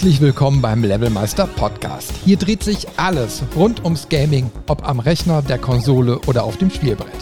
Herzlich 0.00 0.22
willkommen 0.22 0.62
beim 0.62 0.82
Levelmeister 0.82 1.46
Podcast. 1.46 2.10
Hier 2.24 2.38
dreht 2.38 2.62
sich 2.62 2.86
alles 2.96 3.42
rund 3.54 3.84
ums 3.84 4.08
Gaming, 4.08 4.50
ob 4.66 4.88
am 4.88 4.98
Rechner, 4.98 5.42
der 5.42 5.58
Konsole 5.58 6.18
oder 6.20 6.44
auf 6.44 6.56
dem 6.56 6.70
Spielbrett. 6.70 7.12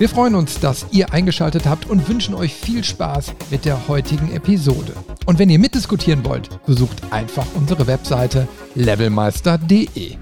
Wir 0.00 0.08
freuen 0.08 0.34
uns, 0.34 0.58
dass 0.58 0.86
ihr 0.90 1.12
eingeschaltet 1.12 1.66
habt 1.66 1.88
und 1.88 2.08
wünschen 2.08 2.34
euch 2.34 2.52
viel 2.52 2.82
Spaß 2.82 3.32
mit 3.52 3.64
der 3.64 3.86
heutigen 3.86 4.32
Episode. 4.32 4.92
Und 5.24 5.38
wenn 5.38 5.50
ihr 5.50 5.60
mitdiskutieren 5.60 6.24
wollt, 6.24 6.48
besucht 6.66 7.00
einfach 7.12 7.46
unsere 7.54 7.86
Webseite 7.86 8.48
levelmeister.de. 8.74 10.16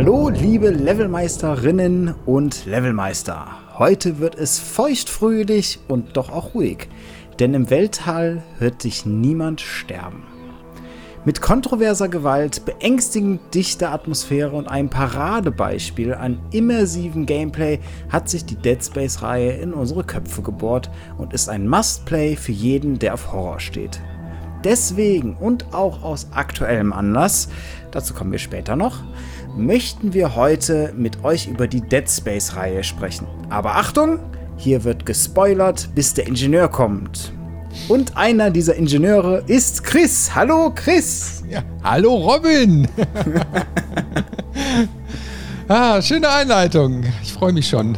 Hallo, 0.00 0.28
liebe 0.28 0.70
Levelmeisterinnen 0.70 2.14
und 2.24 2.66
Levelmeister. 2.66 3.48
Heute 3.78 4.20
wird 4.20 4.36
es 4.36 4.60
feuchtfröhlich 4.60 5.80
und 5.88 6.16
doch 6.16 6.30
auch 6.30 6.54
ruhig, 6.54 6.88
denn 7.40 7.52
im 7.52 7.68
Weltall 7.68 8.44
hört 8.60 8.80
sich 8.80 9.06
niemand 9.06 9.60
sterben. 9.60 10.22
Mit 11.24 11.40
kontroverser 11.40 12.08
Gewalt, 12.08 12.64
beängstigend 12.64 13.40
dichter 13.52 13.90
Atmosphäre 13.90 14.54
und 14.54 14.68
einem 14.68 14.88
Paradebeispiel 14.88 16.14
an 16.14 16.38
immersiven 16.52 17.26
Gameplay 17.26 17.80
hat 18.08 18.28
sich 18.28 18.44
die 18.44 18.54
Dead 18.54 18.80
Space-Reihe 18.80 19.50
in 19.50 19.72
unsere 19.72 20.04
Köpfe 20.04 20.42
gebohrt 20.42 20.92
und 21.18 21.32
ist 21.32 21.48
ein 21.48 21.66
Must-Play 21.66 22.36
für 22.36 22.52
jeden, 22.52 23.00
der 23.00 23.14
auf 23.14 23.32
Horror 23.32 23.58
steht. 23.58 24.00
Deswegen 24.64 25.36
und 25.36 25.72
auch 25.72 26.02
aus 26.02 26.28
aktuellem 26.32 26.92
Anlass, 26.92 27.48
dazu 27.92 28.12
kommen 28.12 28.32
wir 28.32 28.40
später 28.40 28.74
noch, 28.74 29.04
möchten 29.56 30.12
wir 30.12 30.36
heute 30.36 30.92
mit 30.96 31.24
euch 31.24 31.46
über 31.46 31.66
die 31.66 31.80
Dead 31.80 32.08
Space-Reihe 32.08 32.84
sprechen. 32.84 33.26
Aber 33.50 33.76
Achtung, 33.76 34.20
hier 34.56 34.84
wird 34.84 35.06
gespoilert, 35.06 35.88
bis 35.94 36.14
der 36.14 36.26
Ingenieur 36.26 36.68
kommt. 36.68 37.32
Und 37.88 38.16
einer 38.16 38.50
dieser 38.50 38.74
Ingenieure 38.74 39.42
ist 39.46 39.84
Chris. 39.84 40.34
Hallo 40.34 40.72
Chris. 40.74 41.42
Ja, 41.48 41.62
hallo 41.82 42.14
Robin. 42.14 42.88
ah, 45.68 46.02
schöne 46.02 46.28
Einleitung. 46.28 47.04
Ich 47.22 47.32
freue 47.32 47.52
mich 47.52 47.68
schon. 47.68 47.96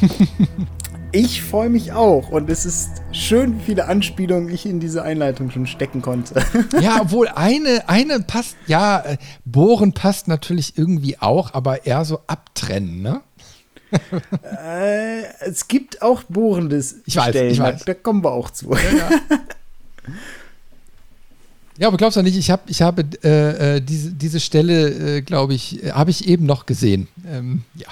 Ich 1.12 1.42
freue 1.42 1.68
mich 1.70 1.92
auch 1.92 2.28
und 2.28 2.48
es 2.50 2.64
ist 2.64 2.90
schön, 3.10 3.58
wie 3.58 3.64
viele 3.64 3.88
Anspielungen 3.88 4.48
ich 4.48 4.64
in 4.64 4.78
diese 4.78 5.02
Einleitung 5.02 5.50
schon 5.50 5.66
stecken 5.66 6.02
konnte. 6.02 6.40
ja, 6.80 7.00
obwohl 7.00 7.26
eine, 7.26 7.88
eine 7.88 8.20
passt, 8.20 8.56
ja, 8.68 9.00
äh, 9.00 9.16
Bohren 9.44 9.92
passt 9.92 10.28
natürlich 10.28 10.78
irgendwie 10.78 11.18
auch, 11.18 11.52
aber 11.52 11.84
eher 11.84 12.04
so 12.04 12.20
abtrennen, 12.28 13.02
ne? 13.02 13.22
äh, 14.64 15.22
es 15.40 15.66
gibt 15.66 16.00
auch 16.00 16.22
bohrendes 16.28 16.98
ich 17.04 17.16
weiß, 17.16 17.30
Stellen, 17.30 17.52
ich 17.52 17.58
weiß. 17.58 17.84
da 17.84 17.94
kommen 17.94 18.22
wir 18.22 18.30
auch 18.30 18.50
zu. 18.50 18.72
Ja, 18.72 18.78
ja. 18.78 19.20
ja 21.76 21.88
aber 21.88 21.96
glaubst 21.96 22.18
du 22.18 22.22
nicht, 22.22 22.38
ich, 22.38 22.52
hab, 22.52 22.70
ich 22.70 22.82
habe 22.82 23.04
äh, 23.24 23.78
äh 23.78 23.80
diese, 23.80 24.12
diese 24.12 24.38
Stelle, 24.38 25.16
äh, 25.16 25.22
glaube 25.22 25.54
ich, 25.54 25.82
äh, 25.82 25.90
habe 25.90 26.12
ich 26.12 26.28
eben 26.28 26.46
noch 26.46 26.66
gesehen. 26.66 27.08
Ähm, 27.26 27.64
ja. 27.74 27.88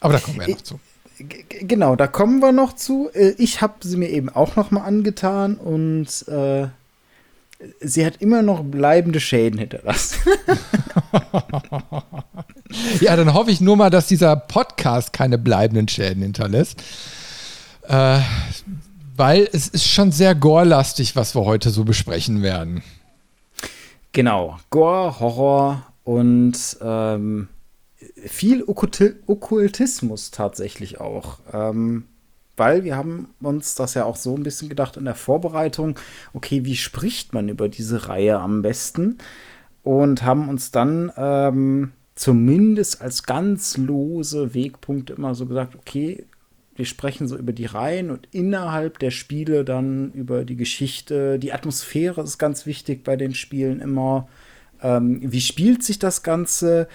Aber 0.00 0.12
da 0.12 0.20
kommen 0.20 0.38
wir 0.40 0.46
ja 0.46 0.54
noch 0.54 0.62
zu. 0.62 0.78
Genau, 1.18 1.96
da 1.96 2.06
kommen 2.06 2.40
wir 2.40 2.52
noch 2.52 2.74
zu. 2.74 3.10
Äh, 3.12 3.34
ich 3.38 3.60
habe 3.60 3.74
sie 3.80 3.96
mir 3.96 4.08
eben 4.08 4.28
auch 4.28 4.56
noch 4.56 4.70
mal 4.70 4.82
angetan 4.82 5.56
und 5.56 6.06
äh, 6.28 6.68
sie 7.80 8.06
hat 8.06 8.20
immer 8.20 8.42
noch 8.42 8.62
bleibende 8.62 9.20
Schäden 9.20 9.58
hinterlassen. 9.58 10.20
ja, 13.00 13.16
dann 13.16 13.34
hoffe 13.34 13.50
ich 13.50 13.60
nur 13.60 13.76
mal, 13.76 13.90
dass 13.90 14.06
dieser 14.06 14.36
Podcast 14.36 15.12
keine 15.12 15.38
bleibenden 15.38 15.88
Schäden 15.88 16.22
hinterlässt. 16.22 16.82
Äh, 17.82 18.20
weil 19.16 19.48
es 19.52 19.66
ist 19.66 19.88
schon 19.88 20.12
sehr 20.12 20.36
gore-lastig, 20.36 21.16
was 21.16 21.34
wir 21.34 21.44
heute 21.44 21.70
so 21.70 21.84
besprechen 21.84 22.42
werden. 22.42 22.82
Genau, 24.12 24.58
Gore, 24.70 25.18
Horror 25.18 25.82
und 26.04 26.54
ähm, 26.80 27.48
viel 28.26 28.64
Okkultismus 28.66 30.30
tatsächlich 30.30 31.00
auch. 31.00 31.38
Ähm, 31.52 32.04
weil 32.56 32.84
wir 32.84 32.96
haben 32.96 33.28
uns 33.40 33.74
das 33.76 33.94
ja 33.94 34.04
auch 34.04 34.16
so 34.16 34.36
ein 34.36 34.42
bisschen 34.42 34.68
gedacht 34.68 34.96
in 34.96 35.04
der 35.04 35.14
Vorbereitung, 35.14 35.98
okay, 36.34 36.64
wie 36.64 36.76
spricht 36.76 37.32
man 37.32 37.48
über 37.48 37.68
diese 37.68 38.08
Reihe 38.08 38.38
am 38.40 38.62
besten? 38.62 39.18
Und 39.84 40.24
haben 40.24 40.48
uns 40.48 40.70
dann 40.70 41.12
ähm, 41.16 41.92
zumindest 42.14 43.00
als 43.00 43.22
ganz 43.22 43.76
lose 43.76 44.54
Wegpunkte 44.54 45.14
immer 45.14 45.34
so 45.34 45.46
gesagt, 45.46 45.76
okay, 45.76 46.26
wir 46.74 46.84
sprechen 46.84 47.26
so 47.26 47.36
über 47.36 47.52
die 47.52 47.66
Reihen 47.66 48.10
und 48.10 48.28
innerhalb 48.32 48.98
der 48.98 49.10
Spiele 49.10 49.64
dann 49.64 50.12
über 50.12 50.44
die 50.44 50.56
Geschichte. 50.56 51.38
Die 51.38 51.52
Atmosphäre 51.52 52.22
ist 52.22 52.38
ganz 52.38 52.66
wichtig 52.66 53.02
bei 53.02 53.16
den 53.16 53.34
Spielen 53.34 53.80
immer. 53.80 54.28
Ähm, 54.80 55.20
wie 55.22 55.40
spielt 55.40 55.82
sich 55.82 55.98
das 55.98 56.22
Ganze? 56.22 56.86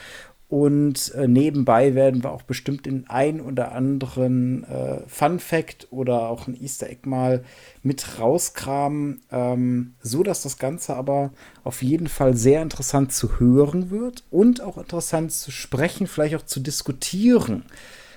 Und 0.53 1.12
äh, 1.16 1.28
nebenbei 1.28 1.96
werden 1.96 2.22
wir 2.22 2.30
auch 2.30 2.44
bestimmt 2.44 2.86
den 2.86 3.09
ein 3.09 3.41
oder 3.41 3.72
anderen 3.72 4.64
äh, 4.66 5.00
Fun 5.08 5.40
Fact 5.40 5.88
oder 5.90 6.30
auch 6.30 6.46
ein 6.46 6.53
Easter 6.62 6.91
Egg 6.91 7.09
mal 7.09 7.44
mit 7.81 8.19
rauskramen, 8.19 9.22
ähm, 9.31 9.96
so 10.00 10.22
dass 10.22 10.44
das 10.44 10.59
Ganze 10.59 10.96
aber 10.96 11.31
auf 11.64 11.81
jeden 11.81 12.06
Fall 12.06 12.38
sehr 12.38 12.62
interessant 12.62 13.14
zu 13.14 13.40
hören 13.40 13.90
wird 13.90 14.25
und 14.30 14.62
auch 14.62 14.78
interessant 14.78 15.31
zu 15.31 15.50
sprechen, 15.50 16.06
vielleicht 16.06 16.36
auch 16.36 16.46
zu 16.46 16.59
diskutieren 16.59 17.64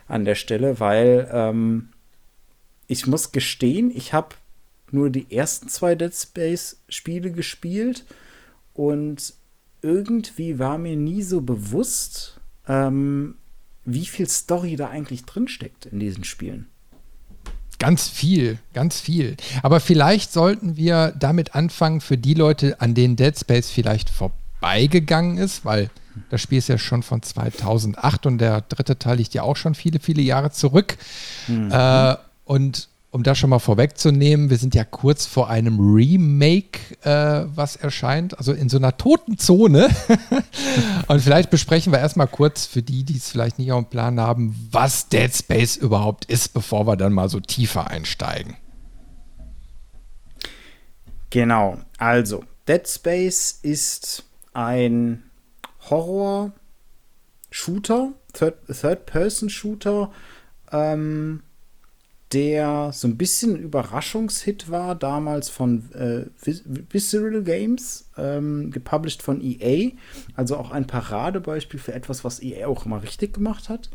an 0.06 0.26
der 0.26 0.34
Stelle, 0.34 0.78
weil 0.78 1.30
ähm, 1.32 1.88
ich 2.86 3.06
muss 3.06 3.32
gestehen, 3.32 3.90
ich 3.94 4.12
habe 4.12 4.36
nur 4.90 5.08
die 5.08 5.34
ersten 5.34 5.70
zwei 5.70 5.94
Dead 5.94 6.14
Space 6.14 6.82
Spiele 6.90 7.30
gespielt 7.30 8.04
und 8.74 9.32
irgendwie 9.82 10.58
war 10.58 10.78
mir 10.78 10.96
nie 10.96 11.22
so 11.22 11.40
bewusst, 11.40 12.40
ähm, 12.68 13.36
wie 13.84 14.06
viel 14.06 14.28
Story 14.28 14.76
da 14.76 14.88
eigentlich 14.88 15.24
drinsteckt 15.24 15.86
in 15.86 16.00
diesen 16.00 16.24
Spielen. 16.24 16.66
Ganz 17.78 18.08
viel, 18.08 18.58
ganz 18.72 19.00
viel. 19.00 19.36
Aber 19.62 19.80
vielleicht 19.80 20.32
sollten 20.32 20.76
wir 20.76 21.14
damit 21.18 21.54
anfangen 21.54 22.00
für 22.00 22.16
die 22.16 22.34
Leute, 22.34 22.80
an 22.80 22.94
denen 22.94 23.16
Dead 23.16 23.38
Space 23.38 23.70
vielleicht 23.70 24.08
vorbeigegangen 24.08 25.36
ist, 25.36 25.64
weil 25.64 25.90
das 26.30 26.40
Spiel 26.40 26.58
ist 26.58 26.68
ja 26.68 26.78
schon 26.78 27.02
von 27.02 27.22
2008 27.22 28.26
und 28.26 28.38
der 28.38 28.62
dritte 28.62 28.98
Teil 28.98 29.18
liegt 29.18 29.34
ja 29.34 29.42
auch 29.42 29.56
schon 29.56 29.74
viele, 29.74 30.00
viele 30.00 30.22
Jahre 30.22 30.50
zurück. 30.50 30.96
Mhm. 31.46 31.70
Äh, 31.70 32.16
und 32.44 32.88
um 33.16 33.22
das 33.22 33.38
schon 33.38 33.48
mal 33.48 33.60
vorwegzunehmen, 33.60 34.50
wir 34.50 34.58
sind 34.58 34.74
ja 34.74 34.84
kurz 34.84 35.24
vor 35.24 35.48
einem 35.48 35.80
Remake, 35.80 36.80
äh, 37.00 37.46
was 37.46 37.74
erscheint, 37.74 38.36
also 38.36 38.52
in 38.52 38.68
so 38.68 38.76
einer 38.76 38.98
toten 38.98 39.38
Zone. 39.38 39.88
und 41.08 41.22
vielleicht 41.22 41.48
besprechen 41.48 41.94
wir 41.94 41.98
erstmal 41.98 42.26
kurz 42.26 42.66
für 42.66 42.82
die, 42.82 43.04
die 43.04 43.16
es 43.16 43.30
vielleicht 43.30 43.58
nicht 43.58 43.72
auf 43.72 43.84
dem 43.84 43.88
Plan 43.88 44.20
haben, 44.20 44.54
was 44.70 45.08
Dead 45.08 45.34
Space 45.34 45.76
überhaupt 45.76 46.26
ist, 46.26 46.52
bevor 46.52 46.86
wir 46.86 46.96
dann 46.96 47.14
mal 47.14 47.30
so 47.30 47.40
tiefer 47.40 47.88
einsteigen. 47.88 48.58
Genau, 51.30 51.78
also 51.96 52.44
Dead 52.68 52.86
Space 52.86 53.60
ist 53.62 54.24
ein 54.52 55.22
Horror-Shooter, 55.88 58.12
Third-Person-Shooter. 58.34 60.12
ähm, 60.70 61.42
der 62.32 62.90
so 62.92 63.06
ein 63.06 63.16
bisschen 63.16 63.56
Überraschungshit 63.56 64.70
war, 64.70 64.94
damals 64.94 65.48
von 65.48 65.92
äh, 65.92 66.26
Visceral 66.90 67.42
Games, 67.42 68.10
ähm, 68.16 68.70
gepublished 68.70 69.22
von 69.22 69.40
EA. 69.40 69.92
Also 70.34 70.56
auch 70.56 70.72
ein 70.72 70.86
Paradebeispiel 70.86 71.78
für 71.78 71.94
etwas, 71.94 72.24
was 72.24 72.42
EA 72.42 72.66
auch 72.66 72.84
immer 72.84 73.02
richtig 73.02 73.34
gemacht 73.34 73.68
hat. 73.68 73.90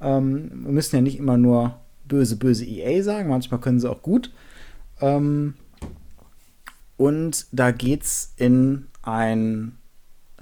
Ähm, 0.00 0.50
wir 0.64 0.72
müssen 0.72 0.96
ja 0.96 1.02
nicht 1.02 1.18
immer 1.18 1.38
nur 1.38 1.80
böse, 2.06 2.36
böse 2.36 2.66
EA 2.66 3.02
sagen, 3.02 3.30
manchmal 3.30 3.60
können 3.60 3.80
sie 3.80 3.90
auch 3.90 4.02
gut. 4.02 4.30
Ähm, 5.00 5.54
und 6.96 7.46
da 7.50 7.70
geht's 7.70 8.34
in 8.36 8.86
ein 9.02 9.78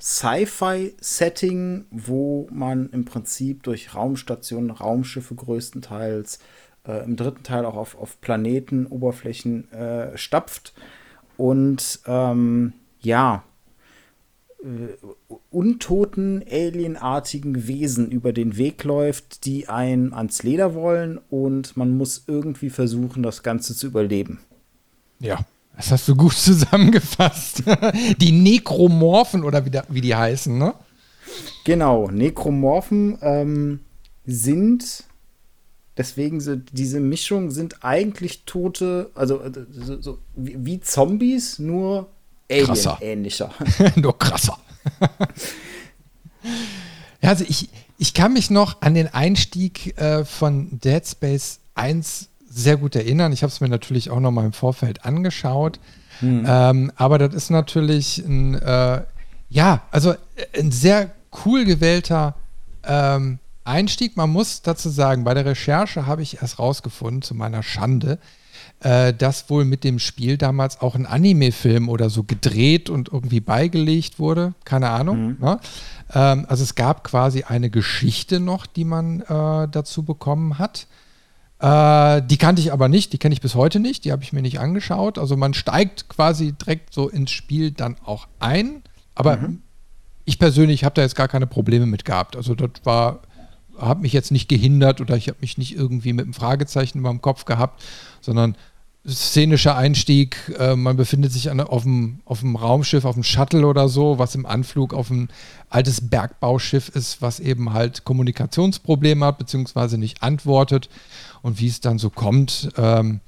Sci-Fi-Setting, 0.01 1.87
wo 1.93 2.49
man 2.51 2.91
im 2.91 3.05
Prinzip 3.05 3.63
durch 3.63 3.95
Raumstationen, 3.95 4.71
Raumschiffe 4.71 5.37
größtenteils 5.37 6.41
äh, 6.87 7.05
im 7.05 7.17
dritten 7.17 7.43
Teil 7.43 7.65
auch 7.65 7.77
auf, 7.77 7.97
auf 7.97 8.21
Planeten, 8.21 8.87
Oberflächen 8.87 9.71
äh, 9.73 10.17
stapft 10.17 10.73
und 11.37 12.01
ähm, 12.07 12.73
ja, 13.01 13.43
äh, 14.63 14.97
untoten, 15.51 16.45
alienartigen 16.49 17.67
Wesen 17.67 18.11
über 18.11 18.33
den 18.33 18.57
Weg 18.57 18.85
läuft, 18.85 19.45
die 19.45 19.69
einen 19.69 20.13
ans 20.13 20.43
Leder 20.43 20.75
wollen 20.75 21.19
und 21.31 21.77
man 21.77 21.97
muss 21.97 22.25
irgendwie 22.27 22.71
versuchen, 22.71 23.23
das 23.23 23.43
Ganze 23.43 23.75
zu 23.75 23.89
überleben. 23.89 24.41
Ja, 25.19 25.41
das 25.77 25.91
hast 25.91 26.09
du 26.09 26.15
gut 26.15 26.33
zusammengefasst. 26.37 27.65
die 28.19 28.33
Nekromorphen 28.33 29.45
oder 29.45 29.65
wie, 29.65 29.71
da, 29.71 29.85
wie 29.89 30.01
die 30.01 30.15
heißen, 30.15 30.57
ne? 30.57 30.75
Genau, 31.65 32.09
Nekromorphen 32.09 33.19
ähm, 33.23 33.81
sind, 34.27 35.05
deswegen 35.97 36.41
sind 36.41 36.71
diese 36.73 37.01
Mischung 37.01 37.51
sind 37.51 37.85
eigentlich 37.85 38.45
tote, 38.45 39.11
also 39.15 39.41
äh, 39.41 39.53
so, 39.71 40.01
so 40.01 40.19
wie, 40.35 40.57
wie, 40.59 40.81
Zombies, 40.81 41.59
nur 41.59 42.09
Alien-ähnlicher. 42.51 43.51
nur 43.97 44.19
krasser. 44.19 44.59
ja, 47.21 47.29
also 47.31 47.45
ich, 47.49 47.69
ich 47.99 48.15
kann 48.15 48.33
mich 48.33 48.51
noch 48.51 48.83
an 48.83 48.95
den 48.95 49.09
Einstieg 49.09 49.99
äh, 49.99 50.25
von 50.25 50.81
Dead 50.81 51.07
Space 51.07 51.61
1 51.75 52.29
sehr 52.49 52.77
gut 52.77 52.97
erinnern. 52.97 53.33
Ich 53.33 53.43
habe 53.43 53.51
es 53.51 53.61
mir 53.61 53.69
natürlich 53.69 54.11
auch 54.11 54.21
noch 54.21 54.31
mal 54.31 54.45
im 54.45 54.53
Vorfeld 54.53 55.05
angeschaut. 55.05 55.79
Mhm. 56.21 56.45
Ähm, 56.47 56.93
aber 56.97 57.19
das 57.19 57.35
ist 57.35 57.51
natürlich 57.51 58.19
ein, 58.19 58.55
äh, 58.55 59.03
ja, 59.49 59.83
also 59.91 60.15
ein 60.59 60.71
sehr 60.71 61.13
cool 61.45 61.65
gewählter 61.65 62.35
ähm, 62.85 63.39
Einstieg. 63.65 64.17
Man 64.17 64.31
muss 64.31 64.63
dazu 64.63 64.89
sagen, 64.89 65.25
bei 65.25 65.35
der 65.35 65.45
Recherche 65.45 66.07
habe 66.07 66.23
ich 66.23 66.43
erst 66.43 66.59
rausgefunden, 66.59 67.23
zu 67.23 67.35
meiner 67.35 67.63
Schande, 67.63 68.19
äh, 68.81 69.13
dass 69.15 69.49
wohl 69.51 69.65
mit 69.65 69.85
dem 69.85 69.99
Spiel 69.99 70.37
damals 70.37 70.81
auch 70.81 70.95
ein 70.95 71.07
Anime-Film 71.07 71.89
oder 71.89 72.11
so 72.11 72.25
gedreht 72.25 72.91
und 72.91 73.13
irgendwie 73.13 73.41
beigelegt 73.41 74.19
wurde. 74.19 74.55
Keine 74.65 74.91
Ahnung. 74.91 75.27
Mhm. 75.27 75.37
Ne? 75.41 75.61
Ähm, 76.15 76.47
also 76.49 76.63
es 76.63 76.75
gab 76.75 77.05
quasi 77.05 77.45
eine 77.45 77.71
Geschichte 77.71 78.41
noch, 78.41 78.67
die 78.67 78.85
man 78.85 79.21
äh, 79.21 79.69
dazu 79.69 80.03
bekommen 80.03 80.59
hat. 80.59 80.87
Äh, 81.63 82.23
die 82.23 82.39
kannte 82.39 82.61
ich 82.61 82.73
aber 82.73 82.89
nicht, 82.89 83.13
die 83.13 83.19
kenne 83.19 83.33
ich 83.33 83.41
bis 83.41 83.55
heute 83.55 83.79
nicht, 83.79 84.05
die 84.05 84.11
habe 84.11 84.25
ich 84.25 84.33
mir 84.33 84.43
nicht 84.43 84.59
angeschaut. 84.59 85.17
Also 85.17 85.37
man 85.37 85.55
steigt 85.55 86.09
quasi 86.09 86.53
direkt 86.53 86.93
so 86.93 87.09
ins 87.09 87.31
Spiel 87.31 87.71
dann 87.71 87.97
auch 88.05 88.27
ein. 88.41 88.83
Aber 89.15 89.37
mhm. 89.37 89.63
ich 90.25 90.41
persönlich 90.41 90.83
habe 90.83 90.97
da 90.97 91.03
jetzt 91.03 91.15
gar 91.15 91.29
keine 91.29 91.47
Probleme 91.47 91.87
mit 91.87 92.05
gehabt. 92.05 92.35
Also 92.35 92.57
das 92.57 92.71
war, 92.83 93.21
hat 93.79 94.01
mich 94.01 94.13
jetzt 94.13 94.31
nicht 94.31 94.49
gehindert 94.49 95.01
oder 95.01 95.17
ich 95.17 95.29
habe 95.29 95.39
mich 95.41 95.59
nicht 95.59 95.75
irgendwie 95.75 96.13
mit 96.13 96.25
einem 96.25 96.35
Fragezeichen 96.35 96.99
über 96.99 97.11
dem 97.11 97.23
Kopf 97.23 97.45
gehabt, 97.45 97.83
sondern 98.21 98.57
szenischer 99.07 99.77
Einstieg, 99.77 100.37
äh, 100.59 100.77
man 100.77 100.97
befindet 100.97 101.33
sich 101.33 101.51
an, 101.51 101.61
auf, 101.61 101.83
dem, 101.83 102.21
auf 102.25 102.41
dem 102.41 102.55
Raumschiff, 102.55 103.05
auf 103.05 103.15
dem 103.15 103.25
Shuttle 103.25 103.67
oder 103.67 103.89
so, 103.89 104.19
was 104.19 104.35
im 104.35 104.47
Anflug 104.47 104.95
auf 104.95 105.11
ein 105.11 105.29
altes 105.71 106.09
Bergbauschiff 106.09 106.89
ist, 106.91 107.21
was 107.21 107.41
eben 107.41 107.73
halt 107.73 108.05
Kommunikationsprobleme 108.05 109.27
hat, 109.27 109.39
beziehungsweise 109.39 109.99
nicht 109.99 110.23
antwortet 110.23 110.89
und 111.43 111.59
wie 111.59 111.67
es 111.67 111.81
dann 111.81 111.99
so 111.99 112.11
kommt. 112.11 112.71
Ähm, 112.77 113.21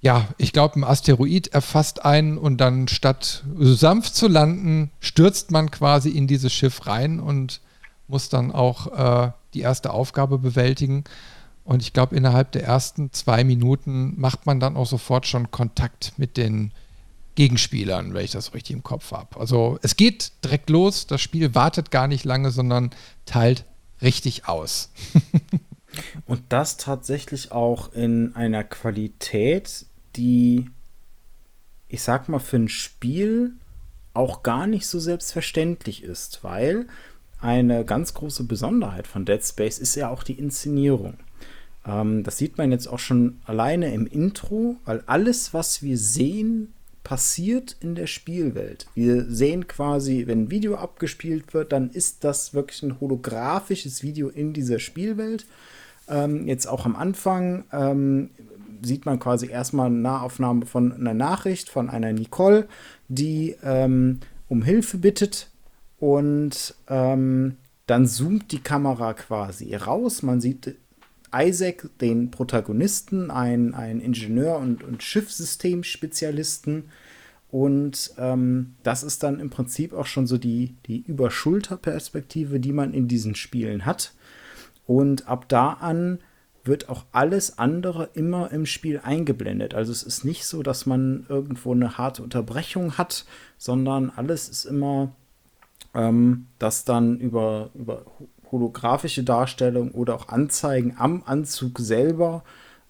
ja, 0.00 0.26
ich 0.38 0.52
glaube, 0.52 0.80
ein 0.80 0.84
Asteroid 0.84 1.48
erfasst 1.48 2.04
einen 2.04 2.36
und 2.36 2.56
dann 2.56 2.88
statt 2.88 3.44
sanft 3.60 4.16
zu 4.16 4.26
landen, 4.26 4.90
stürzt 4.98 5.52
man 5.52 5.70
quasi 5.70 6.10
in 6.10 6.26
dieses 6.26 6.52
Schiff 6.52 6.88
rein 6.88 7.20
und 7.20 7.60
muss 8.08 8.28
dann 8.28 8.50
auch 8.50 9.28
äh, 9.28 9.30
die 9.54 9.60
erste 9.60 9.92
Aufgabe 9.92 10.38
bewältigen. 10.38 11.04
Und 11.64 11.82
ich 11.82 11.92
glaube, 11.92 12.16
innerhalb 12.16 12.52
der 12.52 12.64
ersten 12.64 13.12
zwei 13.12 13.44
Minuten 13.44 14.20
macht 14.20 14.46
man 14.46 14.60
dann 14.60 14.76
auch 14.76 14.86
sofort 14.86 15.26
schon 15.26 15.50
Kontakt 15.50 16.14
mit 16.16 16.36
den 16.36 16.72
Gegenspielern, 17.34 18.12
wenn 18.12 18.24
ich 18.24 18.32
das 18.32 18.52
richtig 18.52 18.76
im 18.76 18.82
Kopf 18.82 19.12
habe. 19.12 19.38
Also 19.40 19.78
es 19.82 19.96
geht 19.96 20.32
direkt 20.44 20.70
los, 20.70 21.06
das 21.06 21.20
Spiel 21.20 21.54
wartet 21.54 21.90
gar 21.90 22.08
nicht 22.08 22.24
lange, 22.24 22.50
sondern 22.50 22.90
teilt 23.24 23.64
richtig 24.02 24.48
aus. 24.48 24.90
Und 26.26 26.42
das 26.48 26.76
tatsächlich 26.76 27.52
auch 27.52 27.92
in 27.92 28.34
einer 28.34 28.64
Qualität, 28.64 29.86
die, 30.16 30.70
ich 31.88 32.02
sag 32.02 32.28
mal, 32.28 32.38
für 32.38 32.56
ein 32.56 32.68
Spiel 32.68 33.52
auch 34.14 34.42
gar 34.42 34.66
nicht 34.66 34.86
so 34.86 34.98
selbstverständlich 34.98 36.02
ist, 36.02 36.44
weil 36.44 36.86
eine 37.42 37.84
ganz 37.84 38.14
große 38.14 38.44
Besonderheit 38.44 39.06
von 39.06 39.24
Dead 39.24 39.44
Space 39.44 39.78
ist 39.78 39.96
ja 39.96 40.08
auch 40.08 40.22
die 40.22 40.38
Inszenierung. 40.38 41.14
Ähm, 41.86 42.22
das 42.22 42.38
sieht 42.38 42.56
man 42.56 42.70
jetzt 42.70 42.86
auch 42.86 42.98
schon 42.98 43.40
alleine 43.44 43.92
im 43.92 44.06
Intro, 44.06 44.76
weil 44.84 45.02
alles, 45.06 45.52
was 45.52 45.82
wir 45.82 45.98
sehen, 45.98 46.72
passiert 47.02 47.76
in 47.80 47.96
der 47.96 48.06
Spielwelt. 48.06 48.86
Wir 48.94 49.24
sehen 49.24 49.66
quasi, 49.66 50.28
wenn 50.28 50.44
ein 50.44 50.50
Video 50.50 50.76
abgespielt 50.76 51.52
wird, 51.52 51.72
dann 51.72 51.90
ist 51.90 52.22
das 52.22 52.54
wirklich 52.54 52.82
ein 52.82 53.00
holographisches 53.00 54.04
Video 54.04 54.28
in 54.28 54.52
dieser 54.52 54.78
Spielwelt. 54.78 55.44
Ähm, 56.08 56.46
jetzt 56.46 56.66
auch 56.66 56.86
am 56.86 56.94
Anfang 56.94 57.64
ähm, 57.72 58.30
sieht 58.82 59.04
man 59.04 59.18
quasi 59.18 59.48
erstmal 59.48 59.86
eine 59.86 59.96
Nahaufnahme 59.96 60.66
von 60.66 60.92
einer 60.92 61.14
Nachricht 61.14 61.68
von 61.68 61.90
einer 61.90 62.12
Nicole, 62.12 62.68
die 63.08 63.56
ähm, 63.64 64.20
um 64.48 64.62
Hilfe 64.62 64.98
bittet 64.98 65.48
und 66.02 66.74
ähm, 66.88 67.58
dann 67.86 68.08
zoomt 68.08 68.50
die 68.50 68.58
Kamera 68.58 69.14
quasi 69.14 69.72
raus. 69.76 70.24
Man 70.24 70.40
sieht 70.40 70.74
Isaac, 71.32 71.88
den 72.00 72.32
Protagonisten, 72.32 73.30
ein, 73.30 73.72
ein 73.72 74.00
Ingenieur 74.00 74.56
und, 74.56 74.82
und 74.82 75.04
Schiffssystemspezialisten. 75.04 76.90
Und 77.52 78.14
ähm, 78.18 78.74
das 78.82 79.04
ist 79.04 79.22
dann 79.22 79.38
im 79.38 79.50
Prinzip 79.50 79.92
auch 79.92 80.06
schon 80.06 80.26
so 80.26 80.38
die, 80.38 80.74
die 80.86 81.04
Überschulterperspektive, 81.06 82.58
die 82.58 82.72
man 82.72 82.94
in 82.94 83.06
diesen 83.06 83.36
Spielen 83.36 83.86
hat. 83.86 84.12
Und 84.88 85.28
ab 85.28 85.48
da 85.48 85.74
an 85.74 86.18
wird 86.64 86.88
auch 86.88 87.04
alles 87.12 87.58
andere 87.58 88.10
immer 88.14 88.50
im 88.50 88.66
Spiel 88.66 88.98
eingeblendet. 89.04 89.74
Also 89.74 89.92
es 89.92 90.02
ist 90.02 90.24
nicht 90.24 90.46
so, 90.46 90.64
dass 90.64 90.84
man 90.84 91.26
irgendwo 91.28 91.70
eine 91.72 91.96
harte 91.96 92.24
Unterbrechung 92.24 92.98
hat, 92.98 93.24
sondern 93.56 94.10
alles 94.10 94.48
ist 94.48 94.64
immer, 94.64 95.12
ähm, 95.94 96.46
das 96.58 96.84
dann 96.84 97.18
über, 97.18 97.70
über 97.74 98.04
holographische 98.50 99.24
Darstellung 99.24 99.92
oder 99.92 100.14
auch 100.14 100.28
Anzeigen 100.28 100.94
am 100.98 101.22
Anzug 101.24 101.78
selber 101.78 102.44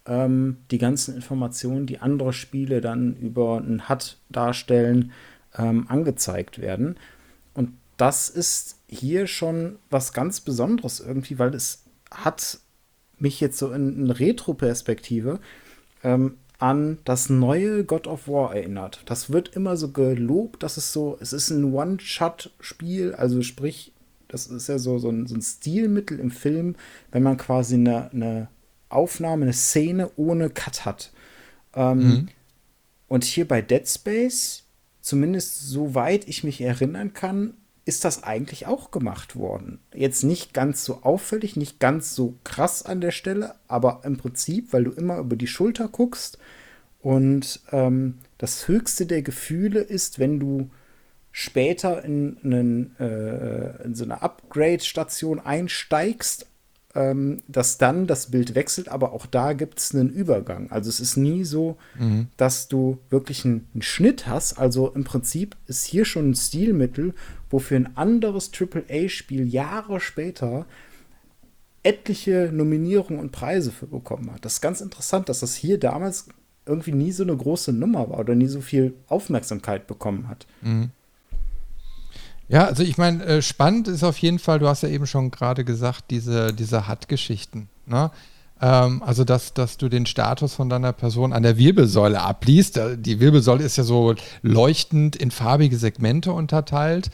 ähm, 0.07 0.59
die 0.71 0.79
ganzen 0.79 1.15
Informationen, 1.15 1.87
die 1.87 2.01
andere 2.01 2.33
Spiele 2.33 2.81
dann 2.81 3.17
über 3.17 3.59
ein 3.59 3.89
HUD 3.89 4.19
darstellen, 4.29 5.13
ähm, 5.57 5.87
angezeigt 5.89 6.61
werden. 6.61 6.97
Und 7.55 7.71
das 7.97 8.29
ist 8.29 8.79
hier 8.89 9.27
schon 9.27 9.77
was 9.91 10.13
ganz 10.13 10.41
Besonderes 10.41 11.01
irgendwie, 11.01 11.39
weil 11.39 11.55
es 11.55 11.85
hat 12.11 12.59
mich 13.19 13.41
jetzt 13.41 13.59
so 13.59 13.73
in, 13.73 13.97
in 13.97 14.11
Retro-Perspektive 14.11 15.39
ähm, 16.03 16.37
an 16.63 16.99
das 17.05 17.29
neue 17.29 17.85
God 17.85 18.07
of 18.07 18.29
War 18.29 18.55
erinnert. 18.55 19.03
Das 19.07 19.33
wird 19.33 19.57
immer 19.57 19.77
so 19.77 19.91
gelobt, 19.91 20.63
dass 20.63 20.77
es 20.77 20.93
so, 20.93 21.19
es 21.21 21.33
ist 21.33 21.51
ein 21.51 21.75
One-Shot-Spiel, 21.75 23.17
also 23.17 23.43
sprich, 23.43 23.93
das 24.29 24.47
ist 24.47 24.69
ja 24.69 24.79
so, 24.79 24.99
so, 24.99 25.11
ein, 25.11 25.27
so 25.27 25.35
ein 25.35 25.43
Stilmittel 25.43 26.21
im 26.21 26.31
Film, 26.31 26.77
wenn 27.11 27.25
man 27.25 27.37
quasi 27.37 27.75
eine, 27.75 28.13
eine 28.13 28.49
Aufnahme, 28.91 29.43
eine 29.43 29.53
Szene 29.53 30.13
ohne 30.15 30.51
Cut 30.51 30.85
hat. 30.85 31.13
Ähm, 31.75 31.99
mhm. 31.99 32.29
Und 33.09 33.25
hier 33.25 33.49
bei 33.49 33.61
Dead 33.61 33.87
Space, 33.89 34.63
zumindest 35.01 35.69
soweit 35.69 36.29
ich 36.29 36.45
mich 36.45 36.61
erinnern 36.61 37.13
kann, 37.13 37.55
ist 37.85 38.05
das 38.05 38.23
eigentlich 38.23 38.67
auch 38.67 38.91
gemacht 38.91 39.35
worden. 39.35 39.81
Jetzt 39.93 40.23
nicht 40.23 40.55
ganz 40.55 40.85
so 40.85 41.03
auffällig, 41.03 41.57
nicht 41.57 41.81
ganz 41.81 42.15
so 42.15 42.37
krass 42.45 42.85
an 42.85 43.01
der 43.01 43.11
Stelle, 43.11 43.57
aber 43.67 44.03
im 44.05 44.17
Prinzip, 44.17 44.73
weil 44.73 44.85
du 44.85 44.93
immer 44.93 45.19
über 45.19 45.37
die 45.37 45.49
Schulter 45.49 45.89
guckst 45.89 46.39
und 47.01 47.61
ähm, 47.73 48.19
das 48.39 48.69
höchste 48.69 49.07
der 49.07 49.23
Gefühle 49.23 49.81
ist, 49.81 50.21
wenn 50.21 50.39
du 50.39 50.71
später 51.33 52.05
in, 52.05 52.39
einen, 52.45 52.97
äh, 53.01 53.83
in 53.83 53.95
so 53.95 54.05
eine 54.05 54.23
Upgrade-Station 54.23 55.41
einsteigst, 55.41 56.47
ähm, 56.95 57.43
dass 57.49 57.79
dann 57.79 58.07
das 58.07 58.31
Bild 58.31 58.55
wechselt, 58.55 58.89
aber 58.89 59.13
auch 59.13 59.27
da 59.27 59.55
gibt 59.55 59.79
es 59.79 59.95
einen 59.95 60.11
Übergang. 60.11 60.71
Also 60.71 60.91
es 60.91 61.01
ist 61.01 61.17
nie 61.17 61.45
so, 61.45 61.77
mhm. 61.99 62.29
dass 62.37 62.69
du 62.69 62.99
wirklich 63.09 63.45
einen, 63.45 63.67
einen, 63.73 63.83
Schnitt 63.83 64.27
hast. 64.27 64.59
Also 64.59 64.91
im 64.91 65.05
Prinzip 65.05 65.57
ist 65.67 65.85
hier 65.85 66.05
schon 66.05 66.31
ein 66.31 66.35
Stilmittel, 66.35 67.15
wofür 67.51 67.79
ein 67.79 67.97
anderes 67.97 68.51
AAA-Spiel 68.53 69.47
Jahre 69.47 70.01
später 70.01 70.67
etliche 71.83 72.51
Nominierungen 72.53 73.21
und 73.21 73.33
Preise 73.33 73.73
für 73.73 73.87
bekommen 73.87 74.31
hat. 74.33 74.45
Das 74.45 74.55
ist 74.55 74.61
ganz 74.61 74.81
interessant, 74.81 75.29
dass 75.29 75.41
das 75.41 75.55
hier 75.55 75.79
damals 75.79 76.27
irgendwie 76.65 76.93
nie 76.93 77.11
so 77.11 77.25
eine 77.25 77.37
große 77.37 77.73
Nummer 77.73 78.09
war 78.11 78.21
oder 78.21 78.35
nie 78.35 78.47
so 78.47 78.61
viel 78.61 78.95
Aufmerksamkeit 79.09 79.87
bekommen 79.87 80.29
hat. 80.29 80.47
Mhm. 80.61 80.91
Ja, 82.49 82.67
also 82.67 82.83
ich 82.83 82.99
meine, 82.99 83.25
äh, 83.25 83.43
spannend 83.43 83.89
ist 83.89 84.05
auf 84.05 84.19
jeden 84.19 84.39
Fall, 84.39 84.59
du 84.59 84.69
hast 84.69 84.83
ja 84.83 84.89
eben 84.89 85.07
schon 85.07 85.31
gerade 85.31 85.65
gesagt, 85.65 86.07
diese, 86.11 86.53
diese 86.53 86.89
HUD-Geschichten. 86.89 87.69
Ne? 87.87 88.11
Ähm, 88.63 89.03
also, 89.03 89.25
dass, 89.25 89.55
dass 89.55 89.77
du 89.77 89.89
den 89.89 90.07
Status 90.07 90.55
von 90.55 90.69
deiner 90.69 90.93
Person 90.93 91.33
an 91.33 91.43
der 91.43 91.59
Wirbelsäule 91.59 92.21
abliest. 92.23 92.77
Äh, 92.77 92.97
die 92.97 93.19
Wirbelsäule 93.19 93.65
ist 93.65 93.77
ja 93.77 93.83
so 93.83 94.15
leuchtend 94.43 95.17
in 95.17 95.33
farbige 95.33 95.77
Segmente 95.77 96.33
unterteilt. 96.33 97.11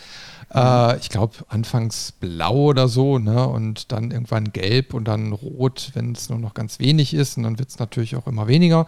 Äh, 0.54 0.98
ich 0.98 1.08
glaube, 1.08 1.36
anfangs 1.48 2.12
blau 2.12 2.54
oder 2.54 2.88
so, 2.88 3.18
ne? 3.18 3.48
Und 3.48 3.92
dann 3.92 4.10
irgendwann 4.10 4.52
gelb 4.52 4.92
und 4.92 5.06
dann 5.06 5.32
rot, 5.32 5.90
wenn 5.94 6.12
es 6.12 6.28
nur 6.28 6.38
noch 6.38 6.52
ganz 6.52 6.80
wenig 6.80 7.14
ist. 7.14 7.38
Und 7.38 7.44
dann 7.44 7.58
wird 7.58 7.70
es 7.70 7.78
natürlich 7.78 8.14
auch 8.16 8.26
immer 8.26 8.46
weniger. 8.46 8.86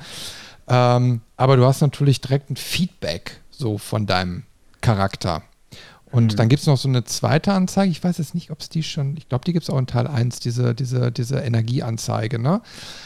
Ähm, 0.68 1.23
aber 1.38 1.56
du 1.56 1.64
hast 1.64 1.80
natürlich 1.80 2.20
direkt 2.20 2.50
ein 2.50 2.56
Feedback 2.56 3.40
so 3.50 3.78
von 3.78 4.06
deinem 4.06 4.44
Charakter. 4.82 5.42
Und 6.12 6.32
mhm. 6.32 6.36
dann 6.36 6.48
gibt 6.48 6.60
es 6.60 6.66
noch 6.66 6.76
so 6.76 6.88
eine 6.88 7.04
zweite 7.04 7.52
Anzeige. 7.52 7.90
Ich 7.90 8.02
weiß 8.02 8.18
jetzt 8.18 8.34
nicht, 8.34 8.50
ob 8.50 8.60
es 8.60 8.68
die 8.68 8.82
schon, 8.82 9.16
ich 9.16 9.28
glaube, 9.28 9.44
die 9.44 9.52
gibt 9.52 9.62
es 9.64 9.70
auch 9.70 9.78
in 9.78 9.86
Teil 9.86 10.06
1, 10.06 10.40
diese, 10.40 10.74
diese, 10.74 11.12
diese 11.12 11.38
Energieanzeige, 11.38 12.38
ne? 12.38 12.60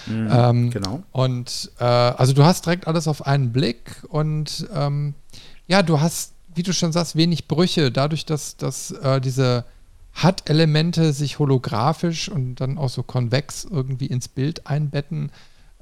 Mhm, 0.07 0.29
ähm, 0.31 0.71
genau. 0.71 1.03
Und 1.13 1.71
äh, 1.79 1.85
also 1.85 2.33
du 2.33 2.45
hast 2.45 2.65
direkt 2.65 2.87
alles 2.87 3.07
auf 3.07 3.27
einen 3.27 3.53
Blick 3.53 4.03
und 4.09 4.67
ähm, 4.75 5.15
ja, 5.67 5.83
du 5.83 6.01
hast, 6.01 6.33
wie 6.55 6.63
du 6.63 6.73
schon 6.73 6.93
sagst, 6.93 7.15
wenig 7.17 7.47
Brüche, 7.47 7.93
dadurch, 7.93 8.25
dass, 8.25 8.57
dass 8.57 8.91
äh, 8.93 9.21
diese 9.21 9.65
HUD-Elemente 10.23 11.13
sich 11.13 11.39
holographisch 11.39 12.29
und 12.29 12.57
dann 12.57 12.79
auch 12.79 12.89
so 12.89 13.03
konvex 13.03 13.65
irgendwie 13.65 14.07
ins 14.07 14.29
Bild 14.29 14.67
einbetten, 14.67 15.31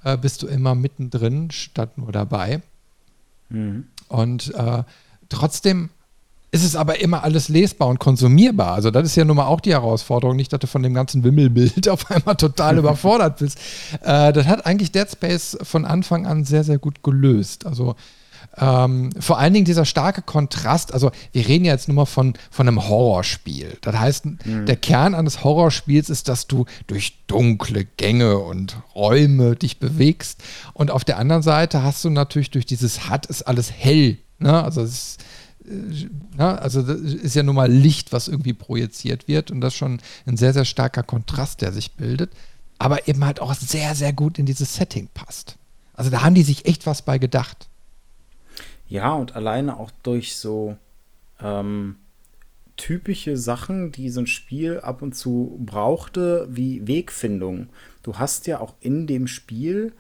äh, 0.03 0.17
bist 0.17 0.43
du 0.43 0.47
immer 0.47 0.75
mittendrin 0.75 1.51
statt 1.51 1.99
nur 1.99 2.11
dabei. 2.11 2.63
Mhm. 3.51 3.87
Und 4.09 4.55
äh, 4.55 4.83
trotzdem 5.29 5.91
ist 6.53 6.65
es 6.65 6.77
aber 6.77 7.01
immer 7.01 7.25
alles 7.25 7.49
lesbar 7.49 7.89
und 7.89 7.99
konsumierbar. 7.99 8.75
Also 8.75 8.91
das 8.91 9.07
ist 9.07 9.17
ja 9.17 9.25
nun 9.25 9.37
mal 9.37 9.47
auch 9.47 9.61
die 9.61 9.73
Herausforderung, 9.73 10.37
nicht, 10.37 10.53
dass 10.53 10.61
du 10.61 10.67
von 10.67 10.83
dem 10.83 10.93
ganzen 10.93 11.25
Wimmelbild 11.25 11.89
auf 11.89 12.11
einmal 12.11 12.37
total 12.37 12.79
überfordert 12.79 13.39
bist. 13.39 13.59
Äh, 14.03 14.35
das 14.35 14.47
hat 14.47 14.67
eigentlich 14.67 14.93
Dead 14.93 15.11
Space 15.11 15.57
von 15.63 15.87
Anfang 15.87 16.27
an 16.27 16.45
sehr, 16.45 16.63
sehr 16.63 16.79
gut 16.79 17.03
gelöst. 17.03 17.65
Also 17.65 17.97
ähm, 18.59 19.11
vor 19.19 19.39
allen 19.39 19.55
Dingen 19.55 19.65
dieser 19.65 19.87
starke 19.87 20.21
Kontrast, 20.21 20.93
also 20.93 21.11
wir 21.33 21.49
reden 21.49 21.65
ja 21.65 21.73
jetzt 21.73 21.89
nur 21.89 21.95
mal 21.95 22.05
von, 22.05 22.35
von 22.51 22.69
einem 22.69 22.87
Horrorspiel. 22.87 23.79
Das 23.81 23.99
heißt, 23.99 24.27
mhm. 24.27 24.67
der 24.67 24.77
Kern 24.77 25.15
eines 25.15 25.43
Horrorspiels 25.45 26.11
ist, 26.11 26.29
dass 26.29 26.49
du 26.49 26.67
durch 26.87 27.25
dunkle 27.29 27.87
Gänge 27.97 28.39
und 28.39 28.77
Räume 28.95 29.57
dich 29.57 29.79
bewegst. 29.79 30.43
Und 30.75 30.91
auf 30.91 31.05
der 31.05 31.17
anderen 31.17 31.43
Seite 31.43 31.83
hast 31.83 32.05
du 32.05 32.11
natürlich 32.11 32.51
durch 32.51 32.67
dieses 32.67 33.09
HUD 33.09 33.25
ist 33.25 33.43
alles 33.43 33.73
hell. 33.73 34.19
Ne? 34.39 34.63
Also 34.63 34.83
es 34.83 34.93
ist 34.93 35.25
na, 36.37 36.57
also 36.57 36.83
das 36.83 37.01
ist 37.01 37.35
ja 37.35 37.43
nun 37.43 37.55
mal 37.55 37.71
Licht, 37.71 38.13
was 38.13 38.29
irgendwie 38.29 38.53
projiziert 38.53 39.29
wird 39.29 39.51
und 39.51 39.61
das 39.61 39.75
ist 39.75 39.79
schon 39.79 40.01
ein 40.27 40.37
sehr, 40.37 40.53
sehr 40.53 40.65
starker 40.65 41.03
Kontrast, 41.03 41.61
der 41.61 41.73
sich 41.73 41.93
bildet, 41.93 42.33
aber 42.79 43.09
eben 43.09 43.25
halt 43.25 43.41
auch 43.41 43.55
sehr, 43.55 43.95
sehr 43.95 44.13
gut 44.13 44.39
in 44.39 44.47
dieses 44.47 44.75
Setting 44.75 45.09
passt. 45.15 45.57
Also 45.95 46.11
da 46.11 46.23
haben 46.23 46.35
die 46.35 46.43
sich 46.43 46.67
echt 46.67 46.87
was 46.87 47.03
bei 47.03 47.19
gedacht. 47.19 47.69
Ja, 48.89 49.13
und 49.15 49.37
alleine 49.37 49.79
auch 49.79 49.91
durch 50.03 50.37
so 50.37 50.77
ähm, 51.41 51.97
typische 52.77 53.37
Sachen, 53.37 53.93
die 53.93 54.11
so 54.11 54.21
ein 54.21 54.27
Spiel 54.27 54.81
ab 54.81 55.03
und 55.03 55.15
zu 55.15 55.59
brauchte, 55.65 56.49
wie 56.51 56.87
Wegfindung. 56.87 57.69
Du 58.03 58.19
hast 58.19 58.47
ja 58.47 58.61
auch 58.61 58.75
in 58.81 59.07
dem 59.07 59.27
Spiel 59.27 59.93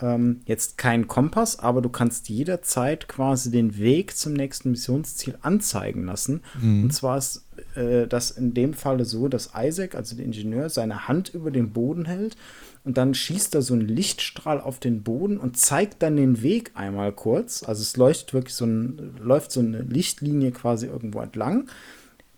ähm, 0.00 0.40
jetzt 0.46 0.78
kein 0.78 1.08
Kompass, 1.08 1.58
aber 1.58 1.82
du 1.82 1.88
kannst 1.88 2.28
jederzeit 2.28 3.08
quasi 3.08 3.50
den 3.50 3.78
Weg 3.78 4.16
zum 4.16 4.32
nächsten 4.32 4.70
Missionsziel 4.70 5.38
anzeigen 5.42 6.04
lassen. 6.04 6.42
Mhm. 6.60 6.84
Und 6.84 6.92
zwar 6.92 7.18
ist 7.18 7.46
äh, 7.74 8.06
das 8.06 8.30
in 8.30 8.54
dem 8.54 8.74
Falle 8.74 9.04
so, 9.04 9.28
dass 9.28 9.52
Isaac, 9.56 9.94
also 9.94 10.16
der 10.16 10.24
Ingenieur, 10.24 10.70
seine 10.70 11.08
Hand 11.08 11.28
über 11.30 11.50
den 11.50 11.72
Boden 11.72 12.04
hält 12.04 12.36
und 12.84 12.96
dann 12.96 13.14
schießt 13.14 13.54
er 13.54 13.62
so 13.62 13.74
einen 13.74 13.88
Lichtstrahl 13.88 14.60
auf 14.60 14.78
den 14.78 15.02
Boden 15.02 15.36
und 15.38 15.56
zeigt 15.56 16.02
dann 16.02 16.16
den 16.16 16.42
Weg 16.42 16.72
einmal 16.74 17.12
kurz. 17.12 17.62
Also 17.62 17.82
es 17.82 17.96
leuchtet 17.96 18.32
wirklich 18.32 18.54
so 18.54 18.64
ein, 18.64 19.14
läuft 19.20 19.52
so 19.52 19.60
eine 19.60 19.82
Lichtlinie 19.82 20.50
quasi 20.50 20.86
irgendwo 20.86 21.20
entlang 21.20 21.68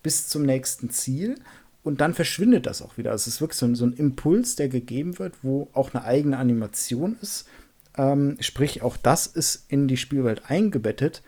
bis 0.01 0.27
zum 0.27 0.43
nächsten 0.43 0.89
Ziel 0.89 1.35
und 1.83 1.99
dann 1.99 2.13
verschwindet 2.13 2.65
das 2.65 2.81
auch 2.81 2.97
wieder. 2.97 3.11
Also 3.11 3.23
es 3.23 3.35
ist 3.35 3.41
wirklich 3.41 3.59
so 3.59 3.65
ein, 3.65 3.75
so 3.75 3.85
ein 3.85 3.93
Impuls, 3.93 4.55
der 4.55 4.69
gegeben 4.69 5.19
wird, 5.19 5.35
wo 5.43 5.69
auch 5.73 5.93
eine 5.93 6.05
eigene 6.05 6.37
Animation 6.37 7.17
ist. 7.21 7.47
Ähm, 7.97 8.37
sprich, 8.39 8.81
auch 8.81 8.97
das 8.97 9.27
ist 9.27 9.65
in 9.67 9.87
die 9.87 9.97
Spielwelt 9.97 10.49
eingebettet. 10.49 11.21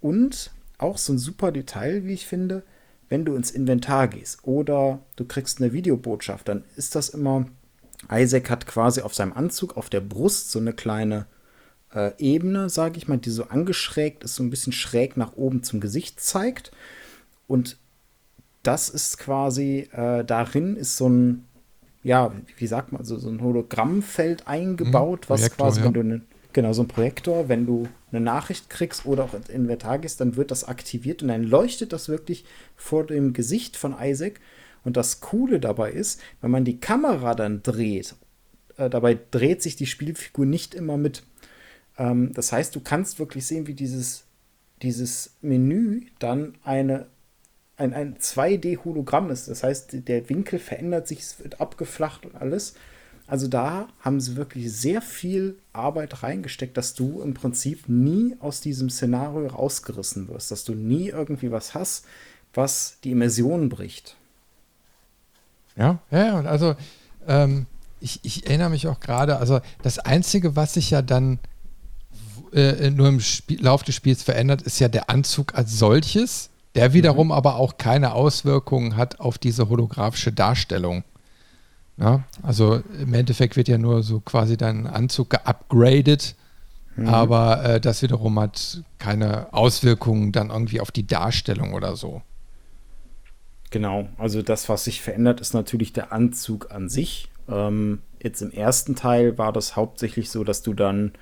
Und 0.00 0.50
auch 0.78 0.98
so 0.98 1.12
ein 1.12 1.18
super 1.18 1.52
Detail, 1.52 2.04
wie 2.04 2.14
ich 2.14 2.26
finde, 2.26 2.62
wenn 3.08 3.24
du 3.24 3.34
ins 3.34 3.50
Inventar 3.50 4.08
gehst 4.08 4.40
oder 4.42 5.00
du 5.16 5.24
kriegst 5.24 5.60
eine 5.60 5.72
Videobotschaft, 5.72 6.48
dann 6.48 6.64
ist 6.76 6.94
das 6.94 7.08
immer, 7.10 7.46
Isaac 8.10 8.50
hat 8.50 8.66
quasi 8.66 9.02
auf 9.02 9.14
seinem 9.14 9.32
Anzug, 9.32 9.76
auf 9.76 9.90
der 9.90 10.00
Brust 10.00 10.50
so 10.50 10.58
eine 10.58 10.72
kleine 10.72 11.26
äh, 11.94 12.12
Ebene, 12.18 12.68
sage 12.68 12.98
ich 12.98 13.08
mal, 13.08 13.18
die 13.18 13.30
so 13.30 13.44
angeschrägt 13.44 14.24
ist, 14.24 14.36
so 14.36 14.42
ein 14.42 14.50
bisschen 14.50 14.72
schräg 14.72 15.16
nach 15.16 15.36
oben 15.36 15.62
zum 15.62 15.80
Gesicht 15.80 16.20
zeigt. 16.20 16.70
Und 17.46 17.78
das 18.62 18.88
ist 18.88 19.18
quasi, 19.18 19.88
äh, 19.92 20.24
darin 20.24 20.76
ist 20.76 20.96
so 20.96 21.08
ein, 21.08 21.46
ja, 22.02 22.32
wie 22.56 22.66
sagt 22.66 22.92
man, 22.92 23.04
so, 23.04 23.18
so 23.18 23.28
ein 23.28 23.42
Hologrammfeld 23.42 24.46
eingebaut, 24.46 25.26
mhm, 25.26 25.30
was 25.30 25.40
Projektor, 25.40 25.66
quasi, 25.66 25.80
ja. 25.80 25.86
wenn 25.86 25.92
du 25.92 26.00
eine, 26.00 26.20
genau, 26.52 26.72
so 26.72 26.82
ein 26.82 26.88
Projektor, 26.88 27.48
wenn 27.48 27.66
du 27.66 27.88
eine 28.10 28.20
Nachricht 28.20 28.70
kriegst 28.70 29.06
oder 29.06 29.24
auch 29.24 29.34
ins 29.34 29.48
Inventar 29.48 29.98
gehst, 29.98 30.20
dann 30.20 30.36
wird 30.36 30.50
das 30.50 30.64
aktiviert 30.64 31.22
und 31.22 31.28
dann 31.28 31.44
leuchtet 31.44 31.92
das 31.92 32.08
wirklich 32.08 32.44
vor 32.76 33.06
dem 33.06 33.32
Gesicht 33.32 33.76
von 33.76 33.94
Isaac. 34.00 34.40
Und 34.82 34.96
das 34.96 35.20
Coole 35.20 35.60
dabei 35.60 35.92
ist, 35.92 36.20
wenn 36.40 36.50
man 36.50 36.64
die 36.64 36.80
Kamera 36.80 37.34
dann 37.34 37.62
dreht, 37.62 38.14
äh, 38.76 38.88
dabei 38.88 39.18
dreht 39.30 39.62
sich 39.62 39.76
die 39.76 39.86
Spielfigur 39.86 40.46
nicht 40.46 40.74
immer 40.74 40.96
mit. 40.96 41.22
Ähm, 41.98 42.32
das 42.32 42.52
heißt, 42.52 42.74
du 42.74 42.80
kannst 42.80 43.18
wirklich 43.18 43.46
sehen, 43.46 43.66
wie 43.66 43.74
dieses, 43.74 44.24
dieses 44.80 45.36
Menü 45.42 46.06
dann 46.18 46.54
eine 46.64 47.06
ein, 47.80 47.94
ein 47.94 48.16
2D-Hologramm 48.18 49.30
ist. 49.30 49.48
Das 49.48 49.62
heißt, 49.62 50.06
der 50.06 50.28
Winkel 50.28 50.58
verändert 50.58 51.08
sich, 51.08 51.20
es 51.20 51.40
wird 51.40 51.60
abgeflacht 51.60 52.26
und 52.26 52.36
alles. 52.36 52.74
Also 53.26 53.48
da 53.48 53.88
haben 54.00 54.20
sie 54.20 54.36
wirklich 54.36 54.72
sehr 54.72 55.00
viel 55.00 55.56
Arbeit 55.72 56.22
reingesteckt, 56.22 56.76
dass 56.76 56.94
du 56.94 57.22
im 57.22 57.32
Prinzip 57.32 57.88
nie 57.88 58.36
aus 58.40 58.60
diesem 58.60 58.90
Szenario 58.90 59.46
rausgerissen 59.46 60.28
wirst, 60.28 60.50
dass 60.50 60.64
du 60.64 60.74
nie 60.74 61.08
irgendwie 61.08 61.50
was 61.50 61.74
hast, 61.74 62.04
was 62.54 62.98
die 63.04 63.12
Immersion 63.12 63.68
bricht. 63.68 64.16
Ja, 65.76 66.00
ja, 66.10 66.40
also 66.40 66.74
ähm, 67.28 67.66
ich, 68.00 68.18
ich, 68.24 68.46
erinnere 68.46 68.70
mich 68.70 68.88
auch 68.88 68.98
gerade, 68.98 69.36
also 69.36 69.60
das 69.82 70.00
Einzige, 70.00 70.56
was 70.56 70.74
sich 70.74 70.90
ja 70.90 71.00
dann 71.00 71.38
äh, 72.52 72.90
nur 72.90 73.08
im 73.08 73.20
Spiel, 73.20 73.62
Lauf 73.62 73.84
des 73.84 73.94
Spiels 73.94 74.24
verändert, 74.24 74.62
ist 74.62 74.80
ja 74.80 74.88
der 74.88 75.08
Anzug 75.08 75.54
als 75.54 75.78
solches 75.78 76.50
der 76.74 76.92
wiederum 76.92 77.28
mhm. 77.28 77.32
aber 77.32 77.56
auch 77.56 77.78
keine 77.78 78.14
Auswirkungen 78.14 78.96
hat 78.96 79.20
auf 79.20 79.38
diese 79.38 79.68
holographische 79.68 80.32
Darstellung. 80.32 81.04
Ja, 81.96 82.24
also 82.42 82.82
im 82.98 83.12
Endeffekt 83.12 83.56
wird 83.56 83.68
ja 83.68 83.76
nur 83.76 84.02
so 84.02 84.20
quasi 84.20 84.56
dein 84.56 84.86
Anzug 84.86 85.30
geupgradet, 85.30 86.34
mhm. 86.96 87.08
aber 87.08 87.62
äh, 87.64 87.80
das 87.80 88.00
wiederum 88.00 88.40
hat 88.40 88.82
keine 88.98 89.52
Auswirkungen 89.52 90.32
dann 90.32 90.48
irgendwie 90.48 90.80
auf 90.80 90.90
die 90.90 91.06
Darstellung 91.06 91.74
oder 91.74 91.96
so. 91.96 92.22
Genau, 93.70 94.08
also 94.16 94.42
das, 94.42 94.68
was 94.68 94.84
sich 94.84 95.02
verändert, 95.02 95.40
ist 95.40 95.52
natürlich 95.52 95.92
der 95.92 96.12
Anzug 96.12 96.72
an 96.72 96.88
sich. 96.88 97.28
Ähm, 97.48 98.00
jetzt 98.22 98.40
im 98.40 98.50
ersten 98.50 98.96
Teil 98.96 99.38
war 99.38 99.52
das 99.52 99.76
hauptsächlich 99.76 100.30
so, 100.30 100.42
dass 100.42 100.62
du 100.62 100.72
dann 100.72 101.12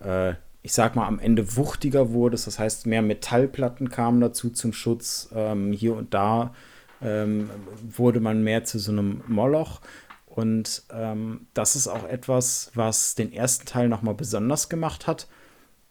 äh, 0.00 0.34
ich 0.66 0.72
sag 0.72 0.96
mal, 0.96 1.06
am 1.06 1.20
Ende 1.20 1.56
wuchtiger 1.56 2.10
wurdest. 2.10 2.48
Das 2.48 2.58
heißt, 2.58 2.86
mehr 2.86 3.00
Metallplatten 3.00 3.88
kamen 3.88 4.20
dazu 4.20 4.50
zum 4.50 4.72
Schutz. 4.72 5.28
Ähm, 5.32 5.70
hier 5.70 5.94
und 5.94 6.12
da 6.12 6.56
ähm, 7.00 7.48
wurde 7.88 8.18
man 8.18 8.42
mehr 8.42 8.64
zu 8.64 8.80
so 8.80 8.90
einem 8.90 9.22
Moloch. 9.28 9.80
Und 10.26 10.82
ähm, 10.92 11.46
das 11.54 11.76
ist 11.76 11.86
auch 11.86 12.02
etwas, 12.02 12.72
was 12.74 13.14
den 13.14 13.32
ersten 13.32 13.64
Teil 13.66 13.88
nochmal 13.88 14.14
besonders 14.14 14.68
gemacht 14.68 15.06
hat. 15.06 15.28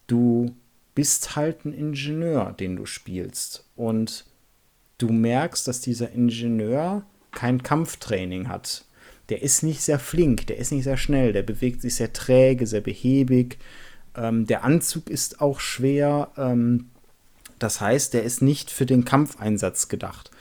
Du 0.07 0.53
bist 0.93 1.37
halt 1.37 1.63
ein 1.63 1.71
Ingenieur, 1.71 2.53
den 2.59 2.75
du 2.75 2.85
spielst. 2.85 3.69
Und 3.77 4.25
du 4.97 5.07
merkst, 5.07 5.69
dass 5.69 5.79
dieser 5.79 6.11
Ingenieur 6.11 7.03
kein 7.31 7.63
Kampftraining 7.63 8.49
hat. 8.49 8.83
Der 9.29 9.41
ist 9.41 9.63
nicht 9.63 9.81
sehr 9.81 9.99
flink, 9.99 10.47
der 10.47 10.57
ist 10.57 10.73
nicht 10.73 10.83
sehr 10.83 10.97
schnell, 10.97 11.31
der 11.31 11.43
bewegt 11.43 11.81
sich 11.81 11.95
sehr 11.95 12.11
träge, 12.11 12.67
sehr 12.67 12.81
behäbig. 12.81 13.57
Ähm, 14.15 14.45
der 14.45 14.63
Anzug 14.63 15.09
ist 15.09 15.41
auch 15.41 15.59
schwer. 15.59 16.29
Ähm, 16.37 16.89
das 17.59 17.81
heißt, 17.81 18.13
der 18.13 18.23
ist 18.23 18.41
nicht 18.41 18.71
für 18.71 18.85
den 18.85 19.05
Kampfeinsatz 19.05 19.87
gedacht. 19.87 20.31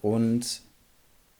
Und 0.00 0.62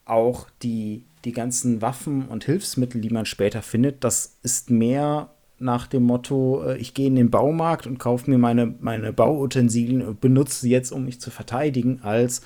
auch 0.04 0.48
die, 0.62 1.04
die 1.24 1.32
ganzen 1.32 1.82
Waffen 1.82 2.26
und 2.28 2.44
Hilfsmittel, 2.44 3.00
die 3.00 3.10
man 3.10 3.26
später 3.26 3.62
findet, 3.62 4.04
das 4.04 4.36
ist 4.42 4.70
mehr 4.70 5.30
nach 5.58 5.86
dem 5.86 6.04
Motto, 6.04 6.62
äh, 6.64 6.76
ich 6.78 6.94
gehe 6.94 7.08
in 7.08 7.16
den 7.16 7.30
Baumarkt 7.30 7.86
und 7.86 7.98
kaufe 7.98 8.30
mir 8.30 8.38
meine, 8.38 8.74
meine 8.80 9.12
Bauutensilien 9.12 10.02
und 10.02 10.20
benutze 10.20 10.60
sie 10.60 10.70
jetzt, 10.70 10.92
um 10.92 11.04
mich 11.04 11.20
zu 11.20 11.30
verteidigen, 11.30 12.00
als 12.02 12.42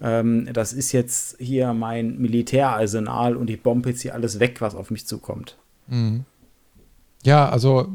ähm, 0.00 0.48
das 0.52 0.72
ist 0.72 0.92
jetzt 0.92 1.36
hier 1.38 1.72
mein 1.72 2.18
Militärarsenal 2.18 3.36
und 3.36 3.50
ich 3.50 3.62
bombe 3.62 3.90
jetzt 3.90 4.02
hier 4.02 4.14
alles 4.14 4.40
weg, 4.40 4.60
was 4.60 4.74
auf 4.74 4.90
mich 4.90 5.06
zukommt. 5.06 5.56
Mhm. 5.88 6.24
Ja, 7.22 7.48
also 7.48 7.88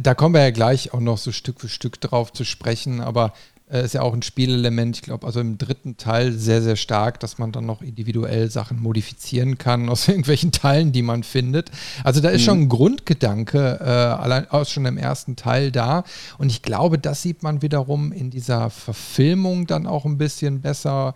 da 0.00 0.14
kommen 0.14 0.34
wir 0.34 0.42
ja 0.42 0.50
gleich 0.50 0.92
auch 0.92 1.00
noch 1.00 1.18
so 1.18 1.32
Stück 1.32 1.60
für 1.60 1.68
Stück 1.68 2.00
drauf 2.00 2.32
zu 2.32 2.44
sprechen, 2.44 3.00
aber 3.00 3.32
äh, 3.70 3.84
ist 3.84 3.94
ja 3.94 4.02
auch 4.02 4.12
ein 4.12 4.22
Spielelement, 4.22 4.96
ich 4.96 5.02
glaube, 5.02 5.26
also 5.26 5.40
im 5.40 5.58
dritten 5.58 5.96
Teil 5.96 6.32
sehr, 6.32 6.62
sehr 6.62 6.76
stark, 6.76 7.20
dass 7.20 7.38
man 7.38 7.50
dann 7.52 7.66
noch 7.66 7.82
individuell 7.82 8.50
Sachen 8.50 8.80
modifizieren 8.80 9.58
kann 9.58 9.88
aus 9.90 10.08
irgendwelchen 10.08 10.52
Teilen, 10.52 10.92
die 10.92 11.02
man 11.02 11.22
findet. 11.22 11.70
Also 12.02 12.20
da 12.20 12.28
ist 12.28 12.42
mhm. 12.42 12.44
schon 12.44 12.60
ein 12.62 12.68
Grundgedanke, 12.68 13.78
äh, 13.80 13.84
allein 13.84 14.50
auch 14.50 14.66
schon 14.66 14.86
im 14.86 14.98
ersten 14.98 15.36
Teil 15.36 15.72
da. 15.72 16.04
Und 16.38 16.50
ich 16.50 16.62
glaube, 16.62 16.98
das 16.98 17.22
sieht 17.22 17.42
man 17.42 17.62
wiederum 17.62 18.12
in 18.12 18.30
dieser 18.30 18.70
Verfilmung 18.70 19.66
dann 19.66 19.86
auch 19.86 20.04
ein 20.04 20.18
bisschen 20.18 20.60
besser 20.60 21.14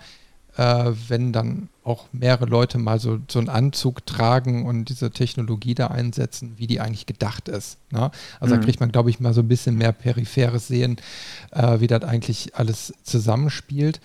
äh, 0.59 0.93
wenn 1.09 1.33
dann 1.33 1.69
auch 1.89 2.07
mehrere 2.13 2.45
Leute 2.45 2.79
mal 2.79 3.01
so, 3.01 3.19
so 3.29 3.39
einen 3.39 3.49
Anzug 3.49 4.07
tragen 4.07 4.67
und 4.67 4.89
diese 4.89 5.11
Technologie 5.11 5.75
da 5.75 5.89
einsetzen, 5.89 6.55
wie 6.57 6.67
die 6.67 6.81
eigentlich 6.81 7.07
gedacht 7.07 7.49
ist. 7.49 7.79
Ne? 7.91 8.11
Also 8.41 8.55
mhm. 8.55 8.61
da 8.61 8.65
kriegt 8.65 8.81
man, 8.81 8.93
glaube 8.93 9.11
ich, 9.11 9.21
mal 9.21 9.35
so 9.35 9.41
ein 9.41 9.49
bisschen 9.49 9.77
mehr 9.77 9.93
peripheres 9.93 10.69
Sehen, 10.69 10.97
äh, 11.51 11.81
wie 11.81 11.87
das 11.87 12.03
eigentlich 12.05 12.55
alles 12.55 12.93
zusammenspielt. 13.03 14.01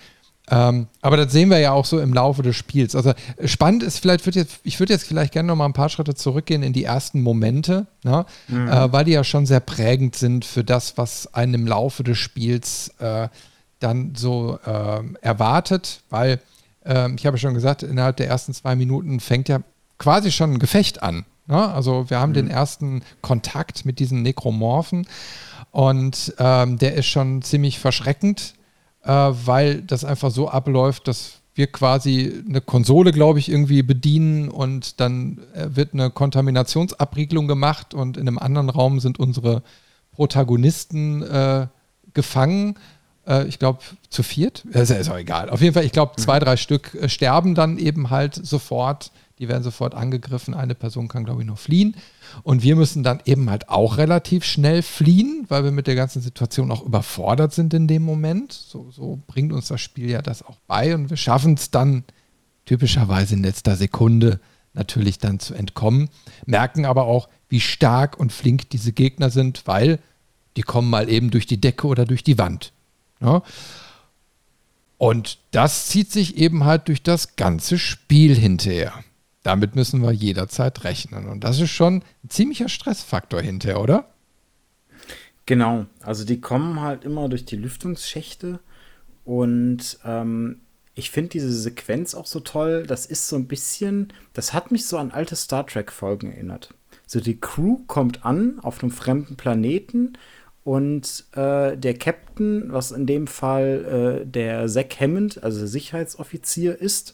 Ähm, 0.49 0.87
aber 1.01 1.17
das 1.17 1.31
sehen 1.31 1.49
wir 1.49 1.59
ja 1.59 1.71
auch 1.71 1.85
so 1.85 1.99
im 1.99 2.13
Laufe 2.13 2.41
des 2.43 2.55
Spiels. 2.55 2.95
Also 2.95 3.13
spannend 3.45 3.83
ist 3.83 3.99
vielleicht, 3.99 4.25
würd 4.25 4.35
jetzt, 4.35 4.59
ich 4.63 4.79
würde 4.79 4.93
jetzt 4.93 5.05
vielleicht 5.07 5.33
gerne 5.33 5.47
noch 5.47 5.55
mal 5.55 5.65
ein 5.65 5.73
paar 5.73 5.89
Schritte 5.89 6.15
zurückgehen 6.15 6.63
in 6.63 6.73
die 6.73 6.83
ersten 6.83 7.21
Momente, 7.21 7.87
ne? 8.03 8.25
mhm. 8.47 8.67
äh, 8.67 8.91
weil 8.91 9.05
die 9.05 9.11
ja 9.11 9.23
schon 9.23 9.45
sehr 9.45 9.61
prägend 9.61 10.15
sind 10.15 10.43
für 10.43 10.63
das, 10.63 10.97
was 10.97 11.33
einen 11.33 11.53
im 11.53 11.67
Laufe 11.67 12.03
des 12.03 12.17
Spiels 12.17 12.93
äh, 12.99 13.29
dann 13.79 14.15
so 14.15 14.59
äh, 14.65 15.01
erwartet, 15.21 16.01
weil 16.09 16.39
äh, 16.85 17.11
ich 17.15 17.25
habe 17.25 17.37
schon 17.37 17.53
gesagt, 17.53 17.83
innerhalb 17.83 18.17
der 18.17 18.27
ersten 18.27 18.53
zwei 18.53 18.75
Minuten 18.75 19.19
fängt 19.19 19.49
ja 19.49 19.59
quasi 19.97 20.31
schon 20.31 20.53
ein 20.53 20.59
Gefecht 20.59 21.03
an. 21.03 21.25
Ne? 21.47 21.69
Also 21.73 22.09
wir 22.09 22.19
haben 22.19 22.31
mhm. 22.31 22.35
den 22.35 22.49
ersten 22.49 23.01
Kontakt 23.21 23.85
mit 23.85 23.99
diesen 23.99 24.21
Nekromorphen 24.21 25.07
und 25.71 26.33
ähm, 26.39 26.77
der 26.77 26.95
ist 26.95 27.07
schon 27.07 27.41
ziemlich 27.41 27.79
verschreckend, 27.79 28.53
äh, 29.03 29.09
weil 29.09 29.81
das 29.81 30.05
einfach 30.05 30.31
so 30.31 30.49
abläuft, 30.49 31.07
dass 31.07 31.39
wir 31.55 31.67
quasi 31.67 32.43
eine 32.47 32.61
Konsole, 32.61 33.11
glaube 33.11 33.39
ich, 33.39 33.49
irgendwie 33.49 33.83
bedienen 33.83 34.49
und 34.49 34.99
dann 34.99 35.39
äh, 35.53 35.75
wird 35.75 35.93
eine 35.93 36.09
Kontaminationsabriegelung 36.09 37.47
gemacht 37.47 37.93
und 37.93 38.17
in 38.17 38.27
einem 38.27 38.39
anderen 38.39 38.69
Raum 38.69 38.99
sind 38.99 39.19
unsere 39.19 39.61
Protagonisten 40.11 41.21
äh, 41.23 41.67
gefangen 42.13 42.75
äh, 43.27 43.47
ich 43.47 43.59
glaube, 43.59 43.79
zu 44.09 44.23
viert. 44.23 44.65
Ist, 44.65 44.89
ist 44.89 45.09
auch 45.09 45.17
egal. 45.17 45.49
Auf 45.49 45.61
jeden 45.61 45.73
Fall, 45.73 45.85
ich 45.85 45.91
glaube, 45.91 46.15
zwei, 46.17 46.39
drei 46.39 46.57
Stück 46.57 46.95
äh, 46.95 47.09
sterben 47.09 47.55
dann 47.55 47.77
eben 47.77 48.09
halt 48.09 48.35
sofort. 48.35 49.11
Die 49.39 49.47
werden 49.47 49.63
sofort 49.63 49.95
angegriffen. 49.95 50.53
Eine 50.53 50.75
Person 50.75 51.07
kann, 51.07 51.25
glaube 51.25 51.41
ich, 51.41 51.47
nur 51.47 51.57
fliehen. 51.57 51.95
Und 52.43 52.63
wir 52.63 52.75
müssen 52.75 53.03
dann 53.03 53.19
eben 53.25 53.49
halt 53.49 53.69
auch 53.69 53.97
relativ 53.97 54.43
schnell 54.43 54.81
fliehen, 54.81 55.45
weil 55.49 55.63
wir 55.63 55.71
mit 55.71 55.87
der 55.87 55.95
ganzen 55.95 56.21
Situation 56.21 56.71
auch 56.71 56.83
überfordert 56.83 57.53
sind 57.53 57.73
in 57.73 57.87
dem 57.87 58.03
Moment. 58.03 58.53
So, 58.53 58.91
so 58.91 59.19
bringt 59.27 59.51
uns 59.51 59.67
das 59.67 59.81
Spiel 59.81 60.09
ja 60.09 60.21
das 60.21 60.43
auch 60.43 60.57
bei. 60.67 60.93
Und 60.93 61.09
wir 61.09 61.17
schaffen 61.17 61.55
es 61.55 61.71
dann 61.71 62.03
typischerweise 62.65 63.35
in 63.35 63.43
letzter 63.43 63.75
Sekunde 63.75 64.39
natürlich 64.73 65.19
dann 65.19 65.39
zu 65.39 65.53
entkommen. 65.53 66.09
Merken 66.45 66.85
aber 66.85 67.05
auch, 67.05 67.29
wie 67.49 67.59
stark 67.59 68.19
und 68.19 68.31
flink 68.31 68.69
diese 68.69 68.93
Gegner 68.93 69.29
sind, 69.29 69.63
weil 69.65 69.99
die 70.57 70.63
kommen 70.63 70.89
mal 70.89 71.09
eben 71.09 71.29
durch 71.29 71.45
die 71.45 71.61
Decke 71.61 71.87
oder 71.87 72.05
durch 72.05 72.23
die 72.23 72.37
Wand. 72.37 72.73
Ja? 73.21 73.43
Und 74.97 75.39
das 75.51 75.87
zieht 75.87 76.11
sich 76.11 76.37
eben 76.37 76.63
halt 76.63 76.87
durch 76.87 77.03
das 77.03 77.35
ganze 77.35 77.77
Spiel 77.77 78.35
hinterher. 78.35 78.93
Damit 79.43 79.75
müssen 79.75 80.01
wir 80.01 80.11
jederzeit 80.11 80.85
rechnen. 80.85 81.27
Und 81.27 81.43
das 81.43 81.59
ist 81.59 81.71
schon 81.71 82.03
ein 82.23 82.29
ziemlicher 82.29 82.69
Stressfaktor 82.69 83.41
hinterher, 83.41 83.81
oder? 83.81 84.09
Genau. 85.45 85.87
Also 86.01 86.23
die 86.23 86.39
kommen 86.39 86.79
halt 86.79 87.03
immer 87.03 87.27
durch 87.27 87.43
die 87.43 87.57
Lüftungsschächte. 87.57 88.61
Und 89.25 89.99
ähm, 90.05 90.61
ich 90.95 91.11
finde 91.11 91.31
diese 91.31 91.51
Sequenz 91.51 92.15
auch 92.15 92.25
so 92.25 92.39
toll. 92.39 92.85
Das 92.87 93.05
ist 93.05 93.27
so 93.27 93.35
ein 93.35 93.47
bisschen, 93.47 94.13
das 94.33 94.53
hat 94.53 94.71
mich 94.71 94.85
so 94.85 94.97
an 94.97 95.11
alte 95.11 95.35
Star 95.35 95.65
Trek-Folgen 95.67 96.31
erinnert. 96.31 96.73
So 97.05 97.19
die 97.19 97.39
Crew 97.39 97.79
kommt 97.87 98.25
an 98.25 98.59
auf 98.61 98.81
einem 98.81 98.91
fremden 98.91 99.35
Planeten 99.35 100.13
und 100.63 101.25
äh, 101.33 101.77
der 101.77 101.93
Captain, 101.95 102.71
was 102.71 102.91
in 102.91 103.05
dem 103.05 103.27
Fall 103.27 104.21
äh, 104.23 104.25
der 104.25 104.67
Zack 104.67 104.99
Hammond, 104.99 105.43
also 105.43 105.59
der 105.59 105.67
Sicherheitsoffizier 105.67 106.75
ist, 106.79 107.13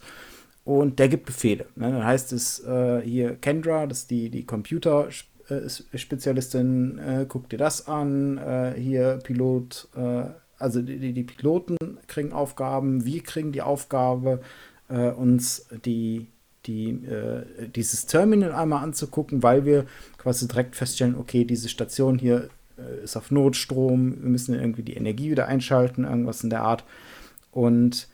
und 0.65 0.99
der 0.99 1.07
gibt 1.09 1.25
Befehle. 1.25 1.65
Ne? 1.75 1.91
Dann 1.91 2.05
heißt 2.05 2.31
es 2.31 2.63
äh, 2.63 3.01
hier 3.01 3.35
Kendra, 3.35 3.85
das 3.87 3.99
ist 3.99 4.11
die, 4.11 4.29
die 4.29 4.45
Computerspezialistin, 4.45 6.99
äh, 6.99 7.25
guck 7.27 7.49
dir 7.49 7.57
das 7.57 7.87
an, 7.87 8.37
äh, 8.37 8.75
hier 8.77 9.17
Pilot, 9.23 9.87
äh, 9.95 10.25
also 10.59 10.83
die, 10.83 11.13
die 11.13 11.23
Piloten 11.23 11.77
kriegen 12.07 12.33
Aufgaben, 12.33 13.05
wir 13.05 13.23
kriegen 13.23 13.51
die 13.51 13.61
Aufgabe, 13.61 14.41
uns 14.89 15.67
die 15.85 16.27
die, 16.65 16.89
äh, 17.05 17.69
dieses 17.69 18.05
Terminal 18.05 18.51
einmal 18.51 18.83
anzugucken, 18.83 19.43
weil 19.43 19.65
wir 19.65 19.85
quasi 20.17 20.47
direkt 20.47 20.75
feststellen, 20.75 21.15
okay, 21.15 21.45
diese 21.45 21.69
Station 21.69 22.19
hier 22.19 22.45
äh, 22.45 22.49
ist 23.03 23.15
auf 23.17 23.31
Notstrom, 23.31 24.21
wir 24.21 24.29
müssen 24.29 24.55
irgendwie 24.55 24.83
die 24.83 24.95
Energie 24.95 25.31
wieder 25.31 25.47
einschalten, 25.47 26.03
irgendwas 26.03 26.43
in 26.43 26.49
der 26.49 26.61
Art. 26.61 26.83
Und 27.51 28.07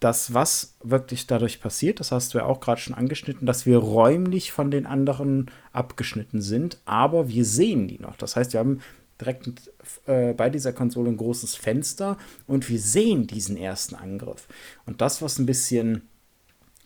das, 0.00 0.34
was 0.34 0.74
wirklich 0.82 1.26
dadurch 1.26 1.60
passiert, 1.60 2.00
das 2.00 2.10
hast 2.10 2.34
du 2.34 2.38
ja 2.38 2.44
auch 2.44 2.60
gerade 2.60 2.80
schon 2.80 2.94
angeschnitten, 2.94 3.46
dass 3.46 3.66
wir 3.66 3.78
räumlich 3.78 4.50
von 4.50 4.70
den 4.70 4.84
anderen 4.86 5.50
abgeschnitten 5.72 6.42
sind, 6.42 6.78
aber 6.84 7.28
wir 7.28 7.44
sehen 7.44 7.86
die 7.86 8.00
noch. 8.00 8.16
Das 8.16 8.34
heißt, 8.34 8.52
wir 8.52 8.60
haben 8.60 8.80
direkt 9.20 9.70
äh, 10.06 10.32
bei 10.32 10.50
dieser 10.50 10.72
Konsole 10.72 11.10
ein 11.10 11.16
großes 11.16 11.54
Fenster 11.54 12.18
und 12.46 12.68
wir 12.68 12.80
sehen 12.80 13.28
diesen 13.28 13.56
ersten 13.56 13.94
Angriff. 13.94 14.48
Und 14.86 15.00
das, 15.00 15.22
was 15.22 15.38
ein 15.38 15.46
bisschen 15.46 16.02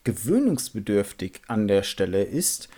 gewöhnungsbedürftig 0.04 1.40
an 1.48 1.68
der 1.68 1.82
Stelle 1.82 2.22
ist, 2.22 2.68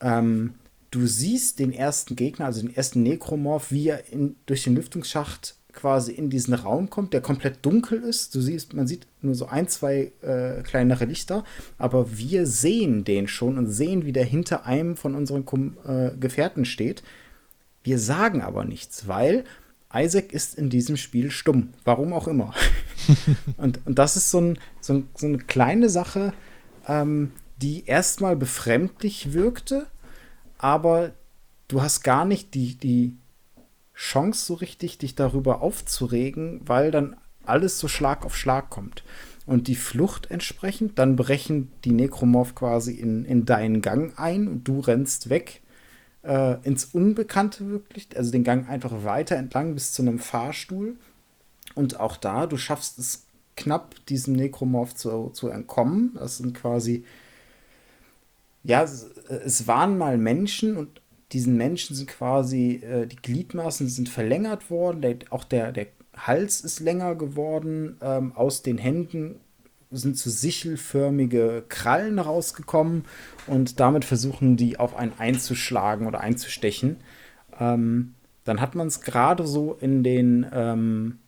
ähm, 0.00 0.54
du 0.94 1.06
siehst 1.06 1.58
den 1.58 1.72
ersten 1.72 2.16
Gegner, 2.16 2.46
also 2.46 2.60
den 2.60 2.74
ersten 2.74 3.02
Nekromorph, 3.02 3.72
wie 3.72 3.88
er 3.88 4.12
in, 4.12 4.36
durch 4.46 4.64
den 4.64 4.76
Lüftungsschacht 4.76 5.56
quasi 5.72 6.12
in 6.12 6.30
diesen 6.30 6.54
Raum 6.54 6.88
kommt, 6.88 7.12
der 7.12 7.20
komplett 7.20 7.64
dunkel 7.66 8.00
ist. 8.02 8.34
Du 8.34 8.40
siehst, 8.40 8.74
man 8.74 8.86
sieht 8.86 9.06
nur 9.22 9.34
so 9.34 9.46
ein, 9.46 9.66
zwei 9.66 10.12
äh, 10.22 10.62
kleinere 10.62 11.04
Lichter, 11.04 11.44
aber 11.78 12.16
wir 12.16 12.46
sehen 12.46 13.04
den 13.04 13.26
schon 13.26 13.58
und 13.58 13.66
sehen, 13.66 14.04
wie 14.04 14.12
der 14.12 14.24
hinter 14.24 14.66
einem 14.66 14.96
von 14.96 15.16
unseren 15.16 15.44
äh, 15.84 16.16
Gefährten 16.16 16.64
steht. 16.64 17.02
Wir 17.82 17.98
sagen 17.98 18.40
aber 18.40 18.64
nichts, 18.64 19.08
weil 19.08 19.44
Isaac 19.92 20.32
ist 20.32 20.56
in 20.56 20.70
diesem 20.70 20.96
Spiel 20.96 21.30
stumm. 21.30 21.70
Warum 21.84 22.12
auch 22.12 22.28
immer. 22.28 22.54
und, 23.56 23.80
und 23.84 23.98
das 23.98 24.16
ist 24.16 24.30
so, 24.30 24.40
ein, 24.40 24.58
so, 24.80 24.94
ein, 24.94 25.08
so 25.16 25.26
eine 25.26 25.38
kleine 25.38 25.88
Sache, 25.88 26.32
ähm, 26.86 27.32
die 27.60 27.84
erstmal 27.86 28.36
befremdlich 28.36 29.32
wirkte, 29.32 29.86
aber 30.64 31.12
du 31.68 31.82
hast 31.82 32.00
gar 32.00 32.24
nicht 32.24 32.54
die, 32.54 32.74
die 32.76 33.14
Chance 33.94 34.46
so 34.46 34.54
richtig, 34.54 34.96
dich 34.96 35.14
darüber 35.14 35.60
aufzuregen, 35.60 36.62
weil 36.64 36.90
dann 36.90 37.16
alles 37.44 37.78
so 37.78 37.86
Schlag 37.86 38.24
auf 38.24 38.34
Schlag 38.34 38.70
kommt. 38.70 39.04
Und 39.44 39.68
die 39.68 39.74
Flucht 39.74 40.30
entsprechend, 40.30 40.98
dann 40.98 41.16
brechen 41.16 41.70
die 41.84 41.92
Nekromorph 41.92 42.54
quasi 42.54 42.94
in, 42.94 43.26
in 43.26 43.44
deinen 43.44 43.82
Gang 43.82 44.18
ein 44.18 44.48
und 44.48 44.66
du 44.66 44.80
rennst 44.80 45.28
weg 45.28 45.60
äh, 46.22 46.56
ins 46.62 46.86
Unbekannte 46.86 47.68
wirklich, 47.68 48.08
also 48.16 48.32
den 48.32 48.42
Gang 48.42 48.66
einfach 48.66 49.04
weiter 49.04 49.36
entlang 49.36 49.74
bis 49.74 49.92
zu 49.92 50.00
einem 50.00 50.18
Fahrstuhl. 50.18 50.96
Und 51.74 52.00
auch 52.00 52.16
da, 52.16 52.46
du 52.46 52.56
schaffst 52.56 52.98
es 52.98 53.26
knapp, 53.54 53.94
diesem 54.06 54.32
Nekromorph 54.32 54.94
zu, 54.94 55.28
zu 55.34 55.48
entkommen. 55.48 56.12
Das 56.14 56.38
sind 56.38 56.54
quasi 56.54 57.04
ja, 58.64 58.82
es, 58.82 59.66
waren 59.66 59.98
mal 59.98 60.18
Menschen 60.18 60.76
und 60.76 61.00
diesen 61.32 61.56
Menschen 61.56 61.94
sind 61.94 62.08
quasi, 62.08 62.76
äh, 62.76 63.06
die 63.06 63.16
Gliedmaßen 63.16 63.88
sind 63.88 64.08
verlängert 64.08 64.70
worden, 64.70 65.02
der, 65.02 65.16
auch 65.30 65.44
der, 65.44 65.72
der 65.72 65.86
Hals 66.16 66.60
ist 66.62 66.80
länger 66.80 67.14
geworden, 67.14 67.98
ähm, 68.00 68.32
aus 68.34 68.62
den 68.62 68.78
Händen 68.78 69.40
sind 69.90 70.18
so 70.18 70.30
sichelförmige 70.30 71.64
Krallen 71.68 72.18
rausgekommen 72.18 73.04
und 73.46 73.78
damit 73.80 74.04
versuchen 74.04 74.56
die 74.56 74.78
auf 74.78 74.96
einen 74.96 75.12
einzuschlagen 75.18 76.06
oder 76.06 76.20
einzustechen. 76.20 76.96
Ähm, 77.58 78.14
dann 78.44 78.60
hat 78.60 78.74
man 78.74 78.88
es 78.88 79.00
gerade 79.02 79.46
so 79.46 79.74
in 79.74 80.02
den 80.02 80.46
ähm, 80.52 81.18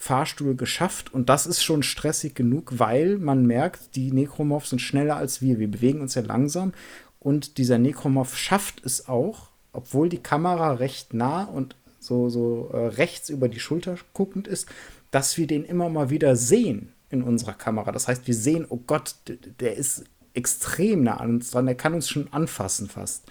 Fahrstuhl 0.00 0.54
geschafft 0.54 1.12
und 1.12 1.28
das 1.28 1.44
ist 1.44 1.62
schon 1.64 1.82
stressig 1.82 2.36
genug, 2.36 2.78
weil 2.78 3.18
man 3.18 3.44
merkt, 3.44 3.96
die 3.96 4.12
Necromorphs 4.12 4.70
sind 4.70 4.78
schneller 4.78 5.16
als 5.16 5.42
wir. 5.42 5.58
Wir 5.58 5.68
bewegen 5.68 6.00
uns 6.00 6.14
ja 6.14 6.22
langsam 6.22 6.72
und 7.18 7.58
dieser 7.58 7.78
Necromorph 7.78 8.36
schafft 8.36 8.86
es 8.86 9.08
auch, 9.08 9.50
obwohl 9.72 10.08
die 10.08 10.22
Kamera 10.22 10.74
recht 10.74 11.14
nah 11.14 11.42
und 11.42 11.74
so, 11.98 12.28
so 12.28 12.70
äh, 12.72 12.86
rechts 12.86 13.28
über 13.28 13.48
die 13.48 13.58
Schulter 13.58 13.96
guckend 14.12 14.46
ist, 14.46 14.68
dass 15.10 15.36
wir 15.36 15.48
den 15.48 15.64
immer 15.64 15.88
mal 15.88 16.10
wieder 16.10 16.36
sehen 16.36 16.92
in 17.10 17.24
unserer 17.24 17.54
Kamera. 17.54 17.90
Das 17.90 18.06
heißt, 18.06 18.28
wir 18.28 18.34
sehen, 18.36 18.66
oh 18.68 18.78
Gott, 18.86 19.16
der 19.58 19.76
ist 19.76 20.04
extrem 20.32 21.02
nah 21.02 21.16
an 21.16 21.30
uns 21.30 21.50
dran, 21.50 21.66
der 21.66 21.74
kann 21.74 21.94
uns 21.94 22.08
schon 22.08 22.32
anfassen 22.32 22.88
fast. 22.88 23.24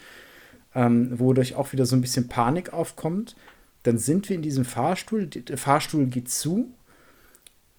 Ähm, 0.76 1.18
wodurch 1.18 1.56
auch 1.56 1.72
wieder 1.72 1.86
so 1.86 1.96
ein 1.96 2.02
bisschen 2.02 2.28
Panik 2.28 2.74
aufkommt 2.74 3.38
dann 3.88 3.98
sind 3.98 4.28
wir 4.28 4.36
in 4.36 4.42
diesem 4.42 4.66
Fahrstuhl, 4.66 5.28
der 5.28 5.58
Fahrstuhl 5.58 6.08
geht 6.08 6.30
zu 6.30 6.74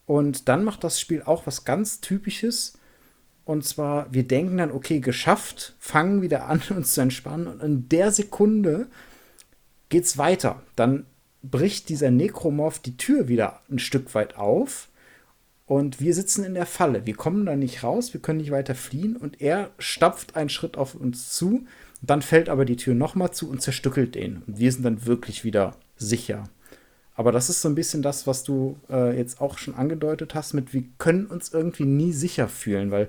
Und 0.06 0.48
dann 0.48 0.64
macht 0.64 0.82
das 0.82 0.98
Spiel 0.98 1.22
auch 1.22 1.46
was 1.46 1.66
ganz 1.66 2.00
Typisches. 2.00 2.78
Und 3.44 3.64
zwar, 3.64 4.10
wir 4.12 4.26
denken 4.26 4.56
dann, 4.56 4.72
okay, 4.72 5.00
geschafft, 5.00 5.76
fangen 5.78 6.22
wieder 6.22 6.46
an, 6.46 6.62
uns 6.70 6.94
zu 6.94 7.02
entspannen. 7.02 7.46
Und 7.46 7.62
in 7.62 7.88
der 7.90 8.10
Sekunde 8.10 8.86
geht's 9.90 10.16
weiter. 10.16 10.62
Dann 10.76 11.04
bricht 11.42 11.90
dieser 11.90 12.10
Nekromorph 12.10 12.78
die 12.78 12.96
Tür 12.96 13.28
wieder 13.28 13.60
ein 13.70 13.78
Stück 13.78 14.14
weit 14.14 14.36
auf. 14.36 14.88
Und 15.66 16.00
wir 16.00 16.14
sitzen 16.14 16.42
in 16.42 16.54
der 16.54 16.64
Falle. 16.64 17.04
Wir 17.04 17.14
kommen 17.14 17.44
da 17.44 17.54
nicht 17.54 17.82
raus, 17.82 18.14
wir 18.14 18.22
können 18.22 18.38
nicht 18.38 18.50
weiter 18.50 18.74
fliehen. 18.74 19.14
Und 19.14 19.42
er 19.42 19.72
stapft 19.78 20.36
einen 20.36 20.48
Schritt 20.48 20.78
auf 20.78 20.94
uns 20.94 21.34
zu. 21.34 21.66
Dann 22.00 22.22
fällt 22.22 22.48
aber 22.48 22.64
die 22.64 22.76
Tür 22.76 22.94
nochmal 22.94 23.32
zu 23.32 23.50
und 23.50 23.60
zerstückelt 23.60 24.14
den. 24.14 24.42
Und 24.46 24.58
wir 24.58 24.72
sind 24.72 24.84
dann 24.84 25.04
wirklich 25.04 25.44
wieder 25.44 25.76
sicher. 25.98 26.44
Aber 27.14 27.32
das 27.32 27.50
ist 27.50 27.62
so 27.62 27.68
ein 27.68 27.74
bisschen 27.74 28.02
das, 28.02 28.26
was 28.26 28.44
du 28.44 28.78
äh, 28.88 29.16
jetzt 29.16 29.40
auch 29.40 29.58
schon 29.58 29.74
angedeutet 29.74 30.34
hast, 30.34 30.54
mit 30.54 30.72
wir 30.72 30.84
können 30.98 31.26
uns 31.26 31.52
irgendwie 31.52 31.84
nie 31.84 32.12
sicher 32.12 32.48
fühlen, 32.48 32.90
weil 32.90 33.08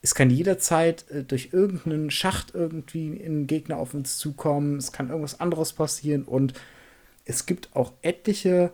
es 0.00 0.16
kann 0.16 0.28
jederzeit 0.28 1.08
äh, 1.10 1.22
durch 1.22 1.50
irgendeinen 1.52 2.10
Schacht 2.10 2.54
irgendwie 2.54 3.22
ein 3.24 3.46
Gegner 3.46 3.76
auf 3.76 3.94
uns 3.94 4.18
zukommen, 4.18 4.76
es 4.76 4.90
kann 4.90 5.08
irgendwas 5.08 5.40
anderes 5.40 5.72
passieren 5.72 6.24
und 6.24 6.54
es 7.24 7.46
gibt 7.46 7.74
auch 7.76 7.92
etliche 8.02 8.72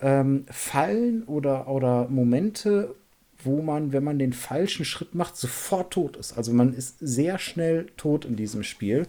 ähm, 0.00 0.44
Fallen 0.50 1.24
oder, 1.24 1.68
oder 1.68 2.08
Momente, 2.08 2.94
wo 3.42 3.62
man, 3.62 3.92
wenn 3.92 4.04
man 4.04 4.18
den 4.18 4.32
falschen 4.32 4.84
Schritt 4.84 5.14
macht, 5.14 5.36
sofort 5.36 5.94
tot 5.94 6.16
ist. 6.16 6.36
Also 6.36 6.52
man 6.52 6.74
ist 6.74 6.98
sehr 7.00 7.38
schnell 7.38 7.86
tot 7.96 8.24
in 8.24 8.36
diesem 8.36 8.64
Spiel. 8.64 9.06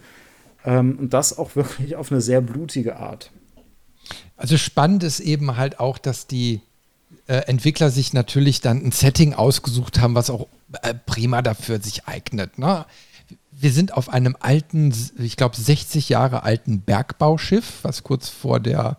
Ähm, 0.63 0.97
und 0.99 1.13
das 1.13 1.37
auch 1.37 1.55
wirklich 1.55 1.95
auf 1.95 2.11
eine 2.11 2.21
sehr 2.21 2.41
blutige 2.41 2.97
Art. 2.97 3.31
Also 4.37 4.57
spannend 4.57 5.03
ist 5.03 5.19
eben 5.19 5.57
halt 5.57 5.79
auch, 5.79 5.97
dass 5.97 6.27
die 6.27 6.61
äh, 7.27 7.45
Entwickler 7.47 7.89
sich 7.89 8.13
natürlich 8.13 8.61
dann 8.61 8.85
ein 8.85 8.91
Setting 8.91 9.33
ausgesucht 9.33 9.99
haben, 9.99 10.15
was 10.15 10.29
auch 10.29 10.47
äh, 10.81 10.93
prima 10.93 11.41
dafür 11.41 11.81
sich 11.81 12.07
eignet. 12.07 12.57
Ne? 12.57 12.85
Wir 13.51 13.71
sind 13.71 13.93
auf 13.93 14.09
einem 14.09 14.35
alten, 14.39 14.93
ich 15.17 15.37
glaube 15.37 15.55
60 15.55 16.09
Jahre 16.09 16.43
alten 16.43 16.81
Bergbauschiff, 16.81 17.79
was 17.83 18.03
kurz 18.03 18.29
vor 18.29 18.59
der 18.59 18.97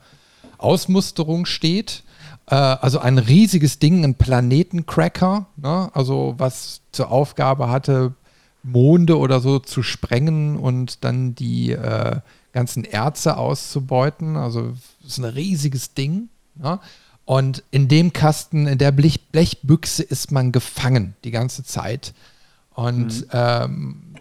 Ausmusterung 0.58 1.46
steht. 1.46 2.02
Äh, 2.46 2.54
also 2.54 2.98
ein 2.98 3.18
riesiges 3.18 3.78
Ding, 3.78 4.04
ein 4.04 4.14
Planetencracker, 4.14 5.46
ne? 5.56 5.90
also 5.94 6.34
was 6.38 6.82
zur 6.92 7.10
Aufgabe 7.10 7.70
hatte, 7.70 8.14
Monde 8.62 9.18
oder 9.18 9.40
so 9.40 9.58
zu 9.58 9.82
sprengen 9.82 10.56
und 10.56 11.04
dann 11.04 11.34
die 11.34 11.72
äh, 11.72 12.20
ganzen 12.52 12.84
Erze 12.84 13.36
auszubeuten. 13.36 14.36
Also 14.36 14.74
ist 15.12 15.18
ein 15.18 15.24
riesiges 15.24 15.94
Ding. 15.94 16.28
Ne? 16.54 16.80
Und 17.24 17.62
in 17.70 17.88
dem 17.88 18.12
Kasten, 18.12 18.66
in 18.66 18.78
der 18.78 18.92
Blech 18.92 19.28
Blechbüchse 19.30 20.02
ist 20.02 20.32
man 20.32 20.52
gefangen 20.52 21.14
die 21.24 21.30
ganze 21.30 21.62
Zeit. 21.62 22.12
Und 22.74 23.20
mhm. 23.20 23.26
ähm, 23.32 24.14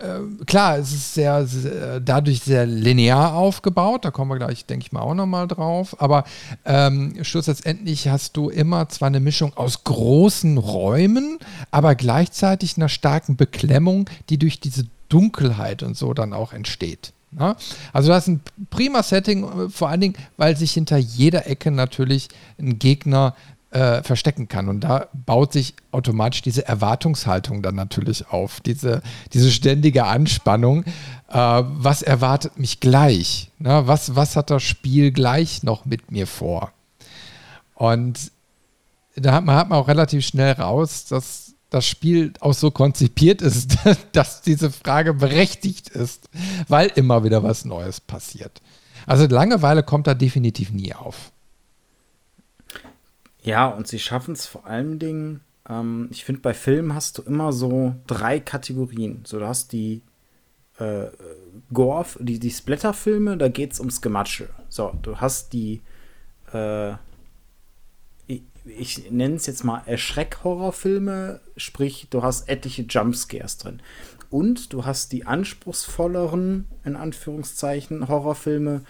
äh, 0.00 0.44
klar, 0.46 0.78
es 0.78 0.92
ist 0.92 1.14
sehr, 1.14 1.46
sehr, 1.46 2.00
dadurch 2.00 2.40
sehr 2.40 2.66
linear 2.66 3.34
aufgebaut. 3.34 4.04
Da 4.04 4.10
kommen 4.10 4.30
wir 4.30 4.38
gleich, 4.38 4.66
denke 4.66 4.86
ich 4.86 4.92
mal, 4.92 5.00
auch 5.00 5.14
nochmal 5.14 5.46
drauf. 5.46 6.00
Aber 6.00 6.24
ähm, 6.64 7.22
schlussendlich 7.22 8.08
hast 8.08 8.36
du 8.36 8.50
immer 8.50 8.88
zwar 8.88 9.08
eine 9.08 9.20
Mischung 9.20 9.56
aus 9.56 9.84
großen 9.84 10.58
Räumen, 10.58 11.38
aber 11.70 11.94
gleichzeitig 11.94 12.76
einer 12.76 12.88
starken 12.88 13.36
Beklemmung, 13.36 14.08
die 14.28 14.38
durch 14.38 14.60
diese 14.60 14.84
Dunkelheit 15.08 15.82
und 15.82 15.96
so 15.96 16.14
dann 16.14 16.32
auch 16.32 16.52
entsteht. 16.52 17.12
Ja? 17.38 17.56
Also 17.92 18.08
das 18.08 18.24
ist 18.24 18.28
ein 18.28 18.40
prima 18.70 19.02
Setting, 19.02 19.44
äh, 19.44 19.68
vor 19.68 19.88
allen 19.88 20.00
Dingen, 20.00 20.16
weil 20.36 20.56
sich 20.56 20.72
hinter 20.72 20.96
jeder 20.96 21.46
Ecke 21.46 21.70
natürlich 21.70 22.28
ein 22.58 22.78
Gegner 22.78 23.34
äh, 23.70 24.02
verstecken 24.02 24.48
kann. 24.48 24.68
Und 24.68 24.80
da 24.80 25.06
baut 25.12 25.52
sich 25.52 25.74
automatisch 25.92 26.42
diese 26.42 26.66
Erwartungshaltung 26.66 27.62
dann 27.62 27.76
natürlich 27.76 28.28
auf, 28.28 28.60
diese, 28.60 29.02
diese 29.32 29.50
ständige 29.50 30.04
Anspannung. 30.06 30.84
Äh, 31.28 31.62
was 31.64 32.02
erwartet 32.02 32.58
mich 32.58 32.80
gleich? 32.80 33.50
Ne? 33.58 33.82
Was, 33.86 34.16
was 34.16 34.36
hat 34.36 34.50
das 34.50 34.62
Spiel 34.62 35.12
gleich 35.12 35.62
noch 35.62 35.84
mit 35.84 36.10
mir 36.10 36.26
vor? 36.26 36.72
Und 37.74 38.32
da 39.14 39.32
hat 39.32 39.44
man, 39.44 39.56
hat 39.56 39.68
man 39.68 39.78
auch 39.78 39.88
relativ 39.88 40.26
schnell 40.26 40.52
raus, 40.52 41.06
dass 41.06 41.49
das 41.70 41.86
Spiel 41.86 42.32
auch 42.40 42.54
so 42.54 42.70
konzipiert 42.70 43.42
ist, 43.42 43.78
dass 44.12 44.42
diese 44.42 44.70
Frage 44.70 45.14
berechtigt 45.14 45.88
ist, 45.88 46.28
weil 46.68 46.88
immer 46.96 47.24
wieder 47.24 47.42
was 47.42 47.64
Neues 47.64 48.00
passiert. 48.00 48.60
Also 49.06 49.26
Langeweile 49.26 49.82
kommt 49.82 50.06
da 50.06 50.14
definitiv 50.14 50.70
nie 50.72 50.94
auf. 50.94 51.32
Ja, 53.42 53.68
und 53.68 53.88
sie 53.88 53.98
schaffen 53.98 54.32
es 54.32 54.46
vor 54.46 54.66
allen 54.66 54.98
Dingen, 54.98 55.40
ähm, 55.68 56.08
ich 56.10 56.24
finde, 56.24 56.42
bei 56.42 56.52
Filmen 56.52 56.94
hast 56.94 57.18
du 57.18 57.22
immer 57.22 57.52
so 57.52 57.94
drei 58.06 58.40
Kategorien. 58.40 59.22
So, 59.24 59.38
du 59.38 59.46
hast 59.46 59.72
die 59.72 60.02
äh, 60.78 61.06
Gore, 61.72 62.06
die, 62.18 62.38
die 62.38 62.50
Splatter-Filme, 62.50 63.36
da 63.36 63.48
geht 63.48 63.72
es 63.72 63.80
ums 63.80 64.02
Gematsche. 64.02 64.48
So, 64.68 64.92
du 65.02 65.16
hast 65.16 65.52
die, 65.52 65.80
äh, 66.52 66.92
ich, 68.76 69.10
nenne 69.10 69.36
es 69.36 69.46
jetzt 69.46 69.64
mal 69.64 69.82
Erschreck-Horrorfilme, 69.86 71.40
sprich, 71.56 72.08
du 72.10 72.22
hast 72.22 72.48
etliche 72.48 72.82
Jumpscares 72.82 73.58
drin. 73.58 73.82
Und 74.30 74.72
du 74.72 74.84
hast 74.84 75.12
die 75.12 75.26
anspruchsvolleren, 75.26 76.66
in 76.84 76.96
Anführungszeichen, 76.96 78.08
Horrorfilme, 78.08 78.82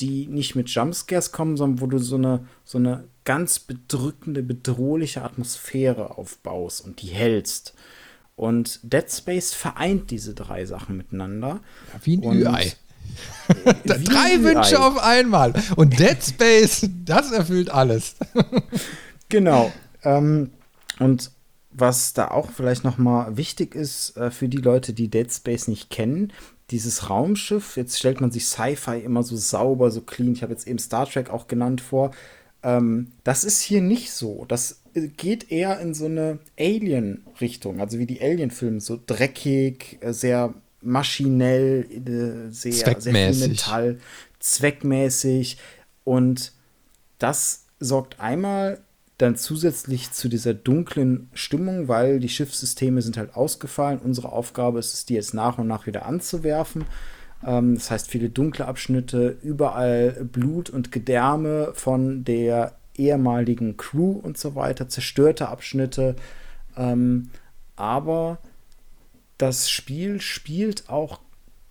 die 0.00 0.26
nicht 0.26 0.54
mit 0.54 0.68
Jumpscares 0.68 1.32
kommen, 1.32 1.56
sondern 1.56 1.80
wo 1.80 1.86
du 1.86 1.98
so 1.98 2.16
eine, 2.16 2.46
so 2.64 2.78
eine 2.78 3.04
ganz 3.24 3.58
bedrückende, 3.58 4.42
bedrohliche 4.42 5.22
Atmosphäre 5.22 6.16
aufbaust 6.16 6.84
und 6.84 7.02
die 7.02 7.08
hältst. 7.08 7.74
Und 8.36 8.80
Dead 8.82 9.10
Space 9.10 9.52
vereint 9.52 10.10
diese 10.10 10.34
drei 10.34 10.64
Sachen 10.64 10.96
miteinander. 10.96 11.60
Ja, 11.92 12.00
wie 12.04 12.16
ein 12.16 12.42
Ü-Ei. 12.42 12.72
Drei 13.84 14.42
Wünsche 14.42 14.78
auf 14.80 15.02
einmal. 15.02 15.54
Und 15.76 15.98
Dead 15.98 16.18
Space, 16.22 16.88
das 17.04 17.32
erfüllt 17.32 17.70
alles. 17.70 18.16
genau. 19.28 19.72
Ähm, 20.02 20.50
und 20.98 21.30
was 21.70 22.12
da 22.12 22.28
auch 22.28 22.50
vielleicht 22.50 22.84
noch 22.84 22.98
mal 22.98 23.36
wichtig 23.36 23.74
ist 23.74 24.16
äh, 24.16 24.30
für 24.30 24.48
die 24.48 24.58
Leute, 24.58 24.92
die 24.92 25.08
Dead 25.08 25.32
Space 25.32 25.68
nicht 25.68 25.90
kennen, 25.90 26.32
dieses 26.70 27.08
Raumschiff, 27.08 27.76
jetzt 27.76 27.98
stellt 27.98 28.20
man 28.20 28.30
sich 28.30 28.46
Sci-Fi 28.46 28.98
immer 28.98 29.22
so 29.22 29.36
sauber, 29.36 29.90
so 29.90 30.02
clean. 30.02 30.32
Ich 30.32 30.42
habe 30.42 30.52
jetzt 30.52 30.66
eben 30.66 30.78
Star 30.78 31.08
Trek 31.08 31.30
auch 31.30 31.46
genannt 31.46 31.80
vor. 31.80 32.10
Ähm, 32.62 33.12
das 33.24 33.44
ist 33.44 33.62
hier 33.62 33.80
nicht 33.80 34.12
so. 34.12 34.44
Das 34.48 34.82
äh, 34.94 35.08
geht 35.08 35.50
eher 35.50 35.80
in 35.80 35.94
so 35.94 36.06
eine 36.06 36.40
Alien-Richtung, 36.58 37.80
also 37.80 37.98
wie 37.98 38.06
die 38.06 38.20
Alien-Filme, 38.20 38.80
so 38.80 39.00
dreckig, 39.04 39.98
äh, 40.00 40.12
sehr 40.12 40.52
maschinell, 40.82 41.86
äh, 41.90 42.52
sehr, 42.52 43.00
sehr 43.00 43.32
viel 43.32 43.48
Metall, 43.48 43.98
zweckmäßig. 44.40 45.58
Und 46.04 46.52
das 47.18 47.64
sorgt 47.80 48.20
einmal 48.20 48.80
dann 49.18 49.36
zusätzlich 49.36 50.12
zu 50.12 50.28
dieser 50.28 50.54
dunklen 50.54 51.28
Stimmung, 51.34 51.88
weil 51.88 52.20
die 52.20 52.28
Schiffssysteme 52.28 53.02
sind 53.02 53.16
halt 53.16 53.34
ausgefallen. 53.34 53.98
Unsere 54.02 54.30
Aufgabe 54.30 54.78
ist 54.78 54.94
es, 54.94 55.06
die 55.06 55.14
jetzt 55.14 55.34
nach 55.34 55.58
und 55.58 55.66
nach 55.66 55.86
wieder 55.86 56.06
anzuwerfen. 56.06 56.84
Ähm, 57.44 57.74
das 57.74 57.90
heißt, 57.90 58.08
viele 58.08 58.30
dunkle 58.30 58.66
Abschnitte, 58.66 59.36
überall 59.42 60.12
Blut 60.32 60.70
und 60.70 60.92
Gedärme 60.92 61.72
von 61.74 62.24
der 62.24 62.76
ehemaligen 62.94 63.76
Crew 63.76 64.12
und 64.12 64.38
so 64.38 64.54
weiter, 64.54 64.88
zerstörte 64.88 65.48
Abschnitte. 65.48 66.14
Ähm, 66.76 67.30
aber 67.74 68.38
das 69.36 69.68
Spiel 69.68 70.20
spielt 70.20 70.88
auch 70.88 71.20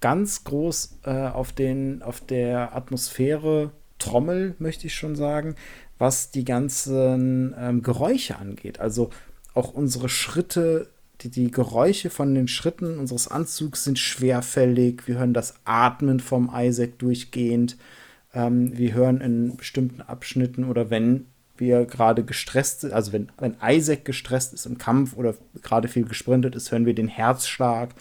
ganz 0.01 0.43
groß 0.43 0.99
äh, 1.05 1.27
auf, 1.27 1.53
den, 1.53 2.01
auf 2.01 2.21
der 2.21 2.75
Atmosphäre 2.75 3.71
Trommel, 3.99 4.55
möchte 4.59 4.87
ich 4.87 4.95
schon 4.95 5.15
sagen, 5.15 5.55
was 5.97 6.31
die 6.31 6.45
ganzen 6.45 7.55
ähm, 7.57 7.81
Geräusche 7.81 8.37
angeht. 8.37 8.79
Also 8.79 9.09
auch 9.53 9.73
unsere 9.73 10.09
Schritte 10.09 10.89
die, 11.21 11.29
die 11.29 11.51
Geräusche 11.51 12.09
von 12.09 12.35
den 12.35 12.47
Schritten 12.47 12.99
unseres 12.99 13.27
Anzugs 13.27 13.83
sind 13.83 13.97
schwerfällig. 13.97 15.07
Wir 15.07 15.17
hören 15.17 15.33
das 15.33 15.55
Atmen 15.65 16.19
vom 16.19 16.51
Isaac 16.53 16.99
durchgehend. 16.99 17.77
Ähm, 18.33 18.77
wir 18.77 18.93
hören 18.93 19.21
in 19.21 19.57
bestimmten 19.57 20.01
Abschnitten 20.01 20.65
oder 20.65 20.89
wenn 20.89 21.25
wir 21.57 21.85
gerade 21.85 22.23
gestresst 22.23 22.81
sind, 22.81 22.93
also 22.93 23.13
wenn, 23.13 23.31
wenn 23.39 23.55
Isaac 23.63 24.05
gestresst 24.05 24.53
ist 24.53 24.67
im 24.67 24.77
Kampf 24.77 25.17
oder 25.17 25.33
gerade 25.63 25.87
viel 25.87 26.05
gesprintet 26.05 26.55
ist, 26.55 26.71
hören 26.71 26.85
wir 26.85 26.93
den 26.93 27.07
Herzschlag. 27.07 27.95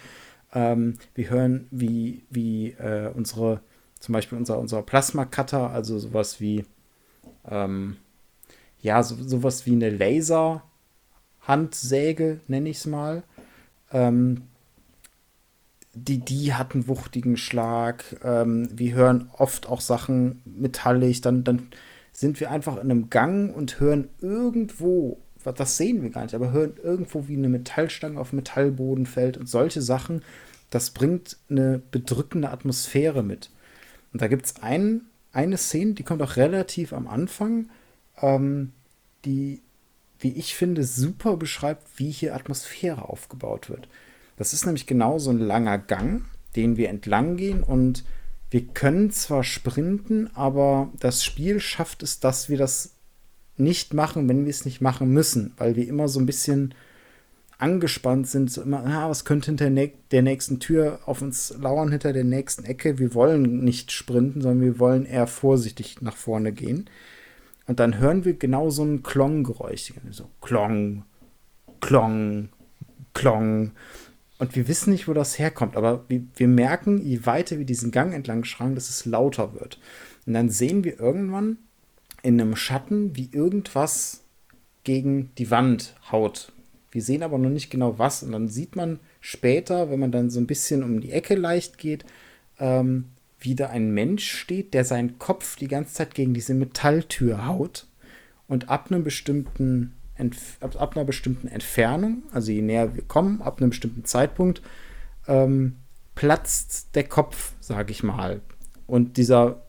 Ähm, 0.52 0.98
wir 1.14 1.30
hören, 1.30 1.66
wie, 1.70 2.22
wie 2.28 2.72
äh, 2.72 3.10
unsere, 3.14 3.60
zum 3.98 4.12
Beispiel 4.12 4.36
unser, 4.36 4.58
unser 4.58 4.82
Plasma-Cutter, 4.82 5.70
also 5.70 5.98
sowas 5.98 6.38
wie, 6.38 6.66
ähm, 7.50 7.96
ja, 8.80 9.02
so, 9.02 9.16
sowas 9.16 9.66
wie 9.66 9.72
eine 9.72 9.90
Laser- 9.90 10.62
Handsäge, 11.46 12.40
nenne 12.48 12.68
ich 12.68 12.78
es 12.78 12.86
mal. 12.86 13.22
Ähm, 13.92 14.42
die, 15.94 16.18
die 16.18 16.54
hat 16.54 16.74
einen 16.74 16.88
wuchtigen 16.88 17.36
Schlag. 17.36 18.04
Ähm, 18.22 18.68
wir 18.72 18.94
hören 18.94 19.30
oft 19.32 19.68
auch 19.68 19.80
Sachen 19.80 20.42
metallisch. 20.44 21.20
Dann, 21.20 21.44
dann 21.44 21.68
sind 22.12 22.40
wir 22.40 22.50
einfach 22.50 22.76
in 22.76 22.90
einem 22.90 23.10
Gang 23.10 23.54
und 23.54 23.80
hören 23.80 24.08
irgendwo, 24.20 25.18
das 25.44 25.76
sehen 25.76 26.02
wir 26.02 26.10
gar 26.10 26.22
nicht, 26.22 26.34
aber 26.34 26.50
hören 26.50 26.74
irgendwo, 26.82 27.28
wie 27.28 27.36
eine 27.36 27.48
Metallstange 27.48 28.18
auf 28.18 28.32
Metallboden 28.32 29.06
fällt 29.06 29.36
und 29.36 29.48
solche 29.48 29.82
Sachen. 29.82 30.22
Das 30.70 30.90
bringt 30.90 31.36
eine 31.48 31.80
bedrückende 31.90 32.50
Atmosphäre 32.50 33.22
mit. 33.22 33.50
Und 34.12 34.20
da 34.20 34.28
gibt 34.28 34.46
es 34.46 34.62
ein, 34.62 35.02
eine 35.36 35.58
Szene, 35.58 35.92
die 35.92 36.02
kommt 36.02 36.22
auch 36.22 36.36
relativ 36.36 36.92
am 36.92 37.06
Anfang, 37.06 37.68
ähm, 38.20 38.72
die, 39.24 39.60
wie 40.18 40.32
ich 40.32 40.54
finde, 40.56 40.82
super 40.82 41.36
beschreibt, 41.36 41.86
wie 41.96 42.10
hier 42.10 42.34
Atmosphäre 42.34 43.08
aufgebaut 43.08 43.68
wird. 43.68 43.88
Das 44.36 44.54
ist 44.54 44.64
nämlich 44.64 44.86
genau 44.86 45.18
so 45.18 45.30
ein 45.30 45.38
langer 45.38 45.78
Gang, 45.78 46.24
den 46.56 46.78
wir 46.78 46.88
entlang 46.88 47.36
gehen 47.36 47.62
und 47.62 48.04
wir 48.50 48.66
können 48.66 49.10
zwar 49.10 49.44
sprinten, 49.44 50.30
aber 50.34 50.90
das 51.00 51.22
Spiel 51.22 51.60
schafft 51.60 52.02
es, 52.02 52.20
dass 52.20 52.48
wir 52.48 52.56
das 52.56 52.94
nicht 53.58 53.92
machen, 53.92 54.28
wenn 54.28 54.44
wir 54.44 54.50
es 54.50 54.64
nicht 54.64 54.80
machen 54.80 55.10
müssen, 55.10 55.52
weil 55.58 55.76
wir 55.76 55.86
immer 55.86 56.08
so 56.08 56.18
ein 56.18 56.26
bisschen 56.26 56.74
angespannt 57.58 58.26
sind, 58.28 58.50
so 58.50 58.62
immer, 58.62 58.84
ah, 58.84 59.08
was 59.08 59.24
könnte 59.24 59.46
hinter 59.46 59.70
der 59.70 60.22
nächsten 60.22 60.60
Tür 60.60 61.00
auf 61.06 61.22
uns 61.22 61.54
lauern, 61.58 61.90
hinter 61.90 62.12
der 62.12 62.24
nächsten 62.24 62.64
Ecke. 62.64 62.98
Wir 62.98 63.14
wollen 63.14 63.64
nicht 63.64 63.92
sprinten, 63.92 64.42
sondern 64.42 64.60
wir 64.60 64.78
wollen 64.78 65.06
eher 65.06 65.26
vorsichtig 65.26 66.02
nach 66.02 66.16
vorne 66.16 66.52
gehen. 66.52 66.90
Und 67.66 67.80
dann 67.80 67.98
hören 67.98 68.24
wir 68.24 68.34
genau 68.34 68.70
so 68.70 68.84
ein 68.84 69.02
Klonggeräusch. 69.02 69.92
So 70.10 70.28
Klong, 70.40 71.04
Klong, 71.80 72.50
Klong. 73.14 73.72
Und 74.38 74.54
wir 74.54 74.68
wissen 74.68 74.92
nicht, 74.92 75.08
wo 75.08 75.14
das 75.14 75.38
herkommt, 75.38 75.76
aber 75.76 76.04
wir, 76.08 76.22
wir 76.36 76.48
merken, 76.48 77.00
je 77.00 77.24
weiter 77.24 77.58
wir 77.58 77.64
diesen 77.64 77.90
Gang 77.90 78.12
entlang 78.12 78.44
schranken, 78.44 78.74
dass 78.74 78.90
es 78.90 79.06
lauter 79.06 79.54
wird. 79.54 79.80
Und 80.26 80.34
dann 80.34 80.50
sehen 80.50 80.84
wir 80.84 81.00
irgendwann 81.00 81.56
in 82.22 82.40
einem 82.40 82.54
Schatten, 82.54 83.16
wie 83.16 83.30
irgendwas 83.32 84.24
gegen 84.84 85.34
die 85.38 85.50
Wand 85.50 85.96
haut. 86.12 86.52
Wir 86.96 87.02
sehen 87.02 87.22
aber 87.22 87.36
noch 87.36 87.50
nicht 87.50 87.68
genau 87.68 87.98
was. 87.98 88.22
Und 88.22 88.32
dann 88.32 88.48
sieht 88.48 88.74
man 88.74 89.00
später, 89.20 89.90
wenn 89.90 90.00
man 90.00 90.12
dann 90.12 90.30
so 90.30 90.40
ein 90.40 90.46
bisschen 90.46 90.82
um 90.82 91.02
die 91.02 91.12
Ecke 91.12 91.34
leicht 91.34 91.76
geht, 91.76 92.06
ähm, 92.58 93.10
da 93.54 93.68
ein 93.68 93.90
Mensch 93.90 94.30
steht, 94.30 94.72
der 94.72 94.86
seinen 94.86 95.18
Kopf 95.18 95.56
die 95.56 95.68
ganze 95.68 95.92
Zeit 95.92 96.14
gegen 96.14 96.32
diese 96.32 96.54
Metalltür 96.54 97.46
haut. 97.46 97.86
Und 98.48 98.70
ab 98.70 98.86
einem 98.90 99.04
bestimmten 99.04 99.92
ab, 100.60 100.80
ab, 100.80 100.96
einer 100.96 101.04
bestimmten 101.04 101.48
Entfernung, 101.48 102.22
also 102.32 102.50
je 102.50 102.62
näher 102.62 102.94
wir 102.94 103.02
kommen, 103.02 103.42
ab 103.42 103.60
einem 103.60 103.70
bestimmten 103.70 104.06
Zeitpunkt, 104.06 104.62
ähm, 105.28 105.76
platzt 106.14 106.94
der 106.94 107.04
Kopf, 107.04 107.52
sage 107.60 107.90
ich 107.90 108.04
mal. 108.04 108.40
Und 108.86 109.18
dieser 109.18 109.60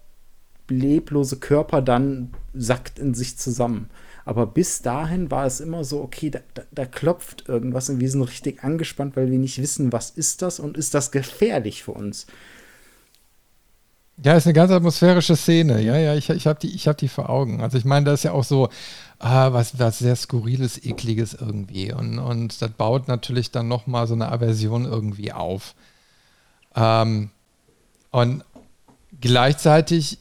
leblose 0.70 1.40
Körper 1.40 1.82
dann 1.82 2.34
sackt 2.54 3.00
in 3.00 3.14
sich 3.14 3.38
zusammen. 3.38 3.90
Aber 4.28 4.46
bis 4.46 4.82
dahin 4.82 5.32
war 5.32 5.46
es 5.46 5.62
immer 5.62 5.86
so, 5.86 6.02
okay, 6.02 6.30
da, 6.30 6.40
da, 6.54 6.64
da, 6.74 6.86
klopft 6.86 7.48
irgendwas 7.48 7.90
und 7.90 8.02
wir 8.02 8.12
sind 8.12 8.24
richtig 8.24 8.62
angespannt, 8.62 9.16
weil 9.16 9.32
wir 9.32 9.38
nicht 9.40 9.62
wissen, 9.62 9.94
was 9.94 10.10
ist 10.10 10.42
das 10.42 10.60
und 10.60 10.76
ist 10.76 10.94
das 10.94 11.12
gefährlich 11.12 11.84
für 11.84 11.94
uns. 11.94 12.28
Ja, 14.22 14.36
ist 14.36 14.46
eine 14.46 14.54
ganz 14.54 14.70
atmosphärische 14.70 15.38
Szene. 15.38 15.80
Ja, 15.82 15.96
ja, 15.96 16.14
ich, 16.14 16.30
ich 16.30 16.46
habe 16.46 16.60
die, 16.60 16.78
hab 16.78 16.98
die 16.98 17.08
vor 17.08 17.30
Augen. 17.30 17.62
Also 17.62 17.78
ich 17.78 17.86
meine, 17.86 18.08
da 18.08 18.14
ist 18.14 18.24
ja 18.24 18.34
auch 18.34 18.44
so 18.44 18.68
ah, 19.18 19.54
was, 19.54 19.80
was 19.80 20.00
sehr 20.00 20.18
Skurriles, 20.18 20.84
Ekliges 20.84 21.34
irgendwie. 21.34 21.94
Und, 21.94 22.20
und 22.20 22.62
das 22.62 22.72
baut 22.72 23.08
natürlich 23.08 23.52
dann 23.52 23.70
nochmal 23.70 24.08
so 24.08 24.14
eine 24.14 24.30
Aversion 24.30 24.84
irgendwie 24.84 25.32
auf. 25.32 25.74
Ähm, 26.76 27.30
und 28.12 28.44
gleichzeitig 29.22 30.20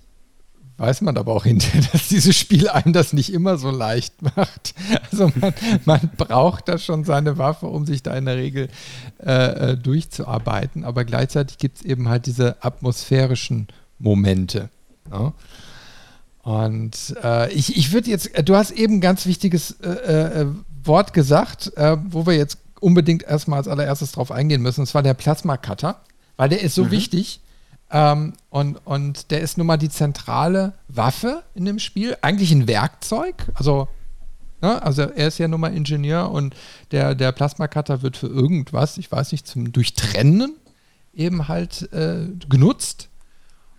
weiß 0.78 1.00
man 1.00 1.16
aber 1.16 1.32
auch 1.32 1.44
hinterher, 1.44 1.82
dass 1.92 2.08
dieses 2.08 2.36
Spiel 2.36 2.68
einem 2.68 2.92
das 2.92 3.12
nicht 3.12 3.32
immer 3.32 3.58
so 3.58 3.70
leicht 3.70 4.14
macht. 4.36 4.74
Also 5.10 5.30
man, 5.40 5.54
man 5.84 6.10
braucht 6.16 6.68
da 6.68 6.78
schon 6.78 7.04
seine 7.04 7.38
Waffe, 7.38 7.66
um 7.66 7.86
sich 7.86 8.02
da 8.02 8.14
in 8.16 8.26
der 8.26 8.36
Regel 8.36 8.68
äh, 9.24 9.72
äh 9.72 9.76
durchzuarbeiten. 9.76 10.84
Aber 10.84 11.04
gleichzeitig 11.04 11.58
gibt 11.58 11.78
es 11.78 11.84
eben 11.84 12.08
halt 12.08 12.26
diese 12.26 12.62
atmosphärischen 12.62 13.68
Momente. 13.98 14.68
Ja? 15.10 15.32
Und 16.42 17.16
äh, 17.24 17.52
ich, 17.52 17.76
ich 17.76 17.92
würde 17.92 18.10
jetzt, 18.10 18.30
du 18.48 18.54
hast 18.54 18.70
eben 18.70 18.94
ein 18.94 19.00
ganz 19.00 19.26
wichtiges 19.26 19.80
äh, 19.80 20.42
äh, 20.42 20.46
Wort 20.84 21.12
gesagt, 21.12 21.76
äh, 21.76 21.96
wo 22.08 22.26
wir 22.26 22.34
jetzt 22.34 22.58
unbedingt 22.78 23.24
erstmal 23.24 23.58
als 23.58 23.68
allererstes 23.68 24.12
drauf 24.12 24.30
eingehen 24.30 24.62
müssen, 24.62 24.82
und 24.82 24.86
zwar 24.86 25.02
der 25.02 25.14
Plasma-Cutter, 25.14 26.00
weil 26.36 26.48
der 26.48 26.60
ist 26.60 26.74
so 26.74 26.84
mhm. 26.84 26.90
wichtig. 26.92 27.40
Ähm, 27.90 28.35
und, 28.51 28.79
und 28.85 29.31
der 29.31 29.40
ist 29.40 29.59
nun 29.59 29.66
mal 29.66 29.77
die 29.77 29.88
zentrale 29.88 30.75
Waffe 30.88 31.44
in 31.55 31.64
dem 31.64 31.79
Spiel, 31.79 32.16
eigentlich 32.20 32.53
ein 32.53 32.66
Werkzeug. 32.66 33.35
Also, 33.55 33.88
ne, 34.61 34.83
also 34.83 35.03
er 35.03 35.29
ist 35.29 35.38
ja 35.38 35.49
nun 35.49 35.61
mal 35.61 35.75
Ingenieur 35.75 36.31
und 36.31 36.55
der, 36.90 37.14
der 37.14 37.33
Plasma-Cutter 37.33 38.03
wird 38.03 38.16
für 38.16 38.27
irgendwas, 38.27 38.99
ich 38.99 39.11
weiß 39.11 39.33
nicht, 39.33 39.46
zum 39.46 39.72
Durchtrennen 39.72 40.57
eben 41.14 41.49
halt 41.49 41.92
äh, 41.92 42.29
genutzt. 42.49 43.09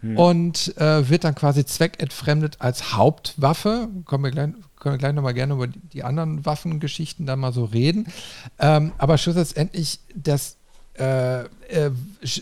Hm. 0.02 0.18
Und 0.18 0.78
äh, 0.78 1.10
wird 1.10 1.24
dann 1.24 1.34
quasi 1.34 1.66
zweckentfremdet 1.66 2.58
als 2.60 2.94
Hauptwaffe. 2.94 3.90
Kommen 4.06 4.26
wir 4.26 4.32
gleich, 4.32 4.50
können 4.80 4.94
wir 4.94 5.00
gleich 5.00 5.14
nochmal 5.14 5.34
gerne 5.34 5.56
über 5.56 5.68
die 5.68 6.04
anderen 6.04 6.46
Waffengeschichten 6.46 7.26
da 7.26 7.36
mal 7.36 7.52
so 7.52 7.66
reden. 7.66 8.08
Ähm, 8.60 8.92
aber 9.00 9.18
schlussendlich, 9.18 10.00
das, 10.14 10.58
äh, 10.98 11.42
äh, 11.42 11.92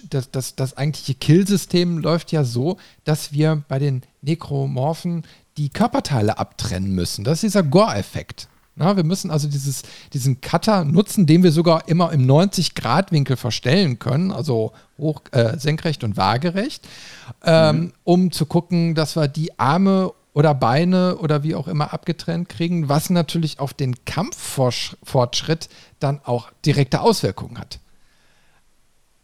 das, 0.10 0.32
das, 0.32 0.56
das 0.56 0.78
eigentliche 0.78 1.16
Killsystem 1.16 1.98
läuft 1.98 2.32
ja 2.32 2.44
so, 2.44 2.78
dass 3.04 3.32
wir 3.32 3.64
bei 3.68 3.80
den 3.80 4.04
Nekromorphen 4.22 5.24
die 5.58 5.70
Körperteile 5.70 6.38
abtrennen 6.38 6.92
müssen. 6.94 7.24
Das 7.24 7.36
ist 7.36 7.44
dieser 7.44 7.64
Gore-Effekt. 7.64 8.48
Na, 8.78 8.98
wir 8.98 9.06
müssen 9.06 9.32
also 9.32 9.48
dieses, 9.48 9.84
diesen 10.12 10.42
Cutter 10.42 10.84
nutzen, 10.84 11.26
den 11.26 11.44
wir 11.44 11.54
sogar 11.54 11.88
immer 11.88 12.12
im 12.12 12.28
90-Grad-Winkel 12.30 13.38
verstellen 13.38 14.00
können, 14.00 14.32
also 14.32 14.74
hoch, 14.98 15.22
äh, 15.32 15.58
senkrecht 15.58 16.04
und 16.04 16.18
waagerecht, 16.18 16.86
ähm, 17.46 17.78
mhm. 17.78 17.94
um 18.04 18.32
zu 18.34 18.46
gucken, 18.46 18.94
dass 18.94 19.16
wir 19.16 19.30
die 19.30 19.58
Arme 19.58 20.12
oder 20.34 20.54
Beine 20.54 21.18
oder 21.18 21.44
wie 21.44 21.56
auch 21.56 21.70
immer 21.70 21.94
abgetrennt 21.94 22.50
kriegen, 22.50 22.90
was 22.90 23.10
natürlich 23.10 23.60
auf 23.60 23.74
den 23.74 24.04
Kampffortschritt 24.04 25.70
dann 26.00 26.20
auch 26.26 26.52
direkte 26.66 27.00
Auswirkungen 27.00 27.58
hat. 27.58 27.80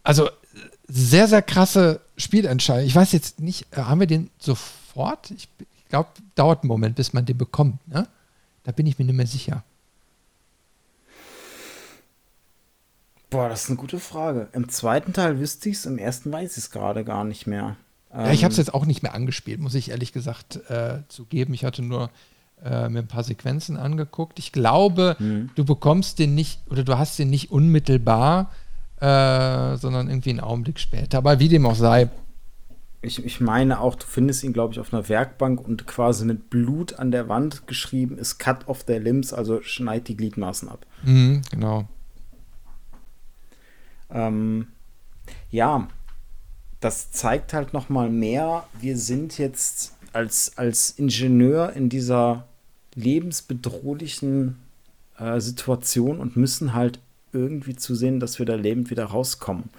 Also 0.02 0.28
sehr, 0.88 1.28
sehr 1.28 1.42
krasse 1.42 2.00
Spielentscheidung. 2.16 2.86
Ich 2.86 2.94
weiß 2.94 3.12
jetzt 3.12 3.40
nicht, 3.40 3.66
äh, 3.72 3.82
haben 3.82 4.00
wir 4.00 4.06
den 4.06 4.30
sofort? 4.38 5.30
Ich, 5.30 5.48
ich 5.60 5.88
glaube, 5.88 6.10
dauert 6.34 6.62
einen 6.62 6.68
Moment, 6.68 6.96
bis 6.96 7.12
man 7.12 7.24
den 7.24 7.38
bekommt. 7.38 7.86
Ne? 7.88 8.06
Da 8.64 8.72
bin 8.72 8.86
ich 8.86 8.98
mir 8.98 9.04
nicht 9.04 9.16
mehr 9.16 9.26
sicher. 9.26 9.64
Boah, 13.30 13.48
das 13.48 13.64
ist 13.64 13.70
eine 13.70 13.78
gute 13.78 13.98
Frage. 13.98 14.48
Im 14.52 14.68
zweiten 14.68 15.14
Teil 15.14 15.40
wüsste 15.40 15.70
ich 15.70 15.76
es, 15.76 15.86
im 15.86 15.96
ersten 15.96 16.30
weiß 16.30 16.52
ich 16.52 16.64
es 16.64 16.70
gerade 16.70 17.02
gar 17.02 17.24
nicht 17.24 17.46
mehr. 17.46 17.76
Ja, 18.12 18.30
ich 18.30 18.44
habe 18.44 18.52
es 18.52 18.58
ähm, 18.58 18.64
jetzt 18.64 18.74
auch 18.74 18.84
nicht 18.84 19.02
mehr 19.02 19.14
angespielt, 19.14 19.58
muss 19.58 19.74
ich 19.74 19.90
ehrlich 19.90 20.12
gesagt 20.12 20.56
äh, 20.68 20.98
zugeben. 21.08 21.54
Ich 21.54 21.64
hatte 21.64 21.80
nur 21.80 22.10
äh, 22.62 22.90
mir 22.90 22.98
ein 22.98 23.08
paar 23.08 23.24
Sequenzen 23.24 23.78
angeguckt. 23.78 24.38
Ich 24.38 24.52
glaube, 24.52 25.16
hm. 25.18 25.50
du 25.54 25.64
bekommst 25.64 26.18
den 26.18 26.34
nicht 26.34 26.60
oder 26.68 26.84
du 26.84 26.98
hast 26.98 27.18
den 27.18 27.30
nicht 27.30 27.50
unmittelbar, 27.50 28.50
äh, 29.02 29.76
sondern 29.78 30.08
irgendwie 30.08 30.30
einen 30.30 30.40
Augenblick 30.40 30.78
später. 30.78 31.18
Aber 31.18 31.40
wie 31.40 31.48
dem 31.48 31.66
auch 31.66 31.74
sei, 31.74 32.08
ich, 33.04 33.24
ich 33.24 33.40
meine 33.40 33.80
auch, 33.80 33.96
du 33.96 34.06
findest 34.06 34.44
ihn, 34.44 34.52
glaube 34.52 34.72
ich, 34.72 34.78
auf 34.78 34.94
einer 34.94 35.08
Werkbank 35.08 35.60
und 35.60 35.88
quasi 35.88 36.24
mit 36.24 36.50
Blut 36.50 36.94
an 36.94 37.10
der 37.10 37.28
Wand 37.28 37.66
geschrieben 37.66 38.16
ist 38.16 38.38
Cut 38.38 38.68
off 38.68 38.84
their 38.84 39.00
limbs, 39.00 39.32
also 39.32 39.60
schneid 39.62 40.06
die 40.06 40.16
Gliedmaßen 40.16 40.68
ab. 40.68 40.86
Mhm, 41.02 41.42
genau. 41.50 41.88
Ähm, 44.08 44.68
ja, 45.50 45.88
das 46.78 47.10
zeigt 47.10 47.54
halt 47.54 47.72
noch 47.72 47.88
mal 47.88 48.08
mehr, 48.08 48.64
wir 48.80 48.96
sind 48.96 49.36
jetzt 49.36 49.96
als, 50.12 50.56
als 50.56 50.90
Ingenieur 50.90 51.72
in 51.72 51.88
dieser 51.88 52.46
lebensbedrohlichen 52.94 54.58
äh, 55.18 55.40
Situation 55.40 56.20
und 56.20 56.36
müssen 56.36 56.72
halt 56.72 57.00
irgendwie 57.32 57.76
zusehen, 57.76 58.20
dass 58.20 58.38
wir 58.38 58.46
da 58.46 58.54
lebend 58.54 58.90
wieder 58.90 59.04
rauskommen. 59.04 59.70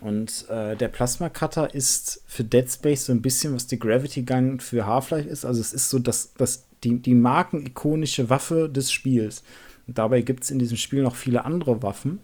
Und 0.00 0.48
äh, 0.50 0.76
der 0.76 0.88
Plasma 0.88 1.28
Cutter 1.30 1.74
ist 1.74 2.22
für 2.26 2.44
Dead 2.44 2.70
Space 2.70 3.06
so 3.06 3.12
ein 3.12 3.22
bisschen, 3.22 3.54
was 3.54 3.66
die 3.66 3.78
Gravity 3.78 4.22
Gun 4.22 4.60
für 4.60 4.86
Half-Life 4.86 5.28
ist. 5.28 5.44
Also 5.44 5.60
es 5.60 5.72
ist 5.72 5.88
so 5.88 5.98
das, 5.98 6.34
das, 6.34 6.64
die, 6.84 7.00
die 7.00 7.14
markenikonische 7.14 8.28
Waffe 8.28 8.68
des 8.68 8.92
Spiels. 8.92 9.42
Und 9.86 9.98
dabei 9.98 10.20
gibt 10.22 10.44
es 10.44 10.50
in 10.50 10.58
diesem 10.58 10.76
Spiel 10.76 11.02
noch 11.02 11.16
viele 11.16 11.44
andere 11.44 11.82
Waffen. 11.82 12.20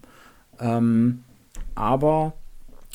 Ähm, 0.58 1.24
aber 1.74 2.34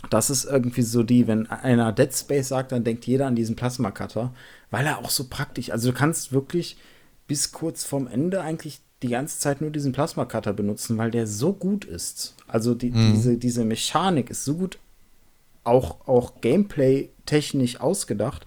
das 0.09 0.29
ist 0.29 0.45
irgendwie 0.45 0.83
so 0.83 1.03
die, 1.03 1.27
wenn 1.27 1.47
einer 1.49 1.91
Dead 1.91 2.13
Space 2.13 2.49
sagt, 2.49 2.71
dann 2.71 2.83
denkt 2.83 3.07
jeder 3.07 3.25
an 3.25 3.35
diesen 3.35 3.55
Plasma 3.55 3.91
Cutter, 3.91 4.33
weil 4.69 4.85
er 4.85 4.99
auch 4.99 5.09
so 5.09 5.25
praktisch, 5.29 5.71
also 5.71 5.91
du 5.91 5.97
kannst 5.97 6.31
wirklich 6.31 6.77
bis 7.27 7.51
kurz 7.51 7.83
vorm 7.83 8.07
Ende 8.07 8.41
eigentlich 8.41 8.81
die 9.03 9.10
ganze 9.10 9.39
Zeit 9.39 9.62
nur 9.62 9.71
diesen 9.71 9.91
Plasma 9.91 10.25
Cutter 10.25 10.53
benutzen, 10.53 10.97
weil 10.97 11.12
der 11.12 11.27
so 11.27 11.53
gut 11.53 11.86
ist. 11.86 12.36
Also 12.47 12.73
die, 12.73 12.91
mhm. 12.91 13.13
diese, 13.13 13.38
diese 13.38 13.65
Mechanik 13.65 14.29
ist 14.29 14.45
so 14.45 14.55
gut 14.55 14.79
auch, 15.63 16.08
auch 16.08 16.41
Gameplay-technisch 16.41 17.81
ausgedacht. 17.81 18.45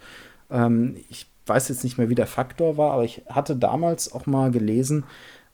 Ähm, 0.51 0.97
ich 1.09 1.27
weiß 1.47 1.69
jetzt 1.69 1.85
nicht 1.85 1.99
mehr, 1.99 2.09
wie 2.09 2.15
der 2.15 2.27
Faktor 2.27 2.77
war, 2.77 2.93
aber 2.93 3.05
ich 3.05 3.23
hatte 3.29 3.57
damals 3.57 4.13
auch 4.13 4.27
mal 4.27 4.51
gelesen, 4.51 5.05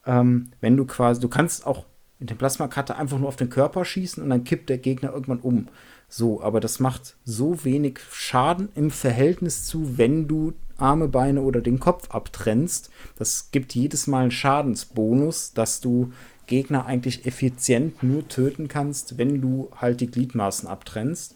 ähm, 0.05 0.51
wenn 0.61 0.77
du 0.77 0.85
quasi, 0.85 1.19
du 1.19 1.29
kannst 1.29 1.65
auch 1.65 1.85
mit 2.19 2.29
dem 2.29 2.37
Plasmakarte 2.37 2.95
einfach 2.95 3.19
nur 3.19 3.27
auf 3.27 3.35
den 3.35 3.49
Körper 3.49 3.83
schießen 3.83 4.23
und 4.23 4.29
dann 4.29 4.43
kippt 4.43 4.69
der 4.69 4.77
Gegner 4.77 5.11
irgendwann 5.11 5.39
um. 5.39 5.67
So, 6.07 6.41
aber 6.41 6.59
das 6.59 6.79
macht 6.79 7.15
so 7.25 7.63
wenig 7.65 7.99
Schaden 8.11 8.69
im 8.75 8.91
Verhältnis 8.91 9.65
zu, 9.65 9.97
wenn 9.97 10.27
du 10.27 10.53
Arme, 10.77 11.07
Beine 11.07 11.41
oder 11.41 11.61
den 11.61 11.79
Kopf 11.79 12.11
abtrennst. 12.11 12.89
Das 13.17 13.51
gibt 13.51 13.75
jedes 13.75 14.07
Mal 14.07 14.23
einen 14.23 14.31
Schadensbonus, 14.31 15.53
dass 15.53 15.81
du 15.81 16.11
Gegner 16.47 16.85
eigentlich 16.85 17.25
effizient 17.25 18.03
nur 18.03 18.27
töten 18.27 18.67
kannst, 18.67 19.17
wenn 19.17 19.41
du 19.41 19.71
halt 19.75 20.01
die 20.01 20.11
Gliedmaßen 20.11 20.67
abtrennst. 20.67 21.35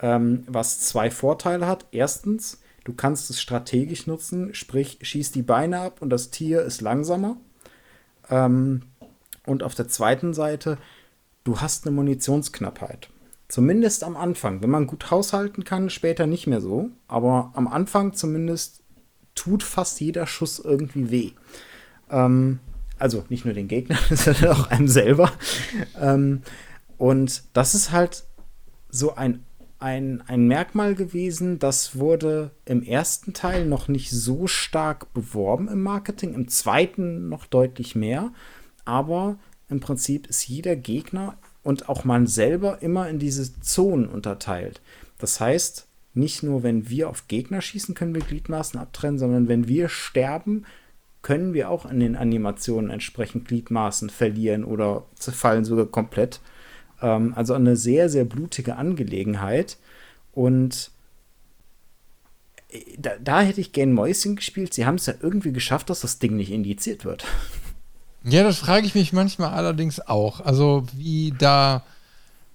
Ähm, 0.00 0.44
was 0.46 0.80
zwei 0.80 1.10
Vorteile 1.10 1.66
hat. 1.66 1.86
Erstens, 1.92 2.60
du 2.84 2.92
kannst 2.92 3.30
es 3.30 3.40
strategisch 3.40 4.06
nutzen, 4.06 4.54
sprich, 4.54 4.98
schieß 5.02 5.32
die 5.32 5.42
Beine 5.42 5.80
ab 5.80 6.02
und 6.02 6.10
das 6.10 6.30
Tier 6.30 6.62
ist 6.62 6.80
langsamer. 6.80 7.36
Ähm, 8.30 8.82
und 9.44 9.62
auf 9.62 9.74
der 9.74 9.88
zweiten 9.88 10.34
Seite, 10.34 10.78
du 11.44 11.60
hast 11.60 11.86
eine 11.86 11.94
Munitionsknappheit. 11.94 13.11
Zumindest 13.52 14.02
am 14.02 14.16
Anfang. 14.16 14.62
Wenn 14.62 14.70
man 14.70 14.86
gut 14.86 15.10
haushalten 15.10 15.62
kann, 15.62 15.90
später 15.90 16.26
nicht 16.26 16.46
mehr 16.46 16.62
so. 16.62 16.88
Aber 17.06 17.52
am 17.52 17.68
Anfang 17.68 18.14
zumindest 18.14 18.82
tut 19.34 19.62
fast 19.62 20.00
jeder 20.00 20.26
Schuss 20.26 20.58
irgendwie 20.58 21.10
weh. 21.10 21.32
Ähm, 22.08 22.60
also 22.98 23.26
nicht 23.28 23.44
nur 23.44 23.52
den 23.52 23.68
Gegner, 23.68 23.98
sondern 24.10 24.56
auch 24.56 24.70
einem 24.70 24.88
selber. 24.88 25.30
Ähm, 26.00 26.40
und 26.96 27.42
das 27.52 27.74
ist 27.74 27.92
halt 27.92 28.24
so 28.88 29.16
ein, 29.16 29.44
ein, 29.78 30.22
ein 30.26 30.46
Merkmal 30.46 30.94
gewesen, 30.94 31.58
das 31.58 31.94
wurde 31.94 32.52
im 32.64 32.82
ersten 32.82 33.34
Teil 33.34 33.66
noch 33.66 33.86
nicht 33.86 34.12
so 34.12 34.46
stark 34.46 35.12
beworben 35.12 35.68
im 35.68 35.82
Marketing, 35.82 36.32
im 36.32 36.48
zweiten 36.48 37.28
noch 37.28 37.44
deutlich 37.44 37.94
mehr. 37.94 38.32
Aber 38.86 39.38
im 39.68 39.80
Prinzip 39.80 40.26
ist 40.26 40.48
jeder 40.48 40.74
Gegner 40.74 41.36
und 41.62 41.88
auch 41.88 42.04
man 42.04 42.26
selber 42.26 42.82
immer 42.82 43.08
in 43.08 43.18
diese 43.18 43.60
Zonen 43.60 44.06
unterteilt. 44.08 44.80
Das 45.18 45.40
heißt, 45.40 45.86
nicht 46.14 46.42
nur 46.42 46.62
wenn 46.62 46.88
wir 46.88 47.08
auf 47.08 47.28
Gegner 47.28 47.60
schießen, 47.60 47.94
können 47.94 48.14
wir 48.14 48.22
Gliedmaßen 48.22 48.78
abtrennen, 48.78 49.18
sondern 49.18 49.48
wenn 49.48 49.68
wir 49.68 49.88
sterben, 49.88 50.64
können 51.22 51.54
wir 51.54 51.70
auch 51.70 51.86
in 51.86 52.00
den 52.00 52.16
Animationen 52.16 52.90
entsprechend 52.90 53.46
Gliedmaßen 53.46 54.10
verlieren 54.10 54.64
oder 54.64 55.04
zerfallen 55.14 55.64
sogar 55.64 55.86
komplett. 55.86 56.40
Ähm, 57.00 57.32
also 57.36 57.54
eine 57.54 57.76
sehr, 57.76 58.08
sehr 58.08 58.24
blutige 58.24 58.76
Angelegenheit. 58.76 59.78
Und 60.32 60.90
äh, 62.70 62.80
da, 62.98 63.12
da 63.22 63.40
hätte 63.40 63.60
ich 63.60 63.72
gern 63.72 63.92
Mäuschen 63.92 64.36
gespielt. 64.36 64.74
Sie 64.74 64.84
haben 64.84 64.96
es 64.96 65.06
ja 65.06 65.14
irgendwie 65.22 65.52
geschafft, 65.52 65.90
dass 65.90 66.00
das 66.00 66.18
Ding 66.18 66.36
nicht 66.36 66.50
indiziert 66.50 67.04
wird. 67.04 67.24
Ja, 68.24 68.44
das 68.44 68.58
frage 68.58 68.86
ich 68.86 68.94
mich 68.94 69.12
manchmal 69.12 69.52
allerdings 69.52 70.00
auch. 70.00 70.40
Also 70.40 70.84
wie 70.92 71.34
da 71.36 71.82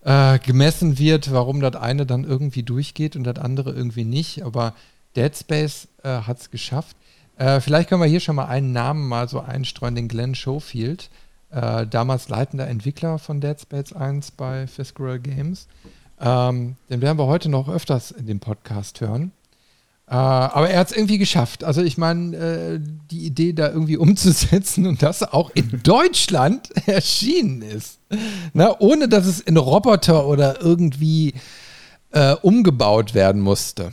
äh, 0.04 0.40
gemessen 0.40 0.98
wird, 0.98 1.32
warum 1.34 1.60
das 1.60 1.76
eine 1.76 2.06
dann 2.06 2.24
irgendwie 2.24 2.64
durchgeht 2.64 3.16
und 3.16 3.26
das 3.26 3.38
andere 3.38 3.74
irgendwie 3.74 4.06
nicht. 4.06 4.44
Aber 4.44 4.74
Dead 5.16 5.36
Space 5.36 5.90
äh, 6.04 6.22
hat 6.22 6.40
es 6.40 6.52
geschafft. 6.52 6.96
Äh, 7.38 7.60
vielleicht 7.60 7.90
können 7.90 8.02
wir 8.02 8.08
hier 8.08 8.20
schon 8.20 8.38
mal 8.38 8.46
einen 8.46 8.72
Namen 8.72 9.08
mal 9.08 9.28
so 9.28 9.42
einstreuen, 9.42 9.96
den 9.96 10.08
Glenn 10.08 10.36
Schofield, 10.36 11.10
äh, 11.52 11.86
damals 11.86 12.30
leitender 12.30 12.68
Entwickler 12.68 13.20
von 13.20 13.42
Dead 13.42 13.60
Space 13.60 13.94
1 13.94 14.32
bei 14.32 14.68
Fiscal 14.68 15.20
Games. 15.20 15.68
Ähm, 16.20 16.78
den 16.90 17.02
werden 17.02 17.20
wir 17.20 17.28
heute 17.28 17.50
noch 17.50 17.70
öfters 17.70 18.12
in 18.12 18.26
dem 18.26 18.40
Podcast 18.40 19.02
hören. 19.02 19.32
Äh, 20.10 20.13
aber 20.13 20.70
er 20.70 20.80
hat 20.80 20.91
es 20.91 20.96
irgendwie 20.96 21.17
geschafft. 21.17 21.63
Also 21.63 21.82
ich 21.82 21.98
meine, 21.98 22.36
äh, 22.38 22.80
die 23.12 23.26
Idee 23.26 23.54
da 23.54 23.70
irgendwie 23.70 23.98
umzusetzen 23.98 24.88
und 24.88 25.02
das 25.02 25.22
auch 25.22 25.52
in 25.54 25.82
Deutschland 25.84 26.70
erschienen 26.88 27.62
ist. 27.62 28.00
Na, 28.54 28.80
ohne 28.80 29.10
dass 29.10 29.26
es 29.26 29.41
in 29.41 29.58
Roboter 29.58 30.28
oder 30.28 30.62
irgendwie 30.62 31.34
äh, 32.12 32.36
umgebaut 32.36 33.13
werden 33.13 33.41
musste. 33.41 33.91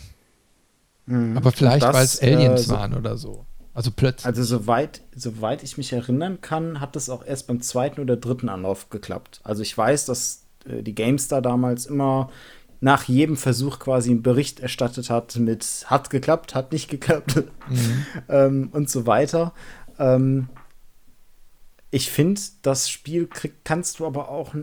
Mhm. 1.07 1.37
Aber 1.37 1.51
vielleicht, 1.51 1.83
weil 1.83 2.05
es 2.05 2.23
Aliens 2.23 2.61
äh, 2.61 2.65
so, 2.65 2.75
waren 2.75 2.95
oder 2.95 3.17
so. 3.17 3.45
Also 3.75 3.91
plötzlich. 3.91 4.27
Also 4.27 4.45
soweit, 4.45 5.01
soweit 5.17 5.65
ich 5.65 5.77
mich 5.77 5.93
erinnern 5.93 6.41
kann, 6.41 6.81
hat 6.81 6.95
das 6.95 7.11
auch 7.11 7.27
erst 7.27 7.49
beim 7.49 7.61
zweiten 7.61 8.01
oder 8.01 8.17
dritten 8.17 8.49
Anlauf 8.49 8.89
geklappt. 8.89 9.41
Also 9.43 9.63
ich 9.63 9.77
weiß, 9.77 10.07
dass 10.07 10.45
äh, 10.65 10.83
die 10.83 10.95
GameStar 10.95 11.43
damals 11.43 11.87
immer 11.87 12.31
nach 12.85 13.05
jedem 13.05 13.39
Versuch 13.39 13.79
quasi 13.79 14.11
einen 14.11 14.23
Bericht 14.23 14.61
erstattet 14.61 15.09
hat 15.09 15.37
mit 15.37 15.87
hat 15.87 16.11
geklappt, 16.11 16.55
hat 16.55 16.71
nicht 16.71 16.91
geklappt 16.91 17.37
mhm. 17.37 18.07
ähm, 18.29 18.69
und 18.73 18.91
so 18.91 19.07
weiter. 19.07 19.55
Ähm, 19.99 20.51
ich 21.91 22.11
finde, 22.11 22.43
das 22.61 22.91
Spiel 22.91 23.27
krieg, 23.27 23.55
kannst 23.65 24.01
du 24.01 24.07
aber 24.07 24.29
auch, 24.29 24.55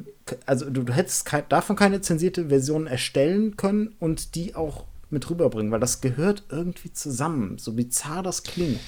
also 0.45 0.69
du, 0.69 0.83
du 0.83 0.93
hättest 0.93 1.25
kein, 1.25 1.45
davon 1.49 1.75
keine 1.75 2.01
zensierte 2.01 2.49
Version 2.49 2.85
erstellen 2.85 3.57
können 3.57 3.95
und 3.99 4.35
die 4.35 4.53
auch 4.53 4.85
mit 5.09 5.27
rüberbringen, 5.27 5.71
weil 5.71 5.79
das 5.79 6.01
gehört 6.01 6.43
irgendwie 6.49 6.93
zusammen, 6.93 7.57
so 7.57 7.73
bizarr 7.73 8.21
das 8.21 8.43
klingt. 8.43 8.79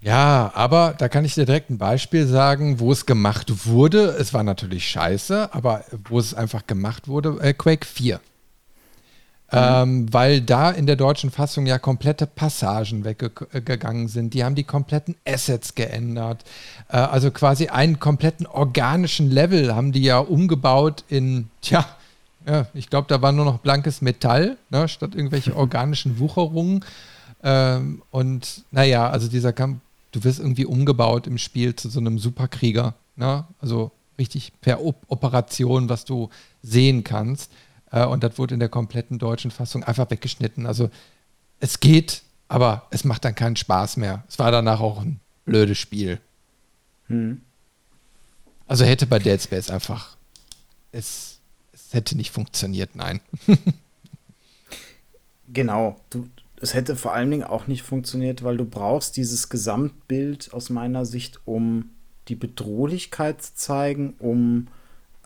Ja, 0.00 0.50
aber 0.54 0.96
da 0.98 1.08
kann 1.08 1.24
ich 1.24 1.34
dir 1.34 1.46
direkt 1.46 1.70
ein 1.70 1.78
Beispiel 1.78 2.26
sagen, 2.26 2.80
wo 2.80 2.90
es 2.90 3.06
gemacht 3.06 3.66
wurde. 3.66 4.16
Es 4.18 4.34
war 4.34 4.42
natürlich 4.42 4.88
scheiße, 4.88 5.54
aber 5.54 5.84
wo 6.08 6.18
es 6.18 6.34
einfach 6.34 6.66
gemacht 6.66 7.06
wurde, 7.06 7.38
äh, 7.40 7.52
Quake 7.52 7.86
4. 7.86 8.18
Mhm. 9.52 9.58
Ähm, 9.58 10.12
weil 10.12 10.40
da 10.40 10.70
in 10.70 10.86
der 10.86 10.94
deutschen 10.94 11.30
Fassung 11.30 11.66
ja 11.66 11.78
komplette 11.78 12.26
Passagen 12.28 13.04
weggegangen 13.04 14.06
sind. 14.06 14.32
Die 14.32 14.44
haben 14.44 14.54
die 14.54 14.64
kompletten 14.64 15.16
Assets 15.26 15.74
geändert. 15.74 16.44
Äh, 16.88 16.98
also 16.98 17.32
quasi 17.32 17.66
einen 17.66 17.98
kompletten 17.98 18.46
organischen 18.46 19.28
Level 19.28 19.74
haben 19.74 19.90
die 19.90 20.02
ja 20.02 20.18
umgebaut 20.18 21.04
in, 21.08 21.48
tja, 21.62 21.84
ja, 22.46 22.66
ich 22.74 22.88
glaube, 22.90 23.08
da 23.08 23.20
war 23.22 23.32
nur 23.32 23.44
noch 23.44 23.58
blankes 23.58 24.00
Metall, 24.02 24.56
ne, 24.70 24.88
statt 24.88 25.14
irgendwelche 25.14 25.56
organischen 25.56 26.18
Wucherungen. 26.18 26.84
Ähm, 27.42 28.02
und 28.10 28.64
naja, 28.70 29.10
also 29.10 29.28
dieser 29.28 29.52
Kampf, 29.52 29.80
du 30.12 30.24
wirst 30.24 30.38
irgendwie 30.38 30.64
umgebaut 30.64 31.26
im 31.26 31.38
Spiel 31.38 31.74
zu 31.74 31.88
so 31.88 32.00
einem 32.00 32.18
Superkrieger. 32.18 32.94
Ne? 33.16 33.44
Also 33.60 33.90
richtig 34.18 34.52
per 34.60 34.80
Operation, 34.84 35.88
was 35.88 36.04
du 36.04 36.28
sehen 36.62 37.04
kannst. 37.04 37.50
Äh, 37.90 38.06
und 38.06 38.22
das 38.22 38.38
wurde 38.38 38.54
in 38.54 38.60
der 38.60 38.68
kompletten 38.68 39.18
deutschen 39.18 39.50
Fassung 39.50 39.84
einfach 39.84 40.10
weggeschnitten. 40.10 40.66
Also 40.66 40.90
es 41.60 41.80
geht, 41.80 42.22
aber 42.48 42.86
es 42.90 43.04
macht 43.04 43.24
dann 43.24 43.34
keinen 43.34 43.56
Spaß 43.56 43.96
mehr. 43.96 44.24
Es 44.28 44.38
war 44.38 44.50
danach 44.50 44.80
auch 44.80 45.00
ein 45.00 45.20
blödes 45.44 45.78
Spiel. 45.78 46.20
Hm. 47.06 47.42
Also 48.66 48.84
hätte 48.84 49.06
bei 49.06 49.18
Dead 49.18 49.40
Space 49.40 49.70
einfach, 49.70 50.16
es, 50.92 51.40
es 51.72 51.92
hätte 51.92 52.16
nicht 52.16 52.30
funktioniert, 52.30 52.94
nein. 52.94 53.20
genau, 55.52 56.00
du, 56.10 56.28
es 56.60 56.74
hätte 56.74 56.94
vor 56.94 57.12
allen 57.12 57.30
Dingen 57.30 57.42
auch 57.42 57.66
nicht 57.66 57.82
funktioniert, 57.82 58.44
weil 58.44 58.56
du 58.56 58.64
brauchst 58.64 59.16
dieses 59.16 59.48
Gesamtbild 59.48 60.52
aus 60.52 60.70
meiner 60.70 61.04
Sicht, 61.04 61.40
um 61.46 61.90
die 62.28 62.36
Bedrohlichkeit 62.36 63.42
zu 63.42 63.54
zeigen, 63.54 64.14
um 64.18 64.68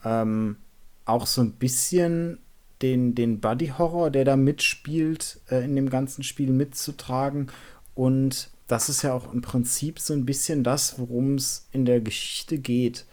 ähm, 0.05 0.57
auch 1.05 1.27
so 1.27 1.43
ein 1.43 1.53
bisschen 1.53 2.39
den, 2.83 3.15
den 3.15 3.41
Buddy-Horror, 3.41 4.11
der 4.11 4.25
da 4.25 4.37
mitspielt, 4.37 5.41
äh, 5.51 5.65
in 5.65 5.77
dem 5.77 5.91
ganzen 5.91 6.23
Spiel 6.23 6.51
mitzutragen. 6.51 7.49
Und 7.95 8.51
das 8.67 8.89
ist 8.89 9.03
ja 9.03 9.13
auch 9.13 9.33
im 9.33 9.43
Prinzip 9.43 9.99
so 9.99 10.15
ein 10.15 10.27
bisschen 10.27 10.65
das, 10.65 10.99
worum 10.99 11.35
es 11.35 11.69
in 11.73 11.85
der 11.85 12.01
Geschichte 12.01 12.59
geht. 12.59 13.07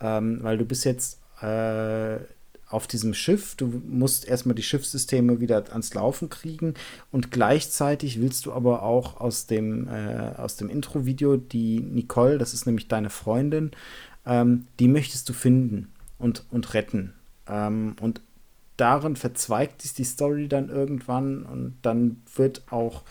Ähm, 0.00 0.38
weil 0.42 0.58
du 0.58 0.64
bist 0.64 0.84
jetzt 0.84 1.20
äh, 1.42 2.18
auf 2.68 2.86
diesem 2.86 3.14
Schiff, 3.14 3.54
du 3.56 3.82
musst 3.86 4.26
erstmal 4.26 4.54
die 4.54 4.62
Schiffssysteme 4.62 5.40
wieder 5.40 5.64
ans 5.70 5.94
Laufen 5.94 6.28
kriegen 6.28 6.74
und 7.10 7.30
gleichzeitig 7.30 8.20
willst 8.20 8.46
du 8.46 8.52
aber 8.52 8.82
auch 8.82 9.20
aus 9.20 9.46
dem, 9.46 9.88
äh, 9.88 10.34
aus 10.36 10.56
dem 10.56 10.68
Intro-Video 10.68 11.36
die 11.36 11.80
Nicole, 11.80 12.38
das 12.38 12.52
ist 12.52 12.66
nämlich 12.66 12.86
deine 12.88 13.10
Freundin, 13.10 13.70
ähm, 14.26 14.66
die 14.78 14.88
möchtest 14.88 15.28
du 15.28 15.32
finden 15.32 15.90
und, 16.18 16.44
und 16.50 16.74
retten. 16.74 17.14
Ähm, 17.48 17.96
und 18.00 18.20
darin 18.78 19.16
verzweigt 19.16 19.82
sich 19.82 19.92
die 19.92 20.04
Story 20.04 20.48
dann 20.48 20.70
irgendwann 20.70 21.42
und 21.42 21.76
dann 21.82 22.22
wird 22.34 22.62
auch 22.70 23.02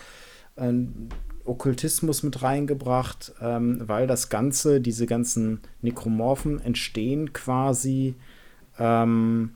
ähm, 0.58 1.10
Okkultismus 1.46 2.24
mit 2.24 2.42
reingebracht, 2.42 3.34
ähm, 3.42 3.82
weil 3.88 4.08
das 4.08 4.30
Ganze, 4.30 4.82
diese 4.82 5.06
ganzen 5.06 5.62
Nekromorphen 5.82 6.60
entstehen 6.60 7.34
quasi 7.34 8.16
ähm, 8.80 9.56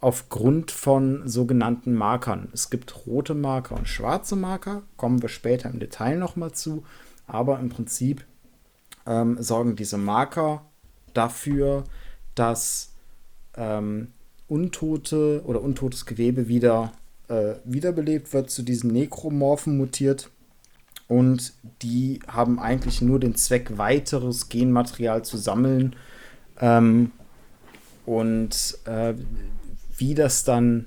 aufgrund 0.00 0.70
von 0.70 1.26
sogenannten 1.26 1.94
Markern. 1.94 2.48
Es 2.52 2.70
gibt 2.70 3.06
rote 3.06 3.34
Marker 3.34 3.76
und 3.76 3.88
schwarze 3.88 4.36
Marker, 4.36 4.82
kommen 4.96 5.22
wir 5.22 5.28
später 5.28 5.70
im 5.70 5.80
Detail 5.80 6.16
nochmal 6.16 6.52
zu, 6.52 6.84
aber 7.26 7.58
im 7.58 7.68
Prinzip 7.68 8.24
ähm, 9.06 9.42
sorgen 9.42 9.76
diese 9.76 9.98
Marker 9.98 10.64
dafür, 11.14 11.84
dass 12.34 12.94
ähm, 13.56 14.12
Untote 14.48 15.42
oder 15.44 15.60
untotes 15.60 16.06
Gewebe 16.06 16.48
wieder 16.48 16.92
äh, 17.28 17.54
wiederbelebt 17.64 18.32
wird, 18.32 18.50
zu 18.50 18.62
diesen 18.62 18.92
Nekromorphen 18.92 19.76
mutiert 19.76 20.30
und 21.08 21.52
die 21.82 22.20
haben 22.26 22.58
eigentlich 22.58 23.00
nur 23.00 23.20
den 23.20 23.36
Zweck, 23.36 23.78
weiteres 23.78 24.48
Genmaterial 24.48 25.24
zu 25.24 25.36
sammeln. 25.36 25.94
Ähm, 26.60 27.12
und 28.04 28.78
äh, 28.86 29.14
wie 29.96 30.14
das 30.14 30.44
dann 30.44 30.86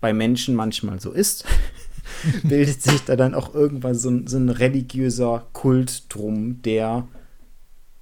bei 0.00 0.12
Menschen 0.12 0.54
manchmal 0.54 1.00
so 1.00 1.12
ist, 1.12 1.44
bildet 2.42 2.82
sich 2.82 3.04
da 3.04 3.16
dann 3.16 3.34
auch 3.34 3.54
irgendwann 3.54 3.94
so 3.94 4.10
ein, 4.10 4.26
so 4.26 4.38
ein 4.38 4.48
religiöser 4.48 5.46
Kult 5.52 6.14
drum, 6.14 6.62
der, 6.62 7.06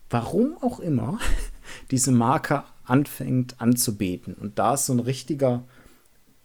warum 0.09 0.57
auch 0.61 0.79
immer, 0.79 1.19
diese 1.91 2.13
Marker 2.13 2.65
anfängt 2.85 3.61
anzubeten. 3.61 4.35
Und 4.35 4.59
da 4.59 4.75
ist 4.75 4.87
so 4.87 4.93
ein 4.93 5.01
richtiger 5.01 5.65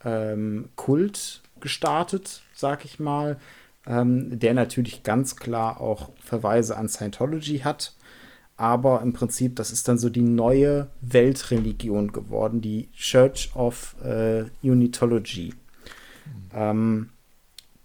ähm, 0.04 0.70
Kult 0.76 1.42
gestartet, 1.60 2.44
sag 2.54 2.86
ich 2.86 3.00
mal, 3.00 3.38
ähm, 3.86 4.40
der 4.40 4.54
natürlich 4.54 5.04
ganz 5.04 5.36
klar 5.36 5.82
auch 5.82 6.12
Verweise 6.20 6.78
an 6.78 6.90
Scientology 6.90 7.60
hat. 7.60 7.96
Aber 8.56 9.02
im 9.02 9.14
Prinzip, 9.14 9.56
das 9.56 9.72
ist 9.72 9.88
dann 9.88 10.00
so 10.00 10.10
die 10.10 10.22
neue 10.22 10.90
Weltreligion 11.02 12.12
geworden, 12.12 12.60
die 12.60 12.90
Church 12.92 13.52
of 13.56 13.96
äh, 14.04 14.46
Unitology. 14.64 15.54
Mhm. 15.54 16.50
Ähm, 16.54 17.10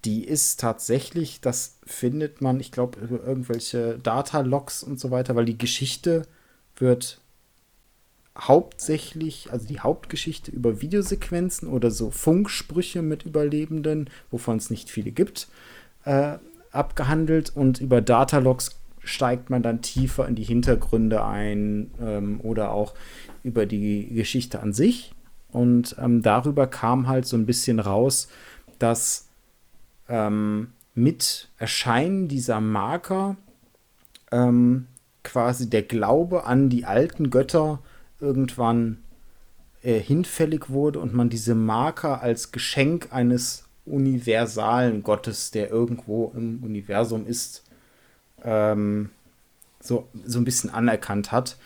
die 0.05 0.24
ist 0.24 0.59
tatsächlich, 0.59 1.40
das 1.40 1.78
findet 1.84 2.40
man, 2.40 2.59
ich 2.59 2.72
glaube, 2.72 2.98
irgendwelche 3.00 3.98
Data-Logs 3.98 4.82
und 4.82 4.98
so 4.98 5.11
weiter, 5.11 5.36
weil 5.36 5.44
die 5.44 5.59
Geschichte 5.59 6.26
wird 6.76 7.20
hauptsächlich, 8.39 9.53
also 9.53 9.66
die 9.66 9.80
Hauptgeschichte 9.80 10.51
über 10.51 10.80
Videosequenzen 10.80 11.68
oder 11.68 11.91
so 11.91 12.11
Funksprüche 12.11 13.03
mit 13.03 13.24
Überlebenden, 13.24 14.09
wovon 14.30 14.57
es 14.57 14.70
nicht 14.70 14.91
viele 14.91 15.12
gibt, 15.12 15.49
äh, 16.05 16.39
abgehandelt 16.70 17.55
und 17.55 17.80
über 17.80 18.01
Datalogs 18.01 18.78
steigt 19.05 19.51
man 19.51 19.62
dann 19.62 19.83
tiefer 19.83 20.26
in 20.28 20.35
die 20.35 20.45
Hintergründe 20.45 21.24
ein 21.24 21.91
ähm, 22.01 22.41
oder 22.43 22.72
auch 22.72 22.95
über 23.43 23.66
die 23.66 24.09
Geschichte 24.14 24.61
an 24.61 24.72
sich. 24.72 25.12
Und 25.51 25.97
ähm, 25.99 26.22
darüber 26.22 26.66
kam 26.66 27.09
halt 27.09 27.26
so 27.26 27.37
ein 27.37 27.45
bisschen 27.45 27.80
raus, 27.80 28.28
dass 28.78 29.28
ähm, 30.09 30.72
mit 30.95 31.49
Erscheinen 31.59 32.28
dieser 32.28 32.61
Marker 32.61 33.37
ähm, 34.30 34.87
quasi 35.24 35.68
der 35.68 35.83
Glaube 35.83 36.47
an 36.47 36.68
die 36.68 36.85
alten 36.85 37.30
Götter 37.30 37.80
irgendwann 38.23 39.03
äh, 39.83 39.99
hinfällig 39.99 40.70
wurde 40.70 41.01
und 41.01 41.12
man 41.12 41.29
diese 41.29 41.55
Marker 41.55 42.23
als 42.23 42.53
Geschenk 42.53 43.09
eines 43.11 43.64
universalen 43.85 45.03
Gottes, 45.03 45.51
der 45.51 45.70
irgendwo 45.70 46.33
im 46.37 46.62
Universum 46.62 47.27
ist, 47.27 47.64
ähm, 48.45 49.11
so, 49.81 50.09
so 50.25 50.39
ein 50.39 50.45
bisschen 50.45 50.70
anerkannt 50.70 51.33
hat. 51.33 51.57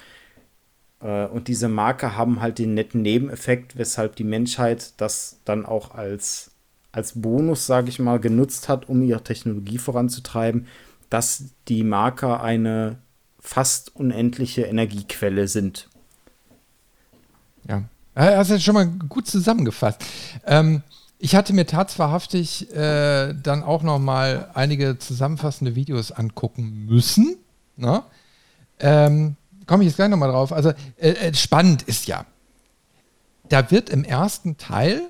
Äh, 1.01 1.27
und 1.27 1.49
diese 1.49 1.69
Marker 1.69 2.17
haben 2.17 2.41
halt 2.41 2.59
den 2.59 2.75
netten 2.75 3.03
Nebeneffekt, 3.03 3.77
weshalb 3.77 4.17
die 4.17 4.25
Menschheit 4.25 4.95
das 4.97 5.41
dann 5.45 5.67
auch 5.67 5.95
als, 5.95 6.53
als 6.93 7.21
Bonus, 7.21 7.67
sage 7.67 7.91
ich 7.91 7.99
mal, 7.99 8.19
genutzt 8.19 8.69
hat, 8.69 8.89
um 8.89 9.03
ihre 9.03 9.23
Technologie 9.23 9.79
voranzutreiben, 9.79 10.67
dass 11.11 11.45
die 11.69 11.85
Marker 11.85 12.43
eine 12.43 12.99
fast 13.39 13.95
unendliche 13.95 14.63
Energiequelle 14.63 15.49
sind. 15.49 15.89
Ja, 17.69 17.83
hast 18.15 18.51
du 18.51 18.61
schon 18.61 18.75
mal 18.75 18.87
gut 18.87 19.27
zusammengefasst. 19.27 20.03
Ähm, 20.47 20.83
ich 21.19 21.35
hatte 21.35 21.53
mir 21.53 21.67
tatsächlich 21.67 22.73
äh, 22.75 23.35
dann 23.35 23.63
auch 23.63 23.83
noch 23.83 23.99
mal 23.99 24.51
einige 24.55 24.99
zusammenfassende 24.99 25.75
Videos 25.75 26.13
angucken 26.13 26.87
müssen. 26.87 27.37
Ne? 27.77 28.03
Ähm, 28.81 29.37
Komme 29.67 29.83
ich 29.83 29.89
jetzt 29.89 29.97
gleich 29.97 30.09
noch 30.09 30.17
mal 30.17 30.31
drauf. 30.31 30.53
Also 30.53 30.71
äh, 30.99 31.11
äh, 31.11 31.35
spannend 31.35 31.83
ist 31.83 32.07
ja, 32.07 32.25
da 33.49 33.71
wird 33.71 33.91
im 33.91 34.05
ersten 34.05 34.57
Teil 34.59 35.03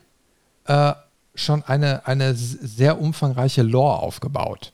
äh, 0.65 0.95
schon 1.35 1.63
eine, 1.63 2.07
eine 2.07 2.35
sehr 2.35 3.01
umfangreiche 3.01 3.63
Lore 3.63 3.99
aufgebaut. 3.99 4.73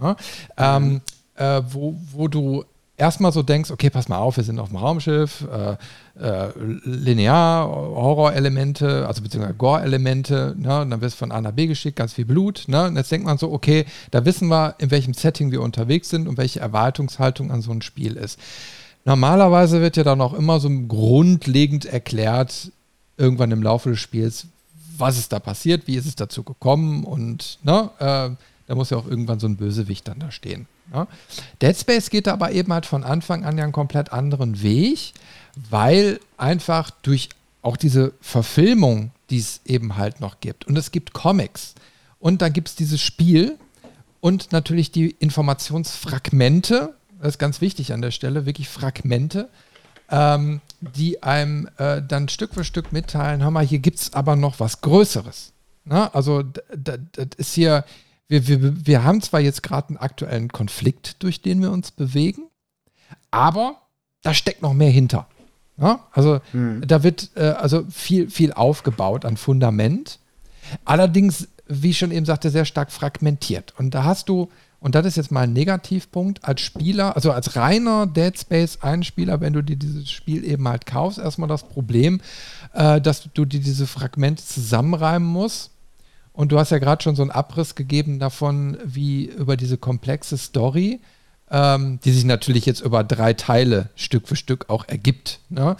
Ne? 0.00 0.16
Ähm, 0.56 0.84
mhm. 0.84 1.00
Ähm, 1.36 1.64
wo, 1.70 1.96
wo 2.12 2.28
du 2.28 2.64
erstmal 2.96 3.32
so 3.32 3.42
denkst, 3.42 3.72
okay, 3.72 3.90
pass 3.90 4.08
mal 4.08 4.18
auf, 4.18 4.36
wir 4.36 4.44
sind 4.44 4.60
auf 4.60 4.68
dem 4.68 4.76
Raumschiff, 4.76 5.42
äh, 5.42 5.76
äh, 6.20 6.48
linear, 6.84 7.68
Horror-Elemente, 7.68 9.06
also 9.06 9.22
beziehungsweise 9.22 9.54
Gore-Elemente, 9.54 10.54
ne? 10.56 10.82
und 10.82 10.90
dann 10.90 11.00
wirst 11.00 11.16
du 11.16 11.18
von 11.18 11.32
A 11.32 11.40
nach 11.40 11.52
B 11.52 11.66
geschickt, 11.66 11.96
ganz 11.96 12.12
viel 12.12 12.24
Blut, 12.24 12.64
ne? 12.68 12.86
und 12.86 12.96
jetzt 12.96 13.10
denkt 13.10 13.26
man 13.26 13.38
so, 13.38 13.52
okay, 13.52 13.84
da 14.10 14.24
wissen 14.24 14.48
wir, 14.48 14.76
in 14.78 14.90
welchem 14.90 15.14
Setting 15.14 15.50
wir 15.50 15.60
unterwegs 15.60 16.10
sind 16.10 16.28
und 16.28 16.38
welche 16.38 16.60
Erwartungshaltung 16.60 17.50
an 17.50 17.62
so 17.62 17.72
ein 17.72 17.82
Spiel 17.82 18.16
ist. 18.16 18.38
Normalerweise 19.04 19.80
wird 19.80 19.96
ja 19.96 20.04
dann 20.04 20.20
auch 20.20 20.34
immer 20.34 20.60
so 20.60 20.70
grundlegend 20.70 21.84
erklärt, 21.84 22.70
irgendwann 23.16 23.50
im 23.50 23.62
Laufe 23.62 23.90
des 23.90 24.00
Spiels, 24.00 24.46
was 24.96 25.18
ist 25.18 25.32
da 25.32 25.40
passiert, 25.40 25.86
wie 25.86 25.96
ist 25.96 26.06
es 26.06 26.14
dazu 26.14 26.44
gekommen 26.44 27.04
und 27.04 27.58
ne, 27.64 27.90
äh, 27.98 28.30
da 28.66 28.74
muss 28.74 28.90
ja 28.90 28.96
auch 28.96 29.06
irgendwann 29.06 29.40
so 29.40 29.46
ein 29.46 29.56
Bösewicht 29.56 30.08
dann 30.08 30.20
da 30.20 30.30
stehen. 30.30 30.66
Ja. 30.92 31.06
Dead 31.60 31.76
Space 31.76 32.10
geht 32.10 32.28
aber 32.28 32.52
eben 32.52 32.72
halt 32.72 32.86
von 32.86 33.04
Anfang 33.04 33.44
an 33.44 33.58
ja 33.58 33.64
einen 33.64 33.72
komplett 33.72 34.12
anderen 34.12 34.62
Weg, 34.62 35.12
weil 35.70 36.20
einfach 36.36 36.90
durch 36.90 37.28
auch 37.62 37.76
diese 37.76 38.12
Verfilmung, 38.20 39.10
die 39.30 39.38
es 39.38 39.60
eben 39.64 39.96
halt 39.96 40.20
noch 40.20 40.40
gibt, 40.40 40.66
und 40.66 40.76
es 40.76 40.90
gibt 40.90 41.12
Comics, 41.12 41.74
und 42.18 42.40
dann 42.42 42.52
gibt 42.52 42.68
es 42.68 42.74
dieses 42.74 43.00
Spiel 43.00 43.58
und 44.20 44.52
natürlich 44.52 44.90
die 44.90 45.10
Informationsfragmente, 45.10 46.94
das 47.20 47.34
ist 47.34 47.38
ganz 47.38 47.60
wichtig 47.60 47.92
an 47.92 48.02
der 48.02 48.10
Stelle, 48.10 48.46
wirklich 48.46 48.68
Fragmente, 48.68 49.48
ähm, 50.10 50.60
die 50.80 51.22
einem 51.22 51.68
äh, 51.78 52.02
dann 52.02 52.28
Stück 52.28 52.54
für 52.54 52.64
Stück 52.64 52.92
mitteilen, 52.92 53.42
hör 53.42 53.50
mal, 53.50 53.64
hier 53.66 53.78
gibt 53.78 53.98
es 53.98 54.12
aber 54.12 54.36
noch 54.36 54.60
was 54.60 54.80
Größeres. 54.80 55.52
Na, 55.84 56.08
also 56.14 56.42
das 56.74 56.98
ist 57.36 57.52
hier, 57.52 57.84
wir, 58.28 58.48
wir, 58.48 58.86
wir 58.86 59.04
haben 59.04 59.20
zwar 59.20 59.40
jetzt 59.40 59.62
gerade 59.62 59.88
einen 59.88 59.98
aktuellen 59.98 60.48
Konflikt, 60.48 61.22
durch 61.22 61.42
den 61.42 61.60
wir 61.60 61.70
uns 61.70 61.90
bewegen, 61.90 62.48
aber 63.30 63.82
da 64.22 64.32
steckt 64.32 64.62
noch 64.62 64.72
mehr 64.72 64.90
hinter. 64.90 65.26
Ja? 65.76 66.00
Also 66.12 66.40
mhm. 66.52 66.82
da 66.86 67.02
wird 67.02 67.30
äh, 67.36 67.40
also 67.40 67.84
viel, 67.90 68.30
viel 68.30 68.52
aufgebaut 68.52 69.24
an 69.24 69.36
Fundament. 69.36 70.18
Allerdings, 70.84 71.48
wie 71.66 71.90
ich 71.90 71.98
schon 71.98 72.10
eben 72.10 72.26
sagte, 72.26 72.50
sehr 72.50 72.64
stark 72.64 72.92
fragmentiert. 72.92 73.74
Und 73.78 73.94
da 73.94 74.04
hast 74.04 74.28
du, 74.28 74.50
und 74.80 74.94
das 74.94 75.06
ist 75.06 75.16
jetzt 75.16 75.30
mal 75.30 75.42
ein 75.42 75.52
Negativpunkt, 75.52 76.44
als 76.44 76.60
Spieler, 76.60 77.16
also 77.16 77.32
als 77.32 77.56
reiner 77.56 78.06
Dead 78.06 78.38
Space-Einspieler, 78.38 79.40
wenn 79.40 79.52
du 79.52 79.62
dir 79.62 79.76
dieses 79.76 80.10
Spiel 80.10 80.44
eben 80.44 80.66
halt 80.68 80.86
kaufst, 80.86 81.18
erstmal 81.18 81.48
das 81.48 81.64
Problem, 81.64 82.20
äh, 82.72 83.00
dass 83.00 83.28
du 83.32 83.44
dir 83.44 83.60
diese 83.60 83.86
Fragmente 83.86 84.44
zusammenreimen 84.44 85.28
musst 85.28 85.70
und 86.34 86.50
du 86.50 86.58
hast 86.58 86.70
ja 86.70 86.78
gerade 86.78 87.02
schon 87.02 87.14
so 87.14 87.22
einen 87.22 87.30
Abriss 87.30 87.76
gegeben 87.76 88.18
davon, 88.18 88.76
wie 88.84 89.26
über 89.26 89.56
diese 89.56 89.78
komplexe 89.78 90.36
Story, 90.36 91.00
ähm, 91.54 92.00
die 92.04 92.10
sich 92.10 92.24
natürlich 92.24 92.66
jetzt 92.66 92.80
über 92.80 93.04
drei 93.04 93.32
Teile 93.32 93.88
Stück 93.94 94.26
für 94.26 94.34
Stück 94.34 94.68
auch 94.68 94.88
ergibt. 94.88 95.38
Ne? 95.50 95.76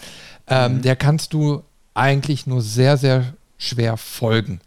Ähm, 0.47 0.77
mhm. 0.77 0.81
Der 0.83 0.95
kannst 0.95 1.33
du 1.33 1.63
eigentlich 1.93 2.47
nur 2.47 2.61
sehr, 2.61 2.95
sehr 2.97 3.33
schwer 3.57 3.97
folgen. 3.97 4.61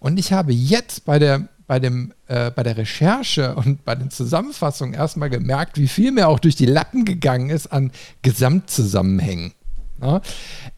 Und 0.00 0.18
ich 0.18 0.32
habe 0.32 0.54
jetzt 0.54 1.04
bei 1.04 1.18
der, 1.18 1.48
bei, 1.66 1.80
dem, 1.80 2.14
äh, 2.28 2.50
bei 2.50 2.62
der 2.62 2.78
Recherche 2.78 3.54
und 3.54 3.84
bei 3.84 3.94
den 3.94 4.10
Zusammenfassungen 4.10 4.94
erstmal 4.94 5.28
gemerkt, 5.28 5.76
wie 5.76 5.88
viel 5.88 6.12
mir 6.12 6.28
auch 6.28 6.38
durch 6.38 6.56
die 6.56 6.66
Lappen 6.66 7.04
gegangen 7.04 7.50
ist 7.50 7.66
an 7.66 7.90
Gesamtzusammenhängen. 8.22 9.52
Ne? 10.00 10.22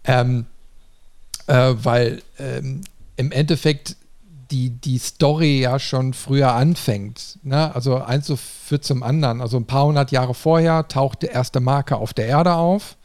Ähm, 0.03 0.47
äh, 1.47 1.75
weil 1.77 2.23
ähm, 2.41 2.81
im 3.17 3.31
Endeffekt 3.31 3.95
die, 4.51 4.71
die 4.71 4.99
Story 4.99 5.61
ja 5.61 5.79
schon 5.79 6.15
früher 6.15 6.53
anfängt. 6.53 7.39
Ne? 7.43 7.75
Also 7.75 7.97
eins 8.03 8.27
so 8.27 8.37
führt 8.37 8.85
zum 8.85 9.03
anderen. 9.03 9.41
Also 9.41 9.57
ein 9.57 9.67
paar 9.67 9.87
hundert 9.87 10.11
Jahre 10.11 10.35
vorher 10.35 10.89
taucht 10.89 11.23
der 11.23 11.33
erste 11.33 11.61
Marker 11.61 11.99
auf 11.99 12.15
der 12.15 12.27
Erde 12.27 12.55
auf. 12.55 12.97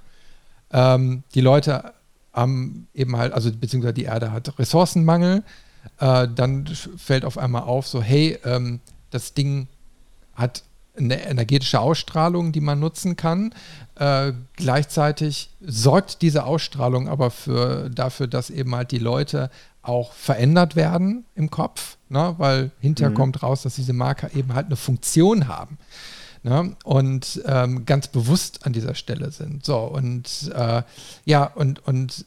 Ähm, 0.72 1.24
die 1.34 1.42
Leute 1.42 1.94
haben 2.34 2.88
eben 2.94 3.16
halt, 3.18 3.34
also 3.34 3.52
beziehungsweise 3.52 3.94
die 3.94 4.06
Erde 4.06 4.32
hat 4.32 4.58
Ressourcenmangel. 4.58 5.44
Äh, 6.00 6.28
dann 6.34 6.68
fällt 6.98 7.26
auf 7.26 7.38
einmal 7.38 7.64
auf, 7.64 7.88
so 7.88 8.02
hey, 8.02 8.38
ähm, 8.46 8.80
das 9.10 9.34
Ding 9.34 9.68
hat 10.36 10.64
eine 10.98 11.26
energetische 11.26 11.80
Ausstrahlung, 11.80 12.52
die 12.52 12.62
man 12.62 12.80
nutzen 12.80 13.16
kann. 13.16 13.54
Äh, 13.96 14.34
gleichzeitig 14.56 15.50
sorgt 15.62 16.22
diese 16.22 16.46
Ausstrahlung 16.46 17.08
aber 17.08 17.32
für, 17.32 17.90
dafür, 17.90 18.28
dass 18.28 18.50
eben 18.50 18.76
halt 18.76 18.92
die 18.92 19.00
Leute 19.00 19.50
auch 19.82 20.14
verändert 20.14 20.76
werden 20.76 21.26
im 21.36 21.50
Kopf, 21.50 21.98
ne? 22.10 22.36
weil 22.38 22.72
hinterher 22.80 23.12
mhm. 23.12 23.16
kommt 23.16 23.44
raus, 23.44 23.64
dass 23.64 23.76
diese 23.76 23.94
Marker 23.94 24.34
eben 24.36 24.54
halt 24.54 24.68
eine 24.68 24.76
Funktion 24.76 25.48
haben. 25.48 25.78
Ne? 26.44 26.76
Und 26.84 27.42
ähm, 27.46 27.86
ganz 27.86 28.08
bewusst 28.08 28.66
an 28.66 28.74
dieser 28.74 28.96
Stelle 28.96 29.32
sind. 29.32 29.66
So, 29.66 29.78
und 29.78 30.52
äh, 30.56 30.84
ja, 31.26 31.46
und, 31.46 31.86
und 31.88 32.26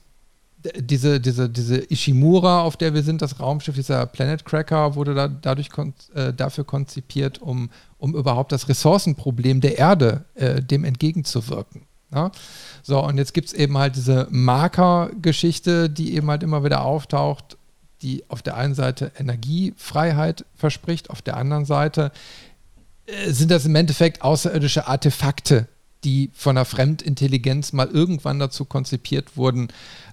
diese, 0.76 1.20
diese, 1.20 1.48
diese 1.48 1.90
Ishimura, 1.90 2.62
auf 2.62 2.76
der 2.76 2.94
wir 2.94 3.02
sind, 3.02 3.22
das 3.22 3.38
Raumschiff, 3.38 3.74
dieser 3.74 4.07
Planet 4.07 4.44
Cracker, 4.44 4.94
wurde 4.94 5.14
da, 5.14 5.28
dadurch 5.28 5.70
kon 5.70 5.92
äh, 6.14 6.32
dafür 6.32 6.64
konzipiert, 6.64 7.40
um, 7.40 7.70
um 7.98 8.14
überhaupt 8.14 8.52
das 8.52 8.68
Ressourcenproblem 8.68 9.61
der 9.61 9.78
Erde 9.78 10.24
äh, 10.34 10.62
dem 10.62 10.84
entgegenzuwirken. 10.84 11.82
Ja? 12.14 12.30
So, 12.82 13.02
und 13.02 13.18
jetzt 13.18 13.34
gibt 13.34 13.48
es 13.48 13.54
eben 13.54 13.76
halt 13.78 13.96
diese 13.96 14.28
Marker-Geschichte, 14.30 15.90
die 15.90 16.14
eben 16.14 16.30
halt 16.30 16.42
immer 16.42 16.64
wieder 16.64 16.84
auftaucht, 16.84 17.56
die 18.02 18.24
auf 18.28 18.42
der 18.42 18.56
einen 18.56 18.74
Seite 18.74 19.12
Energiefreiheit 19.18 20.44
verspricht, 20.54 21.10
auf 21.10 21.22
der 21.22 21.36
anderen 21.36 21.64
Seite 21.64 22.12
äh, 23.06 23.30
sind 23.30 23.50
das 23.50 23.64
im 23.64 23.74
Endeffekt 23.74 24.22
außerirdische 24.22 24.86
Artefakte, 24.86 25.68
die 26.04 26.30
von 26.34 26.56
einer 26.56 26.66
Fremdintelligenz 26.66 27.72
mal 27.72 27.88
irgendwann 27.88 28.38
dazu 28.38 28.66
konzipiert 28.66 29.36
wurden, 29.36 29.68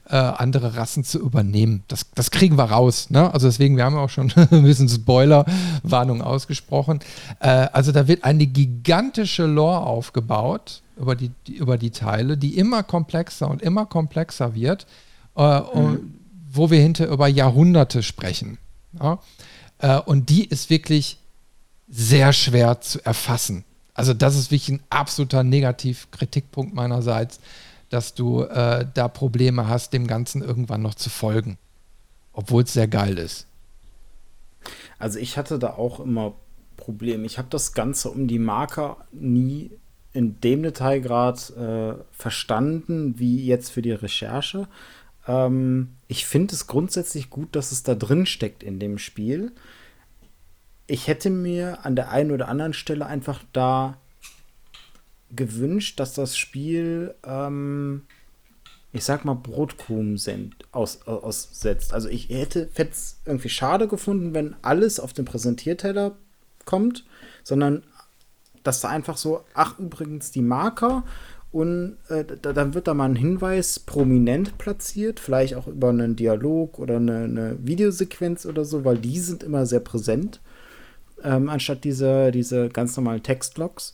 äh, 0.10 0.16
andere 0.16 0.78
Rassen 0.78 1.04
zu 1.04 1.20
übernehmen. 1.20 1.84
Das, 1.88 2.06
das 2.16 2.32
kriegen 2.32 2.58
wir 2.58 2.66
raus. 2.66 3.10
Ne? 3.10 3.34
Also 3.34 3.48
deswegen, 3.48 3.78
wir 3.78 3.84
haben 3.84 3.98
auch 3.98 4.10
schon 4.10 4.32
ein 4.52 4.64
bisschen 4.64 4.90
Spoiler-Warnung 4.90 6.22
ausgesprochen. 6.22 7.00
Äh, 7.40 7.68
also 7.74 7.92
da 7.92 8.08
wird 8.08 8.24
eine 8.24 8.46
gigantische 8.48 9.46
Lore 9.46 9.82
aufgebaut 9.82 10.82
über 11.02 11.16
die, 11.16 11.32
über 11.48 11.78
die 11.78 11.92
Teile, 11.92 12.38
die 12.38 12.58
immer 12.58 12.84
komplexer 12.84 13.50
und 13.50 13.62
immer 13.62 13.86
komplexer 13.86 14.56
wird, 14.56 14.86
äh, 15.36 15.60
mhm. 15.60 16.14
wo 16.52 16.70
wir 16.70 16.80
hinter 16.80 17.08
über 17.08 17.28
Jahrhunderte 17.28 18.04
sprechen. 18.04 18.58
Ja? 19.02 19.20
Äh, 19.80 20.00
und 20.00 20.30
die 20.30 20.46
ist 20.46 20.70
wirklich 20.70 21.18
sehr 21.90 22.32
schwer 22.34 22.82
zu 22.82 23.04
erfassen. 23.04 23.66
Also 23.94 24.14
das 24.14 24.36
ist 24.36 24.52
wirklich 24.52 24.70
ein 24.70 24.84
absoluter 24.90 25.44
Negativ-Kritikpunkt 25.44 26.74
meinerseits, 26.74 27.40
dass 27.90 28.14
du 28.14 28.44
äh, 28.44 28.86
da 28.94 29.08
Probleme 29.10 29.68
hast, 29.68 29.92
dem 29.92 30.08
Ganzen 30.08 30.42
irgendwann 30.42 30.82
noch 30.82 30.96
zu 30.96 31.10
folgen, 31.10 31.58
obwohl 32.32 32.64
es 32.64 32.74
sehr 32.74 32.88
geil 32.88 33.18
ist. 33.18 33.48
Also 34.98 35.20
ich 35.20 35.38
hatte 35.38 35.60
da 35.60 35.72
auch 35.72 36.00
immer 36.00 36.34
Probleme. 36.78 37.26
Ich 37.26 37.38
habe 37.38 37.50
das 37.50 37.74
Ganze 37.74 38.10
um 38.10 38.28
die 38.28 38.40
Marker 38.40 38.98
nie 39.12 39.72
in 40.14 40.40
dem 40.42 40.64
Detailgrad 40.64 41.52
äh, 41.58 41.94
verstanden 42.12 43.18
wie 43.18 43.46
jetzt 43.46 43.72
für 43.72 43.82
die 43.82 43.92
Recherche. 43.92 44.68
Ähm, 45.28 45.90
ich 46.08 46.26
finde 46.26 46.54
es 46.54 46.68
grundsätzlich 46.68 47.30
gut, 47.30 47.56
dass 47.56 47.72
es 47.72 47.84
da 47.84 47.96
drin 47.96 48.26
steckt 48.26 48.64
in 48.64 48.80
dem 48.80 48.98
Spiel 48.98 49.54
ich 50.92 51.08
hätte 51.08 51.30
mir 51.30 51.86
an 51.86 51.96
der 51.96 52.12
einen 52.12 52.32
oder 52.32 52.50
anderen 52.50 52.74
Stelle 52.74 53.06
einfach 53.06 53.42
da 53.54 53.98
gewünscht, 55.34 56.02
dass 56.02 56.14
das 56.14 56.38
Spiel, 56.38 57.16
ähm, 57.24 58.02
ich 58.92 59.06
sag 59.06 59.24
mal, 59.24 59.36
Brotkrumen 59.36 60.20
aus, 60.74 61.08
aussetzt. 61.08 61.94
Also 61.94 62.10
ich 62.10 62.28
hätte 62.28 62.70
es 62.76 63.22
irgendwie 63.26 63.48
schade 63.48 63.88
gefunden, 63.88 64.34
wenn 64.34 64.54
alles 64.64 65.00
auf 65.00 65.14
den 65.14 65.24
Präsentierteller 65.24 66.18
kommt, 66.66 67.06
sondern 67.42 67.84
dass 68.64 68.82
da 68.82 68.90
einfach 68.90 69.18
so, 69.18 69.42
ach 69.54 69.80
übrigens 69.80 70.32
die 70.32 70.42
Marker 70.42 71.04
und 71.52 71.98
äh, 72.10 72.24
da, 72.42 72.54
dann 72.54 72.74
wird 72.74 72.88
da 72.88 72.94
mal 72.94 73.10
ein 73.10 73.16
Hinweis 73.16 73.80
prominent 73.80 74.58
platziert, 74.58 75.20
vielleicht 75.20 75.56
auch 75.56 75.68
über 75.68 75.90
einen 75.90 76.16
Dialog 76.16 76.80
oder 76.80 76.98
eine, 76.98 77.24
eine 77.24 77.58
Videosequenz 77.62 78.46
oder 78.46 78.64
so, 78.66 78.86
weil 78.86 78.98
die 78.98 79.20
sind 79.20 79.44
immer 79.44 79.66
sehr 79.66 79.82
präsent 79.82 80.42
ähm, 81.24 81.50
anstatt 81.50 81.84
diese, 81.84 82.32
diese 82.32 82.70
ganz 82.70 82.96
normalen 82.98 83.24
Textlogs, 83.24 83.94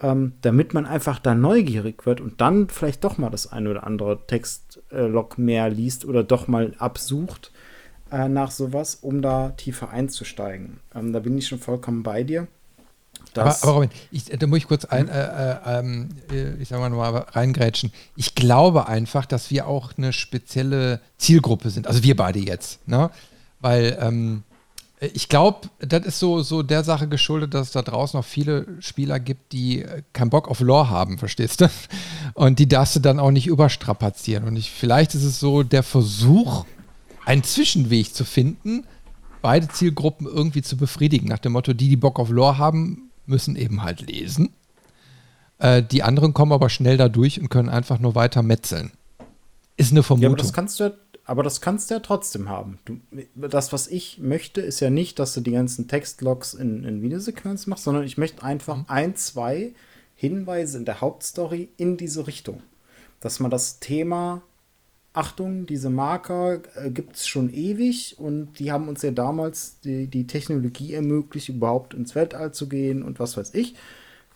ähm, 0.00 0.32
damit 0.42 0.74
man 0.74 0.86
einfach 0.86 1.18
da 1.18 1.34
neugierig 1.34 2.06
wird 2.06 2.20
und 2.20 2.40
dann 2.40 2.68
vielleicht 2.68 3.04
doch 3.04 3.18
mal 3.18 3.30
das 3.30 3.50
ein 3.52 3.66
oder 3.66 3.86
andere 3.86 4.26
Textlog 4.26 5.38
mehr 5.38 5.68
liest 5.70 6.04
oder 6.04 6.24
doch 6.24 6.48
mal 6.48 6.74
absucht 6.78 7.52
äh, 8.10 8.28
nach 8.28 8.50
sowas, 8.50 8.96
um 8.96 9.22
da 9.22 9.50
tiefer 9.50 9.90
einzusteigen. 9.90 10.80
Ähm, 10.94 11.12
da 11.12 11.20
bin 11.20 11.36
ich 11.36 11.48
schon 11.48 11.58
vollkommen 11.58 12.02
bei 12.02 12.22
dir. 12.22 12.48
Aber, 13.36 13.56
aber, 13.62 13.72
Robin, 13.72 13.90
ich, 14.10 14.24
da 14.24 14.46
muss 14.46 14.58
ich 14.58 14.68
kurz 14.68 14.84
ein, 14.84 15.08
äh, 15.08 15.22
äh, 15.22 15.78
ähm, 15.78 16.08
äh, 16.32 16.54
ich 16.60 16.68
sag 16.68 16.80
mal 16.80 16.90
mal 16.90 17.26
reingrätschen. 17.32 17.92
Ich 18.16 18.34
glaube 18.34 18.88
einfach, 18.88 19.26
dass 19.26 19.50
wir 19.50 19.66
auch 19.66 19.92
eine 19.96 20.12
spezielle 20.12 21.00
Zielgruppe 21.18 21.70
sind. 21.70 21.86
Also 21.86 22.02
wir 22.02 22.16
beide 22.16 22.38
jetzt, 22.38 22.86
ne? 22.88 23.10
Weil 23.60 23.98
ähm, 24.00 24.42
ich 25.00 25.28
glaube, 25.28 25.68
das 25.78 26.04
ist 26.04 26.18
so, 26.18 26.42
so 26.42 26.62
der 26.62 26.84
Sache 26.84 27.08
geschuldet, 27.08 27.54
dass 27.54 27.68
es 27.68 27.72
da 27.72 27.80
draußen 27.80 28.18
noch 28.18 28.24
viele 28.24 28.66
Spieler 28.80 29.18
gibt, 29.18 29.52
die 29.52 29.82
äh, 29.82 30.02
keinen 30.12 30.30
Bock 30.30 30.48
auf 30.48 30.60
Lore 30.60 30.90
haben, 30.90 31.18
verstehst 31.18 31.62
du? 31.62 31.70
Und 32.34 32.58
die 32.58 32.68
darfst 32.68 32.96
du 32.96 33.00
dann 33.00 33.18
auch 33.18 33.30
nicht 33.30 33.46
überstrapazieren. 33.46 34.44
Und 34.44 34.56
ich, 34.56 34.70
vielleicht 34.70 35.14
ist 35.14 35.24
es 35.24 35.40
so 35.40 35.62
der 35.62 35.82
Versuch, 35.82 36.66
einen 37.24 37.42
Zwischenweg 37.42 38.14
zu 38.14 38.24
finden, 38.24 38.84
beide 39.40 39.68
Zielgruppen 39.68 40.26
irgendwie 40.26 40.62
zu 40.62 40.76
befriedigen. 40.76 41.28
Nach 41.28 41.38
dem 41.38 41.52
Motto, 41.52 41.72
die, 41.72 41.88
die 41.88 41.96
Bock 41.96 42.18
auf 42.18 42.28
Lore 42.28 42.58
haben, 42.58 43.09
müssen 43.30 43.56
eben 43.56 43.82
halt 43.82 44.02
lesen. 44.02 44.50
Äh, 45.58 45.82
die 45.82 46.02
anderen 46.02 46.34
kommen 46.34 46.52
aber 46.52 46.68
schnell 46.68 46.96
da 46.96 47.08
durch 47.08 47.40
und 47.40 47.48
können 47.48 47.68
einfach 47.68 47.98
nur 47.98 48.14
weiter 48.14 48.42
metzeln. 48.42 48.92
Ist 49.76 49.92
eine 49.92 50.02
Vermutung. 50.02 50.32
Ja, 50.32 50.34
aber 50.34 50.42
das 50.42 50.52
kannst 50.52 50.80
du 50.80 50.92
aber 51.24 51.44
das 51.44 51.60
kannst 51.60 51.90
du 51.90 51.94
ja 51.94 52.00
trotzdem 52.00 52.48
haben. 52.48 52.80
Du, 52.84 52.98
das, 53.36 53.72
was 53.72 53.86
ich 53.86 54.18
möchte, 54.18 54.60
ist 54.60 54.80
ja 54.80 54.90
nicht, 54.90 55.20
dass 55.20 55.32
du 55.32 55.40
die 55.40 55.52
ganzen 55.52 55.86
Textlogs 55.86 56.54
in, 56.54 56.82
in 56.82 57.02
Videosequenz 57.02 57.68
machst, 57.68 57.84
sondern 57.84 58.02
ich 58.02 58.18
möchte 58.18 58.42
einfach 58.42 58.78
mhm. 58.78 58.84
ein, 58.88 59.14
zwei 59.14 59.72
Hinweise 60.16 60.78
in 60.78 60.84
der 60.84 61.00
Hauptstory 61.00 61.68
in 61.76 61.96
diese 61.96 62.26
Richtung. 62.26 62.64
Dass 63.20 63.38
man 63.38 63.50
das 63.50 63.78
Thema, 63.78 64.42
Achtung, 65.12 65.66
diese 65.66 65.90
Marker 65.90 66.60
äh, 66.76 66.90
gibt 66.90 67.16
es 67.16 67.26
schon 67.26 67.52
ewig 67.52 68.16
und 68.18 68.58
die 68.58 68.70
haben 68.70 68.88
uns 68.88 69.02
ja 69.02 69.10
damals 69.10 69.80
die, 69.80 70.06
die 70.06 70.26
Technologie 70.26 70.94
ermöglicht, 70.94 71.48
überhaupt 71.48 71.94
ins 71.94 72.14
Weltall 72.14 72.52
zu 72.52 72.68
gehen 72.68 73.02
und 73.02 73.18
was 73.18 73.36
weiß 73.36 73.54
ich. 73.54 73.74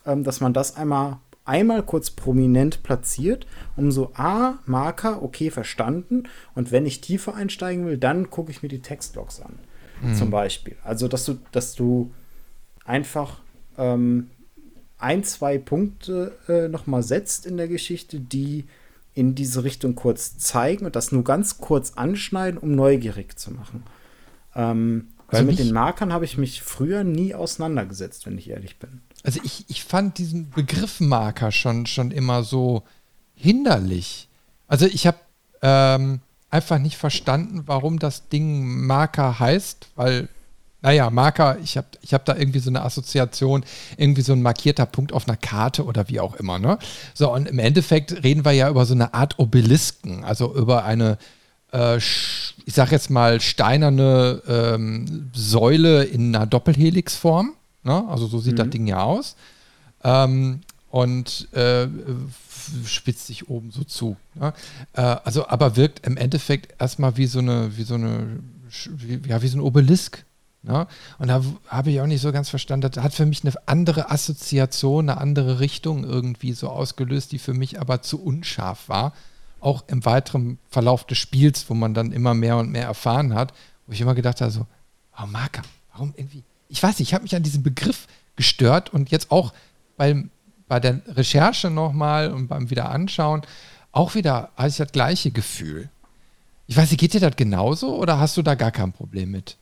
Ähm, 0.05 0.23
dass 0.23 0.41
man 0.41 0.53
das 0.53 0.75
einmal 0.75 1.19
einmal 1.45 1.83
kurz 1.83 2.09
prominent 2.09 2.83
platziert, 2.83 3.45
um 3.75 3.91
so, 3.91 4.11
ah, 4.15 4.55
Marker, 4.65 5.21
okay, 5.21 5.51
verstanden. 5.51 6.23
Und 6.55 6.71
wenn 6.71 6.85
ich 6.85 7.01
tiefer 7.01 7.35
einsteigen 7.35 7.85
will, 7.85 7.97
dann 7.97 8.29
gucke 8.29 8.51
ich 8.51 8.63
mir 8.63 8.69
die 8.69 8.81
Textlogs 8.81 9.39
an. 9.41 9.59
Mhm. 10.01 10.15
Zum 10.15 10.31
Beispiel. 10.31 10.75
Also, 10.83 11.07
dass 11.07 11.23
du, 11.23 11.37
dass 11.51 11.75
du 11.75 12.11
einfach 12.83 13.39
ähm, 13.77 14.31
ein, 14.97 15.23
zwei 15.23 15.57
Punkte 15.57 16.35
äh, 16.47 16.67
nochmal 16.67 17.03
setzt 17.03 17.45
in 17.45 17.57
der 17.57 17.67
Geschichte, 17.67 18.19
die 18.19 18.65
in 19.15 19.33
diese 19.33 19.63
Richtung 19.63 19.95
kurz 19.95 20.37
zeigen 20.37 20.85
und 20.85 20.95
das 20.95 21.11
nur 21.11 21.23
ganz 21.23 21.57
kurz 21.57 21.93
anschneiden, 21.93 22.59
um 22.59 22.75
neugierig 22.75 23.39
zu 23.39 23.51
machen. 23.51 23.83
Ähm, 24.53 25.07
weil 25.27 25.39
also 25.39 25.49
mit 25.49 25.59
den 25.59 25.73
Markern 25.73 26.13
habe 26.13 26.25
ich 26.25 26.37
mich 26.37 26.61
früher 26.61 27.03
nie 27.03 27.33
auseinandergesetzt, 27.33 28.25
wenn 28.25 28.37
ich 28.37 28.49
ehrlich 28.49 28.77
bin. 28.77 29.01
Also 29.23 29.39
ich, 29.43 29.65
ich 29.69 29.83
fand 29.83 30.17
diesen 30.17 30.51
Begriff 30.51 30.99
Marker 30.99 31.51
schon, 31.51 31.87
schon 31.87 32.11
immer 32.11 32.43
so 32.43 32.83
hinderlich. 33.33 34.27
Also 34.67 34.85
ich 34.85 35.07
habe 35.07 35.17
ähm, 35.61 36.19
einfach 36.49 36.77
nicht 36.77 36.97
verstanden, 36.97 37.63
warum 37.65 37.97
das 37.97 38.29
Ding 38.29 38.85
Marker 38.85 39.39
heißt, 39.39 39.87
weil, 39.95 40.29
naja, 40.85 41.09
Marker, 41.09 41.57
ich 41.63 41.77
habe 41.77 41.87
ich 42.03 42.13
hab 42.13 42.25
da 42.25 42.35
irgendwie 42.35 42.59
so 42.59 42.69
eine 42.69 42.83
Assoziation, 42.83 43.65
irgendwie 43.97 44.21
so 44.21 44.33
ein 44.33 44.43
markierter 44.43 44.85
Punkt 44.85 45.13
auf 45.13 45.27
einer 45.27 45.35
Karte 45.35 45.83
oder 45.83 46.09
wie 46.09 46.19
auch 46.19 46.35
immer. 46.35 46.59
Ne? 46.59 46.77
So, 47.15 47.33
und 47.33 47.47
im 47.47 47.57
Endeffekt 47.57 48.23
reden 48.23 48.45
wir 48.45 48.51
ja 48.51 48.69
über 48.69 48.85
so 48.85 48.93
eine 48.93 49.15
Art 49.15 49.39
Obelisken, 49.39 50.23
also 50.23 50.55
über 50.55 50.85
eine, 50.85 51.17
äh, 51.73 51.97
ich 51.97 52.53
sag 52.67 52.91
jetzt 52.91 53.09
mal, 53.09 53.41
steinerne 53.41 54.43
ähm, 54.47 55.31
Säule 55.33 56.03
in 56.03 56.35
einer 56.35 56.45
Doppelhelixform. 56.45 57.53
Ne? 57.81 58.05
Also 58.07 58.27
so 58.27 58.37
sieht 58.37 58.53
mhm. 58.53 58.57
das 58.57 58.69
Ding 58.69 58.85
ja 58.85 59.01
aus. 59.01 59.35
Ähm, 60.03 60.61
und 60.91 61.51
äh, 61.53 61.87
spitzt 62.85 63.25
sich 63.25 63.49
oben 63.49 63.71
so 63.71 63.83
zu. 63.83 64.17
Ne? 64.35 64.53
Äh, 64.93 65.01
also, 65.01 65.47
aber 65.47 65.77
wirkt 65.77 66.05
im 66.05 66.15
Endeffekt 66.15 66.79
erstmal 66.79 67.17
wie 67.17 67.25
so 67.25 67.39
eine, 67.39 67.75
wie 67.75 67.83
so 67.83 67.95
eine, 67.95 68.39
wie, 68.89 69.27
ja, 69.27 69.41
wie 69.41 69.47
so 69.47 69.57
ein 69.57 69.61
Obelisk. 69.61 70.23
Ne? 70.65 70.87
Und 71.19 71.27
da 71.27 71.43
habe 71.67 71.91
ich 71.91 72.01
auch 72.01 72.07
nicht 72.07 72.21
so 72.21 72.31
ganz 72.31 72.49
verstanden. 72.49 72.89
Das 72.91 73.03
hat 73.03 73.13
für 73.13 73.25
mich 73.25 73.43
eine 73.43 73.53
andere 73.67 74.11
Assoziation, 74.11 75.09
eine 75.09 75.19
andere 75.19 75.59
Richtung 75.59 76.03
irgendwie 76.03 76.53
so 76.53 76.69
ausgelöst, 76.69 77.31
die 77.31 77.39
für 77.39 77.53
mich 77.53 77.79
aber 77.79 78.01
zu 78.01 78.21
unscharf 78.21 78.89
war. 78.89 79.13
Auch 79.59 79.83
im 79.87 80.05
weiteren 80.05 80.59
Verlauf 80.69 81.05
des 81.05 81.17
Spiels, 81.17 81.69
wo 81.69 81.73
man 81.73 81.93
dann 81.93 82.11
immer 82.11 82.33
mehr 82.33 82.57
und 82.57 82.71
mehr 82.71 82.85
erfahren 82.85 83.33
hat, 83.33 83.53
wo 83.87 83.93
ich 83.93 84.01
immer 84.01 84.15
gedacht 84.15 84.41
habe, 84.41 84.51
so, 84.51 84.65
oh 85.21 85.25
Marker, 85.27 85.61
warum 85.93 86.13
irgendwie, 86.17 86.43
ich 86.69 86.81
weiß 86.81 86.99
nicht, 86.99 87.09
ich 87.09 87.13
habe 87.13 87.23
mich 87.23 87.35
an 87.35 87.43
diesem 87.43 87.63
Begriff 87.63 88.07
gestört 88.35 88.93
und 88.93 89.11
jetzt 89.11 89.31
auch 89.31 89.53
beim, 89.97 90.29
bei 90.67 90.79
der 90.79 91.01
Recherche 91.07 91.69
nochmal 91.69 92.31
und 92.31 92.47
beim 92.47 92.69
Wiederanschauen 92.69 93.43
auch 93.95 94.13
wieder 94.13 94.49
hatte 94.57 94.67
ich 94.67 94.75
das 94.75 94.91
gleiche 94.91 95.31
Gefühl. 95.31 95.89
Ich 96.67 96.75
weiß 96.75 96.91
nicht, 96.91 96.99
geht 96.99 97.13
dir 97.13 97.21
das 97.21 97.37
genauso 97.37 97.95
oder 97.95 98.19
hast 98.19 98.35
du 98.35 98.41
da 98.41 98.55
gar 98.55 98.71
kein 98.71 98.91
Problem 98.91 99.31
mit? 99.31 99.55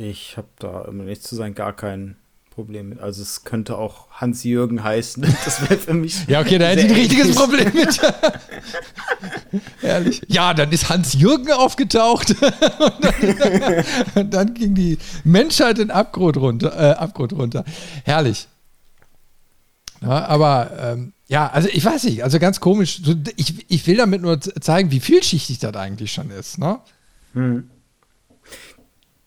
Ich 0.00 0.38
habe 0.38 0.48
da, 0.58 0.80
um 0.80 1.04
nicht 1.04 1.22
zu 1.22 1.36
sein, 1.36 1.54
gar 1.54 1.74
kein 1.76 2.16
Problem 2.48 2.88
mit. 2.88 3.00
Also 3.00 3.20
es 3.20 3.44
könnte 3.44 3.76
auch 3.76 4.10
Hans-Jürgen 4.12 4.82
heißen. 4.82 5.22
Das 5.44 5.60
wäre 5.60 5.76
für 5.78 5.92
mich. 5.92 6.26
ja, 6.26 6.40
okay, 6.40 6.56
da 6.56 6.68
hätte 6.68 6.86
ich 6.86 6.88
ein 6.88 6.94
richtiges 6.94 7.34
Problem 7.34 7.70
mit. 7.74 8.00
Herrlich. 9.80 10.22
Ja, 10.26 10.54
dann 10.54 10.72
ist 10.72 10.88
Hans-Jürgen 10.88 11.52
aufgetaucht. 11.52 12.30
und, 12.30 13.04
dann, 13.40 13.84
und 14.14 14.34
dann 14.34 14.54
ging 14.54 14.74
die 14.74 14.96
Menschheit 15.22 15.78
in 15.78 15.90
Abgrund 15.90 16.38
runter. 16.38 16.72
Äh, 16.78 16.94
Abgrund 16.94 17.34
runter. 17.34 17.66
Herrlich. 18.04 18.48
Ja, 20.00 20.24
aber 20.24 20.70
ähm, 20.80 21.12
ja, 21.28 21.50
also 21.50 21.68
ich 21.70 21.84
weiß 21.84 22.04
nicht, 22.04 22.24
also 22.24 22.38
ganz 22.38 22.58
komisch. 22.58 23.02
Ich, 23.36 23.70
ich 23.70 23.86
will 23.86 23.98
damit 23.98 24.22
nur 24.22 24.40
zeigen, 24.40 24.90
wie 24.92 25.00
vielschichtig 25.00 25.58
das 25.58 25.76
eigentlich 25.76 26.10
schon 26.10 26.30
ist. 26.30 26.56
Ne? 26.56 26.78
Hm. 27.34 27.68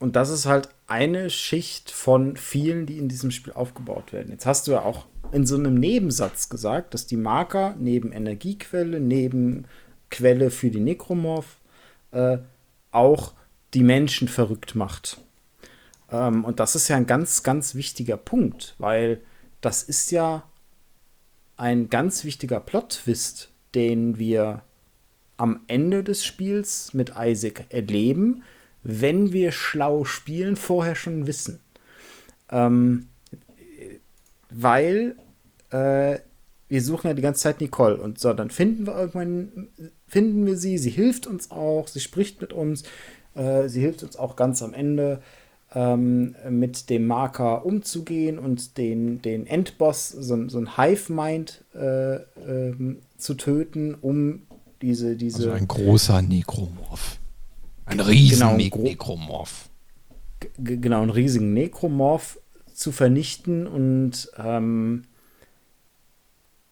Und 0.04 0.16
das 0.16 0.28
ist 0.28 0.44
halt 0.44 0.68
eine 0.86 1.30
Schicht 1.30 1.90
von 1.90 2.36
vielen, 2.36 2.84
die 2.84 2.98
in 2.98 3.08
diesem 3.08 3.30
Spiel 3.30 3.54
aufgebaut 3.54 4.12
werden. 4.12 4.30
Jetzt 4.30 4.44
hast 4.44 4.66
du 4.66 4.72
ja 4.72 4.82
auch 4.82 5.06
in 5.32 5.46
so 5.46 5.56
einem 5.56 5.76
Nebensatz 5.76 6.50
gesagt, 6.50 6.92
dass 6.92 7.06
die 7.06 7.16
Marker 7.16 7.74
neben 7.78 8.12
Energiequelle, 8.12 9.00
neben 9.00 9.64
Quelle 10.10 10.50
für 10.50 10.68
die 10.68 10.80
Necromorph 10.80 11.56
äh, 12.10 12.36
auch 12.90 13.32
die 13.72 13.82
Menschen 13.82 14.28
verrückt 14.28 14.74
macht. 14.74 15.22
Ähm, 16.12 16.44
und 16.44 16.60
das 16.60 16.76
ist 16.76 16.88
ja 16.88 16.96
ein 16.96 17.06
ganz, 17.06 17.42
ganz 17.42 17.74
wichtiger 17.74 18.18
Punkt, 18.18 18.74
weil 18.76 19.22
das 19.62 19.82
ist 19.82 20.10
ja 20.10 20.42
ein 21.56 21.88
ganz 21.88 22.24
wichtiger 22.24 22.60
Plot-Twist, 22.60 23.48
den 23.74 24.18
wir 24.18 24.64
am 25.38 25.60
Ende 25.66 26.04
des 26.04 26.26
Spiels 26.26 26.92
mit 26.92 27.14
Isaac 27.18 27.64
erleben, 27.70 28.42
wenn 28.84 29.32
wir 29.32 29.50
schlau 29.50 30.04
spielen, 30.04 30.56
vorher 30.56 30.94
schon 30.94 31.26
wissen. 31.26 31.60
Ähm, 32.50 33.08
weil 34.50 35.16
äh, 35.70 36.18
wir 36.68 36.82
suchen 36.82 37.08
ja 37.08 37.14
die 37.14 37.22
ganze 37.22 37.42
Zeit 37.42 37.60
Nicole 37.60 37.96
und 37.96 38.18
so, 38.18 38.32
dann 38.32 38.50
finden 38.50 38.86
wir 38.86 38.96
irgendwann, 38.96 39.68
finden 40.06 40.46
wir 40.46 40.56
sie, 40.56 40.78
sie 40.78 40.90
hilft 40.90 41.26
uns 41.26 41.50
auch, 41.50 41.88
sie 41.88 42.00
spricht 42.00 42.40
mit 42.40 42.52
uns, 42.52 42.84
äh, 43.34 43.68
sie 43.68 43.80
hilft 43.80 44.02
uns 44.02 44.16
auch 44.16 44.36
ganz 44.36 44.62
am 44.62 44.74
Ende 44.74 45.20
ähm, 45.74 46.36
mit 46.48 46.90
dem 46.90 47.06
Marker 47.06 47.66
umzugehen 47.66 48.38
und 48.38 48.78
den, 48.78 49.22
den 49.22 49.46
Endboss, 49.46 50.08
so, 50.10 50.48
so 50.48 50.58
ein 50.58 50.76
Hive-Mind 50.76 51.64
äh, 51.74 52.16
ähm, 52.16 52.98
zu 53.16 53.34
töten, 53.34 53.94
um 53.94 54.42
diese, 54.82 55.16
diese. 55.16 55.38
Also 55.38 55.50
ein 55.50 55.68
großer 55.68 56.22
Nekromorph. 56.22 57.18
Ein 57.86 58.00
riesen 58.00 58.40
genau, 58.40 58.56
ne 58.56 58.70
Nekromorph. 58.82 59.68
Genau, 60.58 61.02
einen 61.02 61.10
riesigen 61.10 61.52
Nekromorph 61.52 62.38
zu 62.72 62.92
vernichten 62.92 63.66
und 63.66 64.30
ähm, 64.36 65.04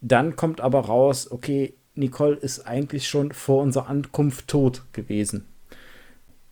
dann 0.00 0.36
kommt 0.36 0.60
aber 0.60 0.80
raus, 0.80 1.30
okay, 1.30 1.74
Nicole 1.94 2.36
ist 2.36 2.66
eigentlich 2.66 3.08
schon 3.08 3.32
vor 3.32 3.62
unserer 3.62 3.88
Ankunft 3.88 4.48
tot 4.48 4.82
gewesen. 4.92 5.46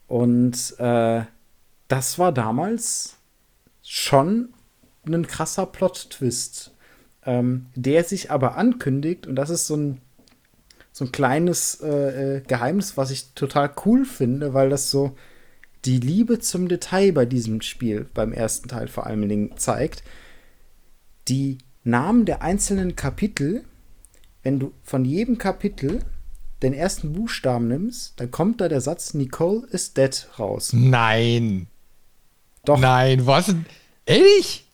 Und 0.07 0.75
äh, 0.77 1.23
das 1.87 2.19
war 2.19 2.31
damals 2.31 3.17
schon 3.83 4.53
ein 5.05 5.27
krasser 5.27 5.65
Plot-Twist, 5.65 6.73
ähm, 7.25 7.67
der 7.75 8.03
sich 8.03 8.31
aber 8.31 8.55
ankündigt, 8.55 9.27
und 9.27 9.35
das 9.35 9.49
ist 9.49 9.67
so 9.67 9.75
ein, 9.75 10.01
so 11.01 11.05
ein 11.05 11.11
kleines 11.11 11.81
äh, 11.81 12.37
äh, 12.37 12.41
Geheimnis, 12.41 12.95
was 12.95 13.09
ich 13.09 13.33
total 13.33 13.71
cool 13.85 14.05
finde, 14.05 14.53
weil 14.53 14.69
das 14.69 14.91
so 14.91 15.15
die 15.83 15.99
Liebe 15.99 16.39
zum 16.39 16.67
Detail 16.67 17.11
bei 17.11 17.25
diesem 17.25 17.61
Spiel, 17.61 18.07
beim 18.13 18.31
ersten 18.31 18.69
Teil 18.69 18.87
vor 18.87 19.07
allen 19.07 19.27
Dingen, 19.27 19.57
zeigt. 19.57 20.03
Die 21.27 21.57
Namen 21.83 22.25
der 22.25 22.43
einzelnen 22.43 22.95
Kapitel, 22.95 23.63
wenn 24.43 24.59
du 24.59 24.73
von 24.83 25.03
jedem 25.03 25.39
Kapitel 25.39 26.01
den 26.61 26.73
ersten 26.73 27.13
Buchstaben 27.13 27.67
nimmst, 27.67 28.19
dann 28.19 28.29
kommt 28.29 28.61
da 28.61 28.69
der 28.69 28.81
Satz 28.81 29.15
Nicole 29.15 29.65
is 29.71 29.93
dead 29.93 30.27
raus. 30.37 30.71
Nein. 30.71 31.65
Doch. 32.63 32.79
Nein, 32.79 33.25
was? 33.25 33.55
Ehrlich? 34.05 34.65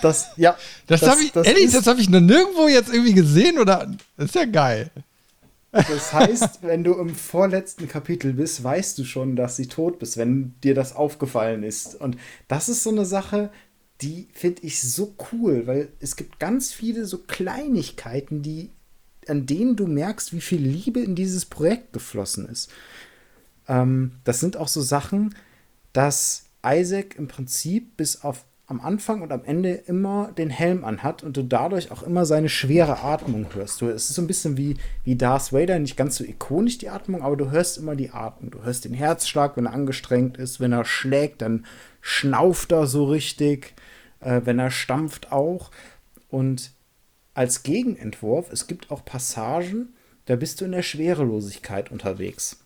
Das, 0.00 0.28
ja. 0.36 0.56
Das, 0.86 1.00
das 1.00 1.10
habe 1.10 1.22
ich, 1.24 1.32
das 1.32 1.44
ehrlich, 1.44 1.72
das 1.72 1.88
habe 1.88 2.00
ich 2.00 2.08
noch 2.08 2.20
nirgendwo 2.20 2.68
jetzt 2.68 2.92
irgendwie 2.92 3.14
gesehen 3.14 3.58
oder? 3.58 3.90
Das 4.16 4.26
ist 4.26 4.34
ja 4.36 4.44
geil. 4.44 4.92
Das 5.72 6.12
heißt, 6.12 6.62
wenn 6.62 6.82
du 6.82 6.94
im 6.94 7.14
vorletzten 7.14 7.86
Kapitel 7.86 8.32
bist, 8.32 8.62
weißt 8.64 8.98
du 8.98 9.04
schon, 9.04 9.36
dass 9.36 9.56
sie 9.56 9.68
tot 9.68 9.98
bist, 9.98 10.16
wenn 10.16 10.54
dir 10.62 10.74
das 10.74 10.94
aufgefallen 10.94 11.62
ist. 11.62 11.94
Und 11.94 12.16
das 12.48 12.68
ist 12.68 12.82
so 12.82 12.90
eine 12.90 13.04
Sache, 13.04 13.50
die 14.00 14.28
finde 14.32 14.62
ich 14.62 14.80
so 14.80 15.14
cool, 15.32 15.66
weil 15.66 15.88
es 16.00 16.16
gibt 16.16 16.40
ganz 16.40 16.72
viele 16.72 17.04
so 17.04 17.18
Kleinigkeiten, 17.18 18.42
die, 18.42 18.70
an 19.28 19.46
denen 19.46 19.76
du 19.76 19.86
merkst, 19.86 20.32
wie 20.32 20.40
viel 20.40 20.60
Liebe 20.60 21.00
in 21.00 21.14
dieses 21.14 21.44
Projekt 21.44 21.92
geflossen 21.92 22.48
ist. 22.48 22.70
Ähm, 23.68 24.12
das 24.24 24.40
sind 24.40 24.56
auch 24.56 24.68
so 24.68 24.80
Sachen, 24.80 25.34
dass 25.92 26.46
Isaac 26.64 27.16
im 27.16 27.28
Prinzip 27.28 27.96
bis 27.96 28.22
auf 28.22 28.44
am 28.70 28.80
Anfang 28.80 29.20
und 29.20 29.32
am 29.32 29.44
Ende 29.44 29.72
immer 29.72 30.32
den 30.32 30.50
Helm 30.50 30.84
anhat 30.84 31.22
und 31.22 31.36
du 31.36 31.42
dadurch 31.42 31.90
auch 31.90 32.02
immer 32.02 32.24
seine 32.24 32.48
schwere 32.48 33.02
Atmung 33.02 33.46
hörst. 33.54 33.80
Du, 33.80 33.88
es 33.88 34.08
ist 34.08 34.16
so 34.16 34.22
ein 34.22 34.26
bisschen 34.26 34.56
wie, 34.56 34.76
wie 35.04 35.16
Darth 35.16 35.52
Vader, 35.52 35.78
nicht 35.78 35.96
ganz 35.96 36.16
so 36.16 36.24
ikonisch 36.24 36.78
die 36.78 36.88
Atmung, 36.88 37.22
aber 37.22 37.36
du 37.36 37.50
hörst 37.50 37.78
immer 37.78 37.96
die 37.96 38.10
Atmung. 38.10 38.50
Du 38.50 38.62
hörst 38.62 38.84
den 38.84 38.94
Herzschlag, 38.94 39.56
wenn 39.56 39.66
er 39.66 39.74
angestrengt 39.74 40.38
ist. 40.38 40.60
Wenn 40.60 40.72
er 40.72 40.84
schlägt, 40.84 41.42
dann 41.42 41.66
schnauft 42.00 42.72
er 42.72 42.86
so 42.86 43.04
richtig 43.04 43.74
äh, 44.20 44.42
wenn 44.44 44.58
er 44.58 44.70
stampft 44.70 45.32
auch. 45.32 45.70
Und 46.28 46.72
als 47.34 47.62
Gegenentwurf, 47.62 48.52
es 48.52 48.66
gibt 48.66 48.90
auch 48.90 49.04
Passagen, 49.04 49.94
da 50.26 50.36
bist 50.36 50.60
du 50.60 50.64
in 50.66 50.72
der 50.72 50.82
Schwerelosigkeit 50.82 51.90
unterwegs. 51.90 52.62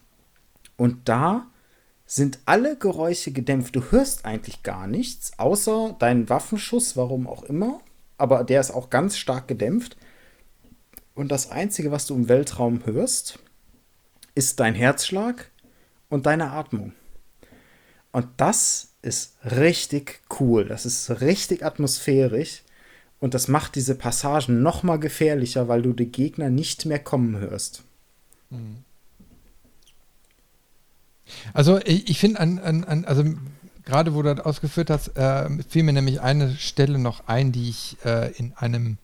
Und 0.77 1.09
da 1.09 1.47
sind 2.15 2.39
alle 2.45 2.77
Geräusche 2.77 3.33
gedämpft. 3.33 3.75
Du 3.75 3.91
hörst 3.91 4.25
eigentlich 4.25 4.63
gar 4.63 4.87
nichts, 4.87 5.33
außer 5.37 5.97
deinen 5.99 6.29
Waffenschuss, 6.29 6.97
warum 6.97 7.27
auch 7.27 7.43
immer. 7.43 7.81
Aber 8.19 8.45
der 8.45 8.61
ist 8.61 8.71
auch 8.71 8.89
ganz 8.89 9.17
stark 9.17 9.49
gedämpft. 9.49 9.97
Und 11.17 11.33
das 11.33 11.51
Einzige, 11.51 11.91
was 11.91 12.07
du 12.07 12.15
im 12.15 12.29
Weltraum 12.29 12.87
hörst, 12.87 13.41
ist 14.37 14.61
dein 14.61 14.77
Herzschlag 14.77 15.51
und 16.09 16.27
deine 16.27 16.53
Atmung. 16.53 16.93
Und 18.13 18.29
das 18.37 18.93
ist 19.03 19.35
richtig 19.45 20.21
cool. 20.39 20.67
Das 20.67 20.87
ist 20.87 21.21
richtig 21.21 21.65
atmosphärisch. 21.65 22.63
Und 23.19 23.35
das 23.35 23.49
macht 23.49 23.75
diese 23.75 23.97
Passagen 23.97 24.63
noch 24.63 24.85
mal 24.85 25.01
gefährlicher, 25.01 25.67
weil 25.67 25.83
du 25.83 25.93
die 25.93 26.13
Gegner 26.13 26.49
nicht 26.49 26.87
mehr 26.87 27.01
kommen 27.01 27.39
hörst. 27.39 27.83
Mhm. 28.51 28.85
Also 31.53 31.79
ich, 31.85 32.19
finde 32.19 32.41
an, 32.41 32.59
an, 32.59 32.85
an, 32.85 33.05
also 33.05 33.25
gerade 33.85 34.15
wo 34.15 34.23
du 34.23 34.35
das 34.35 34.45
ausgeführt 34.45 34.91
hast, 34.91 35.17
äh, 35.17 35.49
fiel 35.69 35.83
mir 35.83 35.93
nämlich 35.93 36.21
eine 36.21 36.55
Stelle 36.57 36.99
noch 36.99 37.27
ein, 37.27 37.53
die 37.53 37.71
ich 37.71 37.97
äh, 38.05 38.33
in 38.33 38.53
einem 38.57 38.99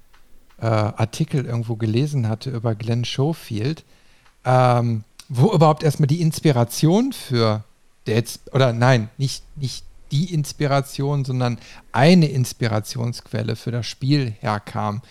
äh, 0.61 0.67
Artikel 0.67 1.45
irgendwo 1.45 1.77
gelesen 1.77 2.29
hatte 2.29 2.51
über 2.51 2.75
Glenn 2.75 3.05
Schofield, 3.05 3.85
ähm, 4.45 5.05
wo 5.29 5.53
überhaupt 5.53 5.83
erstmal 5.83 6.07
die 6.07 6.21
Inspiration 6.21 7.13
für 7.13 7.65
Dead 8.07 8.27
oder 8.53 8.73
nein, 8.73 9.09
nicht, 9.19 9.45
nicht 9.57 9.85
die 10.11 10.33
Inspiration, 10.35 11.25
sondern 11.25 11.59
eine 11.93 12.27
Inspirationsquelle 12.27 13.57
für 13.57 13.71
das 13.71 13.87
Spiel 13.87 14.35
herkam. 14.41 15.03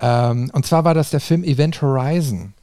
Ähm, 0.00 0.50
und 0.52 0.64
zwar 0.64 0.84
war 0.84 0.94
das 0.94 1.10
der 1.10 1.20
Film 1.20 1.44
Event 1.44 1.82
Horizon. 1.82 2.54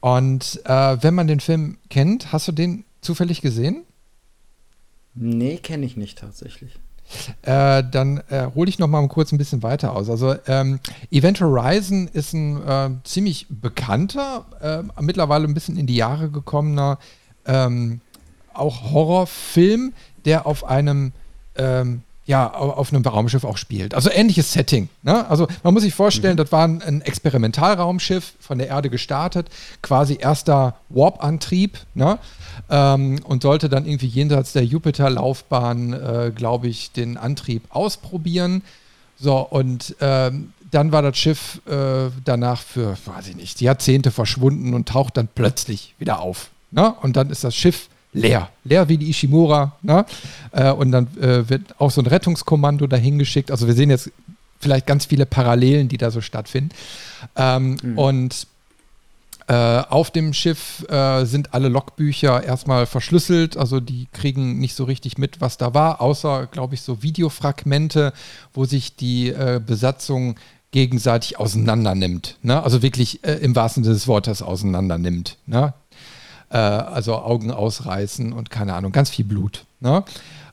Und 0.00 0.60
äh, 0.64 1.02
wenn 1.02 1.14
man 1.14 1.28
den 1.28 1.40
Film 1.40 1.78
kennt, 1.88 2.32
hast 2.32 2.48
du 2.48 2.52
den 2.52 2.84
zufällig 3.02 3.42
gesehen? 3.42 3.84
Nee, 5.14 5.58
kenne 5.58 5.84
ich 5.84 5.96
nicht 5.96 6.18
tatsächlich. 6.18 6.78
Äh, 7.42 7.84
dann 7.90 8.22
äh, 8.30 8.48
hole 8.54 8.70
ich 8.70 8.78
noch 8.78 8.88
mal 8.88 9.06
kurz 9.08 9.32
ein 9.32 9.38
bisschen 9.38 9.62
weiter 9.62 9.94
aus. 9.94 10.08
Also 10.08 10.34
ähm, 10.46 10.80
Event 11.10 11.40
Horizon 11.40 12.08
ist 12.08 12.32
ein 12.32 12.66
äh, 12.66 12.90
ziemlich 13.04 13.46
bekannter, 13.50 14.46
äh, 14.60 15.02
mittlerweile 15.02 15.44
ein 15.44 15.52
bisschen 15.52 15.76
in 15.76 15.86
die 15.86 15.96
Jahre 15.96 16.30
gekommener, 16.30 16.98
ähm, 17.44 18.00
auch 18.54 18.92
Horrorfilm, 18.92 19.92
der 20.24 20.46
auf 20.46 20.64
einem 20.64 21.12
ähm, 21.56 22.02
ja, 22.32 22.50
auf 22.50 22.94
einem 22.94 23.04
Raumschiff 23.04 23.44
auch 23.44 23.58
spielt. 23.58 23.92
Also 23.94 24.10
ähnliches 24.10 24.54
Setting. 24.54 24.88
Ne? 25.02 25.28
Also 25.28 25.48
man 25.62 25.74
muss 25.74 25.82
sich 25.82 25.92
vorstellen, 25.92 26.32
mhm. 26.32 26.38
das 26.38 26.50
war 26.50 26.64
ein, 26.66 27.02
Experimentalraumschiff 27.02 28.32
von 28.40 28.56
der 28.56 28.68
Erde 28.68 28.88
gestartet, 28.88 29.50
quasi 29.82 30.16
erster 30.18 30.76
Warp-Antrieb 30.88 31.78
ne? 31.92 32.18
ähm, 32.70 33.20
und 33.24 33.42
sollte 33.42 33.68
dann 33.68 33.84
irgendwie 33.84 34.06
jenseits 34.06 34.54
der 34.54 34.64
Jupiter-Laufbahn, 34.64 35.92
äh, 35.92 36.32
glaube 36.34 36.68
ich, 36.68 36.90
den 36.90 37.18
Antrieb 37.18 37.64
ausprobieren. 37.68 38.62
So, 39.20 39.36
und 39.40 39.94
ähm, 40.00 40.54
dann 40.70 40.90
war 40.90 41.02
das 41.02 41.18
Schiff 41.18 41.60
äh, 41.66 42.08
danach 42.24 42.62
für, 42.62 42.96
weiß 43.04 43.28
ich 43.28 43.36
nicht, 43.36 43.60
Jahrzehnte 43.60 44.10
verschwunden 44.10 44.72
und 44.72 44.88
taucht 44.88 45.18
dann 45.18 45.28
plötzlich 45.34 45.94
wieder 45.98 46.20
auf. 46.20 46.48
Ne? 46.70 46.94
Und 47.02 47.14
dann 47.16 47.28
ist 47.28 47.44
das 47.44 47.54
Schiff 47.54 47.90
leer. 48.12 48.48
Leer 48.64 48.88
wie 48.88 48.98
die 48.98 49.10
Ishimura. 49.10 49.76
Ne? 49.82 50.04
Äh, 50.52 50.72
und 50.72 50.92
dann 50.92 51.08
äh, 51.18 51.48
wird 51.48 51.80
auch 51.80 51.90
so 51.90 52.00
ein 52.00 52.06
Rettungskommando 52.06 52.86
dahin 52.86 53.18
geschickt. 53.18 53.50
Also 53.50 53.66
wir 53.66 53.74
sehen 53.74 53.90
jetzt 53.90 54.10
vielleicht 54.60 54.86
ganz 54.86 55.06
viele 55.06 55.26
Parallelen, 55.26 55.88
die 55.88 55.98
da 55.98 56.10
so 56.10 56.20
stattfinden. 56.20 56.70
Ähm, 57.36 57.76
mhm. 57.82 57.98
Und 57.98 58.46
Äh, 59.48 59.82
auf 59.90 60.12
dem 60.12 60.32
Schiff 60.32 60.86
sind 61.24 61.52
alle 61.52 61.68
Logbücher 61.68 62.44
erstmal 62.44 62.86
verschlüsselt, 62.86 63.56
also 63.56 63.80
die 63.80 64.06
kriegen 64.12 64.60
nicht 64.60 64.76
so 64.76 64.84
richtig 64.84 65.18
mit, 65.18 65.40
was 65.40 65.58
da 65.58 65.74
war, 65.74 66.00
außer, 66.00 66.46
glaube 66.46 66.74
ich, 66.74 66.82
so 66.82 67.02
Videofragmente, 67.02 68.12
wo 68.54 68.66
sich 68.66 68.94
die 68.94 69.34
Besatzung 69.66 70.36
gegenseitig 70.70 71.38
auseinander 71.38 71.94
nimmt. 71.94 72.38
Ne? 72.42 72.62
Also 72.62 72.82
wirklich 72.82 73.22
äh, 73.24 73.34
im 73.34 73.54
wahrsten 73.54 73.84
Sinne 73.84 73.94
des 73.94 74.06
Wortes 74.08 74.42
auseinander 74.42 74.96
nimmt. 74.96 75.36
Ne? 75.46 75.74
Äh, 76.52 76.58
also 76.58 77.16
Augen 77.16 77.50
ausreißen 77.50 78.32
und 78.32 78.50
keine 78.50 78.74
Ahnung, 78.74 78.92
ganz 78.92 79.08
viel 79.08 79.24
Blut. 79.24 79.64
Ne? 79.80 80.04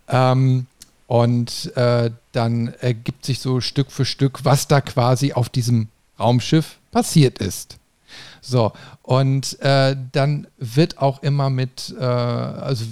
Ähm, 0.07 0.65
und 1.07 1.75
äh, 1.75 2.11
dann 2.31 2.73
ergibt 2.79 3.25
sich 3.25 3.39
so 3.39 3.59
Stück 3.59 3.91
für 3.91 4.05
Stück, 4.05 4.45
was 4.45 4.67
da 4.67 4.79
quasi 4.79 5.33
auf 5.33 5.49
diesem 5.49 5.89
Raumschiff 6.17 6.77
passiert 6.91 7.39
ist. 7.39 7.77
So, 8.41 8.71
und 9.03 9.59
äh, 9.61 9.97
dann 10.13 10.47
wird 10.57 10.99
auch 10.99 11.21
immer 11.21 11.49
mit, 11.49 11.93
äh, 11.99 12.03
also 12.03 12.85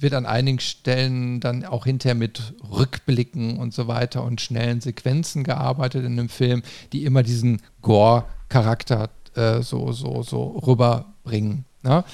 wird 0.00 0.12
an 0.14 0.26
einigen 0.26 0.58
Stellen 0.58 1.40
dann 1.40 1.64
auch 1.64 1.84
hinterher 1.84 2.16
mit 2.16 2.54
Rückblicken 2.70 3.58
und 3.58 3.72
so 3.72 3.86
weiter 3.86 4.24
und 4.24 4.40
schnellen 4.40 4.80
Sequenzen 4.80 5.44
gearbeitet 5.44 6.04
in 6.04 6.16
dem 6.16 6.28
Film, 6.28 6.62
die 6.92 7.04
immer 7.04 7.22
diesen 7.22 7.62
Gore-Charakter 7.82 9.10
äh, 9.36 9.62
so, 9.62 9.92
so, 9.92 10.22
so 10.22 10.58
rüberbringen. 10.66 11.64
Ne? 11.82 12.04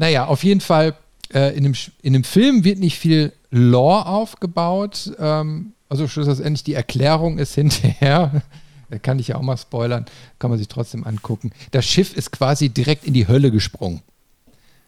Naja, 0.00 0.24
auf 0.24 0.44
jeden 0.44 0.62
Fall, 0.62 0.94
äh, 1.30 1.54
in, 1.54 1.62
dem, 1.62 1.74
in 2.00 2.14
dem 2.14 2.24
Film 2.24 2.64
wird 2.64 2.78
nicht 2.78 2.98
viel 2.98 3.34
Lore 3.50 4.06
aufgebaut. 4.06 5.12
Ähm, 5.18 5.74
also 5.90 6.08
schlussendlich 6.08 6.64
die 6.64 6.72
Erklärung 6.72 7.36
ist 7.36 7.54
hinterher, 7.54 8.40
da 8.88 8.98
kann 8.98 9.18
ich 9.18 9.28
ja 9.28 9.36
auch 9.36 9.42
mal 9.42 9.58
spoilern, 9.58 10.06
kann 10.38 10.48
man 10.48 10.58
sich 10.58 10.68
trotzdem 10.68 11.04
angucken. 11.06 11.52
Das 11.72 11.84
Schiff 11.84 12.16
ist 12.16 12.32
quasi 12.32 12.70
direkt 12.70 13.04
in 13.04 13.12
die 13.12 13.28
Hölle 13.28 13.50
gesprungen. 13.50 14.00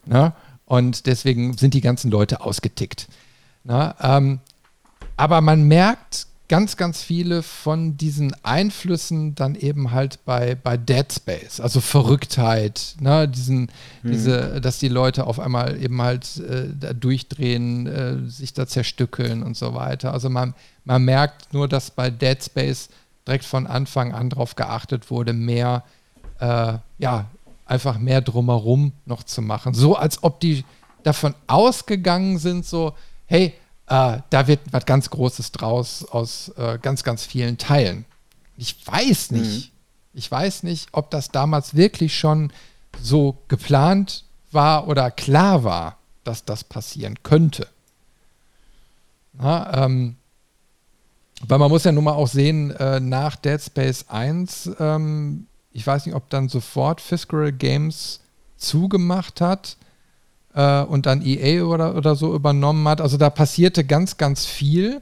Na? 0.07 0.35
Und 0.65 1.05
deswegen 1.05 1.59
sind 1.59 1.75
die 1.75 1.83
ganzen 1.83 2.11
Leute 2.11 2.41
ausgetickt. 2.41 3.07
Na? 3.65 3.95
Ähm, 4.01 4.41
aber 5.19 5.43
man 5.43 5.65
merkt 5.65 6.27
ganz, 6.53 6.77
ganz 6.77 7.03
viele 7.03 7.43
von 7.43 7.97
diesen 7.97 8.37
Einflüssen 8.45 9.35
dann 9.35 9.55
eben 9.55 9.91
halt 9.91 10.23
bei, 10.27 10.55
bei 10.55 10.77
Dead 10.77 11.11
Space, 11.11 11.61
also 11.61 11.81
Verrücktheit, 11.81 12.95
ne, 13.01 13.27
diesen, 13.27 13.71
hm. 14.03 14.13
diese, 14.13 14.61
dass 14.61 14.79
die 14.79 14.89
Leute 14.89 15.27
auf 15.27 15.41
einmal 15.41 15.83
eben 15.83 16.03
halt 16.03 16.37
äh, 16.41 16.69
da 16.79 16.93
durchdrehen, 16.93 17.87
äh, 17.87 18.29
sich 18.29 18.53
da 18.53 18.67
zerstückeln 18.67 19.43
und 19.43 19.57
so 19.57 19.73
weiter. 19.73 20.13
Also 20.13 20.29
man, 20.29 20.53
man 20.85 21.03
merkt 21.07 21.55
nur, 21.55 21.69
dass 21.69 21.91
bei 21.91 22.11
Dead 22.11 22.45
Space 22.45 22.91
direkt 23.27 23.47
von 23.47 23.67
Anfang 23.67 24.13
an 24.13 24.29
darauf 24.29 24.55
geachtet 24.55 25.11
wurde, 25.11 25.33
mehr, 25.33 25.85
äh, 26.39 26.75
ja, 26.99 27.31
einfach 27.65 27.99
mehr 27.99 28.21
drumherum 28.21 28.93
noch 29.07 29.23
zu 29.23 29.41
machen. 29.41 29.73
So 29.73 29.97
als 29.97 30.23
ob 30.23 30.39
die 30.41 30.67
davon 31.03 31.35
ausgegangen 31.47 32.37
sind, 32.37 32.67
so, 32.67 32.93
hey, 33.25 33.55
äh, 33.87 34.19
da 34.31 34.47
wird 34.47 34.61
was 34.71 34.87
ganz 34.87 35.11
Großes 35.11 35.53
draus 35.53 36.05
aus 36.05 36.49
äh, 36.57 36.79
ganz, 36.81 37.05
ganz 37.05 37.25
vielen 37.25 37.59
Teilen. 37.59 38.05
Ich 38.57 38.77
weiß 38.87 39.33
nicht. 39.33 39.67
Mhm. 39.67 39.73
Ich 40.15 40.31
weiß 40.31 40.63
nicht, 40.63 40.89
ob 40.93 41.11
das 41.11 41.31
damals 41.31 41.75
wirklich 41.75 42.17
schon 42.19 42.53
so 43.01 43.39
geplant 43.49 44.25
war 44.51 44.89
oder 44.89 45.11
klar 45.11 45.65
war, 45.65 45.97
dass 46.25 46.45
das 46.45 46.65
passieren 46.65 47.23
könnte. 47.23 47.67
Na, 49.33 49.85
ähm, 49.85 50.17
weil 51.47 51.59
man 51.59 51.71
muss 51.71 51.85
ja 51.85 51.93
nun 51.93 52.05
mal 52.05 52.13
auch 52.13 52.29
sehen, 52.29 52.71
äh, 52.73 53.01
nach 53.01 53.37
Dead 53.37 53.61
Space 53.61 54.05
1, 54.09 54.71
ähm, 54.79 55.47
ich 55.73 55.87
weiß 55.87 56.07
nicht, 56.07 56.15
ob 56.15 56.29
dann 56.29 56.49
sofort 56.49 57.01
Fiscal 57.01 57.51
Games 57.51 58.21
zugemacht 58.57 59.41
hat 59.41 59.77
äh, 60.55 60.83
und 60.83 61.07
dann 61.07 61.23
EA 61.25 61.65
oder, 61.65 61.95
oder 61.97 62.15
so 62.15 62.35
übernommen 62.35 62.87
hat. 62.89 63.01
Also 63.01 63.17
da 63.17 63.31
passierte 63.31 63.85
ganz, 63.85 64.17
ganz 64.17 64.47
viel 64.47 65.01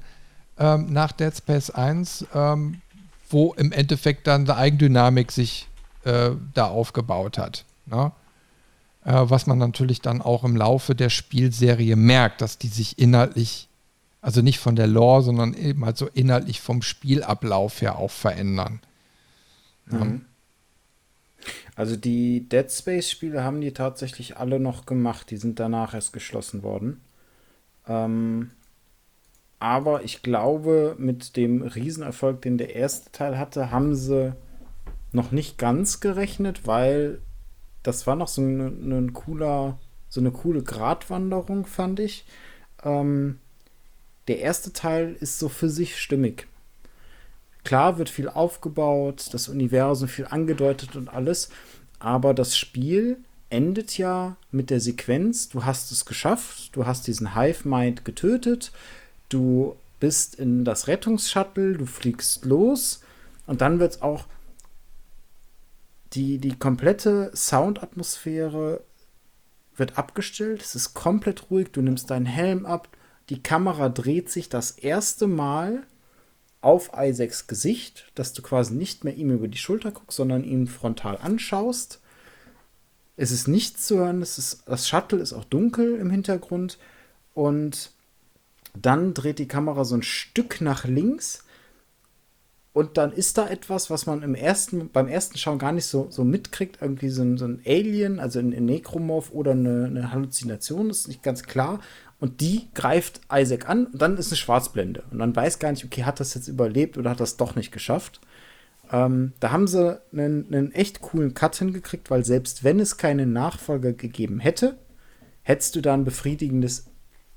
ähm, 0.59 0.93
nach 0.93 1.13
Dead 1.13 1.35
Space 1.37 1.71
1, 1.71 2.27
ähm, 2.35 2.81
wo 3.29 3.55
im 3.55 3.73
Endeffekt 3.73 4.27
dann 4.27 4.45
die 4.45 4.53
Eigendynamik 4.53 5.33
sich 5.33 5.69
äh, 6.05 6.31
da 6.55 6.67
aufgebaut 6.67 7.39
hat. 7.39 7.65
Ne? 7.87 8.13
Äh, 9.05 9.13
was 9.15 9.47
man 9.47 9.59
natürlich 9.59 10.01
dann 10.01 10.21
auch 10.21 10.45
im 10.45 10.57
Laufe 10.57 10.95
der 10.95 11.11
Spielserie 11.11 11.97
merkt, 11.97 12.41
dass 12.41 12.59
die 12.59 12.69
sich 12.69 12.99
inhaltlich 12.99 13.69
also 14.23 14.43
nicht 14.43 14.59
von 14.59 14.77
der 14.77 14.87
Lore, 14.87 15.23
sondern 15.23 15.55
eben 15.55 15.85
halt 15.85 15.97
so 15.97 16.07
inhaltlich 16.07 16.61
vom 16.61 16.83
Spielablauf 16.83 17.81
her 17.81 17.97
auch 17.97 18.11
verändern. 18.11 18.81
Mhm. 19.87 20.27
Also 21.75 21.97
die 21.97 22.49
Dead 22.49 22.71
Space-Spiele 22.71 23.43
haben 23.43 23.61
die 23.61 23.73
tatsächlich 23.73 24.37
alle 24.37 24.61
noch 24.61 24.87
gemacht. 24.87 25.31
Die 25.31 25.37
sind 25.37 25.59
danach 25.59 25.95
erst 25.95 26.13
geschlossen 26.13 26.63
worden. 26.63 27.01
Ähm, 27.87 28.51
aber 29.59 30.05
ich 30.05 30.23
glaube, 30.23 30.97
mit 30.99 31.37
dem 31.37 31.63
Riesenerfolg, 31.63 32.41
den 32.43 32.59
der 32.59 32.75
erste 32.75 33.13
Teil 33.13 33.39
hatte, 33.39 33.71
haben 33.71 33.95
sie 33.95 34.35
noch 35.13 35.33
nicht 35.33 35.59
ganz 35.59 36.01
gerechnet, 36.01 36.67
weil 36.67 37.21
das 37.83 38.07
war 38.07 38.17
noch 38.17 38.29
so 38.29 38.43
ein, 38.43 38.91
ein 38.91 39.13
cooler, 39.13 39.79
so 40.09 40.21
eine 40.21 40.31
coole 40.31 40.63
Gratwanderung, 40.63 41.67
fand 41.67 42.01
ich. 42.01 42.25
Ähm, 42.85 43.39
der 44.29 44.41
erste 44.41 44.73
Teil 44.73 45.17
ist 45.21 45.39
so 45.39 45.49
für 45.49 45.69
sich 45.69 45.99
stimmig. 45.99 46.47
Klar 47.65 47.99
wird 47.99 48.09
viel 48.09 48.29
aufgebaut, 48.29 49.29
das 49.33 49.49
Universum 49.49 50.09
viel 50.09 50.27
angedeutet 50.27 50.97
und 50.97 51.09
alles, 51.09 51.51
aber 51.99 52.35
das 52.35 52.57
Spiel 52.57 53.19
endet 53.51 53.99
ja 53.99 54.37
mit 54.51 54.71
der 54.71 54.81
Sequenz, 54.81 55.49
du 55.49 55.65
hast 55.65 55.91
es 55.93 56.07
geschafft, 56.07 56.75
du 56.75 56.87
hast 56.87 57.07
diesen 57.07 57.35
Hive-Mind 57.35 58.05
getötet, 58.05 58.73
du 59.29 59.77
bist 59.99 60.37
in 60.37 60.65
das 60.65 60.87
Rettungsshuttle, 60.87 61.75
du 61.77 61.85
fliegst 61.85 62.45
los 62.45 63.03
und 63.47 63.61
dann 63.61 63.81
wird 63.81 63.97
es 63.97 64.03
auch 64.03 64.25
die, 66.15 66.39
die 66.39 66.59
komplette 66.59 67.31
Soundatmosphäre 67.35 68.83
wird 69.77 69.99
abgestellt, 69.99 70.63
es 70.63 70.75
ist 70.75 70.95
komplett 70.95 71.51
ruhig, 71.51 71.69
du 71.73 71.83
nimmst 71.83 72.11
deinen 72.11 72.27
Helm 72.27 72.67
ab, 72.67 72.89
die 73.29 73.43
Kamera 73.43 73.89
dreht 73.89 74.31
sich 74.31 74.49
das 74.49 74.73
erste 74.73 75.27
Mal 75.27 75.85
auf 76.61 76.91
Isaacs 76.97 77.47
Gesicht, 77.47 78.11
dass 78.15 78.33
du 78.33 78.43
quasi 78.43 78.75
nicht 78.75 79.05
mehr 79.05 79.15
ihm 79.15 79.31
über 79.31 79.49
die 79.49 79.59
Schulter 79.59 79.93
guckst, 79.93 80.17
sondern 80.17 80.45
ihn 80.45 80.67
frontal 80.67 81.17
anschaust. 81.17 82.01
Es 83.17 83.31
ist 83.31 83.49
nichts 83.49 83.87
zu 83.87 83.99
hören, 83.99 84.23
es 84.23 84.39
ist, 84.39 84.63
das 84.67 84.89
Shuttle 84.89 85.21
ist 85.21 85.33
auch 85.33 85.45
dunkel 85.45 85.97
im 85.97 86.11
Hintergrund. 86.11 86.79
Und 87.35 87.93
dann 88.75 89.15
dreht 89.15 89.39
die 89.39 89.49
Kamera 89.49 89.85
so 89.85 89.97
ein 89.97 90.03
Stück 90.03 90.61
nach 90.61 90.85
links. 90.85 91.45
Und 92.73 92.99
dann 92.99 93.13
ist 93.13 93.37
da 93.37 93.49
etwas, 93.49 93.91
was 93.91 94.07
man 94.07 94.23
im 94.23 94.35
ersten, 94.35 94.91
beim 94.91 95.09
ersten 95.09 95.39
Schauen 95.39 95.59
gar 95.59 95.73
nicht 95.73 95.87
so, 95.87 96.07
so 96.11 96.25
mitkriegt, 96.25 96.79
irgendwie 96.81 97.09
so 97.09 97.23
ein, 97.23 97.37
so 97.37 97.47
ein 97.47 97.61
Alien, 97.67 98.21
also 98.21 98.39
ein, 98.39 98.55
ein 98.55 98.65
Necromorph 98.65 99.33
oder 99.33 99.53
eine, 99.53 99.87
eine 99.87 100.13
Halluzination, 100.13 100.89
ist 100.89 101.09
nicht 101.09 101.23
ganz 101.23 101.43
klar 101.43 101.81
und 102.21 102.41
die 102.41 102.69
greift 102.75 103.23
Isaac 103.33 103.69
an 103.69 103.87
und 103.87 104.01
dann 104.01 104.17
ist 104.17 104.29
eine 104.29 104.37
Schwarzblende. 104.37 105.03
Und 105.11 105.19
dann 105.19 105.35
weiß 105.35 105.59
gar 105.59 105.71
nicht, 105.73 105.85
okay, 105.85 106.05
hat 106.05 106.21
das 106.21 106.35
jetzt 106.35 106.49
überlebt 106.49 106.99
oder 106.99 107.11
hat 107.11 107.21
das 107.21 107.39
doch 107.39 107.57
nicht 107.57 107.73
geschafft. 107.73 108.21
Ähm, 108.93 109.33
da 109.41 109.51
haben 109.51 109.67
sie 109.67 110.01
einen, 110.13 110.47
einen 110.53 110.73
echt 110.73 111.01
coolen 111.01 111.35
Cut 111.35 111.57
hingekriegt, 111.57 112.11
weil 112.11 112.25
selbst 112.25 112.63
wenn 112.63 112.79
es 112.79 112.99
keine 112.99 113.27
Nachfolger 113.27 113.93
gegeben 113.93 114.39
hätte, 114.39 114.79
hättest 115.43 115.77
du 115.77 115.81
da 115.81 115.95
ein 115.95 116.05
befriedigendes 116.05 116.87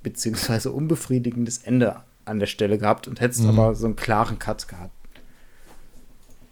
beziehungsweise 0.03 0.71
unbefriedigendes 0.71 1.59
Ende 1.59 2.01
an 2.25 2.39
der 2.39 2.47
Stelle 2.47 2.77
gehabt 2.77 3.07
und 3.07 3.21
hättest 3.21 3.43
mhm. 3.43 3.49
aber 3.49 3.75
so 3.75 3.85
einen 3.85 3.95
klaren 3.95 4.37
Cut 4.37 4.67
gehabt. 4.67 4.91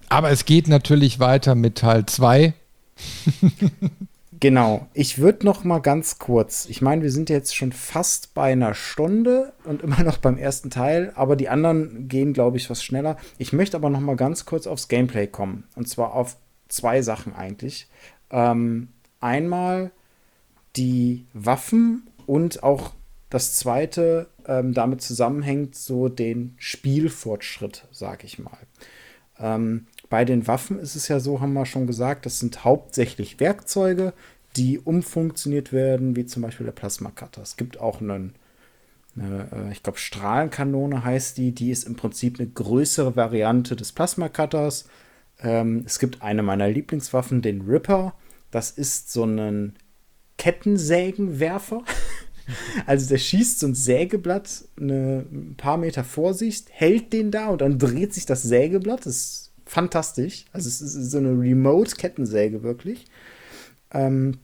Aber 0.07 0.31
es 0.31 0.45
geht 0.45 0.67
natürlich 0.67 1.19
weiter 1.19 1.55
mit 1.55 1.77
Teil 1.77 2.05
2. 2.05 2.53
Genau. 4.41 4.87
Ich 4.95 5.19
würde 5.19 5.45
noch 5.45 5.63
mal 5.63 5.79
ganz 5.79 6.17
kurz. 6.17 6.65
Ich 6.65 6.81
meine, 6.81 7.03
wir 7.03 7.11
sind 7.11 7.29
jetzt 7.29 7.55
schon 7.55 7.71
fast 7.71 8.33
bei 8.33 8.51
einer 8.51 8.73
Stunde 8.73 9.53
und 9.63 9.81
immer 9.83 10.03
noch 10.03 10.17
beim 10.17 10.37
ersten 10.37 10.71
Teil, 10.71 11.13
aber 11.15 11.35
die 11.35 11.47
anderen 11.47 12.07
gehen, 12.09 12.33
glaube 12.33 12.57
ich, 12.57 12.69
was 12.69 12.83
schneller. 12.83 13.17
Ich 13.37 13.53
möchte 13.53 13.77
aber 13.77 13.91
noch 13.91 13.99
mal 13.99 14.15
ganz 14.15 14.45
kurz 14.45 14.65
aufs 14.65 14.87
Gameplay 14.87 15.27
kommen 15.27 15.65
und 15.75 15.87
zwar 15.87 16.13
auf 16.13 16.37
zwei 16.67 17.03
Sachen 17.03 17.35
eigentlich. 17.35 17.87
Ähm, 18.31 18.89
einmal 19.19 19.91
die 20.75 21.27
Waffen 21.33 22.09
und 22.25 22.63
auch 22.63 22.93
das 23.29 23.55
zweite 23.57 24.27
ähm, 24.47 24.73
damit 24.73 25.03
zusammenhängt 25.03 25.75
so 25.75 26.09
den 26.09 26.55
Spielfortschritt, 26.57 27.87
sag 27.91 28.23
ich 28.23 28.39
mal. 28.39 28.57
Ähm, 29.39 29.85
bei 30.11 30.25
den 30.25 30.45
Waffen 30.45 30.77
ist 30.77 30.95
es 30.95 31.07
ja 31.07 31.21
so, 31.21 31.39
haben 31.39 31.53
wir 31.53 31.65
schon 31.65 31.87
gesagt, 31.87 32.25
das 32.25 32.39
sind 32.39 32.65
hauptsächlich 32.65 33.39
Werkzeuge, 33.39 34.11
die 34.57 34.77
umfunktioniert 34.77 35.71
werden, 35.71 36.17
wie 36.17 36.25
zum 36.25 36.41
Beispiel 36.41 36.65
der 36.65 36.73
Plasma-Cutter. 36.73 37.41
Es 37.41 37.55
gibt 37.55 37.79
auch 37.79 38.01
einen, 38.01 38.35
eine, 39.15 39.47
äh, 39.53 39.71
ich 39.71 39.83
glaube, 39.83 39.97
Strahlenkanone 39.97 41.05
heißt 41.05 41.37
die, 41.37 41.53
die 41.53 41.71
ist 41.71 41.85
im 41.85 41.95
Prinzip 41.95 42.39
eine 42.39 42.49
größere 42.49 43.15
Variante 43.15 43.77
des 43.77 43.93
Plasma-Cutters. 43.93 44.89
Ähm, 45.41 45.83
es 45.85 45.97
gibt 45.97 46.21
eine 46.21 46.43
meiner 46.43 46.67
Lieblingswaffen, 46.67 47.41
den 47.41 47.61
Ripper. 47.61 48.13
Das 48.51 48.69
ist 48.69 49.13
so 49.13 49.23
ein 49.23 49.75
Kettensägenwerfer. 50.37 51.83
Also 52.85 53.07
der 53.07 53.19
schießt 53.19 53.59
so 53.59 53.67
ein 53.67 53.75
Sägeblatt 53.75 54.65
eine, 54.77 55.25
ein 55.31 55.55
paar 55.55 55.77
Meter 55.77 56.03
vor 56.03 56.33
sich, 56.33 56.65
hält 56.69 57.13
den 57.13 57.31
da 57.31 57.47
und 57.47 57.61
dann 57.61 57.79
dreht 57.79 58.13
sich 58.13 58.25
das 58.25 58.41
Sägeblatt. 58.43 59.05
Das 59.05 59.50
fantastisch. 59.71 60.45
Also 60.51 60.67
es 60.67 60.81
ist 60.81 61.11
so 61.11 61.17
eine 61.17 61.29
Remote-Kettensäge 61.29 62.61
wirklich. 62.61 63.05
Ähm, 63.91 64.37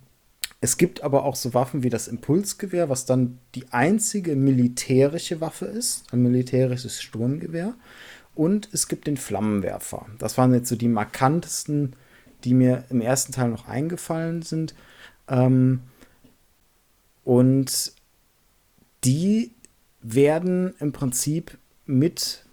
es 0.62 0.78
gibt 0.78 1.04
aber 1.04 1.26
auch 1.26 1.36
so 1.36 1.54
Waffen 1.54 1.84
wie 1.84 1.90
das 1.90 2.08
Impulsgewehr, 2.08 2.88
was 2.90 3.06
dann 3.06 3.40
die 3.54 3.72
einzige 3.72 4.36
militärische 4.36 5.42
Waffe 5.42 5.66
ist, 5.66 6.12
ein 6.14 6.24
militärisches 6.24 7.02
Sturmgewehr. 7.02 7.76
Und 8.36 8.70
es 8.72 8.88
gibt 8.88 9.08
den 9.08 9.18
Flammenwerfer. 9.18 10.06
Das 10.18 10.38
waren 10.38 10.54
jetzt 10.54 10.70
so 10.70 10.78
die 10.78 10.88
markantesten, 10.88 11.96
die 12.44 12.54
mir 12.54 12.86
im 12.90 13.02
ersten 13.02 13.34
Teil 13.34 13.50
noch 13.50 13.68
eingefallen 13.68 14.44
sind. 14.44 14.76
Ähm, 15.28 15.82
und 17.26 17.92
die 19.04 19.52
werden 20.02 20.74
im 20.80 20.94
Prinzip 20.94 21.58
mit 21.86 22.46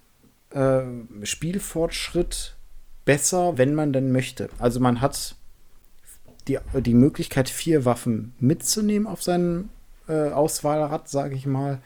äh, 0.51 0.83
Spielfortschritt 1.23 2.57
besser, 3.05 3.59
wenn 3.59 3.75
man 3.75 3.93
denn 3.93 4.13
möchte. 4.13 4.49
Also 4.59 4.81
man 4.81 5.01
hat 5.01 5.37
die, 6.49 6.59
die 6.81 6.95
Möglichkeit, 6.95 7.49
vier 7.49 7.85
Waffen 7.85 8.35
mitzunehmen 8.39 9.07
auf 9.07 9.23
seinem 9.23 9.71
äh, 10.09 10.31
Auswahlrad, 10.31 11.09
sage 11.09 11.35
ich 11.35 11.47
mal. 11.47 11.81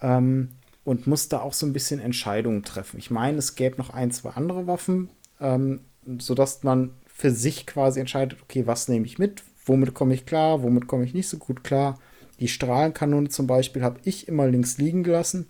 Ähm, 0.00 0.50
und 0.84 1.08
muss 1.08 1.28
da 1.28 1.40
auch 1.40 1.52
so 1.52 1.66
ein 1.66 1.72
bisschen 1.72 2.00
Entscheidungen 2.00 2.62
treffen. 2.62 2.98
Ich 2.98 3.10
meine, 3.10 3.38
es 3.38 3.56
gäbe 3.56 3.76
noch 3.76 3.90
ein, 3.90 4.12
zwei 4.12 4.30
andere 4.30 4.68
Waffen, 4.68 5.10
ähm, 5.40 5.80
sodass 6.18 6.62
man 6.62 6.92
für 7.06 7.32
sich 7.32 7.66
quasi 7.66 7.98
entscheidet, 7.98 8.38
okay, 8.42 8.66
was 8.66 8.86
nehme 8.86 9.04
ich 9.04 9.18
mit, 9.18 9.42
womit 9.64 9.94
komme 9.94 10.14
ich 10.14 10.26
klar, 10.26 10.62
womit 10.62 10.86
komme 10.86 11.04
ich 11.04 11.12
nicht 11.12 11.28
so 11.28 11.38
gut 11.38 11.64
klar. 11.64 11.98
Die 12.38 12.46
Strahlenkanone 12.46 13.30
zum 13.30 13.48
Beispiel 13.48 13.82
habe 13.82 13.98
ich 14.04 14.28
immer 14.28 14.46
links 14.46 14.78
liegen 14.78 15.02
gelassen, 15.02 15.48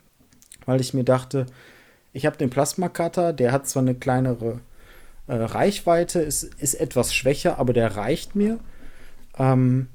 weil 0.65 0.81
ich 0.81 0.95
mir 0.95 1.05
dachte, 1.05 1.47
ich 2.15 2.25
habe 2.25 2.39
den 2.39 2.49
Plasma-Cutter, 2.49 3.35
der 3.35 3.53
hat 3.53 3.69
zwar 3.69 3.83
eine 3.83 3.95
kleinere 3.95 4.61
äh, 5.27 5.35
Reichweite, 5.35 6.21
ist, 6.21 6.43
ist 6.43 6.75
etwas 6.75 7.15
schwächer, 7.15 7.59
aber 7.59 7.73
der 7.73 7.97
reicht 7.97 8.35
mir. 8.37 8.59
Ähm, 9.39 9.89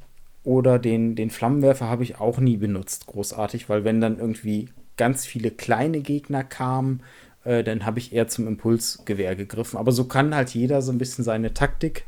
oder 0.44 0.80
den, 0.80 1.16
den 1.16 1.30
Flammenwerfer 1.30 1.88
habe 1.88 2.04
ich 2.04 2.20
auch 2.20 2.40
nie 2.40 2.58
benutzt, 2.58 3.08
großartig, 3.08 3.70
weil 3.70 3.84
wenn 3.84 4.02
dann 4.02 4.18
irgendwie 4.18 4.70
ganz 4.98 5.26
viele 5.26 5.52
kleine 5.52 6.00
Gegner 6.00 6.44
kamen, 6.44 7.02
äh, 7.44 7.64
dann 7.64 7.86
habe 7.86 8.00
ich 8.00 8.14
eher 8.14 8.28
zum 8.28 8.48
Impulsgewehr 8.48 9.36
gegriffen. 9.36 9.78
Aber 9.78 9.92
so 9.92 10.06
kann 10.06 10.36
halt 10.36 10.52
jeder 10.52 10.82
so 10.82 10.92
ein 10.92 10.98
bisschen 10.98 11.24
seine 11.24 11.54
Taktik 11.54 12.06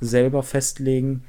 selber 0.00 0.42
festlegen. 0.42 1.24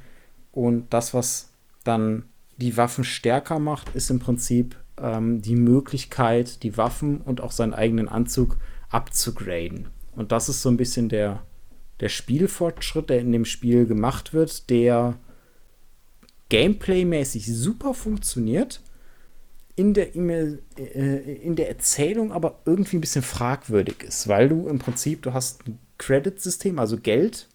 Und 0.52 0.92
das, 0.92 1.14
was 1.14 1.50
dann 1.84 2.24
die 2.56 2.76
Waffen 2.76 3.04
stärker 3.04 3.58
macht, 3.58 3.94
ist 3.94 4.10
im 4.10 4.18
Prinzip 4.18 4.76
ähm, 5.00 5.42
die 5.42 5.56
Möglichkeit, 5.56 6.62
die 6.62 6.76
Waffen 6.76 7.20
und 7.20 7.40
auch 7.40 7.52
seinen 7.52 7.74
eigenen 7.74 8.08
Anzug 8.08 8.56
abzugraden. 8.90 9.88
Und 10.18 10.32
das 10.32 10.48
ist 10.48 10.62
so 10.62 10.68
ein 10.68 10.76
bisschen 10.76 11.08
der, 11.08 11.44
der 12.00 12.08
Spielfortschritt, 12.08 13.08
der 13.08 13.20
in 13.20 13.30
dem 13.30 13.44
Spiel 13.44 13.86
gemacht 13.86 14.34
wird, 14.34 14.68
der 14.68 15.16
gameplaymäßig 16.48 17.46
super 17.46 17.94
funktioniert, 17.94 18.80
in 19.76 19.94
der, 19.94 20.16
e 20.16 20.58
in 20.76 21.54
der 21.54 21.68
Erzählung 21.68 22.32
aber 22.32 22.58
irgendwie 22.64 22.96
ein 22.96 23.00
bisschen 23.00 23.22
fragwürdig 23.22 24.02
ist, 24.02 24.26
weil 24.26 24.48
du 24.48 24.66
im 24.66 24.80
Prinzip, 24.80 25.22
du 25.22 25.34
hast 25.34 25.68
ein 25.68 25.78
Credit-System, 25.98 26.80
also 26.80 26.98
Geld, 26.98 27.46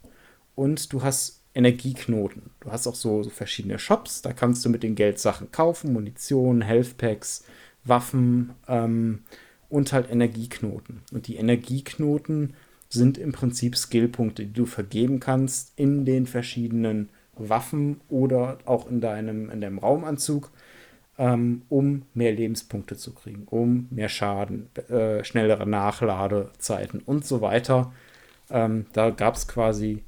und 0.55 0.93
du 0.93 1.03
hast 1.03 1.41
Energieknoten. 1.53 2.51
Du 2.61 2.71
hast 2.71 2.87
auch 2.87 2.95
so, 2.95 3.23
so, 3.23 3.29
verschiedene 3.29 3.77
Shops, 3.77 4.21
da 4.21 4.31
kannst 4.31 4.63
du 4.63 4.69
mit 4.69 4.83
dem 4.83 4.95
Geld 4.95 5.19
Sachen 5.19 5.51
kaufen, 5.51 5.91
Munition, 5.91 6.61
Healthpacks, 6.61 7.43
Waffen 7.83 8.53
ähm, 8.69 9.23
und 9.73 9.91
halt 9.91 10.11
Energieknoten. 10.11 11.01
Und 11.11 11.25
die 11.27 11.37
Energieknoten 11.37 12.53
sind 12.89 13.17
im 13.17 13.31
Prinzip 13.31 13.75
Skillpunkte, 13.75 14.45
die 14.45 14.53
du 14.53 14.67
vergeben 14.67 15.19
kannst 15.19 15.73
in 15.75 16.05
den 16.05 16.27
verschiedenen 16.27 17.09
Waffen 17.35 17.99
oder 18.07 18.59
auch 18.65 18.87
in 18.87 19.01
deinem, 19.01 19.49
in 19.49 19.61
deinem 19.61 19.79
Raumanzug 19.79 20.51
ähm, 21.17 21.63
um 21.69 22.03
mehr 22.13 22.33
Lebenspunkte 22.33 22.97
zu 22.97 23.15
kriegen, 23.15 23.47
um 23.49 23.87
mehr 23.89 24.09
Schaden, 24.09 24.69
äh, 24.89 25.23
schnellere 25.23 25.67
Nachladezeiten 25.67 27.01
und 27.03 27.25
so 27.25 27.41
weiter. 27.41 27.91
Ähm, 28.51 28.85
da 28.93 29.09
gab 29.09 29.33
es 29.33 29.47
quasi 29.47 30.03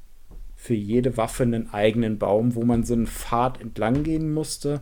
für 0.54 0.74
jede 0.74 1.16
Waffe 1.16 1.42
einen 1.42 1.72
eigenen 1.72 2.18
Baum, 2.18 2.54
wo 2.54 2.62
man 2.62 2.84
so 2.84 2.94
einen 2.94 3.08
Pfad 3.08 3.60
entlang 3.60 4.04
gehen 4.04 4.32
musste. 4.32 4.80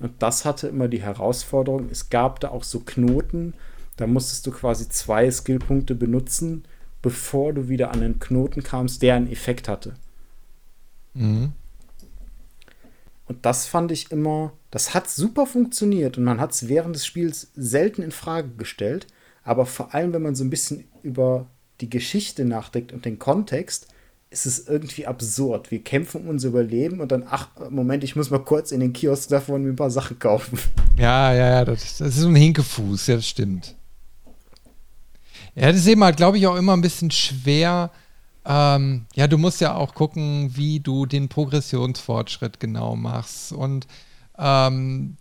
Und 0.00 0.20
das 0.20 0.44
hatte 0.44 0.66
immer 0.66 0.88
die 0.88 1.02
Herausforderung. 1.02 1.88
Es 1.92 2.10
gab 2.10 2.40
da 2.40 2.48
auch 2.48 2.64
so 2.64 2.80
Knoten, 2.80 3.54
da 3.96 4.06
musstest 4.06 4.46
du 4.46 4.50
quasi 4.50 4.88
zwei 4.88 5.30
Skillpunkte 5.30 5.94
benutzen, 5.94 6.64
bevor 7.02 7.52
du 7.52 7.68
wieder 7.68 7.92
an 7.92 8.02
einen 8.02 8.18
Knoten 8.18 8.62
kamst, 8.62 9.02
der 9.02 9.14
einen 9.14 9.30
Effekt 9.30 9.68
hatte. 9.68 9.94
Mhm. 11.14 11.52
Und 13.28 13.44
das 13.44 13.66
fand 13.66 13.90
ich 13.90 14.10
immer, 14.12 14.52
das 14.70 14.94
hat 14.94 15.10
super 15.10 15.46
funktioniert 15.46 16.16
und 16.16 16.24
man 16.24 16.40
hat 16.40 16.52
es 16.52 16.68
während 16.68 16.94
des 16.94 17.06
Spiels 17.06 17.50
selten 17.56 18.02
in 18.02 18.12
Frage 18.12 18.50
gestellt. 18.56 19.06
Aber 19.42 19.66
vor 19.66 19.94
allem, 19.94 20.12
wenn 20.12 20.22
man 20.22 20.34
so 20.34 20.44
ein 20.44 20.50
bisschen 20.50 20.84
über 21.02 21.46
die 21.80 21.90
Geschichte 21.90 22.44
nachdenkt 22.44 22.92
und 22.92 23.04
den 23.04 23.18
Kontext, 23.18 23.88
ist 24.30 24.46
es 24.46 24.66
irgendwie 24.66 25.06
absurd. 25.06 25.70
Wir 25.70 25.82
kämpfen 25.82 26.22
um 26.22 26.28
unser 26.28 26.48
Überleben 26.48 27.00
und 27.00 27.12
dann, 27.12 27.24
ach, 27.28 27.48
Moment, 27.70 28.04
ich 28.04 28.16
muss 28.16 28.30
mal 28.30 28.40
kurz 28.40 28.72
in 28.72 28.80
den 28.80 28.92
Kiosk 28.92 29.28
davon 29.28 29.62
mir 29.62 29.70
ein 29.70 29.76
paar 29.76 29.90
Sachen 29.90 30.18
kaufen. 30.18 30.58
Ja, 30.96 31.32
ja, 31.32 31.50
ja, 31.50 31.64
das, 31.64 31.98
das 31.98 32.08
ist 32.08 32.20
so 32.20 32.28
ein 32.28 32.36
Hinkefuß, 32.36 33.06
ja, 33.08 33.16
das 33.16 33.28
stimmt. 33.28 33.76
Ja, 35.56 35.68
das 35.68 35.78
ist 35.78 35.86
eben 35.88 36.04
halt, 36.04 36.16
glaube 36.16 36.38
ich, 36.38 36.46
auch 36.46 36.56
immer 36.56 36.74
ein 36.74 36.82
bisschen 36.82 37.10
schwer, 37.10 37.90
ähm, 38.48 39.06
ja, 39.14 39.26
du 39.26 39.38
musst 39.38 39.60
ja 39.60 39.74
auch 39.74 39.94
gucken, 39.94 40.52
wie 40.54 40.78
du 40.78 41.04
den 41.04 41.28
Progressionsfortschritt 41.28 42.60
genau 42.60 42.94
machst 42.94 43.52
und 43.52 43.88
ähm, 44.38 45.16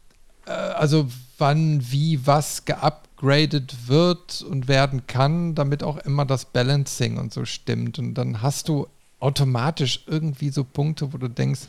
äh, 0.46 0.52
also 0.52 1.08
wann, 1.40 1.84
wie, 1.90 2.26
was 2.28 2.66
geupgradet 2.66 3.88
wird 3.88 4.44
und 4.44 4.68
werden 4.68 5.08
kann, 5.08 5.56
damit 5.56 5.82
auch 5.82 5.98
immer 5.98 6.26
das 6.26 6.46
Balancing 6.46 7.18
und 7.18 7.34
so 7.34 7.46
stimmt. 7.46 7.98
Und 7.98 8.14
dann 8.14 8.44
hast 8.44 8.70
du 8.70 8.88
automatisch 9.20 10.04
irgendwie 10.06 10.50
so 10.50 10.64
Punkte, 10.64 11.12
wo 11.12 11.18
du 11.18 11.28
denkst, 11.28 11.62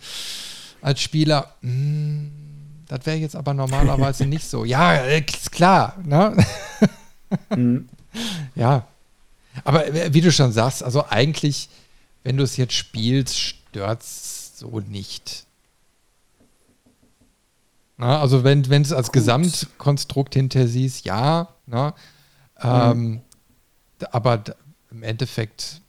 als 0.83 1.01
Spieler, 1.01 1.55
hm, 1.63 2.31
das 2.87 3.07
wäre 3.07 3.17
jetzt 3.17 3.35
aber 3.35 3.55
normalerweise 3.55 4.27
nicht 4.27 4.47
so. 4.47 4.67
Ja, 4.67 4.93
ist 4.93 5.53
klar, 5.53 5.97
ne? 6.05 6.37
mhm. 7.57 7.89
Ja, 8.55 8.87
aber 9.65 9.87
äh, 9.87 10.13
wie 10.13 10.21
du 10.21 10.33
schon 10.33 10.53
sagst, 10.53 10.83
also 10.83 11.05
eigentlich, 11.09 11.69
wenn 12.25 12.37
du 12.37 12.45
es 12.45 12.57
jetzt 12.57 12.75
spielst, 12.75 13.39
stört 13.39 14.03
es 14.03 14.59
so 14.59 14.81
nicht. 14.81 15.45
Na, 17.99 18.21
also 18.21 18.45
wenn 18.45 18.63
du 18.63 18.75
es 18.75 18.93
als 18.93 19.07
Gut. 19.07 19.15
Gesamtkonstrukt 19.15 20.35
hinter 20.35 20.69
siehst, 20.69 21.05
ja. 21.05 21.49
Na, 21.67 21.95
ähm, 22.61 23.11
mhm. 23.11 23.21
aber 24.11 24.43
im 24.91 25.03
Endeffekt, 25.03 25.81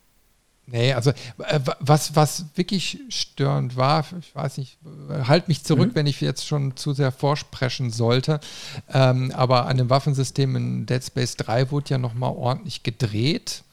nee, 0.67 0.93
also 0.93 1.11
äh, 1.11 1.59
was, 1.79 2.15
was 2.15 2.45
wirklich 2.55 2.99
störend 3.09 3.75
war, 3.75 4.05
ich 4.19 4.35
weiß 4.35 4.57
nicht, 4.57 4.77
halt 5.09 5.47
mich 5.47 5.63
zurück, 5.63 5.91
mhm. 5.91 5.95
wenn 5.95 6.07
ich 6.07 6.21
jetzt 6.21 6.45
schon 6.45 6.75
zu 6.75 6.93
sehr 6.93 7.11
vorsprechen 7.11 7.89
sollte, 7.89 8.39
ähm, 8.93 9.31
aber 9.33 9.65
an 9.65 9.77
dem 9.77 9.89
Waffensystem 9.89 10.55
in 10.55 10.85
Dead 10.85 11.03
Space 11.03 11.35
3 11.37 11.71
wurde 11.71 11.91
ja 11.91 11.97
nochmal 11.97 12.33
ordentlich 12.33 12.83
gedreht. 12.83 13.63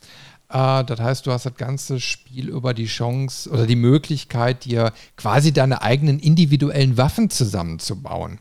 Äh, 0.48 0.84
das 0.84 1.00
heißt, 1.00 1.26
du 1.26 1.32
hast 1.32 1.46
das 1.46 1.56
ganze 1.56 2.00
Spiel 2.00 2.48
über 2.48 2.74
die 2.74 2.86
Chance 2.86 3.50
oder 3.50 3.66
die 3.66 3.76
Möglichkeit, 3.76 4.64
dir 4.64 4.92
quasi 5.16 5.52
deine 5.52 5.82
eigenen 5.82 6.18
individuellen 6.18 6.96
Waffen 6.96 7.28
zusammenzubauen. 7.30 8.38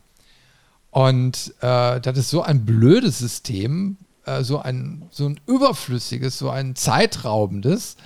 Und 0.90 1.54
äh, 1.60 2.00
das 2.00 2.16
ist 2.16 2.30
so 2.30 2.42
ein 2.42 2.64
blödes 2.64 3.18
System, 3.18 3.96
äh, 4.26 4.44
so, 4.44 4.60
ein, 4.60 5.06
so 5.10 5.26
ein 5.26 5.40
überflüssiges, 5.46 6.38
so 6.38 6.50
ein 6.50 6.76
zeitraubendes, 6.76 7.96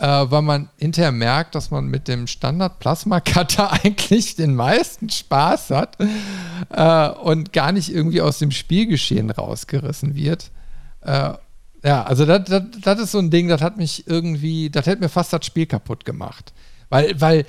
äh, 0.00 0.30
weil 0.30 0.40
man 0.40 0.70
hinterher 0.78 1.12
merkt, 1.12 1.54
dass 1.54 1.70
man 1.70 1.86
mit 1.86 2.08
dem 2.08 2.26
Standard 2.26 2.78
Plasma 2.78 3.20
Cutter 3.20 3.70
eigentlich 3.84 4.34
den 4.34 4.54
meisten 4.54 5.10
Spaß 5.10 5.70
hat 5.70 5.98
äh, 6.70 7.08
und 7.10 7.52
gar 7.52 7.70
nicht 7.72 7.92
irgendwie 7.92 8.22
aus 8.22 8.38
dem 8.38 8.50
Spielgeschehen 8.50 9.30
rausgerissen 9.30 10.14
wird. 10.14 10.50
Äh, 11.02 11.34
ja, 11.82 12.02
also 12.02 12.24
das 12.24 13.00
ist 13.00 13.12
so 13.12 13.18
ein 13.18 13.30
Ding, 13.30 13.48
das 13.48 13.60
hat 13.60 13.76
mich 13.76 14.06
irgendwie, 14.06 14.70
das 14.70 14.86
hätte 14.86 15.02
mir 15.02 15.08
fast 15.08 15.32
das 15.32 15.44
Spiel 15.44 15.66
kaputt 15.66 16.04
gemacht. 16.04 16.52
Weil, 16.88 17.18
weil 17.20 17.46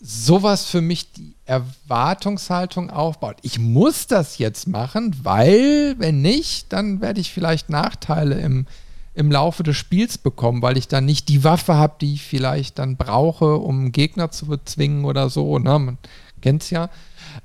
sowas 0.00 0.66
für 0.66 0.80
mich 0.80 1.12
die 1.12 1.34
Erwartungshaltung 1.44 2.90
aufbaut. 2.90 3.36
Ich 3.42 3.58
muss 3.58 4.06
das 4.06 4.38
jetzt 4.38 4.66
machen, 4.66 5.14
weil, 5.22 5.94
wenn 5.98 6.20
nicht, 6.20 6.72
dann 6.72 7.00
werde 7.00 7.20
ich 7.20 7.32
vielleicht 7.32 7.70
Nachteile 7.70 8.40
im, 8.40 8.66
im 9.14 9.30
Laufe 9.30 9.62
des 9.62 9.76
Spiels 9.76 10.18
bekommen, 10.18 10.62
weil 10.62 10.76
ich 10.76 10.88
dann 10.88 11.04
nicht 11.04 11.28
die 11.28 11.42
Waffe 11.44 11.74
habe, 11.74 11.96
die 12.00 12.14
ich 12.14 12.22
vielleicht 12.22 12.78
dann 12.78 12.96
brauche, 12.96 13.56
um 13.56 13.80
einen 13.80 13.92
Gegner 13.92 14.30
zu 14.30 14.46
bezwingen 14.46 15.04
oder 15.04 15.30
so. 15.30 15.58
Ne? 15.58 15.78
Man 15.78 15.98
kennt 16.40 16.62
es 16.62 16.70
ja. 16.70 16.90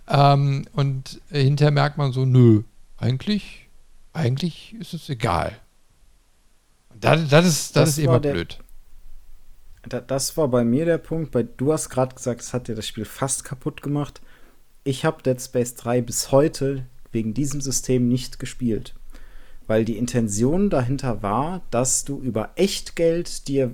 Ähm, 0.07 0.66
und 0.74 1.22
hinterher 1.30 1.72
merkt 1.72 1.97
man 1.97 2.11
so, 2.11 2.26
nö, 2.26 2.63
eigentlich, 2.97 3.68
eigentlich 4.13 4.76
ist 4.80 4.93
es 4.93 5.09
egal. 5.09 5.57
Das, 6.99 7.28
das 7.30 7.45
ist, 7.45 7.76
das, 7.76 7.84
das 7.84 7.89
ist 7.89 7.97
immer 7.99 8.20
der, 8.20 8.34
blöd. 8.34 8.59
Das 10.07 10.38
war 10.38 10.47
bei 10.47 10.63
mir 10.63 10.86
der 10.86 10.97
Punkt, 10.97 11.34
weil 11.34 11.47
du 11.57 11.74
hast 11.74 11.89
gerade 11.89 12.16
gesagt, 12.16 12.41
es 12.41 12.53
hat 12.53 12.68
dir 12.68 12.76
das 12.76 12.88
Spiel 12.88 13.05
fast 13.05 13.43
kaputt 13.43 13.82
gemacht. 13.82 14.22
Ich 14.84 15.05
habe 15.05 15.22
Dead 15.22 15.41
Space 15.41 15.76
3 15.76 16.01
bis 16.01 16.32
heute 16.32 16.86
wegen 17.11 17.34
diesem 17.34 17.61
System 17.61 18.07
nicht 18.07 18.39
gespielt. 18.39 18.95
Weil 19.68 19.86
die 19.86 19.97
Intention 19.97 20.70
dahinter 20.70 21.24
war, 21.24 21.61
dass 21.72 22.05
du 22.05 22.20
über 22.20 22.51
Echtgeld 22.55 23.47
dir 23.47 23.74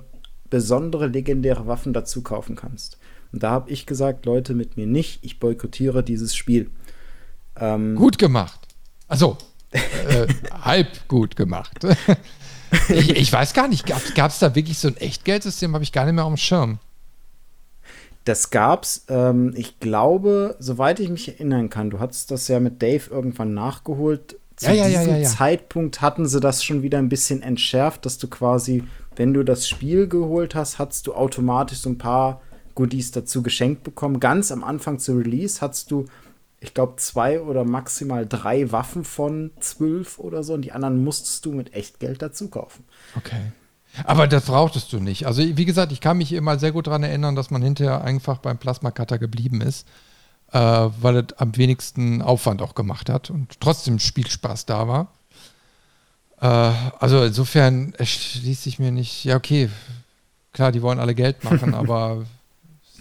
besondere 0.50 1.08
legendäre 1.08 1.68
Waffen 1.68 1.94
dazu 1.94 2.22
kaufen 2.22 2.56
kannst. 2.56 2.98
Und 3.32 3.44
da 3.44 3.52
habe 3.52 3.70
ich 3.70 3.86
gesagt, 3.86 4.26
Leute, 4.26 4.54
mit 4.54 4.78
mir 4.78 4.88
nicht, 4.88 5.20
ich 5.24 5.40
boykottiere 5.40 6.04
dieses 6.04 6.36
Spiel. 6.36 6.70
Ähm, 7.58 7.96
gut 7.96 8.18
gemacht. 8.18 8.60
Also, 9.08 9.38
äh, 9.72 10.28
halb 10.62 11.08
gut 11.08 11.36
gemacht. 11.36 11.80
ich, 12.90 13.16
ich, 13.16 13.32
weiß 13.32 13.54
gar 13.54 13.68
nicht, 13.68 13.86
gab 13.86 14.32
es 14.32 14.40
da 14.40 14.56
wirklich 14.56 14.78
so 14.78 14.90
ein 14.90 14.98
Echtgeldsystem? 14.98 15.74
Habe 15.74 15.84
ich 15.84 15.92
gar 15.92 16.06
nicht 16.06 16.16
mehr 16.16 16.26
auf 16.26 16.34
dem 16.34 16.38
Schirm. 16.38 16.80
Das 18.26 18.52
gab's, 18.52 19.06
ähm, 19.10 19.54
ich 19.56 19.80
glaube, 19.80 20.56
soweit 20.60 21.00
ich 21.00 21.10
mich 21.10 21.28
erinnern 21.28 21.70
kann, 21.70 21.90
du 21.90 22.00
hattest 22.00 22.30
das 22.30 22.48
ja 22.48 22.60
mit 22.60 22.82
Dave 22.82 23.10
irgendwann 23.10 23.54
nachgeholt. 23.54 24.38
Zu 24.62 24.68
ja, 24.68 24.86
ja, 24.86 25.00
diesem 25.00 25.24
ja, 25.24 25.28
Zeitpunkt 25.28 26.02
hatten 26.02 26.28
sie 26.28 26.40
das 26.40 26.64
schon 26.64 26.84
wieder 26.84 27.00
ein 27.00 27.10
bisschen 27.10 27.42
entschärft, 27.42 28.06
dass 28.06 28.20
du 28.20 28.28
quasi, 28.28 28.84
wenn 29.16 29.34
du 29.34 29.44
das 29.44 29.68
Spiel 29.68 30.08
geholt 30.08 30.54
hast, 30.54 30.78
hattest 30.78 31.08
du 31.08 31.16
automatisch 31.16 31.80
so 31.80 31.90
ein 31.90 31.98
paar 31.98 32.42
Goodies 32.76 33.10
dazu 33.10 33.42
geschenkt 33.42 33.82
bekommen. 33.82 34.20
Ganz 34.20 34.52
am 34.52 34.64
Anfang 34.64 35.00
zu 35.00 35.18
Release 35.18 35.62
hattest 35.62 35.90
du, 35.90 36.06
ich 36.60 36.76
glaube, 36.76 36.98
zwei 36.98 37.42
oder 37.42 37.64
maximal 37.64 38.28
drei 38.28 38.72
Waffen 38.72 39.04
von 39.04 39.50
zwölf 39.60 40.20
oder 40.20 40.44
so 40.44 40.54
und 40.54 40.62
die 40.62 40.74
anderen 40.74 41.04
musstest 41.04 41.44
du 41.48 41.54
mit 41.54 41.74
Echtgeld 41.74 42.22
dazu 42.22 42.48
kaufen. 42.48 42.84
Okay. 43.18 43.42
Aber 44.04 44.28
das 44.28 44.46
brauchtest 44.46 44.94
du 44.94 45.00
nicht. 45.00 45.26
Also, 45.26 45.42
wie 45.42 45.66
gesagt, 45.66 45.92
ich 45.92 46.02
kann 46.02 46.20
mich 46.20 46.34
immer 46.34 46.60
sehr 46.60 46.72
gut 46.72 46.86
daran 46.86 47.02
erinnern, 47.02 47.36
dass 47.36 47.50
man 47.50 47.64
hinterher 47.64 48.04
einfach 48.04 48.38
beim 48.38 48.60
Plasma-Cutter 48.60 49.18
geblieben 49.18 49.60
ist, 49.62 49.88
äh, 50.52 50.60
weil 50.60 51.18
es 51.18 51.34
am 51.38 51.56
wenigsten 51.58 52.22
Aufwand 52.22 52.62
auch 52.62 52.76
gemacht 52.76 53.10
hat 53.10 53.30
und 53.30 53.60
trotzdem 53.60 54.00
Spielspaß 54.00 54.66
da 54.66 54.88
war. 54.88 55.14
Äh, 56.42 56.74
also, 57.00 57.24
insofern 57.24 57.94
erschließt 57.94 58.64
sich 58.64 58.80
mir 58.80 58.92
nicht, 58.92 59.24
ja, 59.24 59.36
okay, 59.36 59.70
klar, 60.54 60.72
die 60.72 60.82
wollen 60.82 61.00
alle 61.00 61.16
Geld 61.16 61.44
machen, 61.44 61.74
aber 61.76 62.26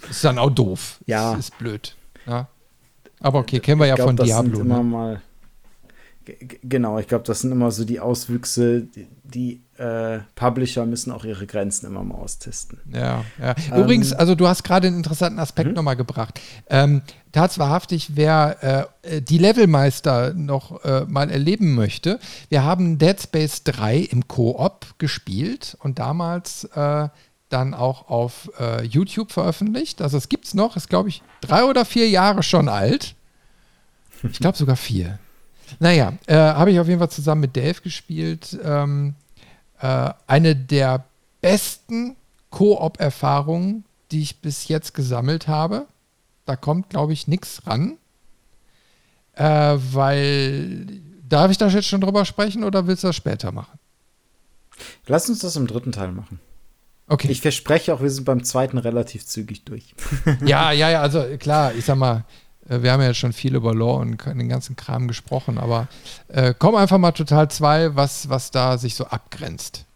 ist 0.09 0.25
dann 0.25 0.39
auch 0.39 0.51
doof. 0.51 1.01
Ja. 1.07 1.33
Das 1.33 1.49
ist 1.49 1.59
blöd. 1.59 1.97
Ja. 2.27 2.49
Aber 3.21 3.41
okay, 3.41 3.61
kennen 3.61 3.81
wir 3.81 3.87
ja 3.87 3.97
glaub, 3.97 4.09
von 4.09 4.17
Diablo. 4.17 4.65
Ne? 4.65 4.83
mal 4.83 5.23
Genau, 6.63 6.99
ich 6.99 7.09
glaube, 7.09 7.25
das 7.25 7.41
sind 7.41 7.51
immer 7.51 7.71
so 7.71 7.85
die 7.85 7.99
Auswüchse, 7.99 8.83
die, 8.83 9.09
die 9.25 9.63
äh, 9.79 10.21
Publisher 10.35 10.85
müssen 10.87 11.13
auch 11.13 11.25
ihre 11.25 11.47
Grenzen 11.47 11.87
immer 11.87 12.05
mal 12.05 12.17
austesten. 12.17 12.79
Ja, 12.93 13.25
ja. 13.41 13.55
Ähm, 13.73 13.83
Übrigens, 13.83 14.13
also 14.13 14.35
du 14.35 14.47
hast 14.47 14.63
gerade 14.63 14.87
einen 14.89 14.99
interessanten 14.99 15.39
Aspekt 15.39 15.71
mhm. 15.71 15.75
nochmal 15.75 15.97
gebracht. 15.97 16.41
Ähm, 16.69 17.03
tatsächlich, 17.33 18.17
wer 18.17 18.91
äh, 19.03 19.23
die 19.23 19.39
Levelmeister 19.39 20.35
noch 20.35 20.85
äh, 20.85 21.05
mal 21.07 21.31
erleben 21.31 21.75
möchte, 21.75 22.19
wir 22.49 22.65
haben 22.65 22.99
Dead 22.99 23.21
Space 23.21 23.63
3 23.65 23.99
im 23.99 24.29
Koop 24.29 24.87
gespielt 24.99 25.77
und 25.81 25.99
damals 25.99 26.65
äh, 26.65 27.09
dann 27.49 27.75
auch 27.75 28.09
auf 28.09 28.51
äh, 28.59 28.85
YouTube 28.85 29.33
veröffentlicht. 29.33 30.01
Also 30.03 30.17
es 30.17 30.29
gibt 30.29 30.47
es 30.47 30.55
noch, 30.55 30.77
ist 30.77 30.89
glaube 30.89 31.09
ich 31.09 31.23
drei 31.41 31.65
oder 31.65 31.85
vier 31.85 32.09
Jahre 32.09 32.43
schon 32.43 32.69
alt. 32.69 33.15
Ich 34.23 34.39
glaube 34.39 34.57
sogar 34.57 34.77
vier. 34.77 35.19
Naja, 35.79 36.15
äh, 36.27 36.35
habe 36.35 36.73
ich 36.73 36.81
auf 36.81 36.89
jeden 36.89 36.99
Fall 36.99 37.11
zusammen 37.11 37.43
mit 37.43 37.57
Dave 37.57 37.81
gespielt. 37.81 38.59
Ähm, 38.63 39.15
äh, 39.81 40.11
eine 40.27 40.57
der 40.57 41.05
besten 41.41 42.17
Koop-Erfahrungen, 42.51 43.85
die 44.11 44.23
ich 44.23 44.41
bis 44.41 44.69
jetzt 44.69 44.95
gesammelt 44.95 45.49
habe. 45.49 45.87
Da 46.45 46.57
kommt, 46.57 46.91
glaube 46.91 47.13
ich, 47.13 47.29
nichts 47.29 47.67
ran. 47.67 47.99
Äh, 49.35 49.45
weil, 49.93 50.87
darf 51.29 51.51
ich 51.51 51.59
da 51.59 51.69
jetzt 51.69 51.89
schon 51.89 52.01
drüber 52.01 52.25
sprechen 52.25 52.65
oder 52.65 52.87
willst 52.87 53.05
du 53.05 53.09
das 53.09 53.17
später 53.17 53.53
machen? 53.53 53.79
Lass 55.07 55.29
uns 55.29 55.41
das 55.41 55.57
im 55.57 55.67
dritten 55.67 55.93
Teil 55.93 56.13
machen. 56.13 56.41
Okay. 57.07 57.29
Ich 57.29 57.41
verspreche 57.41 57.93
auch, 57.93 58.01
wir 58.01 58.11
sind 58.11 58.25
beim 58.25 58.45
zweiten 58.45 58.79
relativ 58.79 59.27
zügig 59.27 59.65
durch. 59.65 59.95
ja, 60.45 60.71
ja, 60.73 60.91
ja, 60.91 61.03
also 61.03 61.25
klar, 61.39 61.75
ich 61.75 61.85
sag 61.85 61.97
mal, 61.97 62.25
äh, 62.69 62.83
wir 62.83 62.93
haben 62.93 63.03
ja 63.03 63.15
schon 63.15 63.33
viel 63.33 63.57
über 63.57 63.75
Lore 63.75 64.01
und 64.01 64.25
den 64.25 64.49
ganzen 64.49 64.77
Kram 64.77 65.09
gesprochen, 65.09 65.59
aber 65.59 65.89
äh, 66.29 66.55
komm 66.57 66.77
einfach 66.77 66.99
mal 66.99 67.13
total 67.13 67.51
zwei, 67.51 67.97
was, 67.97 68.29
was 68.29 68.51
da 68.51 68.79
sich 68.79 68.95
so 68.95 69.07
abgrenzt. 69.07 69.87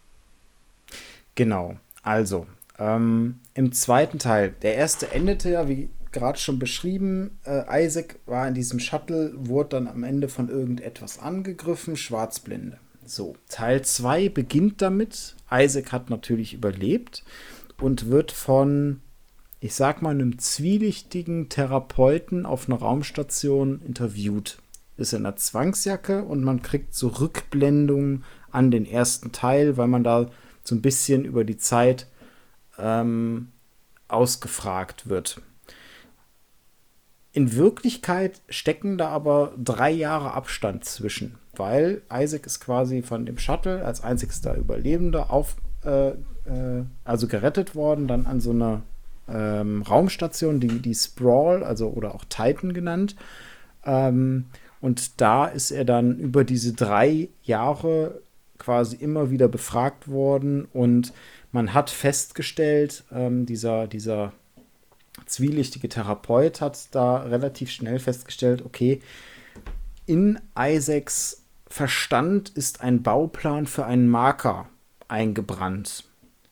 Genau, 1.35 1.77
also 2.03 2.47
ähm, 2.77 3.39
im 3.53 3.71
zweiten 3.71 4.19
Teil, 4.19 4.53
der 4.61 4.75
erste 4.75 5.11
endete 5.11 5.51
ja, 5.51 5.69
wie 5.69 5.89
gerade 6.15 6.39
schon 6.39 6.57
beschrieben, 6.57 7.37
äh, 7.45 7.85
Isaac 7.85 8.17
war 8.25 8.47
in 8.47 8.55
diesem 8.55 8.79
Shuttle, 8.79 9.33
wurde 9.35 9.69
dann 9.69 9.87
am 9.87 10.03
Ende 10.03 10.27
von 10.27 10.49
irgendetwas 10.49 11.19
angegriffen, 11.19 11.95
Schwarzblinde. 11.95 12.79
So, 13.05 13.35
Teil 13.49 13.83
2 13.83 14.29
beginnt 14.29 14.81
damit. 14.81 15.35
Isaac 15.51 15.91
hat 15.91 16.09
natürlich 16.09 16.55
überlebt 16.55 17.23
und 17.77 18.09
wird 18.09 18.31
von 18.31 19.01
ich 19.65 19.73
sag 19.73 20.03
mal, 20.03 20.11
einem 20.11 20.37
zwielichtigen 20.37 21.49
Therapeuten 21.49 22.45
auf 22.45 22.69
einer 22.69 22.77
Raumstation 22.77 23.81
interviewt. 23.81 24.59
Ist 24.95 25.13
in 25.13 25.25
einer 25.25 25.37
Zwangsjacke 25.37 26.23
und 26.23 26.43
man 26.43 26.61
kriegt 26.61 26.93
so 26.93 27.07
Rückblendungen 27.07 28.23
an 28.51 28.69
den 28.69 28.85
ersten 28.85 29.31
Teil, 29.31 29.75
weil 29.75 29.87
man 29.87 30.03
da 30.03 30.29
so 30.63 30.75
ein 30.75 30.83
bisschen 30.83 31.25
über 31.25 31.43
die 31.43 31.57
Zeit 31.57 32.07
ähm, 32.77 33.49
ausgefragt 34.07 35.09
wird. 35.09 35.41
In 37.35 37.53
Wirklichkeit 37.53 38.39
stecken 38.47 38.97
da 38.97 39.09
aber 39.09 39.51
drei 39.61 39.91
Jahre 39.91 40.31
Abstand 40.31 40.85
zwischen, 40.85 41.35
weil 41.57 42.01
Isaac 42.09 42.45
ist 42.45 42.61
quasi 42.61 43.01
von 43.01 43.25
dem 43.25 43.37
Shuttle 43.37 43.83
als 43.83 44.01
einzigster 44.01 44.55
Überlebender 44.55 45.31
auf, 45.31 45.57
äh, 45.83 46.11
äh, 46.11 46.85
also 47.03 47.27
gerettet 47.27 47.75
worden, 47.75 48.07
dann 48.07 48.25
an 48.25 48.39
so 48.39 48.51
einer 48.51 48.83
ähm, 49.27 49.81
Raumstation, 49.81 50.61
die, 50.61 50.79
die 50.79 50.95
Sprawl, 50.95 51.65
also 51.65 51.89
oder 51.89 52.15
auch 52.15 52.23
Titan 52.23 52.71
genannt. 52.71 53.17
Ähm, 53.83 54.45
und 54.79 55.19
da 55.19 55.45
ist 55.47 55.71
er 55.71 55.83
dann 55.83 56.17
über 56.17 56.45
diese 56.45 56.71
drei 56.71 57.27
Jahre 57.43 58.21
quasi 58.59 58.95
immer 58.95 59.29
wieder 59.29 59.49
befragt 59.49 60.07
worden 60.07 60.69
und 60.71 61.11
man 61.51 61.73
hat 61.73 61.89
festgestellt, 61.89 63.03
ähm, 63.11 63.45
dieser, 63.45 63.87
dieser 63.87 64.31
zwielichtige 65.25 65.89
Therapeut 65.89 66.61
hat 66.61 66.93
da 66.93 67.17
relativ 67.17 67.71
schnell 67.71 67.99
festgestellt, 67.99 68.63
okay, 68.65 69.01
in 70.05 70.39
Isaacs 70.57 71.41
Verstand 71.67 72.49
ist 72.49 72.81
ein 72.81 73.01
Bauplan 73.01 73.65
für 73.65 73.85
einen 73.85 74.07
Marker 74.07 74.69
eingebrannt. 75.07 76.05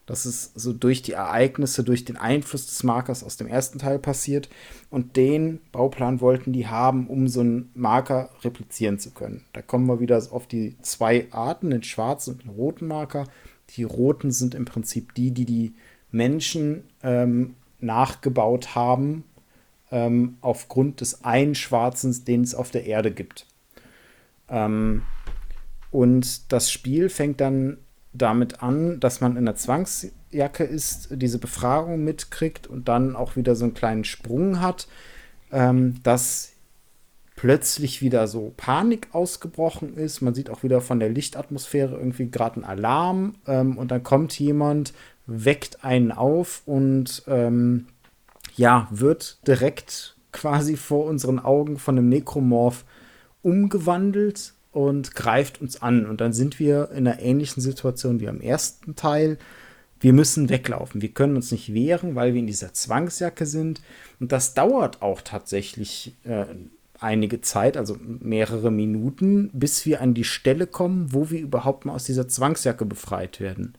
Das 0.06 0.26
ist 0.26 0.60
so 0.60 0.74
durch 0.74 1.02
die 1.02 1.14
Ereignisse, 1.14 1.84
durch 1.84 2.04
den 2.04 2.18
Einfluss 2.18 2.66
des 2.66 2.84
Markers 2.84 3.24
aus 3.24 3.38
dem 3.38 3.48
ersten 3.48 3.80
Teil 3.80 4.00
passiert. 4.00 4.50
Und 4.90 5.16
den 5.16 5.62
Bauplan 5.72 6.20
wollten 6.20 6.52
die 6.52 6.68
haben, 6.68 7.08
um 7.08 7.30
so 7.30 7.40
einen 7.40 7.72
Marker 7.74 8.30
replizieren 8.44 9.00
zu 9.00 9.12
können. 9.12 9.46
Da 9.54 9.62
kommen 9.62 9.88
wir 9.88 10.02
wieder 10.02 10.22
auf 10.32 10.46
die 10.46 10.76
zwei 10.82 11.28
Arten, 11.32 11.70
den 11.70 11.84
schwarzen 11.84 12.34
und 12.34 12.44
den 12.44 12.52
roten 12.52 12.88
Marker. 12.88 13.28
Die 13.70 13.84
roten 13.84 14.32
sind 14.32 14.56
im 14.56 14.66
Prinzip 14.66 15.14
die, 15.14 15.32
die 15.32 15.46
die 15.46 15.74
Menschen 16.12 16.84
ähm, 17.02 17.56
nachgebaut 17.84 18.76
haben, 18.76 19.24
ähm, 19.92 20.38
aufgrund 20.42 21.02
des 21.02 21.24
einen 21.24 21.56
schwarzen, 21.56 22.26
den 22.26 22.42
es 22.42 22.56
auf 22.56 22.72
der 22.72 22.86
Erde 22.86 23.12
gibt. 23.12 23.46
Ähm, 24.50 25.04
und 25.92 26.52
das 26.52 26.72
Spiel 26.72 27.10
fängt 27.10 27.40
dann 27.40 27.78
damit 28.14 28.62
an, 28.62 29.00
dass 29.00 29.22
man 29.22 29.38
in 29.38 29.46
der 29.46 29.56
Zwangsjacke 29.56 30.64
ist, 30.64 31.10
diese 31.12 31.40
Befragung 31.40 32.04
mitkriegt 32.04 32.68
und 32.68 32.88
dann 32.88 33.16
auch 33.16 33.36
wieder 33.36 33.56
so 33.56 33.66
einen 33.66 33.74
kleinen 33.74 34.04
Sprung 34.04 34.62
hat, 34.62 34.88
ähm, 35.52 35.96
dass 36.04 36.54
plötzlich 37.36 38.02
wieder 38.02 38.28
so 38.28 38.54
Panik 38.58 39.10
ausgebrochen 39.12 39.96
ist. 39.98 40.22
Man 40.22 40.34
sieht 40.34 40.50
auch 40.50 40.64
wieder 40.64 40.82
von 40.82 41.00
der 41.00 41.10
Lichtatmosphäre 41.10 41.96
irgendwie 41.96 42.30
gerade 42.30 42.56
einen 42.56 42.66
Alarm 42.66 43.36
ähm, 43.48 43.78
und 43.78 43.92
dann 43.92 44.04
kommt 44.04 44.38
jemand, 44.40 44.94
weckt 45.26 45.84
einen 45.84 46.12
auf 46.12 46.62
und 46.66 47.24
ähm, 47.28 47.88
ja, 48.56 48.88
wird 48.92 49.46
direkt 49.48 50.16
quasi 50.32 50.76
vor 50.76 51.06
unseren 51.06 51.40
Augen 51.40 51.78
von 51.78 51.98
einem 51.98 52.10
Nekromorph 52.10 52.86
umgewandelt 53.42 54.54
und 54.72 55.16
greift 55.16 55.62
uns 55.62 55.82
an. 55.82 56.06
Und 56.06 56.20
dann 56.22 56.34
sind 56.34 56.60
wir 56.60 56.92
in 56.92 57.08
einer 57.08 57.20
ähnlichen 57.20 57.62
Situation 57.62 58.20
wie 58.20 58.28
am 58.28 58.42
ersten 58.42 58.96
Teil. 58.96 59.38
Wir 60.00 60.14
müssen 60.14 60.50
weglaufen. 60.50 61.02
Wir 61.02 61.10
können 61.10 61.36
uns 61.36 61.52
nicht 61.52 61.74
wehren, 61.74 62.16
weil 62.16 62.34
wir 62.34 62.40
in 62.40 62.48
dieser 62.48 62.74
Zwangsjacke 62.74 63.46
sind. 63.46 63.82
Und 64.20 64.32
das 64.32 64.54
dauert 64.54 65.02
auch 65.02 65.22
tatsächlich 65.22 66.16
äh, 66.24 66.46
einige 67.00 67.42
Zeit, 67.42 67.78
also 67.78 67.98
mehrere 68.02 68.72
Minuten, 68.72 69.50
bis 69.54 69.86
wir 69.86 70.02
an 70.02 70.14
die 70.14 70.24
Stelle 70.24 70.68
kommen, 70.68 71.14
wo 71.14 71.30
wir 71.30 71.40
überhaupt 71.40 71.86
mal 71.86 71.94
aus 71.94 72.06
dieser 72.06 72.28
Zwangsjacke 72.28 72.86
befreit 72.86 73.40
werden. 73.40 73.76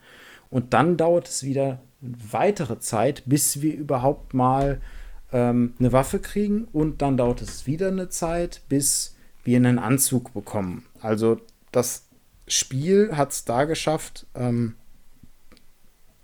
Und 0.55 0.73
dann 0.73 0.97
dauert 0.97 1.27
es 1.27 1.43
wieder 1.43 1.83
weitere 2.01 2.79
Zeit, 2.79 3.25
bis 3.27 3.61
wir 3.61 3.75
überhaupt 3.75 4.35
mal 4.35 4.81
ähm, 5.33 5.75
eine 5.81 5.91
Waffe 5.91 6.21
kriegen. 6.21 6.69
Und 6.73 7.03
dann 7.03 7.17
dauert 7.17 7.43
es 7.43 7.67
wieder 7.67 7.89
eine 7.89 8.09
Zeit, 8.09 8.63
bis 8.69 9.17
wir 9.43 9.57
einen 9.57 9.81
Anzug 9.81 10.33
bekommen. 10.33 10.87
Also 11.01 11.41
das 11.73 12.07
Spiel 12.47 13.17
hat 13.17 13.33
es 13.33 13.45
da 13.45 13.65
geschafft, 13.65 14.29
ähm, 14.37 14.77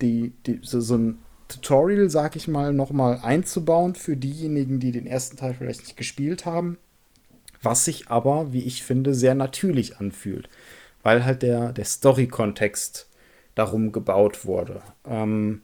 die, 0.00 0.32
die, 0.46 0.60
so, 0.62 0.80
so 0.80 0.96
ein 0.96 1.18
Tutorial, 1.48 2.08
sag 2.08 2.36
ich 2.36 2.46
mal, 2.46 2.72
nochmal 2.72 3.18
einzubauen 3.24 3.96
für 3.96 4.16
diejenigen, 4.16 4.78
die 4.78 4.92
den 4.92 5.08
ersten 5.08 5.38
Teil 5.38 5.54
vielleicht 5.54 5.80
nicht 5.80 5.96
gespielt 5.96 6.46
haben. 6.46 6.78
Was 7.62 7.84
sich 7.84 8.06
aber, 8.10 8.52
wie 8.52 8.62
ich 8.62 8.84
finde, 8.84 9.12
sehr 9.12 9.34
natürlich 9.34 9.98
anfühlt. 9.98 10.48
Weil 11.02 11.24
halt 11.24 11.42
der, 11.42 11.72
der 11.72 11.84
Story-Kontext 11.84 13.09
darum 13.60 13.92
gebaut 13.92 14.46
wurde. 14.46 14.80
Ähm, 15.06 15.60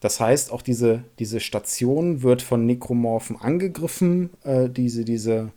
das 0.00 0.20
heißt, 0.20 0.52
auch 0.52 0.62
diese, 0.62 1.04
diese 1.18 1.40
Station 1.40 2.22
wird 2.22 2.42
von 2.42 2.66
Nekromorphen 2.66 3.40
angegriffen. 3.40 4.30
Äh, 4.42 4.68
diese, 4.68 5.04
diese 5.04 5.52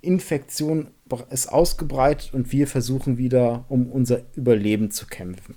Infektion 0.00 0.88
ist 1.30 1.48
ausgebreitet 1.48 2.32
und 2.32 2.50
wir 2.52 2.66
versuchen 2.66 3.18
wieder 3.18 3.64
um 3.68 3.90
unser 3.90 4.22
Überleben 4.34 4.90
zu 4.90 5.06
kämpfen. 5.06 5.54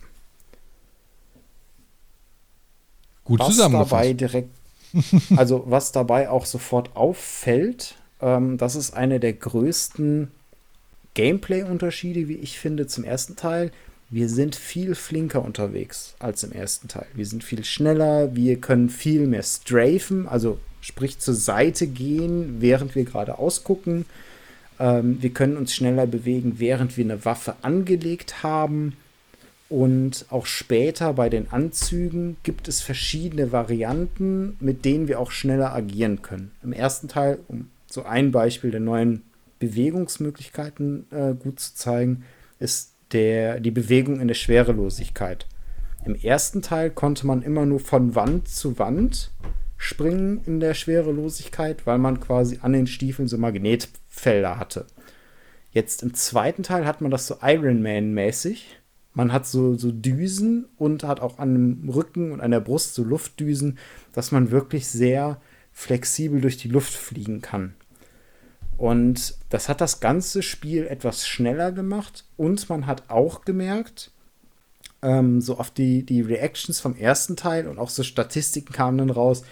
Gut 3.24 3.39
was 3.39 3.58
dabei 3.58 4.14
direkt, 4.14 4.49
also 5.36 5.64
was 5.68 5.91
dabei 5.91 6.30
auch 6.30 6.45
sofort 6.45 6.95
auffällt, 6.95 7.95
ähm, 8.22 8.58
das 8.58 8.76
ist 8.76 8.93
eine 8.93 9.20
der 9.20 9.34
größten 9.34 10.32
Gameplay-Unterschiede, 11.14 12.28
wie 12.28 12.36
ich 12.36 12.60
finde, 12.60 12.88
zum 12.88 13.03
ersten 13.03 13.36
Teil. 13.36 13.72
Wir 14.10 14.30
sind 14.30 14.55
viel 14.55 14.95
flinker 14.95 15.43
unterwegs 15.43 16.16
als 16.20 16.43
im 16.43 16.53
ersten 16.53 16.88
Teil. 16.88 17.08
Wir 17.14 17.26
sind 17.26 17.43
viel 17.43 17.66
schneller, 17.66 18.36
wir 18.36 18.62
können 18.62 18.89
viel 18.89 19.28
mehr 19.28 19.43
strafen, 19.43 20.28
also 20.28 20.60
sprich 20.80 21.20
zur 21.20 21.34
Seite 21.34 21.88
gehen, 21.88 22.62
während 22.62 22.95
wir 22.95 23.03
gerade 23.03 23.38
ausgucken. 23.38 24.05
Ähm, 24.80 25.22
wir 25.22 25.32
können 25.32 25.58
uns 25.58 25.76
schneller 25.76 26.08
bewegen, 26.08 26.55
während 26.58 26.95
wir 26.95 27.03
eine 27.03 27.26
Waffe 27.26 27.55
angelegt 27.64 28.43
haben. 28.43 28.93
Und 29.70 30.26
auch 30.30 30.45
später 30.45 31.12
bei 31.12 31.28
den 31.28 31.51
Anzügen 31.51 32.38
gibt 32.43 32.70
es 32.70 32.80
verschiedene 32.80 33.51
Varianten, 33.51 34.55
mit 34.62 34.86
denen 34.86 35.10
wir 35.10 35.20
auch 35.20 35.32
schneller 35.32 35.74
agieren 35.74 36.22
können. 36.22 36.51
Im 36.64 36.72
ersten 36.72 37.10
Teil, 37.10 37.39
um 37.49 37.70
so 37.89 38.03
ein 38.03 38.32
Beispiel 38.32 38.72
der 38.72 38.80
neuen 38.80 39.24
Bewegungsmöglichkeiten 39.60 41.08
äh, 41.12 41.34
gut 41.34 41.60
zu 41.60 41.76
zeigen, 41.76 42.24
ist 42.60 42.93
der, 43.12 43.60
die 43.60 43.72
Bewegung 43.72 44.20
in 44.20 44.28
der 44.28 44.36
Schwerelosigkeit. 44.36 45.47
Im 46.05 46.16
ersten 46.16 46.62
Teil 46.62 46.89
konnte 46.89 47.28
man 47.28 47.41
immer 47.41 47.66
nur 47.66 47.80
von 47.80 48.16
Wand 48.16 48.47
zu 48.47 48.80
Wand 48.80 49.32
springen 49.78 50.41
in 50.45 50.60
der 50.60 50.74
Schwerelosigkeit, 50.74 51.86
weil 51.86 51.97
man 51.97 52.20
quasi 52.20 52.60
an 52.62 52.74
den 52.74 52.88
Stiefeln 52.88 53.28
so 53.28 53.38
Magnetfelder 53.38 54.58
hatte. 54.58 54.88
Jetzt 55.72 56.01
im 56.01 56.14
zweiten 56.14 56.64
Teil 56.64 56.86
hat 56.86 57.01
man 57.01 57.12
das 57.12 57.28
so 57.28 57.38
Iron 57.41 57.82
Man-mäßig 57.82 58.78
man 59.18 59.34
hat 59.34 59.47
so, 59.47 59.74
so 59.74 59.91
Düsen 59.91 60.68
und 60.78 61.03
hat 61.03 61.22
auch 61.22 61.39
an 61.39 61.53
dem 61.55 61.89
Rücken 61.89 62.32
und 62.32 62.39
an 62.39 62.51
der 62.51 62.60
Brust 62.60 62.93
so 62.93 63.03
Luftdüsen, 63.03 63.80
dass 64.14 64.32
man 64.32 64.51
wirklich 64.51 64.86
sehr 64.88 65.41
flexibel 65.74 66.39
durch 66.39 66.58
die 66.58 66.68
Luft 66.68 66.93
fliegen 66.93 67.41
kann. 67.41 67.74
Und 68.78 69.36
das 69.49 69.69
hat 69.69 69.82
das 69.82 69.99
ganze 69.99 70.43
Spiel 70.43 70.86
etwas 70.86 71.28
schneller 71.28 71.71
gemacht 71.71 72.25
und 72.38 72.69
man 72.69 72.86
hat 72.86 73.09
auch 73.09 73.43
gemerkt, 73.43 74.11
ähm, 75.01 75.41
so 75.41 75.57
auf 75.57 75.71
die, 75.71 76.03
die 76.03 76.21
Reactions 76.21 76.80
vom 76.80 76.95
ersten 76.95 77.36
Teil 77.36 77.67
und 77.67 77.80
auch 77.80 77.89
so 77.89 78.03
Statistiken 78.03 78.73
kamen 78.73 78.99
dann 78.99 79.09
raus. 79.09 79.43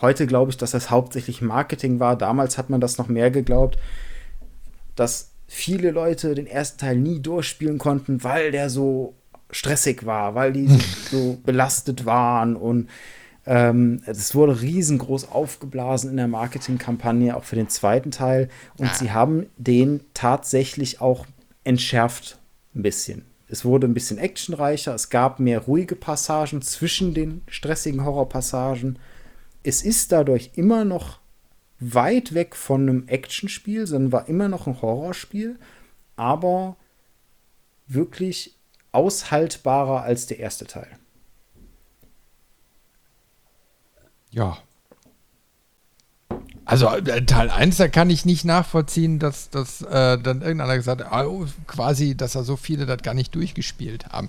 Heute 0.00 0.26
glaube 0.26 0.50
ich, 0.50 0.56
dass 0.56 0.72
das 0.72 0.90
hauptsächlich 0.90 1.40
Marketing 1.40 2.00
war. 2.00 2.16
Damals 2.16 2.58
hat 2.58 2.68
man 2.70 2.80
das 2.80 2.98
noch 2.98 3.08
mehr 3.08 3.30
geglaubt, 3.30 3.78
dass 4.96 5.30
viele 5.46 5.92
Leute 5.92 6.34
den 6.34 6.46
ersten 6.46 6.78
Teil 6.78 6.96
nie 6.96 7.20
durchspielen 7.20 7.78
konnten, 7.78 8.22
weil 8.24 8.50
der 8.50 8.70
so 8.70 9.14
stressig 9.50 10.04
war, 10.04 10.34
weil 10.34 10.52
die 10.52 10.68
so 11.10 11.38
belastet 11.44 12.06
waren 12.06 12.54
und 12.56 12.88
ähm, 13.50 14.02
es 14.04 14.34
wurde 14.34 14.60
riesengroß 14.60 15.30
aufgeblasen 15.32 16.10
in 16.10 16.18
der 16.18 16.28
Marketingkampagne, 16.28 17.34
auch 17.34 17.44
für 17.44 17.56
den 17.56 17.70
zweiten 17.70 18.10
Teil. 18.10 18.50
Und 18.76 18.88
ah. 18.88 18.94
sie 18.94 19.10
haben 19.10 19.46
den 19.56 20.00
tatsächlich 20.12 21.00
auch 21.00 21.24
entschärft 21.64 22.38
ein 22.74 22.82
bisschen. 22.82 23.24
Es 23.48 23.64
wurde 23.64 23.88
ein 23.88 23.94
bisschen 23.94 24.18
actionreicher, 24.18 24.94
es 24.94 25.08
gab 25.08 25.40
mehr 25.40 25.60
ruhige 25.60 25.96
Passagen 25.96 26.60
zwischen 26.60 27.14
den 27.14 27.40
stressigen 27.48 28.04
Horrorpassagen. 28.04 28.98
Es 29.62 29.80
ist 29.80 30.12
dadurch 30.12 30.50
immer 30.56 30.84
noch 30.84 31.18
weit 31.80 32.34
weg 32.34 32.54
von 32.54 32.82
einem 32.82 33.08
Actionspiel, 33.08 33.86
sondern 33.86 34.12
war 34.12 34.28
immer 34.28 34.48
noch 34.48 34.66
ein 34.66 34.82
Horrorspiel, 34.82 35.58
aber 36.16 36.76
wirklich 37.86 38.58
aushaltbarer 38.92 40.02
als 40.02 40.26
der 40.26 40.38
erste 40.38 40.66
Teil. 40.66 40.98
Ja. 44.30 44.58
Also 46.64 46.86
äh, 46.88 47.24
Teil 47.24 47.48
1, 47.48 47.78
da 47.78 47.88
kann 47.88 48.10
ich 48.10 48.26
nicht 48.26 48.44
nachvollziehen, 48.44 49.18
dass, 49.18 49.48
dass 49.48 49.80
äh, 49.82 50.18
dann 50.18 50.42
irgendeiner 50.42 50.76
gesagt 50.76 51.02
hat, 51.02 51.26
oh, 51.26 51.46
quasi, 51.66 52.14
dass 52.14 52.32
da 52.32 52.42
so 52.42 52.56
viele 52.56 52.84
das 52.84 53.02
gar 53.02 53.14
nicht 53.14 53.34
durchgespielt 53.34 54.06
haben. 54.10 54.28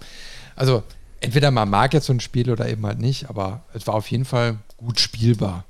Also 0.56 0.84
entweder 1.20 1.52
man 1.52 1.70
mag 1.70 1.94
jetzt 1.94 2.06
so 2.06 2.14
ein 2.14 2.22
Spiel 2.22 2.50
oder 2.50 2.70
eben 2.70 2.86
halt 2.86 3.00
nicht, 3.00 3.30
aber 3.30 3.64
es 3.74 3.88
war 3.88 3.96
auf 3.96 4.10
jeden 4.10 4.26
Fall 4.26 4.58
gut 4.78 5.00
spielbar. 5.02 5.66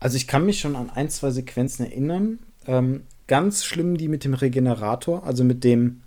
Also 0.00 0.18
ich 0.18 0.26
kann 0.26 0.44
mich 0.44 0.60
schon 0.60 0.76
an 0.76 0.90
ein, 0.90 1.08
zwei 1.08 1.30
Sequenzen 1.30 1.86
erinnern. 1.86 2.40
Ähm, 2.66 3.04
ganz 3.26 3.64
schlimm 3.64 3.96
die 3.96 4.08
mit 4.08 4.24
dem 4.24 4.34
Regenerator, 4.34 5.24
also 5.24 5.44
mit 5.44 5.64
dem 5.64 6.02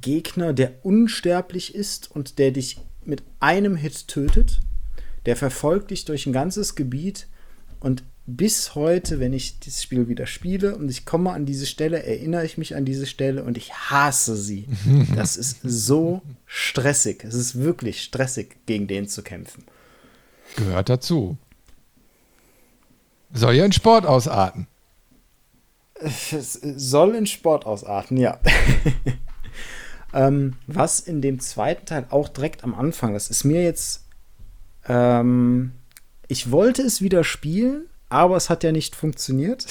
Gegner, 0.00 0.54
der 0.54 0.84
unsterblich 0.84 1.74
ist 1.74 2.10
und 2.10 2.38
der 2.38 2.50
dich 2.50 2.78
mit 3.04 3.22
einem 3.40 3.76
Hit 3.76 4.08
tötet. 4.08 4.60
Der 5.26 5.36
verfolgt 5.36 5.90
dich 5.90 6.04
durch 6.04 6.26
ein 6.26 6.32
ganzes 6.32 6.74
Gebiet 6.74 7.26
und 7.80 8.04
bis 8.26 8.74
heute, 8.74 9.20
wenn 9.20 9.32
ich 9.32 9.60
dieses 9.60 9.82
Spiel 9.82 10.08
wieder 10.08 10.26
spiele 10.26 10.76
und 10.76 10.88
ich 10.88 11.04
komme 11.04 11.32
an 11.32 11.46
diese 11.46 11.66
Stelle, 11.66 12.02
erinnere 12.02 12.44
ich 12.44 12.58
mich 12.58 12.74
an 12.74 12.84
diese 12.84 13.06
Stelle 13.06 13.44
und 13.44 13.56
ich 13.56 13.72
hasse 13.72 14.36
sie. 14.36 14.66
Das 15.14 15.36
ist 15.36 15.58
so 15.62 16.22
stressig. 16.44 17.24
Es 17.24 17.34
ist 17.34 17.58
wirklich 17.58 18.02
stressig, 18.02 18.56
gegen 18.66 18.88
den 18.88 19.08
zu 19.08 19.22
kämpfen. 19.22 19.64
Gehört 20.56 20.88
dazu. 20.88 21.36
Soll 23.32 23.54
ja 23.54 23.64
in 23.64 23.72
Sport 23.72 24.06
ausarten. 24.06 24.66
Es 26.00 26.52
soll 26.52 27.14
in 27.14 27.26
Sport 27.26 27.64
ausarten, 27.64 28.16
ja. 28.16 28.40
ähm, 30.12 30.56
was 30.66 31.00
in 31.00 31.22
dem 31.22 31.40
zweiten 31.40 31.86
Teil 31.86 32.06
auch 32.10 32.28
direkt 32.28 32.64
am 32.64 32.74
Anfang, 32.74 33.12
das 33.14 33.30
ist 33.30 33.44
mir 33.44 33.62
jetzt. 33.62 34.05
Ähm, 34.88 35.72
ich 36.28 36.50
wollte 36.50 36.82
es 36.82 37.02
wieder 37.02 37.24
spielen, 37.24 37.86
aber 38.08 38.36
es 38.36 38.50
hat 38.50 38.64
ja 38.64 38.72
nicht 38.72 38.96
funktioniert. 38.96 39.66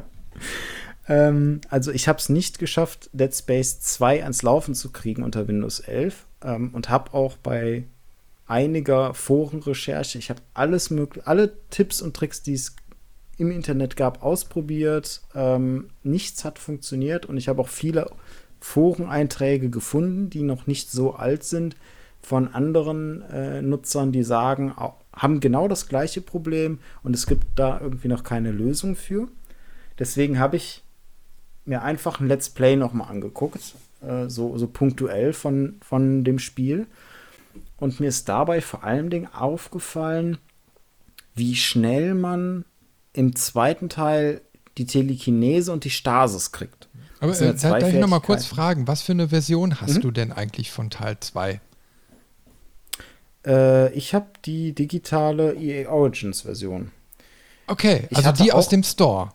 ähm, 1.08 1.60
also 1.68 1.90
ich 1.90 2.08
habe 2.08 2.18
es 2.18 2.28
nicht 2.28 2.58
geschafft, 2.58 3.10
Dead 3.12 3.34
Space 3.34 3.80
2 3.80 4.22
ans 4.22 4.42
Laufen 4.42 4.74
zu 4.74 4.90
kriegen 4.90 5.22
unter 5.22 5.48
Windows 5.48 5.80
11 5.80 6.26
ähm, 6.42 6.70
und 6.72 6.88
habe 6.88 7.14
auch 7.14 7.36
bei 7.36 7.84
einiger 8.46 9.14
Forenrecherche. 9.14 10.18
Ich 10.18 10.28
habe 10.28 10.42
alles 10.54 10.90
mögliche, 10.90 11.26
alle 11.26 11.52
Tipps 11.70 12.02
und 12.02 12.16
Tricks, 12.16 12.42
die 12.42 12.54
es 12.54 12.74
im 13.38 13.50
Internet 13.50 13.96
gab, 13.96 14.22
ausprobiert. 14.22 15.22
Ähm, 15.34 15.90
nichts 16.02 16.44
hat 16.44 16.58
funktioniert 16.58 17.26
und 17.26 17.36
ich 17.36 17.48
habe 17.48 17.62
auch 17.62 17.68
viele 17.68 18.10
Foreneinträge 18.60 19.70
gefunden, 19.70 20.30
die 20.30 20.42
noch 20.42 20.66
nicht 20.66 20.90
so 20.90 21.14
alt 21.14 21.44
sind, 21.44 21.76
von 22.22 22.48
anderen 22.48 23.22
äh, 23.22 23.62
Nutzern, 23.62 24.12
die 24.12 24.22
sagen, 24.22 24.74
haben 25.12 25.40
genau 25.40 25.68
das 25.68 25.88
gleiche 25.88 26.20
Problem 26.20 26.78
und 27.02 27.14
es 27.14 27.26
gibt 27.26 27.46
da 27.56 27.80
irgendwie 27.80 28.08
noch 28.08 28.24
keine 28.24 28.52
Lösung 28.52 28.96
für. 28.96 29.28
Deswegen 29.98 30.38
habe 30.38 30.56
ich 30.56 30.82
mir 31.64 31.82
einfach 31.82 32.20
ein 32.20 32.28
Let's 32.28 32.50
Play 32.50 32.76
nochmal 32.76 33.08
angeguckt, 33.08 33.74
äh, 34.02 34.28
so, 34.28 34.56
so 34.58 34.66
punktuell 34.66 35.32
von, 35.32 35.76
von 35.82 36.24
dem 36.24 36.38
Spiel 36.38 36.86
und 37.76 37.98
mir 38.00 38.08
ist 38.08 38.28
dabei 38.28 38.60
vor 38.60 38.84
allen 38.84 39.10
Dingen 39.10 39.28
aufgefallen, 39.32 40.38
wie 41.34 41.56
schnell 41.56 42.14
man 42.14 42.64
im 43.12 43.34
zweiten 43.34 43.88
Teil 43.88 44.42
die 44.78 44.86
Telekinese 44.86 45.72
und 45.72 45.84
die 45.84 45.90
Stasis 45.90 46.52
kriegt. 46.52 46.88
Aber 47.20 47.38
äh, 47.38 47.54
da, 47.54 47.78
darf 47.78 47.92
ich 47.92 47.98
noch 47.98 48.08
mal 48.08 48.20
kurz 48.20 48.46
fragen, 48.46 48.86
was 48.86 49.02
für 49.02 49.12
eine 49.12 49.28
Version 49.28 49.80
hast 49.80 49.96
mhm. 49.96 50.00
du 50.00 50.10
denn 50.10 50.32
eigentlich 50.32 50.70
von 50.70 50.90
Teil 50.90 51.18
2? 51.18 51.60
Äh, 53.46 53.92
ich 53.94 54.14
habe 54.14 54.26
die 54.44 54.72
digitale 54.72 55.54
EA 55.54 55.88
Origins 55.90 56.42
Version. 56.42 56.90
Okay, 57.66 58.06
ich 58.10 58.16
also 58.16 58.32
die 58.32 58.52
aus 58.52 58.68
dem 58.68 58.82
Store. 58.82 59.32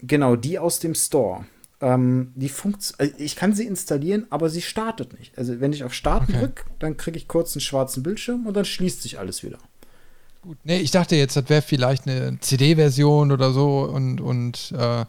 Genau, 0.00 0.36
die 0.36 0.58
aus 0.58 0.80
dem 0.80 0.94
Store. 0.94 1.46
Ähm, 1.80 2.32
die 2.36 2.48
Funkt 2.48 2.94
also 2.98 3.12
ich 3.18 3.36
kann 3.36 3.54
sie 3.54 3.66
installieren, 3.66 4.26
aber 4.30 4.50
sie 4.50 4.62
startet 4.62 5.18
nicht. 5.18 5.36
Also 5.36 5.60
wenn 5.60 5.72
ich 5.72 5.82
auf 5.82 5.94
Starten 5.94 6.32
okay. 6.32 6.40
drücke, 6.40 6.64
dann 6.78 6.96
kriege 6.96 7.16
ich 7.16 7.28
kurz 7.28 7.56
einen 7.56 7.60
schwarzen 7.60 8.02
Bildschirm 8.02 8.46
und 8.46 8.54
dann 8.54 8.64
schließt 8.64 9.02
sich 9.02 9.18
alles 9.18 9.42
wieder. 9.42 9.58
Gut. 10.42 10.58
Nee, 10.64 10.78
ich 10.78 10.90
dachte 10.90 11.16
jetzt, 11.16 11.36
das 11.36 11.48
wäre 11.48 11.62
vielleicht 11.62 12.06
eine 12.06 12.38
CD-Version 12.40 13.32
oder 13.32 13.52
so 13.52 13.82
und, 13.82 14.20
und 14.20 14.72
äh, 14.76 15.04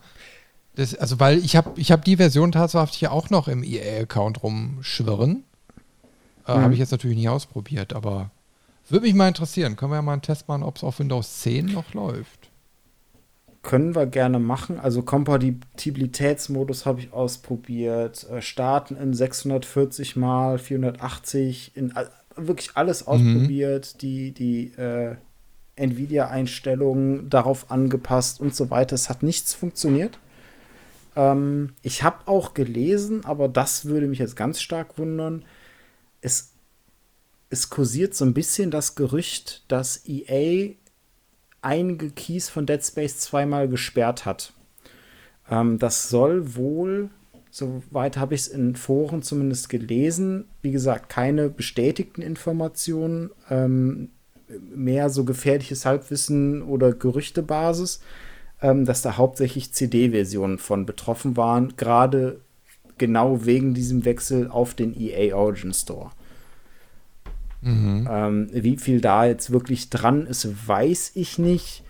das, 0.75 0.95
also 0.95 1.19
weil 1.19 1.39
ich 1.39 1.55
habe 1.55 1.71
ich 1.75 1.91
hab 1.91 2.05
die 2.05 2.17
Version 2.17 2.51
tatsächlich 2.51 3.07
auch 3.07 3.29
noch 3.29 3.47
im 3.47 3.63
EA-Account 3.63 4.43
rumschwirren. 4.43 5.43
Äh, 6.47 6.57
mhm. 6.57 6.61
Habe 6.61 6.73
ich 6.73 6.79
jetzt 6.79 6.91
natürlich 6.91 7.17
nicht 7.17 7.29
ausprobiert, 7.29 7.93
aber 7.93 8.31
würde 8.89 9.05
mich 9.05 9.15
mal 9.15 9.27
interessieren. 9.27 9.75
Können 9.75 9.91
wir 9.91 9.97
ja 9.97 10.01
mal 10.01 10.13
einen 10.13 10.21
Test 10.21 10.47
machen, 10.47 10.63
ob 10.63 10.77
es 10.77 10.83
auf 10.83 10.99
Windows 10.99 11.41
10 11.41 11.67
noch 11.67 11.93
läuft. 11.93 12.49
Können 13.61 13.95
wir 13.95 14.05
gerne 14.07 14.39
machen. 14.39 14.79
Also 14.79 15.03
Kompatibilitätsmodus 15.03 16.85
habe 16.85 16.99
ich 16.99 17.13
ausprobiert. 17.13 18.27
Äh, 18.29 18.41
starten 18.41 18.97
in 18.97 19.13
640 19.13 20.15
mal 20.15 20.59
480 20.59 21.71
in 21.75 21.93
wirklich 22.35 22.71
alles 22.75 23.05
mhm. 23.05 23.07
ausprobiert, 23.07 23.93
mhm. 23.93 23.97
die, 23.99 24.31
die 24.31 24.73
äh, 24.73 25.15
Nvidia-Einstellungen 25.75 27.29
darauf 27.29 27.71
angepasst 27.71 28.39
und 28.39 28.53
so 28.55 28.69
weiter. 28.69 28.95
Es 28.95 29.09
hat 29.09 29.23
nichts 29.23 29.53
funktioniert. 29.53 30.19
Ähm, 31.15 31.73
ich 31.81 32.03
habe 32.03 32.27
auch 32.27 32.53
gelesen, 32.53 33.23
aber 33.25 33.47
das 33.47 33.85
würde 33.85 34.07
mich 34.07 34.19
jetzt 34.19 34.35
ganz 34.35 34.61
stark 34.61 34.97
wundern. 34.97 35.45
Es, 36.23 36.53
es 37.49 37.69
kursiert 37.69 38.15
so 38.15 38.25
ein 38.25 38.33
bisschen 38.33 38.71
das 38.71 38.95
Gerücht, 38.95 39.63
dass 39.67 40.07
EA 40.07 40.73
einige 41.61 42.09
Keys 42.09 42.49
von 42.49 42.65
Dead 42.65 42.83
Space 42.83 43.19
zweimal 43.19 43.67
gesperrt 43.67 44.25
hat. 44.25 44.53
Ähm, 45.49 45.77
das 45.79 46.09
soll 46.09 46.55
wohl 46.55 47.09
Soweit 47.55 48.17
habe 48.17 48.33
ich 48.33 48.41
es 48.41 48.47
in 48.47 48.75
Foren 48.75 49.21
zumindest 49.21 49.69
gelesen. 49.69 50.45
Wie 50.63 50.71
gesagt, 50.71 51.07
keine 51.07 51.49
bestätigten 51.49 52.23
Informationen, 52.23 53.29
ähm, 53.47 54.09
mehr 54.73 55.11
so 55.11 55.23
gefährliches 55.23 55.85
Halbwissen 55.85 56.63
oder 56.63 56.93
Gerüchtebasis, 56.93 57.99
ähm, 58.59 58.85
dass 58.85 59.03
da 59.03 59.17
hauptsächlich 59.17 59.71
CD-Versionen 59.71 60.57
von 60.57 60.87
betroffen 60.87 61.37
waren, 61.37 61.77
gerade 61.77 62.41
genau 62.97 63.45
wegen 63.45 63.73
diesem 63.73 64.05
Wechsel 64.05 64.47
auf 64.49 64.73
den 64.73 64.99
EA 64.99 65.35
Origin 65.35 65.73
Store. 65.73 66.11
Mhm. 67.61 68.07
Ähm, 68.09 68.47
wie 68.51 68.77
viel 68.77 69.01
da 69.01 69.25
jetzt 69.25 69.51
wirklich 69.51 69.89
dran 69.89 70.27
ist, 70.27 70.67
weiß 70.67 71.11
ich 71.15 71.39
nicht. 71.39 71.83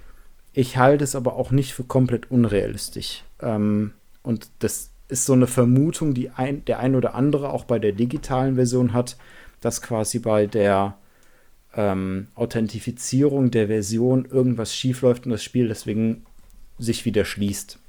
Ich 0.54 0.78
halte 0.78 1.04
es 1.04 1.16
aber 1.16 1.36
auch 1.36 1.52
nicht 1.52 1.74
für 1.74 1.84
komplett 1.84 2.30
unrealistisch. 2.30 3.24
Ähm, 3.42 3.94
und 4.22 4.50
das 4.60 4.92
ist 5.08 5.26
so 5.26 5.34
eine 5.34 5.48
Vermutung, 5.48 6.14
die 6.14 6.30
ein, 6.30 6.64
der 6.66 6.80
ein 6.80 6.96
oder 6.96 7.16
andere 7.16 7.52
auch 7.52 7.66
bei 7.66 7.80
der 7.80 7.92
digitalen 7.92 8.56
Version 8.56 8.94
hat, 8.94 9.18
dass 9.62 9.82
quasi 9.82 10.20
bei 10.20 10.46
der 10.46 10.98
ähm, 11.76 12.28
Authentifizierung 12.36 13.50
der 13.50 13.68
Version 13.68 14.26
irgendwas 14.26 14.76
schiefläuft 14.76 15.26
und 15.26 15.32
das 15.32 15.44
Spiel 15.44 15.68
deswegen 15.68 16.26
sich 16.78 17.06
wieder 17.06 17.26
schließt. 17.26 17.80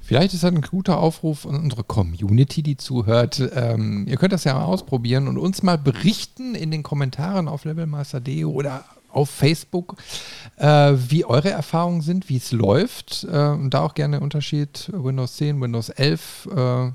Vielleicht 0.00 0.34
ist 0.34 0.42
das 0.42 0.52
ein 0.52 0.60
guter 0.60 0.98
Aufruf 0.98 1.46
an 1.46 1.56
unsere 1.56 1.84
Community, 1.84 2.62
die 2.62 2.76
zuhört. 2.76 3.42
Ähm, 3.54 4.06
ihr 4.08 4.16
könnt 4.16 4.32
das 4.32 4.44
ja 4.44 4.54
mal 4.54 4.64
ausprobieren 4.64 5.28
und 5.28 5.38
uns 5.38 5.62
mal 5.62 5.78
berichten 5.78 6.54
in 6.54 6.70
den 6.70 6.82
Kommentaren 6.82 7.48
auf 7.48 7.64
levelmaster.de 7.64 8.44
oder 8.44 8.84
auf 9.08 9.30
Facebook, 9.30 9.96
äh, 10.56 10.92
wie 10.96 11.24
eure 11.24 11.50
Erfahrungen 11.50 12.00
sind, 12.00 12.28
wie 12.28 12.36
es 12.36 12.52
läuft. 12.52 13.26
Äh, 13.30 13.48
und 13.48 13.70
da 13.70 13.80
auch 13.80 13.94
gerne 13.94 14.20
Unterschied 14.20 14.90
Windows 14.92 15.36
10, 15.36 15.60
Windows 15.60 15.88
11, 15.88 16.48
äh, 16.50 16.90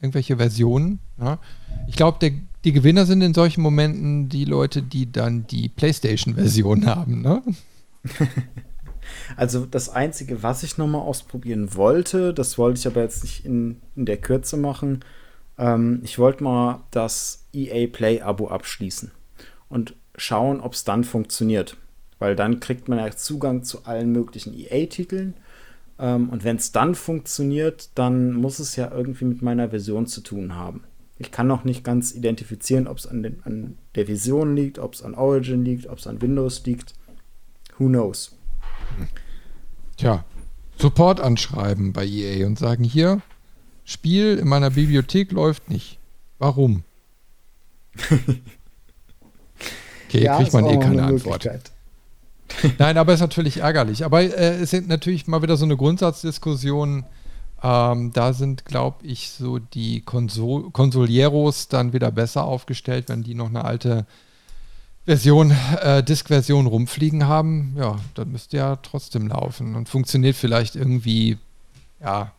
irgendwelche 0.00 0.36
Versionen. 0.36 0.98
Ja. 1.20 1.38
Ich 1.86 1.96
glaube, 1.96 2.18
die 2.64 2.72
Gewinner 2.72 3.06
sind 3.06 3.22
in 3.22 3.34
solchen 3.34 3.62
Momenten 3.62 4.28
die 4.28 4.44
Leute, 4.44 4.82
die 4.82 5.10
dann 5.10 5.46
die 5.46 5.68
PlayStation-Version 5.68 6.86
haben. 6.86 7.22
Ne? 7.22 7.42
Also 9.36 9.66
das 9.66 9.88
Einzige, 9.88 10.42
was 10.42 10.62
ich 10.62 10.78
nochmal 10.78 11.02
ausprobieren 11.02 11.74
wollte, 11.74 12.32
das 12.32 12.58
wollte 12.58 12.80
ich 12.80 12.86
aber 12.86 13.02
jetzt 13.02 13.22
nicht 13.24 13.44
in, 13.44 13.80
in 13.96 14.06
der 14.06 14.16
Kürze 14.16 14.56
machen, 14.56 15.04
ähm, 15.58 16.00
ich 16.04 16.18
wollte 16.18 16.44
mal 16.44 16.84
das 16.90 17.46
EA 17.52 17.88
Play-Abo 17.88 18.48
abschließen. 18.48 19.10
Und 19.68 19.94
schauen, 20.16 20.60
ob 20.60 20.72
es 20.72 20.84
dann 20.84 21.04
funktioniert. 21.04 21.76
Weil 22.18 22.34
dann 22.34 22.60
kriegt 22.60 22.88
man 22.88 22.98
ja 22.98 23.10
Zugang 23.10 23.62
zu 23.62 23.84
allen 23.84 24.12
möglichen 24.12 24.54
EA-Titeln. 24.54 25.34
Ähm, 25.98 26.30
und 26.30 26.44
wenn 26.44 26.56
es 26.56 26.72
dann 26.72 26.94
funktioniert, 26.94 27.90
dann 27.94 28.32
muss 28.32 28.58
es 28.58 28.76
ja 28.76 28.90
irgendwie 28.90 29.24
mit 29.24 29.42
meiner 29.42 29.70
Version 29.70 30.06
zu 30.06 30.20
tun 30.20 30.54
haben. 30.54 30.84
Ich 31.18 31.32
kann 31.32 31.48
noch 31.48 31.64
nicht 31.64 31.82
ganz 31.82 32.14
identifizieren, 32.14 32.86
ob 32.86 32.98
es 32.98 33.06
an, 33.06 33.40
an, 33.44 33.76
der 33.96 34.06
Vision 34.06 34.54
liegt, 34.54 34.78
ob 34.78 34.94
es 34.94 35.02
an 35.02 35.14
Origin 35.14 35.64
liegt, 35.64 35.88
ob 35.88 35.98
es 35.98 36.06
an 36.06 36.22
Windows 36.22 36.64
liegt. 36.64 36.94
Who 37.78 37.86
knows? 37.86 38.37
Tja, 39.96 40.24
Support 40.78 41.20
anschreiben 41.20 41.92
bei 41.92 42.06
EA 42.06 42.46
und 42.46 42.58
sagen 42.58 42.84
hier, 42.84 43.20
Spiel 43.84 44.38
in 44.38 44.48
meiner 44.48 44.70
Bibliothek 44.70 45.32
läuft 45.32 45.70
nicht. 45.70 45.98
Warum? 46.38 46.84
Okay, 50.08 50.24
ja, 50.24 50.38
kriegt 50.38 50.54
man 50.54 50.64
eh 50.64 50.78
keine 50.78 51.02
Antwort. 51.02 51.46
Nein, 52.78 52.96
aber 52.96 53.12
es 53.12 53.18
ist 53.18 53.22
natürlich 53.22 53.58
ärgerlich. 53.58 54.06
Aber 54.06 54.22
äh, 54.22 54.60
es 54.60 54.70
sind 54.70 54.88
natürlich 54.88 55.26
mal 55.26 55.42
wieder 55.42 55.58
so 55.58 55.66
eine 55.66 55.76
Grundsatzdiskussion. 55.76 57.04
Ähm, 57.62 58.12
da 58.14 58.32
sind, 58.32 58.64
glaube 58.64 59.04
ich, 59.06 59.30
so 59.30 59.58
die 59.58 60.00
Konsol 60.00 60.70
Konsolieros 60.70 61.68
dann 61.68 61.92
wieder 61.92 62.10
besser 62.10 62.44
aufgestellt, 62.44 63.08
wenn 63.08 63.22
die 63.22 63.34
noch 63.34 63.48
eine 63.48 63.64
alte 63.64 64.06
Version, 65.08 65.56
äh, 65.80 66.02
Disk-Version 66.02 66.66
rumfliegen 66.66 67.26
haben. 67.26 67.74
Ja, 67.78 67.98
dann 68.14 68.30
müsste 68.30 68.58
ja 68.58 68.76
trotzdem 68.76 69.28
laufen 69.28 69.74
und 69.74 69.88
funktioniert 69.88 70.36
vielleicht 70.36 70.76
irgendwie, 70.76 71.38
ja, 71.98 72.32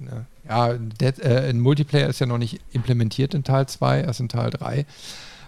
ne, 0.00 0.26
ja, 0.48 0.74
Dead, 0.74 1.16
äh, 1.20 1.48
ein 1.48 1.60
Multiplayer 1.60 2.08
ist 2.08 2.18
ja 2.18 2.26
noch 2.26 2.38
nicht 2.38 2.60
implementiert 2.72 3.34
in 3.34 3.44
Teil 3.44 3.68
2, 3.68 4.00
erst 4.00 4.18
in 4.18 4.28
Teil 4.28 4.50
3. 4.50 4.84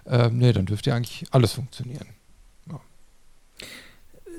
Ähm, 0.07 0.39
nee, 0.39 0.53
dann 0.53 0.67
dürfte 0.67 0.91
ja 0.91 0.97
eigentlich 0.97 1.25
alles 1.33 1.55
funktionieren. 1.55 2.07
Ja. 2.71 2.81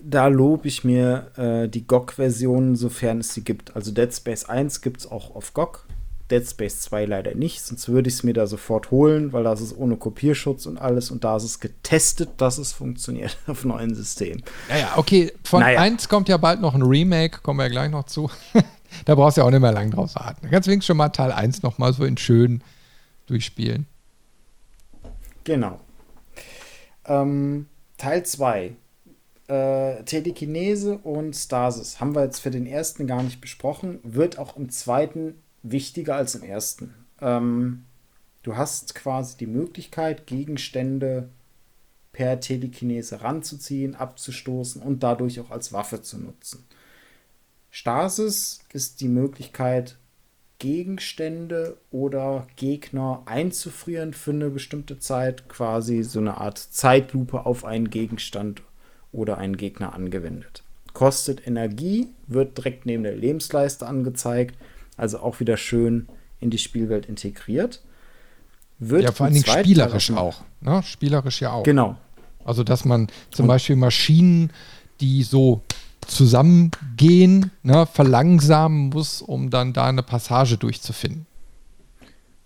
Da 0.01 0.27
lobe 0.27 0.69
ich 0.69 0.85
mir 0.85 1.31
äh, 1.35 1.67
die 1.67 1.85
GOG-Version, 1.85 2.77
sofern 2.77 3.19
es 3.19 3.33
sie 3.33 3.43
gibt. 3.43 3.75
Also 3.75 3.91
Dead 3.91 4.13
Space 4.15 4.45
1 4.45 4.79
gibt 4.79 5.01
es 5.01 5.11
auch 5.11 5.35
auf 5.35 5.53
GOG. 5.53 5.85
Dead 6.31 6.47
Space 6.47 6.81
2 6.81 7.05
leider 7.05 7.35
nicht, 7.35 7.61
sonst 7.61 7.89
würde 7.89 8.07
ich 8.07 8.15
es 8.15 8.23
mir 8.23 8.33
da 8.33 8.47
sofort 8.47 8.89
holen, 8.89 9.33
weil 9.33 9.43
das 9.43 9.61
ist 9.61 9.77
ohne 9.77 9.97
Kopierschutz 9.97 10.65
und 10.65 10.77
alles 10.77 11.11
und 11.11 11.23
da 11.23 11.35
ist 11.37 11.43
es 11.43 11.59
getestet, 11.59 12.29
dass 12.37 12.57
es 12.57 12.71
funktioniert 12.71 13.37
auf 13.47 13.65
neuen 13.65 13.93
Systemen. 13.93 14.43
Ja, 14.69 14.77
ja, 14.77 14.93
okay. 14.95 15.33
Von 15.43 15.59
naja. 15.59 15.79
1 15.81 16.07
kommt 16.09 16.29
ja 16.29 16.37
bald 16.37 16.61
noch 16.61 16.73
ein 16.73 16.81
Remake, 16.81 17.41
kommen 17.41 17.59
wir 17.59 17.65
ja 17.65 17.69
gleich 17.69 17.91
noch 17.91 18.05
zu. 18.05 18.31
da 19.05 19.15
brauchst 19.15 19.37
du 19.37 19.41
ja 19.41 19.47
auch 19.47 19.51
nicht 19.51 19.61
mehr 19.61 19.71
lang 19.71 19.91
drauf 19.91 20.15
warten. 20.15 20.49
Ganz 20.49 20.67
wenigstens 20.67 20.87
schon 20.87 20.97
mal 20.97 21.09
Teil 21.09 21.31
1 21.31 21.61
nochmal 21.63 21.93
so 21.93 22.05
in 22.05 22.17
schön 22.17 22.63
durchspielen. 23.27 23.85
Genau. 25.43 25.79
Ähm, 27.05 27.67
Teil 27.97 28.23
2. 28.25 28.75
Äh, 29.47 30.03
Telekinese 30.05 30.97
und 30.99 31.35
Stasis 31.35 31.99
haben 31.99 32.15
wir 32.15 32.23
jetzt 32.23 32.39
für 32.39 32.51
den 32.51 32.65
ersten 32.65 33.05
gar 33.05 33.21
nicht 33.21 33.41
besprochen. 33.41 33.99
Wird 34.03 34.39
auch 34.39 34.55
im 34.55 34.69
zweiten 34.69 35.40
wichtiger 35.63 36.15
als 36.15 36.35
im 36.35 36.43
ersten. 36.43 36.93
Ähm, 37.19 37.85
du 38.43 38.55
hast 38.55 38.95
quasi 38.95 39.37
die 39.37 39.47
Möglichkeit, 39.47 40.27
Gegenstände 40.27 41.29
per 42.13 42.39
Telekinese 42.39 43.21
ranzuziehen, 43.21 43.95
abzustoßen 43.95 44.81
und 44.81 45.03
dadurch 45.03 45.39
auch 45.39 45.51
als 45.51 45.71
Waffe 45.71 46.01
zu 46.01 46.17
nutzen. 46.17 46.65
Stasis 47.69 48.59
ist 48.73 48.99
die 48.99 49.07
Möglichkeit, 49.07 49.97
Gegenstände 50.59 51.77
oder 51.89 52.45
Gegner 52.55 53.23
einzufrieren 53.25 54.13
für 54.13 54.31
eine 54.31 54.51
bestimmte 54.51 54.99
Zeit, 54.99 55.49
quasi 55.49 56.03
so 56.03 56.19
eine 56.19 56.37
Art 56.37 56.59
Zeitlupe 56.59 57.47
auf 57.47 57.65
einen 57.65 57.89
Gegenstand 57.89 58.61
oder 59.11 59.39
einen 59.39 59.57
Gegner 59.57 59.93
angewendet. 59.93 60.63
Kostet 60.93 61.47
Energie, 61.47 62.09
wird 62.27 62.57
direkt 62.57 62.85
neben 62.85 63.01
der 63.01 63.15
Lebensleiste 63.15 63.87
angezeigt, 63.87 64.55
also 65.01 65.19
auch 65.19 65.39
wieder 65.39 65.57
schön 65.57 66.07
in 66.39 66.51
die 66.51 66.59
Spielwelt 66.59 67.07
integriert. 67.07 67.81
Wird 68.77 69.03
ja, 69.03 69.11
vor 69.11 69.25
allen 69.25 69.33
Dingen 69.33 69.45
spielerisch 69.45 70.11
auch. 70.11 70.43
Ne? 70.61 70.81
Spielerisch 70.83 71.41
ja 71.41 71.51
auch. 71.53 71.63
Genau. 71.63 71.97
Also, 72.45 72.63
dass 72.63 72.85
man 72.85 73.07
zum 73.31 73.43
Und 73.43 73.47
Beispiel 73.47 73.75
Maschinen, 73.75 74.51
die 74.99 75.23
so 75.23 75.61
zusammengehen, 76.07 77.51
ne, 77.63 77.85
verlangsamen 77.85 78.89
muss, 78.89 79.21
um 79.21 79.49
dann 79.49 79.73
da 79.73 79.85
eine 79.85 80.03
Passage 80.03 80.57
durchzufinden. 80.57 81.25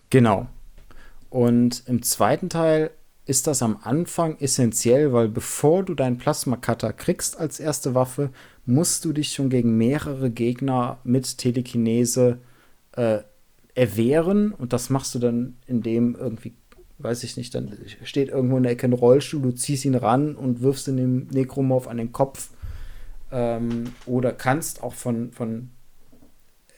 Genau. 0.10 0.48
Und 1.30 1.84
im 1.88 2.04
zweiten 2.04 2.50
Teil 2.50 2.92
ist 3.26 3.48
das 3.48 3.64
am 3.64 3.80
Anfang 3.82 4.38
essentiell, 4.40 5.12
weil 5.12 5.28
bevor 5.28 5.84
du 5.84 5.96
deinen 5.96 6.18
Plasma-Cutter 6.18 6.94
kriegst 6.94 7.40
als 7.40 7.60
erste 7.60 7.96
Waffe, 7.96 8.30
musst 8.66 9.04
du 9.06 9.14
dich 9.14 9.34
schon 9.34 9.50
gegen 9.50 9.78
mehrere 9.78 10.30
Gegner 10.30 11.00
mit 11.04 11.38
Telekinese 11.38 12.40
äh, 12.92 13.20
erwehren. 13.74 14.52
Und 14.52 14.74
das 14.74 14.90
machst 14.90 15.16
du 15.16 15.20
dann, 15.20 15.58
indem 15.66 16.16
irgendwie, 16.16 16.54
weiß 17.00 17.24
ich 17.24 17.36
nicht, 17.36 17.56
dann 17.56 17.76
steht 18.04 18.30
irgendwo 18.30 18.58
in 18.58 18.64
der 18.64 18.74
Ecke 18.74 18.88
ein 18.88 18.94
Rollstuhl, 18.94 19.42
du 19.42 19.52
ziehst 19.52 19.86
ihn 19.86 19.96
ran 19.96 20.36
und 20.36 20.62
wirfst 20.62 20.88
ihn 20.88 20.98
dem 20.98 21.28
Nekromorph 21.28 21.88
an 21.88 21.98
den 21.98 22.12
Kopf. 22.12 22.52
Ähm, 23.32 23.86
oder 24.06 24.34
kannst 24.34 24.84
auch 24.84 24.94
von, 24.94 25.32
von 25.32 25.72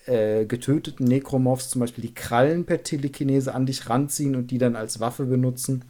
äh, 0.06 0.46
getöteten 0.46 1.06
Nekromorphs 1.06 1.70
zum 1.70 1.82
Beispiel 1.82 2.04
die 2.04 2.14
Krallen 2.14 2.64
per 2.66 2.84
Telekinese 2.84 3.54
an 3.54 3.66
dich 3.66 3.90
ranziehen 3.90 4.38
und 4.38 4.50
die 4.50 4.58
dann 4.58 4.78
als 4.78 5.02
Waffe 5.02 5.26
benutzen. 5.26 5.84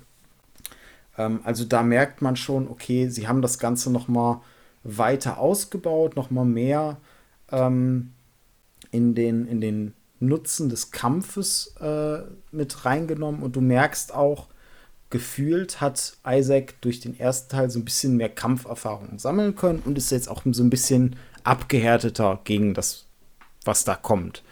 Ähm, 1.18 1.42
also 1.44 1.66
da 1.66 1.84
merkt 1.84 2.22
man 2.22 2.36
schon, 2.36 2.68
okay, 2.68 3.10
sie 3.10 3.28
haben 3.28 3.42
das 3.42 3.60
Ganze 3.60 3.92
noch 3.92 4.08
mal 4.08 4.42
weiter 4.84 5.40
ausgebaut, 5.40 6.16
noch 6.16 6.30
mal 6.30 6.46
mehr 6.46 6.98
ähm, 7.52 8.14
in, 8.92 9.16
den, 9.16 9.46
in 9.48 9.62
den 9.62 9.94
Nutzen 10.20 10.70
des 10.70 10.92
Kampfes 10.92 11.76
äh, 11.80 12.20
mit 12.52 12.86
reingenommen 12.86 13.44
und 13.44 13.56
du 13.56 13.62
merkst 13.62 14.14
auch, 14.14 14.48
gefühlt 15.10 15.80
hat 15.80 16.18
Isaac 16.28 16.82
durch 16.82 17.00
den 17.00 17.18
ersten 17.18 17.50
Teil 17.50 17.70
so 17.70 17.80
ein 17.80 17.86
bisschen 17.86 18.18
mehr 18.18 18.30
Kampferfahrung 18.30 19.20
sammeln 19.20 19.56
können 19.56 19.82
und 19.86 19.98
ist 19.98 20.12
jetzt 20.12 20.30
auch 20.30 20.42
so 20.46 20.64
ein 20.64 20.70
bisschen 20.70 21.16
abgehärteter 21.44 22.42
gegen 22.44 22.74
das, 22.74 23.06
was 23.64 23.86
da 23.86 23.96
kommt. 23.96 24.44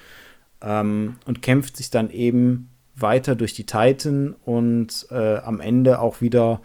Ähm, 0.61 1.17
und 1.25 1.41
kämpft 1.41 1.75
sich 1.77 1.89
dann 1.89 2.09
eben 2.09 2.69
weiter 2.95 3.35
durch 3.35 3.53
die 3.53 3.65
Titan 3.65 4.35
und 4.45 5.07
äh, 5.11 5.37
am 5.37 5.59
Ende 5.59 5.99
auch 5.99 6.21
wieder 6.21 6.61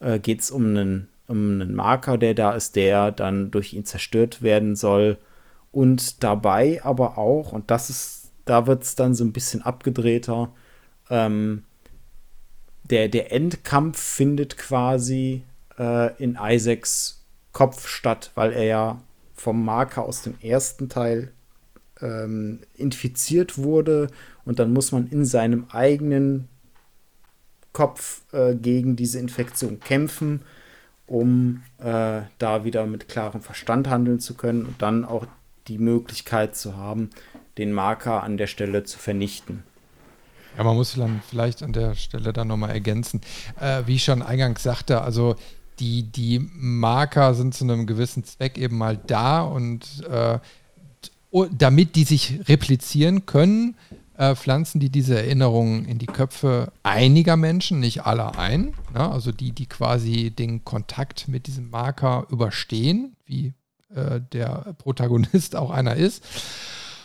äh, 0.00 0.18
geht 0.18 0.40
es 0.40 0.50
um 0.50 0.66
einen, 0.66 1.08
um 1.26 1.60
einen 1.60 1.74
Marker, 1.74 2.18
der 2.18 2.34
da 2.34 2.52
ist, 2.52 2.76
der 2.76 3.12
dann 3.12 3.50
durch 3.50 3.72
ihn 3.72 3.84
zerstört 3.84 4.42
werden 4.42 4.76
soll. 4.76 5.18
Und 5.72 6.24
dabei 6.24 6.80
aber 6.82 7.18
auch, 7.18 7.52
und 7.52 7.70
das 7.70 7.90
ist, 7.90 8.32
da 8.44 8.66
wird 8.66 8.82
es 8.82 8.96
dann 8.96 9.14
so 9.14 9.24
ein 9.24 9.32
bisschen 9.32 9.62
abgedrehter, 9.62 10.52
ähm, 11.08 11.64
der, 12.84 13.08
der 13.08 13.32
Endkampf 13.32 14.00
findet 14.00 14.58
quasi 14.58 15.44
äh, 15.78 16.12
in 16.22 16.36
Isaacs 16.40 17.24
Kopf 17.52 17.86
statt, 17.86 18.32
weil 18.34 18.52
er 18.52 18.64
ja 18.64 19.02
vom 19.34 19.64
Marker 19.64 20.04
aus 20.04 20.22
dem 20.22 20.34
ersten 20.40 20.88
Teil 20.88 21.32
ähm, 22.00 22.60
infiziert 22.74 23.58
wurde 23.58 24.08
und 24.50 24.58
dann 24.58 24.72
muss 24.72 24.90
man 24.90 25.06
in 25.06 25.24
seinem 25.24 25.66
eigenen 25.70 26.48
Kopf 27.72 28.22
äh, 28.32 28.56
gegen 28.56 28.96
diese 28.96 29.20
Infektion 29.20 29.78
kämpfen, 29.78 30.42
um 31.06 31.62
äh, 31.78 32.22
da 32.38 32.64
wieder 32.64 32.84
mit 32.86 33.08
klarem 33.08 33.42
Verstand 33.42 33.88
handeln 33.88 34.18
zu 34.18 34.34
können 34.34 34.66
und 34.66 34.82
dann 34.82 35.04
auch 35.04 35.24
die 35.68 35.78
Möglichkeit 35.78 36.56
zu 36.56 36.76
haben, 36.76 37.10
den 37.58 37.72
Marker 37.72 38.24
an 38.24 38.38
der 38.38 38.48
Stelle 38.48 38.82
zu 38.82 38.98
vernichten. 38.98 39.62
Ja, 40.58 40.64
man 40.64 40.74
muss 40.74 40.96
dann 40.96 41.22
vielleicht 41.30 41.62
an 41.62 41.72
der 41.72 41.94
Stelle 41.94 42.32
dann 42.32 42.48
nochmal 42.48 42.70
ergänzen. 42.70 43.20
Äh, 43.60 43.84
wie 43.86 43.94
ich 43.94 44.04
schon 44.04 44.20
eingangs 44.20 44.64
sagte, 44.64 45.02
also 45.02 45.36
die, 45.78 46.02
die 46.02 46.40
Marker 46.40 47.34
sind 47.34 47.54
zu 47.54 47.62
einem 47.62 47.86
gewissen 47.86 48.24
Zweck 48.24 48.58
eben 48.58 48.78
mal 48.78 48.98
da 49.06 49.42
und 49.42 50.04
äh, 50.10 50.40
damit 51.52 51.94
die 51.94 52.02
sich 52.02 52.40
replizieren 52.48 53.26
können, 53.26 53.76
äh, 54.20 54.36
pflanzen 54.36 54.80
die 54.80 54.90
diese 54.90 55.16
Erinnerungen 55.16 55.86
in 55.86 55.98
die 55.98 56.04
Köpfe 56.04 56.72
einiger 56.82 57.38
Menschen, 57.38 57.80
nicht 57.80 58.04
aller 58.04 58.38
ein. 58.38 58.74
Ne? 58.92 59.10
Also 59.10 59.32
die, 59.32 59.52
die 59.52 59.64
quasi 59.64 60.30
den 60.30 60.62
Kontakt 60.62 61.26
mit 61.26 61.46
diesem 61.46 61.70
Marker 61.70 62.26
überstehen, 62.28 63.16
wie 63.24 63.54
äh, 63.94 64.20
der 64.32 64.74
Protagonist 64.76 65.56
auch 65.56 65.70
einer 65.70 65.96
ist. 65.96 66.22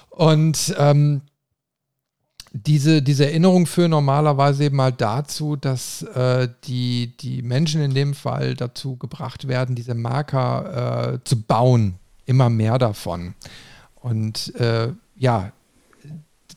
Und 0.10 0.76
ähm, 0.78 1.22
diese, 2.52 3.02
diese 3.02 3.28
Erinnerungen 3.28 3.66
führen 3.66 3.92
normalerweise 3.92 4.66
eben 4.66 4.76
mal 4.76 4.92
dazu, 4.92 5.56
dass 5.56 6.02
äh, 6.02 6.50
die, 6.66 7.16
die 7.16 7.42
Menschen 7.42 7.82
in 7.82 7.94
dem 7.94 8.14
Fall 8.14 8.56
dazu 8.56 8.98
gebracht 8.98 9.48
werden, 9.48 9.76
diese 9.76 9.96
Marker 9.96 11.14
äh, 11.14 11.20
zu 11.24 11.42
bauen. 11.42 11.96
Immer 12.26 12.50
mehr 12.50 12.78
davon. 12.78 13.36
Und 13.96 14.54
äh, 14.56 14.90
ja, 15.16 15.54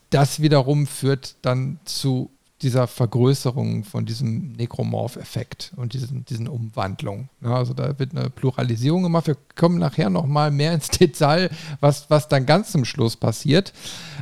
das 0.09 0.41
wiederum 0.41 0.87
führt 0.87 1.35
dann 1.41 1.79
zu 1.85 2.31
dieser 2.61 2.87
Vergrößerung 2.87 3.85
von 3.85 4.05
diesem 4.05 4.51
Necromorph-Effekt 4.53 5.71
und 5.77 5.93
diesen, 5.93 6.25
diesen 6.25 6.47
Umwandlungen. 6.49 7.29
Ja, 7.41 7.55
also 7.55 7.73
da 7.73 7.97
wird 7.97 8.15
eine 8.15 8.29
Pluralisierung 8.29 9.03
gemacht. 9.03 9.27
Wir 9.27 9.37
kommen 9.55 9.77
nachher 9.77 10.09
nochmal 10.09 10.51
mehr 10.51 10.73
ins 10.73 10.89
Detail, 10.89 11.49
was, 11.79 12.09
was 12.09 12.27
dann 12.27 12.45
ganz 12.45 12.71
zum 12.71 12.83
Schluss 12.83 13.15
passiert. 13.15 13.71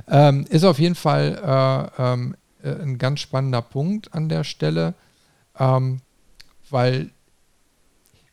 Ähm, 0.08 0.46
ist 0.50 0.66
auf 0.66 0.78
jeden 0.78 0.96
Fall 0.96 1.92
äh, 1.98 2.04
ähm, 2.04 2.36
äh, 2.62 2.82
ein 2.82 3.00
ganz 3.00 3.22
spannender 3.22 3.64
Punkt 3.64 4.14
an 4.14 4.30
der 4.30 4.44
Stelle, 4.44 4.94
ähm, 5.58 6.02
weil 6.70 7.10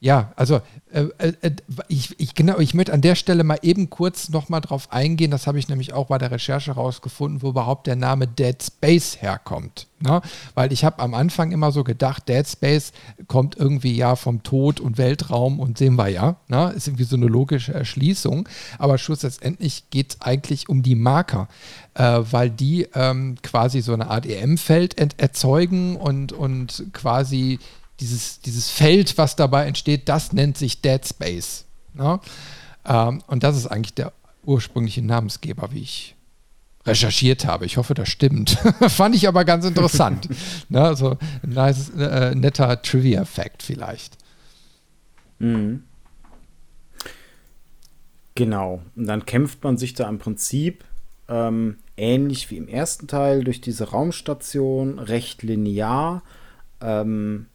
ja, 0.00 0.32
also 0.36 0.60
äh, 0.92 1.06
äh, 1.16 1.32
äh, 1.40 1.50
ich, 1.88 2.18
ich, 2.20 2.34
genau, 2.34 2.58
ich 2.58 2.74
möchte 2.74 2.92
an 2.92 3.00
der 3.00 3.14
Stelle 3.14 3.42
mal 3.42 3.58
eben 3.62 3.88
kurz 3.88 4.28
nochmal 4.28 4.60
drauf 4.60 4.92
eingehen. 4.92 5.30
Das 5.30 5.46
habe 5.46 5.58
ich 5.58 5.68
nämlich 5.68 5.94
auch 5.94 6.08
bei 6.08 6.18
der 6.18 6.30
Recherche 6.30 6.72
rausgefunden, 6.72 7.42
wo 7.42 7.48
überhaupt 7.48 7.86
der 7.86 7.96
Name 7.96 8.26
Dead 8.26 8.62
Space 8.62 9.22
herkommt. 9.22 9.86
Ne? 10.00 10.20
Weil 10.54 10.72
ich 10.74 10.84
habe 10.84 10.98
am 10.98 11.14
Anfang 11.14 11.52
immer 11.52 11.72
so 11.72 11.84
gedacht, 11.84 12.28
Dead 12.28 12.46
Space 12.46 12.92
kommt 13.28 13.56
irgendwie 13.56 13.96
ja 13.96 14.14
vom 14.14 14.42
Tod 14.42 14.78
und 14.78 14.98
Weltraum 14.98 15.58
und 15.58 15.78
sehen 15.78 15.96
wir 15.96 16.08
ja. 16.08 16.36
Ne? 16.48 16.74
Ist 16.76 16.86
irgendwie 16.86 17.04
so 17.04 17.16
eine 17.16 17.26
logische 17.26 17.72
Erschließung. 17.72 18.46
Aber 18.78 18.98
schlussendlich 18.98 19.88
geht 19.88 20.10
es 20.10 20.20
eigentlich 20.20 20.68
um 20.68 20.82
die 20.82 20.96
Marker. 20.96 21.48
Äh, 21.94 22.20
weil 22.30 22.50
die 22.50 22.88
ähm, 22.94 23.36
quasi 23.42 23.80
so 23.80 23.94
eine 23.94 24.10
Art 24.10 24.26
EM-Feld 24.26 24.98
erzeugen 25.18 25.96
und, 25.96 26.32
und 26.32 26.84
quasi 26.92 27.58
dieses, 28.00 28.40
dieses 28.40 28.70
Feld, 28.70 29.16
was 29.18 29.36
dabei 29.36 29.66
entsteht, 29.66 30.08
das 30.08 30.32
nennt 30.32 30.58
sich 30.58 30.80
Dead 30.82 31.04
Space. 31.06 31.64
Ne? 31.94 32.20
Ähm, 32.84 33.22
und 33.26 33.42
das 33.42 33.56
ist 33.56 33.66
eigentlich 33.66 33.94
der 33.94 34.12
ursprüngliche 34.44 35.02
Namensgeber, 35.02 35.72
wie 35.72 35.80
ich 35.80 36.16
recherchiert 36.86 37.46
habe. 37.46 37.64
Ich 37.64 37.76
hoffe, 37.76 37.94
das 37.94 38.08
stimmt. 38.08 38.50
Fand 38.88 39.14
ich 39.14 39.26
aber 39.26 39.44
ganz 39.44 39.64
interessant. 39.64 40.28
ne? 40.68 40.82
Also 40.82 41.16
ein 41.42 41.50
nice, 41.50 41.90
äh, 41.90 42.34
netter 42.34 42.80
Trivia-Fact 42.82 43.62
vielleicht. 43.62 44.18
Mhm. 45.38 45.84
Genau. 48.34 48.82
Und 48.96 49.06
dann 49.06 49.24
kämpft 49.24 49.62
man 49.62 49.78
sich 49.78 49.94
da 49.94 50.08
im 50.08 50.18
Prinzip 50.18 50.84
ähm, 51.28 51.78
ähnlich 51.96 52.50
wie 52.50 52.56
im 52.56 52.68
ersten 52.68 53.06
Teil 53.06 53.44
durch 53.44 53.60
diese 53.60 53.90
Raumstation, 53.90 54.98
recht 54.98 55.42
linear. 55.42 56.22
Ähm, 56.80 57.46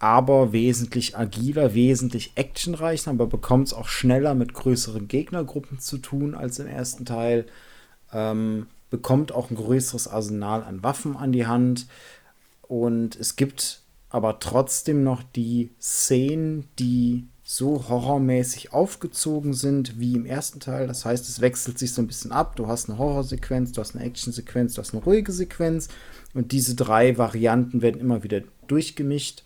aber 0.00 0.52
wesentlich 0.52 1.16
agiler, 1.16 1.74
wesentlich 1.74 2.32
actionreicher, 2.34 3.10
aber 3.10 3.26
bekommt 3.26 3.68
es 3.68 3.74
auch 3.74 3.86
schneller 3.86 4.34
mit 4.34 4.54
größeren 4.54 5.06
Gegnergruppen 5.08 5.78
zu 5.78 5.98
tun 5.98 6.34
als 6.34 6.58
im 6.58 6.66
ersten 6.66 7.04
Teil. 7.04 7.46
Ähm, 8.12 8.66
bekommt 8.88 9.30
auch 9.30 9.50
ein 9.50 9.56
größeres 9.56 10.08
Arsenal 10.08 10.64
an 10.64 10.82
Waffen 10.82 11.16
an 11.16 11.32
die 11.32 11.46
Hand. 11.46 11.86
Und 12.62 13.14
es 13.14 13.36
gibt 13.36 13.82
aber 14.08 14.40
trotzdem 14.40 15.04
noch 15.04 15.22
die 15.22 15.70
Szenen, 15.78 16.66
die 16.78 17.28
so 17.44 17.88
horrormäßig 17.88 18.72
aufgezogen 18.72 19.52
sind 19.52 20.00
wie 20.00 20.14
im 20.14 20.24
ersten 20.24 20.60
Teil. 20.60 20.86
Das 20.86 21.04
heißt, 21.04 21.28
es 21.28 21.42
wechselt 21.42 21.78
sich 21.78 21.92
so 21.92 22.00
ein 22.00 22.06
bisschen 22.06 22.32
ab. 22.32 22.56
Du 22.56 22.68
hast 22.68 22.88
eine 22.88 22.96
Horrorsequenz, 22.96 23.72
du 23.72 23.82
hast 23.82 23.94
eine 23.94 24.04
Actionsequenz, 24.04 24.74
du 24.74 24.80
hast 24.80 24.94
eine 24.94 25.04
ruhige 25.04 25.32
Sequenz. 25.32 25.88
Und 26.32 26.52
diese 26.52 26.74
drei 26.74 27.18
Varianten 27.18 27.82
werden 27.82 28.00
immer 28.00 28.22
wieder 28.22 28.40
durchgemischt. 28.66 29.44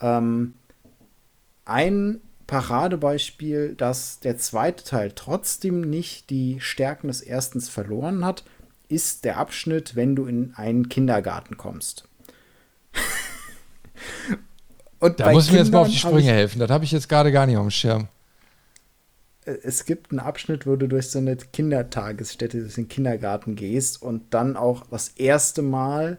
Ähm, 0.00 0.54
ein 1.64 2.20
Paradebeispiel, 2.46 3.74
dass 3.74 4.20
der 4.20 4.38
zweite 4.38 4.84
Teil 4.84 5.12
trotzdem 5.14 5.82
nicht 5.82 6.30
die 6.30 6.60
Stärken 6.60 7.08
des 7.08 7.20
ersten 7.20 7.60
verloren 7.60 8.24
hat, 8.24 8.44
ist 8.88 9.24
der 9.24 9.36
Abschnitt, 9.36 9.96
wenn 9.96 10.16
du 10.16 10.24
in 10.24 10.54
einen 10.54 10.88
Kindergarten 10.88 11.58
kommst. 11.58 12.08
Und 14.98 15.20
da 15.20 15.30
muss 15.30 15.50
mir 15.50 15.58
jetzt 15.58 15.70
mal 15.70 15.82
auf 15.82 15.88
die 15.88 15.96
Sprünge 15.96 16.32
helfen. 16.32 16.58
Das 16.58 16.70
habe 16.70 16.84
ich 16.84 16.90
jetzt 16.90 17.08
gerade 17.08 17.30
gar 17.30 17.46
nicht 17.46 17.56
auf 17.56 17.66
dem 17.66 17.70
Schirm. 17.70 18.08
Äh, 19.44 19.58
es 19.62 19.84
gibt 19.84 20.10
einen 20.10 20.20
Abschnitt, 20.20 20.66
wo 20.66 20.76
du 20.76 20.88
durch 20.88 21.10
so 21.10 21.18
eine 21.18 21.36
Kindertagesstätte, 21.36 22.60
durch 22.60 22.74
den 22.74 22.88
Kindergarten 22.88 23.54
gehst 23.54 24.02
und 24.02 24.34
dann 24.34 24.56
auch 24.56 24.86
das 24.90 25.08
erste 25.08 25.62
Mal 25.62 26.18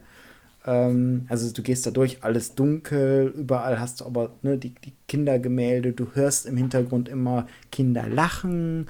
Ähm, 0.70 1.26
also 1.30 1.52
du 1.52 1.64
gehst 1.64 1.88
da 1.88 1.91
durch, 1.91 2.24
alles 2.24 2.54
dunkel, 2.54 3.34
überall 3.36 3.80
hast 3.80 4.02
du 4.02 4.06
aber 4.06 4.36
ne, 4.44 4.58
die, 4.60 4.76
die 4.76 4.94
Kindergemälde, 5.08 5.94
du 5.94 6.14
hörst 6.14 6.46
im 6.46 6.58
Hintergrund 6.58 7.10
immer 7.10 7.48
Kinder 7.72 8.08
lachen 8.08 8.86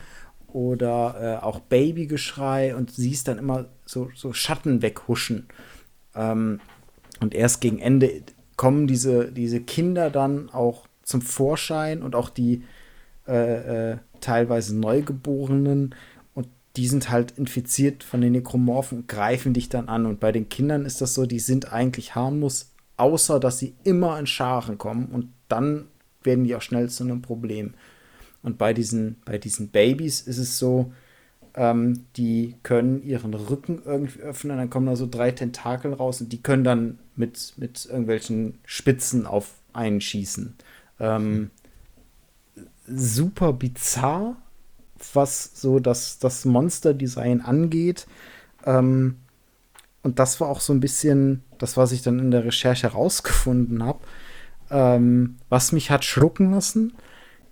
oder 0.47 1.39
äh, 1.41 1.45
auch 1.45 1.59
Babygeschrei 1.59 2.75
und 2.75 2.91
siehst 2.91 3.29
dann 3.29 3.37
immer 3.37 3.69
so, 3.85 4.09
so 4.13 4.33
Schatten 4.33 4.81
weghuschen. 4.81 5.47
Ähm, 6.15 6.59
und 7.21 7.33
erst 7.33 7.61
gegen 7.61 7.79
Ende 7.79 8.23
kommen 8.57 8.85
diese, 8.85 9.31
diese 9.31 9.61
Kinder 9.61 10.09
dann 10.09 10.49
auch 10.49 10.85
zum 11.03 11.21
Vorschein 11.21 12.03
und 12.03 12.13
auch 12.13 12.29
die 12.29 12.63
äh, 13.25 13.91
äh, 13.91 13.97
teilweise 14.19 14.77
Neugeborenen 14.77 15.95
die 16.75 16.87
sind 16.87 17.09
halt 17.09 17.31
infiziert 17.37 18.03
von 18.03 18.21
den 18.21 18.33
Nekromorphen 18.33 18.99
und 18.99 19.07
greifen 19.07 19.53
dich 19.53 19.69
dann 19.69 19.89
an. 19.89 20.05
Und 20.05 20.19
bei 20.19 20.31
den 20.31 20.49
Kindern 20.49 20.85
ist 20.85 21.01
das 21.01 21.13
so, 21.13 21.25
die 21.25 21.39
sind 21.39 21.73
eigentlich 21.73 22.15
harmlos, 22.15 22.71
außer 22.97 23.39
dass 23.39 23.59
sie 23.59 23.75
immer 23.83 24.19
in 24.19 24.27
Scharen 24.27 24.77
kommen 24.77 25.07
und 25.07 25.29
dann 25.47 25.87
werden 26.23 26.43
die 26.43 26.55
auch 26.55 26.61
schnell 26.61 26.89
zu 26.89 27.03
einem 27.03 27.21
Problem. 27.21 27.73
Und 28.43 28.57
bei 28.57 28.73
diesen, 28.73 29.17
bei 29.25 29.37
diesen 29.37 29.69
Babys 29.69 30.21
ist 30.21 30.37
es 30.37 30.59
so, 30.59 30.93
ähm, 31.55 32.05
die 32.15 32.55
können 32.63 33.03
ihren 33.03 33.33
Rücken 33.33 33.81
irgendwie 33.83 34.21
öffnen, 34.21 34.57
dann 34.57 34.69
kommen 34.69 34.85
da 34.85 34.95
so 34.95 35.07
drei 35.09 35.31
Tentakel 35.31 35.93
raus 35.93 36.21
und 36.21 36.31
die 36.31 36.41
können 36.41 36.63
dann 36.63 36.99
mit, 37.15 37.53
mit 37.57 37.85
irgendwelchen 37.85 38.59
Spitzen 38.65 39.25
auf 39.25 39.55
einen 39.73 40.01
schießen. 40.01 40.55
Ähm, 40.99 41.49
super 42.87 43.53
bizarr, 43.53 44.37
was 45.13 45.51
so 45.53 45.79
das, 45.79 46.19
das 46.19 46.45
Monster-Design 46.45 47.41
angeht. 47.41 48.07
Ähm, 48.65 49.17
und 50.01 50.19
das 50.19 50.39
war 50.39 50.47
auch 50.47 50.61
so 50.61 50.73
ein 50.73 50.79
bisschen 50.79 51.43
das, 51.57 51.77
was 51.77 51.91
ich 51.91 52.01
dann 52.01 52.19
in 52.19 52.31
der 52.31 52.45
Recherche 52.45 52.83
herausgefunden 52.83 53.83
habe, 53.83 53.99
ähm, 54.69 55.37
was 55.49 55.71
mich 55.71 55.91
hat 55.91 56.05
schlucken 56.05 56.51
lassen. 56.51 56.93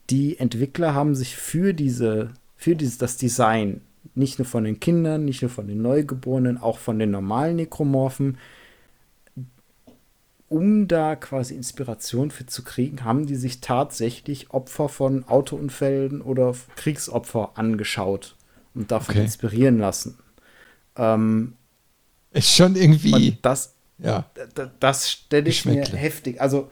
Die 0.09 0.39
Entwickler 0.39 0.93
haben 0.93 1.15
sich 1.15 1.35
für 1.35 1.73
diese, 1.73 2.31
für 2.55 2.75
dieses, 2.75 2.97
das 2.97 3.17
Design, 3.17 3.81
nicht 4.15 4.39
nur 4.39 4.45
von 4.45 4.63
den 4.63 4.79
Kindern, 4.79 5.25
nicht 5.25 5.41
nur 5.41 5.51
von 5.51 5.67
den 5.67 5.81
Neugeborenen, 5.81 6.57
auch 6.57 6.77
von 6.77 6.97
den 6.97 7.11
normalen 7.11 7.57
Nekromorphen, 7.57 8.37
um 10.49 10.87
da 10.87 11.15
quasi 11.15 11.55
Inspiration 11.55 12.31
für 12.31 12.45
zu 12.45 12.63
kriegen, 12.63 13.03
haben 13.03 13.25
die 13.25 13.35
sich 13.35 13.59
tatsächlich 13.59 14.51
Opfer 14.51 14.87
von 14.87 15.27
Autounfällen 15.27 16.21
oder 16.21 16.55
Kriegsopfer 16.75 17.51
angeschaut 17.55 18.35
und 18.73 18.91
davon 18.91 19.15
okay. 19.15 19.23
inspirieren 19.23 19.77
lassen. 19.77 20.17
Ähm, 20.95 21.55
ist 22.31 22.55
schon 22.55 22.75
irgendwie. 22.75 23.37
das, 23.41 23.73
ja. 23.97 24.29
das 24.79 25.11
stelle 25.11 25.49
ich 25.49 25.65
mir 25.65 25.83
heftig. 25.83 26.39
Also, 26.39 26.71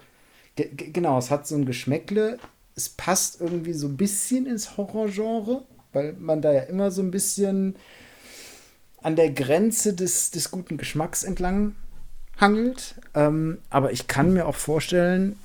genau, 0.55 1.17
es 1.17 1.29
hat 1.29 1.45
so 1.45 1.55
ein 1.55 1.65
Geschmäckle. 1.65 2.37
Es 2.75 2.89
passt 2.89 3.41
irgendwie 3.41 3.73
so 3.73 3.87
ein 3.87 3.97
bisschen 3.97 4.45
ins 4.45 4.77
Horrorgenre, 4.77 5.63
weil 5.91 6.13
man 6.13 6.41
da 6.41 6.53
ja 6.53 6.61
immer 6.61 6.91
so 6.91 7.01
ein 7.01 7.11
bisschen 7.11 7.75
an 9.01 9.15
der 9.15 9.31
Grenze 9.31 9.93
des, 9.93 10.31
des 10.31 10.49
guten 10.49 10.77
Geschmacks 10.77 11.23
entlang 11.23 11.75
hangelt. 12.39 12.95
Ähm, 13.13 13.59
aber 13.69 13.91
ich 13.91 14.07
kann 14.07 14.33
mir 14.33 14.45
auch 14.45 14.55
vorstellen, 14.55 15.37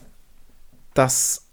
dass 0.94 1.46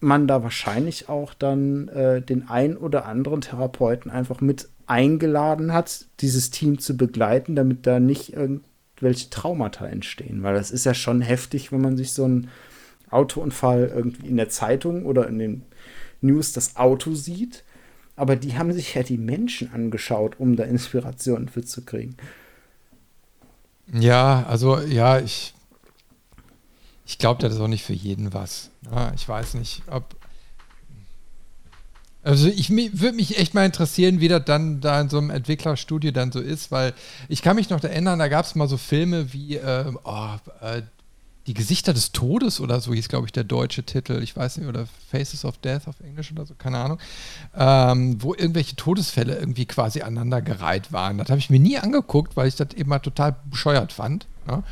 man 0.00 0.28
da 0.28 0.42
wahrscheinlich 0.42 1.08
auch 1.08 1.34
dann 1.34 1.88
äh, 1.88 2.20
den 2.20 2.48
ein 2.48 2.76
oder 2.76 3.06
anderen 3.06 3.40
Therapeuten 3.40 4.10
einfach 4.10 4.40
mit 4.40 4.68
eingeladen 4.86 5.72
hat, 5.72 6.06
dieses 6.20 6.50
Team 6.50 6.78
zu 6.78 6.96
begleiten, 6.96 7.56
damit 7.56 7.86
da 7.86 8.00
nicht 8.00 8.34
irgendwelche 8.34 9.30
Traumata 9.30 9.86
entstehen. 9.86 10.42
Weil 10.42 10.54
das 10.54 10.70
ist 10.70 10.84
ja 10.84 10.94
schon 10.94 11.22
heftig, 11.22 11.72
wenn 11.72 11.80
man 11.80 11.96
sich 11.96 12.12
so 12.12 12.24
einen 12.24 12.50
Autounfall 13.10 13.90
irgendwie 13.94 14.26
in 14.26 14.36
der 14.36 14.50
Zeitung 14.50 15.06
oder 15.06 15.26
in 15.26 15.38
den 15.38 15.62
News 16.20 16.52
das 16.52 16.76
Auto 16.76 17.14
sieht. 17.14 17.64
Aber 18.16 18.36
die 18.36 18.56
haben 18.58 18.72
sich 18.72 18.94
ja 18.94 19.02
die 19.02 19.18
Menschen 19.18 19.72
angeschaut, 19.72 20.38
um 20.38 20.56
da 20.56 20.64
Inspirationen 20.64 21.48
für 21.48 21.64
zu 21.64 21.84
kriegen. 21.84 22.16
Ja, 23.92 24.44
also 24.48 24.80
ja, 24.80 25.18
ich, 25.18 25.54
ich 27.06 27.18
glaube, 27.18 27.42
das 27.42 27.54
ist 27.54 27.60
auch 27.60 27.68
nicht 27.68 27.84
für 27.84 27.92
jeden 27.92 28.32
was. 28.32 28.70
Ja, 28.90 29.12
ich 29.14 29.28
weiß 29.28 29.54
nicht, 29.54 29.82
ob. 29.88 30.16
Also 32.22 32.48
ich 32.48 32.70
würde 32.70 33.12
mich 33.12 33.38
echt 33.38 33.52
mal 33.52 33.66
interessieren, 33.66 34.20
wie 34.20 34.28
das 34.28 34.46
dann 34.46 34.80
da 34.80 34.98
in 34.98 35.10
so 35.10 35.18
einem 35.18 35.28
Entwicklerstudio 35.28 36.10
dann 36.10 36.32
so 36.32 36.40
ist, 36.40 36.72
weil 36.72 36.94
ich 37.28 37.42
kann 37.42 37.56
mich 37.56 37.68
noch 37.68 37.84
erinnern, 37.84 38.18
da 38.18 38.28
gab 38.28 38.46
es 38.46 38.54
mal 38.54 38.66
so 38.66 38.78
Filme 38.78 39.34
wie 39.34 39.56
äh, 39.56 39.92
oh, 40.04 40.30
äh, 40.62 40.82
die 41.46 41.54
Gesichter 41.54 41.92
des 41.92 42.12
Todes 42.12 42.60
oder 42.60 42.80
so 42.80 42.94
hieß, 42.94 43.08
glaube 43.08 43.26
ich, 43.26 43.32
der 43.32 43.44
deutsche 43.44 43.82
Titel. 43.82 44.22
Ich 44.22 44.34
weiß 44.36 44.56
nicht, 44.56 44.68
oder 44.68 44.86
Faces 45.10 45.44
of 45.44 45.58
Death 45.58 45.88
auf 45.88 46.00
Englisch 46.00 46.32
oder 46.32 46.46
so, 46.46 46.54
keine 46.54 46.78
Ahnung. 46.78 46.98
Ähm, 47.54 48.22
wo 48.22 48.34
irgendwelche 48.34 48.76
Todesfälle 48.76 49.36
irgendwie 49.36 49.66
quasi 49.66 50.00
aneinandergereiht 50.00 50.92
waren. 50.92 51.18
Das 51.18 51.28
habe 51.28 51.38
ich 51.38 51.50
mir 51.50 51.60
nie 51.60 51.78
angeguckt, 51.78 52.36
weil 52.36 52.48
ich 52.48 52.56
das 52.56 52.72
eben 52.74 52.88
mal 52.88 52.98
total 53.00 53.36
bescheuert 53.50 53.92
fand. 53.92 54.26
Ne? 54.46 54.62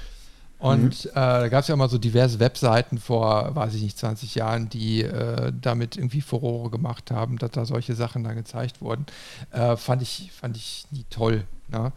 Und 0.59 1.05
mhm. 1.05 1.11
äh, 1.11 1.15
da 1.15 1.49
gab 1.49 1.62
es 1.62 1.69
ja 1.69 1.74
auch 1.74 1.78
mal 1.78 1.90
so 1.90 1.99
diverse 1.99 2.39
Webseiten 2.39 2.99
vor, 2.99 3.55
weiß 3.55 3.74
ich 3.74 3.82
nicht, 3.82 3.99
20 3.99 4.36
Jahren, 4.36 4.69
die 4.69 5.03
äh, 5.03 5.53
damit 5.61 5.97
irgendwie 5.97 6.20
Furore 6.20 6.70
gemacht 6.70 7.11
haben, 7.11 7.36
dass 7.36 7.51
da 7.51 7.65
solche 7.66 7.94
Sachen 7.94 8.23
da 8.23 8.32
gezeigt 8.32 8.81
wurden. 8.81 9.05
Äh, 9.51 9.77
fand, 9.77 10.03
ich, 10.03 10.31
fand 10.32 10.57
ich 10.57 10.86
nie 10.90 11.05
toll. 11.11 11.44
Ne? 11.69 11.93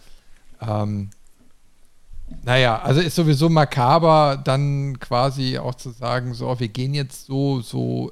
Ähm, 0.61 1.11
naja, 2.43 2.81
also 2.81 3.01
ist 3.01 3.15
sowieso 3.15 3.49
makaber, 3.49 4.39
dann 4.43 4.99
quasi 4.99 5.57
auch 5.57 5.75
zu 5.75 5.91
sagen, 5.91 6.33
so, 6.33 6.59
wir 6.59 6.67
gehen 6.67 6.93
jetzt 6.93 7.25
so, 7.25 7.61
so 7.61 8.11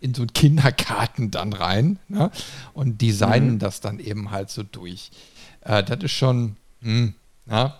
in 0.00 0.14
so 0.14 0.22
einen 0.22 0.32
Kindergarten 0.32 1.30
dann 1.30 1.52
rein 1.52 1.98
ne? 2.08 2.30
und 2.72 3.00
designen 3.00 3.54
mhm. 3.54 3.58
das 3.58 3.80
dann 3.80 3.98
eben 3.98 4.30
halt 4.30 4.50
so 4.50 4.62
durch. 4.62 5.10
Äh, 5.62 5.82
das 5.82 6.04
ist 6.04 6.12
schon, 6.12 6.56
hm, 6.82 7.14
na, 7.46 7.78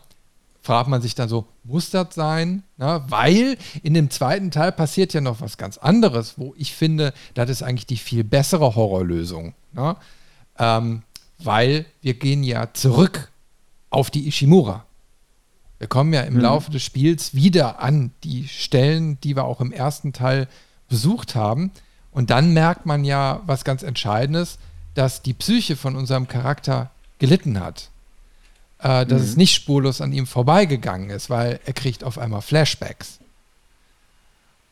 fragt 0.62 0.88
man 0.88 1.00
sich 1.00 1.14
dann 1.14 1.28
so, 1.28 1.46
muss 1.64 1.90
das 1.90 2.14
sein? 2.14 2.62
Na, 2.76 3.08
weil 3.10 3.56
in 3.82 3.94
dem 3.94 4.10
zweiten 4.10 4.50
Teil 4.50 4.72
passiert 4.72 5.14
ja 5.14 5.20
noch 5.20 5.40
was 5.40 5.56
ganz 5.58 5.78
anderes, 5.78 6.38
wo 6.38 6.54
ich 6.56 6.74
finde, 6.74 7.14
das 7.34 7.50
ist 7.50 7.62
eigentlich 7.62 7.86
die 7.86 7.96
viel 7.96 8.24
bessere 8.24 8.74
Horrorlösung. 8.74 9.54
Ne? 9.72 9.96
Ähm, 10.58 11.02
weil 11.38 11.86
wir 12.02 12.14
gehen 12.14 12.42
ja 12.42 12.72
zurück 12.72 13.30
auf 13.90 14.10
die 14.10 14.26
Ishimura. 14.26 14.84
Wir 15.78 15.88
kommen 15.88 16.12
ja 16.12 16.22
im 16.22 16.34
mhm. 16.34 16.40
Laufe 16.40 16.70
des 16.70 16.82
Spiels 16.82 17.34
wieder 17.34 17.80
an 17.80 18.10
die 18.24 18.48
Stellen, 18.48 19.20
die 19.20 19.36
wir 19.36 19.44
auch 19.44 19.60
im 19.60 19.72
ersten 19.72 20.12
Teil 20.12 20.48
besucht 20.88 21.34
haben. 21.34 21.70
Und 22.12 22.30
dann 22.30 22.52
merkt 22.52 22.86
man 22.86 23.04
ja 23.04 23.40
was 23.46 23.64
ganz 23.64 23.82
Entscheidendes, 23.82 24.58
dass 24.94 25.22
die 25.22 25.34
Psyche 25.34 25.76
von 25.76 25.94
unserem 25.94 26.26
Charakter 26.26 26.90
gelitten 27.18 27.60
hat. 27.60 27.90
Äh, 28.80 29.06
dass 29.06 29.22
mhm. 29.22 29.28
es 29.28 29.36
nicht 29.36 29.54
spurlos 29.54 30.00
an 30.00 30.12
ihm 30.12 30.26
vorbeigegangen 30.26 31.10
ist, 31.10 31.30
weil 31.30 31.58
er 31.64 31.72
kriegt 31.72 32.04
auf 32.04 32.18
einmal 32.18 32.42
Flashbacks. 32.42 33.18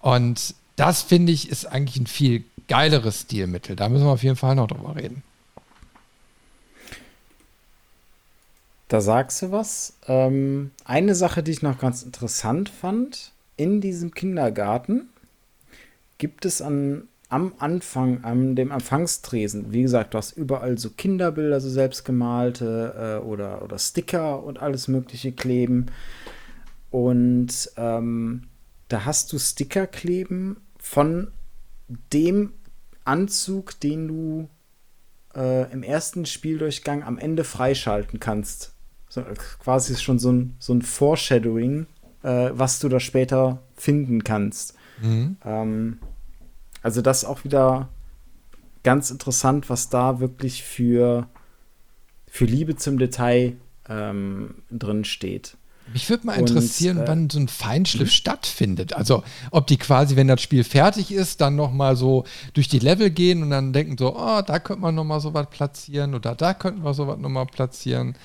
Und 0.00 0.54
das 0.76 1.02
finde 1.02 1.32
ich 1.32 1.48
ist 1.48 1.66
eigentlich 1.66 1.96
ein 1.96 2.06
viel 2.06 2.44
geileres 2.68 3.22
Stilmittel. 3.22 3.74
Da 3.74 3.88
müssen 3.88 4.04
wir 4.04 4.12
auf 4.12 4.22
jeden 4.22 4.36
Fall 4.36 4.54
noch 4.54 4.68
drüber 4.68 4.94
reden. 4.94 5.22
Da 8.88 9.00
sagst 9.00 9.42
du 9.42 9.50
was. 9.50 9.98
Ähm, 10.06 10.70
eine 10.84 11.14
Sache, 11.14 11.42
die 11.42 11.50
ich 11.50 11.62
noch 11.62 11.78
ganz 11.78 12.02
interessant 12.02 12.68
fand, 12.68 13.32
in 13.56 13.80
diesem 13.80 14.12
Kindergarten 14.12 15.08
gibt 16.18 16.44
es 16.44 16.62
an, 16.62 17.08
am 17.28 17.54
Anfang, 17.58 18.22
an 18.22 18.54
dem 18.54 18.70
Empfangstresen, 18.70 19.72
wie 19.72 19.82
gesagt, 19.82 20.14
du 20.14 20.18
hast 20.18 20.36
überall 20.36 20.78
so 20.78 20.90
Kinderbilder, 20.90 21.60
so 21.60 21.68
selbstgemalte 21.68 23.20
äh, 23.22 23.24
oder, 23.24 23.62
oder 23.62 23.78
Sticker 23.78 24.44
und 24.44 24.60
alles 24.60 24.86
Mögliche 24.86 25.32
kleben. 25.32 25.86
Und 26.90 27.70
ähm, 27.76 28.44
da 28.88 29.04
hast 29.04 29.32
du 29.32 29.38
Sticker 29.38 29.88
kleben 29.88 30.58
von 30.78 31.32
dem 32.12 32.52
Anzug, 33.04 33.80
den 33.80 34.06
du 34.06 34.48
äh, 35.34 35.70
im 35.72 35.82
ersten 35.82 36.24
Spieldurchgang 36.24 37.02
am 37.02 37.18
Ende 37.18 37.42
freischalten 37.42 38.20
kannst 38.20 38.75
so, 39.16 39.24
quasi 39.58 39.96
schon 39.96 40.18
so 40.18 40.30
ein, 40.30 40.54
so 40.58 40.72
ein 40.74 40.82
Foreshadowing, 40.82 41.86
äh, 42.22 42.50
was 42.52 42.78
du 42.78 42.88
da 42.88 43.00
später 43.00 43.62
finden 43.74 44.24
kannst. 44.24 44.74
Mhm. 45.00 45.36
Ähm, 45.44 45.98
also 46.82 47.02
das 47.02 47.24
auch 47.24 47.44
wieder 47.44 47.88
ganz 48.82 49.10
interessant, 49.10 49.68
was 49.68 49.88
da 49.88 50.20
wirklich 50.20 50.62
für, 50.62 51.28
für 52.28 52.44
Liebe 52.44 52.76
zum 52.76 52.98
Detail 52.98 53.56
ähm, 53.88 54.62
drin 54.70 55.04
steht. 55.04 55.56
Mich 55.92 56.10
würde 56.10 56.26
mal 56.26 56.34
interessieren, 56.34 56.98
Und, 56.98 57.04
äh, 57.04 57.08
wann 57.08 57.30
so 57.30 57.38
ein 57.38 57.48
Feinschliff 57.48 58.08
mhm. 58.08 58.12
stattfindet. 58.12 58.92
Also 58.92 59.22
ob 59.50 59.66
die 59.68 59.76
quasi, 59.76 60.16
wenn 60.16 60.26
das 60.26 60.42
Spiel 60.42 60.64
fertig 60.64 61.12
ist, 61.12 61.40
dann 61.40 61.54
noch 61.54 61.72
mal 61.72 61.96
so 61.96 62.24
durch 62.54 62.68
die 62.68 62.80
Level 62.80 63.10
gehen 63.10 63.42
und 63.42 63.50
dann 63.50 63.72
denken 63.72 63.96
so, 63.96 64.16
oh, 64.16 64.42
da 64.42 64.58
könnte 64.58 64.82
man 64.82 64.96
noch 64.96 65.04
mal 65.04 65.20
so 65.20 65.32
was 65.32 65.48
platzieren 65.48 66.14
oder 66.14 66.34
da 66.34 66.54
könnten 66.54 66.82
wir 66.82 66.92
so 66.92 67.06
was 67.06 67.18
noch 67.18 67.28
mal 67.28 67.46
platzieren. 67.46 68.16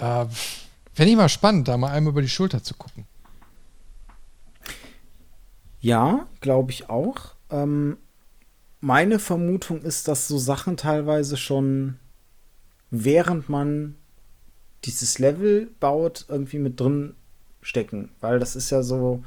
Äh, 0.00 0.26
Fände 0.98 1.12
ich 1.12 1.16
mal 1.16 1.28
spannend, 1.28 1.68
da 1.68 1.76
mal 1.76 1.92
einmal 1.92 2.10
über 2.10 2.22
die 2.22 2.28
Schulter 2.28 2.60
zu 2.60 2.74
gucken. 2.74 3.06
Ja, 5.80 6.26
glaube 6.40 6.72
ich 6.72 6.90
auch. 6.90 7.36
Ähm, 7.50 7.98
meine 8.80 9.20
Vermutung 9.20 9.82
ist, 9.82 10.08
dass 10.08 10.26
so 10.26 10.38
Sachen 10.38 10.76
teilweise 10.76 11.36
schon, 11.36 12.00
während 12.90 13.48
man 13.48 13.94
dieses 14.84 15.20
Level 15.20 15.68
baut, 15.78 16.26
irgendwie 16.28 16.58
mit 16.58 16.80
drin 16.80 17.14
stecken. 17.62 18.10
Weil 18.20 18.40
das 18.40 18.56
ist 18.56 18.70
ja 18.70 18.82
so, 18.82 19.22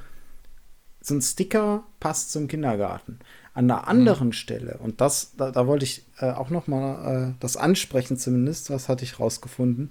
so 1.00 1.16
ein 1.16 1.22
Sticker 1.22 1.86
passt 2.02 2.34
zum 2.34 2.50
Kindergarten. 2.50 3.20
An 3.54 3.70
der 3.70 3.88
anderen 3.88 4.28
mhm. 4.28 4.34
Stelle, 4.34 4.78
und 4.80 5.00
das, 5.00 5.38
da, 5.38 5.52
da 5.52 5.68
wollte 5.68 5.86
ich 5.86 6.06
äh, 6.20 6.32
auch 6.32 6.50
noch 6.50 6.68
mal 6.68 7.30
äh, 7.30 7.34
das 7.40 7.56
ansprechen 7.56 8.18
zumindest, 8.18 8.70
was 8.70 8.90
hatte 8.90 9.06
ich 9.06 9.22
rausgefunden. 9.22 9.90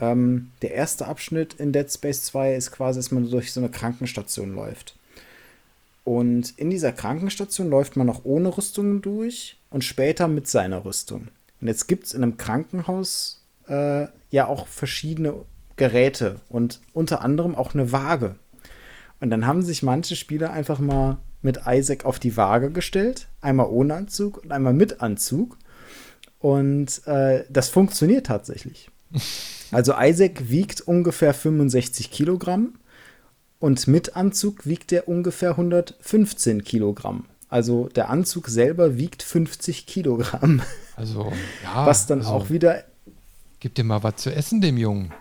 Ähm, 0.00 0.52
der 0.62 0.72
erste 0.74 1.06
Abschnitt 1.06 1.54
in 1.54 1.72
Dead 1.72 1.90
Space 1.90 2.24
2 2.24 2.54
ist 2.54 2.70
quasi, 2.70 2.98
dass 2.98 3.10
man 3.10 3.30
durch 3.30 3.52
so 3.52 3.60
eine 3.60 3.70
Krankenstation 3.70 4.54
läuft. 4.54 4.96
Und 6.04 6.58
in 6.58 6.70
dieser 6.70 6.92
Krankenstation 6.92 7.68
läuft 7.68 7.96
man 7.96 8.06
noch 8.06 8.24
ohne 8.24 8.56
Rüstung 8.56 9.02
durch 9.02 9.58
und 9.70 9.84
später 9.84 10.28
mit 10.28 10.48
seiner 10.48 10.84
Rüstung. 10.84 11.28
Und 11.60 11.68
jetzt 11.68 11.86
gibt 11.86 12.06
es 12.06 12.14
in 12.14 12.22
einem 12.22 12.36
Krankenhaus 12.36 13.42
äh, 13.68 14.06
ja 14.30 14.46
auch 14.46 14.66
verschiedene 14.68 15.34
Geräte 15.76 16.36
und 16.48 16.80
unter 16.94 17.22
anderem 17.22 17.54
auch 17.54 17.74
eine 17.74 17.92
Waage. 17.92 18.36
Und 19.20 19.30
dann 19.30 19.46
haben 19.46 19.62
sich 19.62 19.82
manche 19.82 20.16
Spieler 20.16 20.52
einfach 20.52 20.78
mal 20.78 21.18
mit 21.42 21.60
Isaac 21.66 22.04
auf 22.04 22.18
die 22.18 22.36
Waage 22.36 22.70
gestellt. 22.70 23.28
Einmal 23.40 23.66
ohne 23.66 23.94
Anzug 23.94 24.42
und 24.42 24.52
einmal 24.52 24.72
mit 24.72 25.00
Anzug. 25.02 25.58
Und 26.38 27.06
äh, 27.06 27.44
das 27.50 27.68
funktioniert 27.68 28.26
tatsächlich. 28.26 28.90
Also 29.70 29.94
Isaac 29.98 30.48
wiegt 30.48 30.80
ungefähr 30.80 31.34
65 31.34 32.10
Kilogramm 32.10 32.74
und 33.58 33.86
mit 33.86 34.16
Anzug 34.16 34.66
wiegt 34.66 34.92
er 34.92 35.08
ungefähr 35.08 35.50
115 35.50 36.64
Kilogramm. 36.64 37.26
Also 37.48 37.88
der 37.88 38.10
Anzug 38.10 38.48
selber 38.48 38.96
wiegt 38.96 39.22
50 39.22 39.86
Kilogramm. 39.86 40.62
Also, 40.96 41.32
ja. 41.62 41.86
Was 41.86 42.06
dann 42.06 42.20
also, 42.20 42.30
auch 42.30 42.50
wieder. 42.50 42.84
Gib 43.60 43.74
dir 43.74 43.84
mal 43.84 44.02
was 44.02 44.16
zu 44.16 44.32
essen, 44.32 44.60
dem 44.60 44.76
Jungen. 44.76 45.12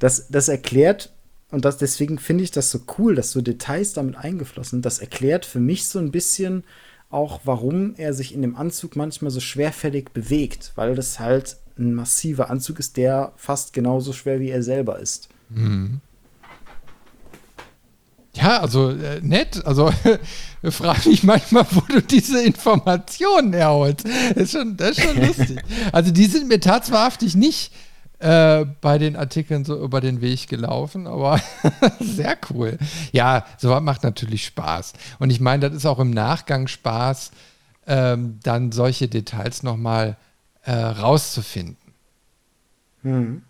das, 0.00 0.26
das 0.28 0.48
erklärt 0.48 1.12
und 1.50 1.64
das, 1.64 1.78
deswegen 1.78 2.18
finde 2.18 2.44
ich 2.44 2.50
das 2.50 2.70
so 2.70 2.80
cool, 2.98 3.14
dass 3.14 3.30
so 3.30 3.40
Details 3.40 3.92
damit 3.92 4.16
eingeflossen. 4.16 4.82
Das 4.82 4.98
erklärt 4.98 5.46
für 5.46 5.60
mich 5.60 5.86
so 5.86 5.98
ein 5.98 6.10
bisschen 6.10 6.64
auch, 7.10 7.40
warum 7.44 7.94
er 7.96 8.12
sich 8.12 8.34
in 8.34 8.42
dem 8.42 8.56
Anzug 8.56 8.96
manchmal 8.96 9.30
so 9.30 9.40
schwerfällig 9.40 10.10
bewegt, 10.10 10.72
weil 10.74 10.94
das 10.94 11.20
halt 11.20 11.56
ein 11.78 11.94
massiver 11.94 12.50
Anzug 12.50 12.78
ist, 12.78 12.96
der 12.96 13.32
fast 13.36 13.72
genauso 13.72 14.12
schwer 14.12 14.40
wie 14.40 14.50
er 14.50 14.62
selber 14.62 14.98
ist. 14.98 15.28
Mhm. 15.48 16.00
Ja, 18.34 18.60
also 18.60 18.90
äh, 18.90 19.20
nett. 19.20 19.64
Also 19.66 19.90
frage 20.70 21.08
mich 21.08 21.22
manchmal, 21.22 21.66
wo 21.70 21.80
du 21.80 22.00
diese 22.00 22.42
Informationen 22.42 23.52
herholst. 23.52 24.04
Das 24.34 24.44
ist 24.44 24.52
schon, 24.52 24.76
das 24.76 24.98
ist 24.98 25.02
schon 25.02 25.20
lustig. 25.20 25.58
Also 25.92 26.10
die 26.12 26.26
sind 26.26 26.48
mir 26.48 26.60
tatsächlich 26.60 27.34
nicht 27.34 27.72
äh, 28.20 28.64
bei 28.80 28.98
den 28.98 29.16
Artikeln 29.16 29.64
so 29.64 29.80
über 29.82 30.00
den 30.00 30.20
Weg 30.20 30.48
gelaufen, 30.48 31.06
aber 31.06 31.40
sehr 32.00 32.36
cool. 32.50 32.78
Ja, 33.12 33.44
sowas 33.58 33.82
macht 33.82 34.02
natürlich 34.02 34.44
Spaß. 34.46 34.92
Und 35.18 35.30
ich 35.30 35.40
meine, 35.40 35.68
das 35.68 35.76
ist 35.76 35.86
auch 35.86 35.98
im 35.98 36.10
Nachgang 36.10 36.68
Spaß, 36.68 37.30
ähm, 37.86 38.38
dann 38.42 38.72
solche 38.72 39.08
Details 39.08 39.62
nochmal 39.62 40.16
äh, 40.68 40.72
rauszufinden. 40.72 41.94
Mhm. 43.02 43.42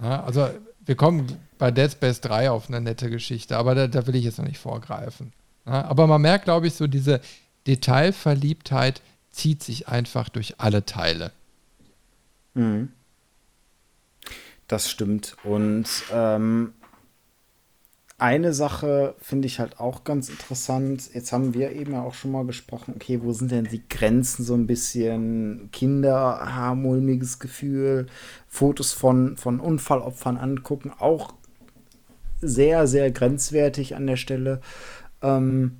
Ja, 0.00 0.24
also 0.24 0.48
wir 0.86 0.94
kommen 0.94 1.26
bei 1.58 1.70
Dead 1.70 1.92
Space 1.92 2.22
3 2.22 2.50
auf 2.50 2.68
eine 2.68 2.80
nette 2.80 3.10
Geschichte, 3.10 3.58
aber 3.58 3.74
da, 3.74 3.86
da 3.86 4.06
will 4.06 4.14
ich 4.14 4.24
jetzt 4.24 4.38
noch 4.38 4.46
nicht 4.46 4.58
vorgreifen. 4.58 5.34
Ja, 5.66 5.84
aber 5.84 6.06
man 6.06 6.22
merkt, 6.22 6.44
glaube 6.44 6.68
ich, 6.68 6.74
so 6.74 6.86
diese 6.86 7.20
Detailverliebtheit 7.66 9.02
zieht 9.30 9.62
sich 9.62 9.88
einfach 9.88 10.30
durch 10.30 10.54
alle 10.58 10.86
Teile. 10.86 11.32
Mhm. 12.54 12.92
Das 14.68 14.88
stimmt. 14.88 15.36
Und 15.44 15.86
ähm, 16.10 16.72
eine 18.20 18.52
Sache 18.52 19.14
finde 19.20 19.46
ich 19.46 19.58
halt 19.58 19.80
auch 19.80 20.04
ganz 20.04 20.28
interessant. 20.28 21.10
Jetzt 21.14 21.32
haben 21.32 21.54
wir 21.54 21.72
eben 21.72 21.92
ja 21.92 22.02
auch 22.02 22.14
schon 22.14 22.32
mal 22.32 22.44
gesprochen, 22.44 22.94
okay, 22.96 23.20
wo 23.22 23.32
sind 23.32 23.50
denn 23.50 23.64
die 23.64 23.86
Grenzen 23.88 24.44
so 24.44 24.54
ein 24.54 24.66
bisschen? 24.66 25.70
Kinder, 25.72 26.40
ah, 26.42 26.74
mulmiges 26.74 27.38
Gefühl, 27.38 28.06
Fotos 28.48 28.92
von, 28.92 29.36
von 29.36 29.60
Unfallopfern 29.60 30.36
angucken, 30.36 30.92
auch 30.98 31.34
sehr, 32.40 32.86
sehr 32.86 33.10
grenzwertig 33.10 33.96
an 33.96 34.06
der 34.06 34.16
Stelle. 34.16 34.60
Ähm, 35.22 35.78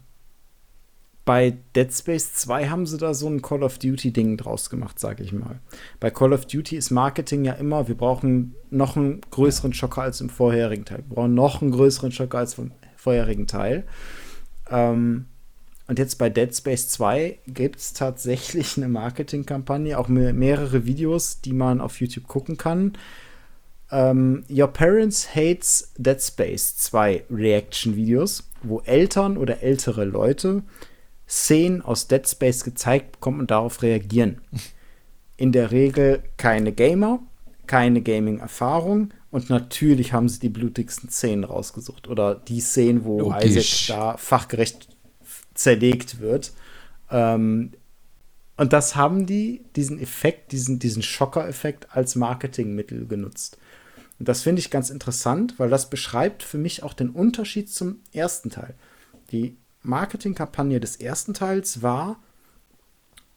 bei 1.24 1.58
Dead 1.76 1.92
Space 1.92 2.34
2 2.34 2.68
haben 2.68 2.86
sie 2.86 2.96
da 2.96 3.14
so 3.14 3.28
ein 3.28 3.42
Call 3.42 3.62
of 3.62 3.78
Duty-Ding 3.78 4.36
draus 4.36 4.70
gemacht, 4.70 4.98
sag 4.98 5.20
ich 5.20 5.32
mal. 5.32 5.60
Bei 6.00 6.10
Call 6.10 6.32
of 6.32 6.46
Duty 6.46 6.76
ist 6.76 6.90
Marketing 6.90 7.44
ja 7.44 7.52
immer, 7.52 7.88
wir 7.88 7.96
brauchen 7.96 8.54
noch 8.70 8.96
einen 8.96 9.20
größeren 9.30 9.72
Schocker 9.72 10.02
als 10.02 10.20
im 10.20 10.30
vorherigen 10.30 10.84
Teil. 10.84 11.04
Wir 11.08 11.14
brauchen 11.14 11.34
noch 11.34 11.62
einen 11.62 11.72
größeren 11.72 12.10
Schocker 12.10 12.38
als 12.38 12.58
im 12.58 12.72
vorherigen 12.96 13.46
Teil. 13.46 13.84
Ähm, 14.70 15.26
und 15.86 15.98
jetzt 15.98 16.18
bei 16.18 16.30
Dead 16.30 16.54
Space 16.54 16.88
2 16.88 17.38
gibt 17.48 17.80
es 17.80 17.92
tatsächlich 17.92 18.76
eine 18.76 18.88
Marketingkampagne, 18.88 19.98
auch 19.98 20.08
mehrere 20.08 20.86
Videos, 20.86 21.40
die 21.40 21.52
man 21.52 21.80
auf 21.80 22.00
YouTube 22.00 22.28
gucken 22.28 22.56
kann. 22.56 22.92
Ähm, 23.90 24.44
Your 24.48 24.68
Parents 24.68 25.34
Hates 25.34 25.92
Dead 25.98 26.22
Space 26.22 26.76
2 26.76 27.24
Reaction-Videos, 27.30 28.48
wo 28.62 28.80
Eltern 28.82 29.36
oder 29.36 29.62
ältere 29.62 30.04
Leute 30.04 30.62
Szenen 31.30 31.80
aus 31.80 32.08
Dead 32.08 32.28
Space 32.28 32.64
gezeigt 32.64 33.12
bekommen 33.12 33.40
und 33.40 33.50
darauf 33.52 33.82
reagieren. 33.82 34.40
In 35.36 35.52
der 35.52 35.70
Regel 35.70 36.24
keine 36.36 36.72
Gamer, 36.72 37.20
keine 37.66 38.02
Gaming-Erfahrung 38.02 39.14
und 39.30 39.48
natürlich 39.48 40.12
haben 40.12 40.28
sie 40.28 40.40
die 40.40 40.48
blutigsten 40.48 41.08
Szenen 41.08 41.44
rausgesucht 41.44 42.08
oder 42.08 42.34
die 42.34 42.60
Szenen, 42.60 43.04
wo 43.04 43.20
Logisch. 43.20 43.88
Isaac 43.88 43.96
da 43.96 44.16
fachgerecht 44.16 44.88
zerlegt 45.54 46.20
wird. 46.20 46.52
Ähm, 47.10 47.72
und 48.56 48.72
das 48.72 48.96
haben 48.96 49.24
die, 49.24 49.62
diesen 49.76 50.00
Effekt, 50.00 50.52
diesen, 50.52 50.80
diesen 50.80 51.02
Schocker-Effekt 51.02 51.94
als 51.94 52.16
Marketingmittel 52.16 53.06
genutzt. 53.06 53.56
Und 54.18 54.28
das 54.28 54.42
finde 54.42 54.60
ich 54.60 54.70
ganz 54.70 54.90
interessant, 54.90 55.54
weil 55.58 55.70
das 55.70 55.88
beschreibt 55.88 56.42
für 56.42 56.58
mich 56.58 56.82
auch 56.82 56.92
den 56.92 57.08
Unterschied 57.08 57.70
zum 57.70 58.00
ersten 58.12 58.50
Teil. 58.50 58.74
Die 59.32 59.56
Marketingkampagne 59.82 60.80
des 60.80 60.96
ersten 60.96 61.34
Teils 61.34 61.82
war 61.82 62.18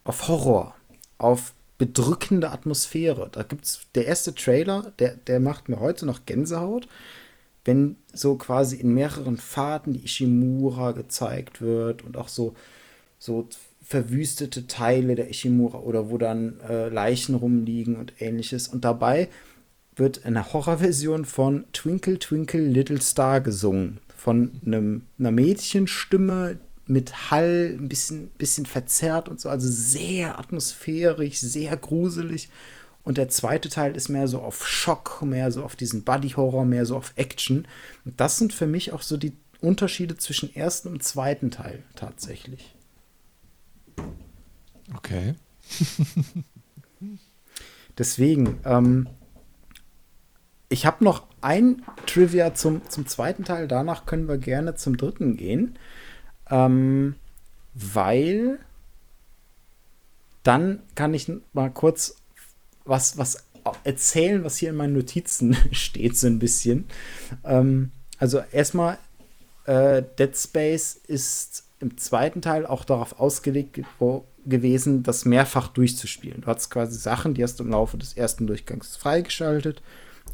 auf 0.04 0.28
Horror, 0.28 0.76
auf 1.18 1.54
bedrückende 1.78 2.52
Atmosphäre. 2.52 3.30
Da 3.32 3.44
gibt 3.44 3.66
es 3.66 3.82
der 3.96 4.06
erste 4.06 4.36
Trailer, 4.36 4.94
der, 5.00 5.16
der 5.16 5.40
macht 5.40 5.70
mir 5.70 5.80
heute 5.80 6.06
noch 6.06 6.26
Gänsehaut, 6.26 6.88
wenn 7.66 7.96
so 8.14 8.36
quasi 8.36 8.76
in 8.76 8.94
mehreren 8.94 9.38
Fahrten 9.38 9.94
die 9.94 10.04
Ishimura 10.04 10.92
gezeigt 10.92 11.62
wird 11.62 12.04
und 12.04 12.18
auch 12.18 12.28
so, 12.28 12.56
so 13.20 13.48
verwüstete 13.82 14.68
Teile 14.68 15.16
der 15.16 15.30
Ishimura 15.30 15.80
oder 15.80 16.10
wo 16.10 16.18
dann 16.18 16.60
äh, 16.62 16.90
Leichen 16.90 17.36
rumliegen 17.36 17.96
und 17.96 18.22
ähnliches. 18.22 18.68
Und 18.68 18.86
dabei 18.86 19.30
wird 19.96 20.26
eine 20.26 20.54
Horrorversion 20.54 21.26
von 21.26 21.66
Twinkle 21.74 22.20
Twinkle 22.20 22.62
Little 22.62 23.02
Star 23.02 23.42
gesungen 23.42 24.00
von 24.24 24.54
einem, 24.66 25.06
einer 25.20 25.32
Mädchenstimme 25.32 26.58
mit 26.86 27.30
Hall, 27.30 27.78
ein 27.78 27.90
bisschen, 27.90 28.30
bisschen 28.30 28.66
verzerrt 28.66 29.28
und 29.28 29.42
so, 29.42 29.50
also 29.50 29.68
sehr 29.70 30.40
atmosphärisch, 30.40 31.40
sehr 31.40 31.76
gruselig. 31.76 32.48
Und 33.04 33.18
der 33.18 33.28
zweite 33.28 33.68
Teil 33.68 33.98
ist 33.98 34.08
mehr 34.08 34.30
so 34.30 34.40
auf 34.40 34.66
Schock, 34.66 35.22
mehr 35.24 35.52
so 35.52 35.62
auf 35.62 35.76
diesen 35.76 36.06
Buddy-Horror, 36.06 36.64
mehr 36.64 36.86
so 36.86 36.96
auf 36.96 37.12
Action. 37.18 37.68
Und 38.06 38.18
das 38.18 38.38
sind 38.38 38.54
für 38.54 38.66
mich 38.66 38.94
auch 38.94 39.02
so 39.02 39.18
die 39.18 39.34
Unterschiede 39.60 40.16
zwischen 40.16 40.56
ersten 40.56 40.88
und 40.88 41.04
zweiten 41.04 41.52
Teil 41.52 41.84
tatsächlich. 41.96 42.76
Okay. 44.96 45.36
Deswegen, 47.98 48.62
ähm, 48.64 49.10
ich 50.70 50.86
habe 50.86 51.04
noch 51.04 51.33
ein 51.44 51.84
Trivia 52.06 52.54
zum, 52.54 52.88
zum 52.90 53.08
zweiten 53.08 53.44
Teil. 53.44 53.68
Danach 53.68 54.06
können 54.06 54.28
wir 54.28 54.38
gerne 54.38 54.76
zum 54.76 54.98
dritten 54.98 55.38
gehen. 55.38 55.78
Ähm, 56.50 57.16
weil 57.74 58.60
dann 60.44 60.80
kann 60.96 61.14
ich 61.14 61.32
mal 61.54 61.72
kurz 61.72 62.18
was, 62.86 63.18
was 63.18 63.46
erzählen, 63.84 64.44
was 64.44 64.58
hier 64.58 64.70
in 64.70 64.76
meinen 64.76 64.94
Notizen 64.94 65.56
steht, 65.72 66.18
so 66.18 66.28
ein 66.28 66.40
bisschen. 66.40 66.86
Ähm, 67.44 67.92
also 68.18 68.42
erstmal, 68.52 68.98
äh, 69.66 70.04
Dead 70.20 70.36
Space 70.36 71.00
ist 71.08 71.66
im 71.80 71.98
zweiten 71.98 72.42
Teil 72.42 72.66
auch 72.66 72.86
darauf 72.86 73.20
ausgelegt 73.20 73.80
gewesen, 74.46 75.04
das 75.04 75.26
mehrfach 75.26 75.70
durchzuspielen. 75.70 76.42
Du 76.42 76.48
hast 76.48 76.70
quasi 76.70 76.98
Sachen, 76.98 77.34
die 77.34 77.44
hast 77.44 77.60
du 77.60 77.64
im 77.64 77.72
Laufe 77.72 77.98
des 77.98 78.14
ersten 78.14 78.48
Durchgangs 78.48 78.96
freigeschaltet 78.96 79.82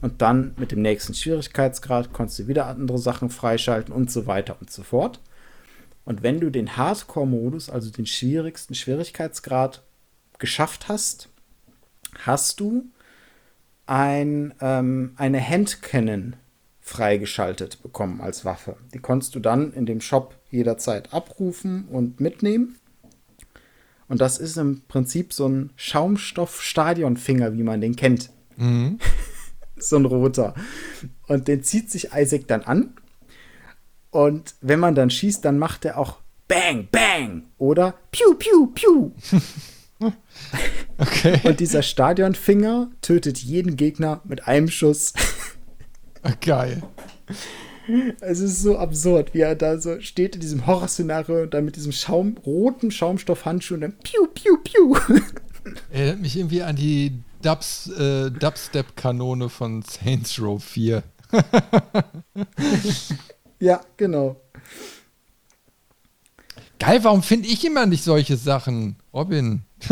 Und 0.01 0.21
dann 0.21 0.53
mit 0.57 0.71
dem 0.71 0.81
nächsten 0.81 1.13
Schwierigkeitsgrad 1.13 2.13
konntest 2.13 2.39
du 2.39 2.47
wieder 2.47 2.67
andere 2.67 2.97
Sachen 2.97 3.30
freischalten 3.30 3.93
und 3.93 4.09
so 4.09 4.27
weiter 4.27 4.57
und 4.59 4.71
so 4.71 4.84
fort. 4.84 5.19
Und 6.05 6.23
wenn 6.23 6.39
du 6.39 6.49
den 6.49 6.77
Hardcore-Modus, 6.77 7.69
also 7.69 7.91
den 7.91 8.05
schwierigsten 8.05 8.76
Schwierigkeitsgrad, 8.76 9.84
geschafft 10.39 10.88
hast, 10.88 11.30
hast 12.26 12.59
du 12.59 12.85
ein, 13.85 14.53
ähm, 14.61 15.13
eine 15.17 15.45
Handcannon 15.45 16.35
freigeschaltet 16.80 17.84
bekommen 17.84 18.21
als 18.21 18.45
Waffe. 18.45 18.77
Die 18.93 18.99
konntest 18.99 19.35
du 19.35 19.39
dann 19.39 19.73
in 19.73 19.85
dem 19.85 20.01
Shop 20.01 20.35
jederzeit 20.49 21.13
abrufen 21.13 21.88
und 21.89 22.19
mitnehmen. 22.19 22.77
Und 24.07 24.21
das 24.21 24.39
ist 24.39 24.57
im 24.57 24.81
Prinzip 24.88 25.34
so 25.34 25.47
ein 25.47 25.71
Schaumstoff-Stadionfinger, 25.76 27.53
wie 27.53 27.63
man 27.63 27.81
den 27.81 27.95
kennt. 27.95 28.31
Mhm. 28.57 28.97
So 29.84 29.97
ein 29.97 30.06
roter. 30.06 30.53
Und 31.27 31.47
den 31.47 31.64
zieht 31.64 31.91
sich 31.91 32.10
Isaac 32.15 32.47
dann 32.47 32.61
an. 32.61 32.93
Und 34.11 34.56
wenn 34.61 34.80
man 34.80 34.95
dann 34.95 35.10
schießt, 35.10 35.45
dann 35.45 35.60
macht 35.60 35.85
er 35.85 35.97
auch 35.97 36.19
Bang, 36.47 36.88
Bang 36.91 37.43
oder 37.57 37.93
Piu, 38.11 38.34
Piu, 38.34 38.68
Piu. 38.73 39.11
okay. 40.97 41.39
Und 41.43 41.60
dieser 41.60 41.84
Stadionfinger 41.84 42.89
tötet 43.01 43.38
jeden 43.38 43.77
Gegner 43.77 44.22
mit 44.23 44.47
einem 44.47 44.69
Schuss. 44.69 45.14
Geil. 46.41 46.81
Es 48.19 48.39
ist 48.39 48.61
so 48.61 48.77
absurd, 48.77 49.34
wie 49.34 49.41
er 49.41 49.56
da 49.56 49.80
so 49.80 49.99
steht 49.99 50.35
in 50.35 50.41
diesem 50.41 50.68
Horrorszenario 50.68 51.43
und 51.43 51.53
dann 51.53 51.65
mit 51.65 51.76
diesem 51.76 51.91
Schaum, 51.91 52.38
roten 52.45 52.91
Schaumstoffhandschuh 52.91 53.76
und 53.76 53.81
dann 53.81 53.97
piu, 53.97 54.27
piu, 54.34 54.57
piu. 54.64 54.95
Erinnert 55.91 56.22
mich 56.22 56.38
irgendwie 56.38 56.61
an 56.61 56.76
die 56.76 57.23
Dubs, 57.41 57.88
äh, 57.88 58.32
Dubstep-Kanone 58.32 59.49
von 59.49 59.82
Saints 59.82 60.40
Row 60.41 60.64
4. 60.64 61.03
ja, 63.60 63.82
genau. 63.98 64.36
Geil, 66.80 67.03
warum 67.03 67.24
finde 67.24 67.48
ich 67.49 67.66
immer 67.66 67.86
nicht 67.86 68.03
solche 68.03 68.38
Sachen? 68.38 68.95
Robin. 69.14 69.64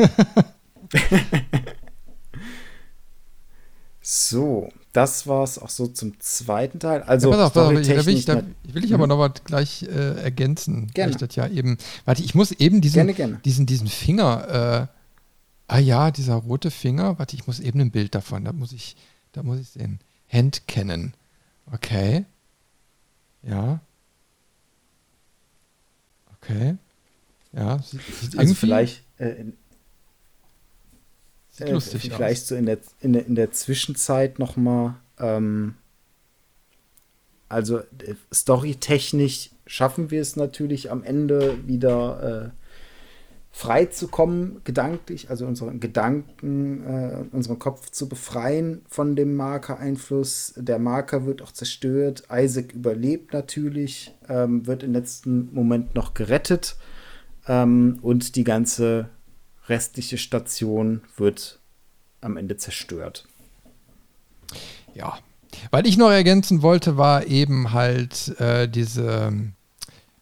so, 4.02 4.69
das 4.94 5.28
war 5.28 5.44
es 5.44 5.60
auch 5.60 5.69
so 5.69 5.88
zum 5.88 6.19
zweiten 6.19 6.80
Teil. 6.80 7.03
Also, 7.03 7.32
ja, 7.32 7.45
auf, 7.45 7.53
da 7.53 7.69
will 7.69 7.80
ich, 7.80 8.26
da 8.26 8.41
will 8.64 8.86
ich 8.86 8.94
aber 8.94 9.06
mhm. 9.06 9.10
noch 9.10 9.19
was 9.19 9.44
gleich 9.44 9.84
äh, 9.84 10.22
ergänzen. 10.22 10.88
Gerne. 10.94 11.11
Ich 11.11 11.18
das 11.18 11.36
ja 11.36 11.48
eben, 11.48 11.78
warte, 12.06 12.24
ich 12.24 12.34
muss 12.34 12.52
eben 12.53 12.82
diesen, 12.82 12.95
gerne, 12.95 13.14
gerne. 13.14 13.40
diesen, 13.44 13.65
diesen 13.65 13.88
Finger, 13.88 14.88
äh, 14.90 14.97
ah 15.68 15.80
ja, 15.80 16.11
dieser 16.11 16.35
rote 16.35 16.72
Finger, 16.72 17.19
warte, 17.19 17.35
ich 17.35 17.48
muss 17.48 17.60
eben 17.60 17.80
ein 17.81 17.91
Bild 17.91 18.15
davon, 18.15 18.45
da 18.45 18.53
muss 18.53 18.72
ich, 18.72 18.95
da 19.31 19.44
muss 19.44 19.60
ich 19.60 19.69
sehen. 19.69 19.99
Hand 20.31 20.68
kennen. 20.68 21.14
Okay. 21.72 22.26
Ja. 23.44 23.80
Okay. 26.41 26.77
Ja, 27.53 27.80
sieht, 27.80 28.02
sieht 28.03 28.38
also 28.38 28.53
vielleicht 28.53 29.03
äh, 29.18 29.45
Sieht 31.49 31.68
äh, 31.68 31.72
lustig 31.72 32.11
vielleicht 32.14 32.44
aus. 32.44 32.48
so 32.49 32.56
in 32.56 32.65
der, 32.65 32.77
in 33.02 33.14
der, 33.14 33.26
in 33.26 33.35
der 33.35 33.52
Zwischenzeit 33.52 34.38
noch 34.38 34.57
mal 34.57 34.95
ähm, 35.18 35.76
also 37.49 37.80
äh, 37.80 38.15
storytechnisch 38.34 39.49
schaffen 39.65 40.11
wir 40.11 40.22
es 40.22 40.35
natürlich 40.35 40.91
am 40.91 41.03
Ende 41.03 41.68
wieder 41.68 42.52
äh, 42.53 42.66
frei 43.57 43.85
zu 43.85 44.07
kommen, 44.07 44.61
gedanklich, 44.65 45.31
also 45.31 45.47
unseren 45.47 45.79
Gedanken, 45.79 46.85
äh, 46.85 47.23
unseren 47.31 47.57
Kopf 47.57 47.89
zu 47.89 48.07
befreien 48.07 48.84
von 48.88 49.15
dem 49.15 49.35
Marker-Einfluss. 49.35 50.53
Der 50.57 50.77
Marker 50.77 51.25
wird 51.25 51.41
auch 51.41 51.51
zerstört. 51.51 52.25
Isaac 52.31 52.73
überlebt 52.73 53.34
natürlich, 53.34 54.13
ähm, 54.29 54.67
wird 54.67 54.84
im 54.84 54.93
letzten 54.93 55.51
Moment 55.55 55.95
noch 55.95 56.13
gerettet 56.13 56.75
ähm, 57.47 57.97
und 58.03 58.35
die 58.35 58.43
ganze 58.43 59.09
restliche 59.67 60.19
Station 60.19 61.01
wird 61.17 61.59
am 62.21 62.38
Ende 62.38 62.57
zerstört. 62.57 63.27
Ja, 64.93 65.17
weil 65.71 65.88
ich 65.88 65.97
noch 65.97 66.11
ergänzen 66.11 66.61
wollte, 66.61 66.95
war 66.95 67.25
eben 67.25 67.73
halt 67.73 68.39
äh, 68.39 68.69
diese 68.69 69.34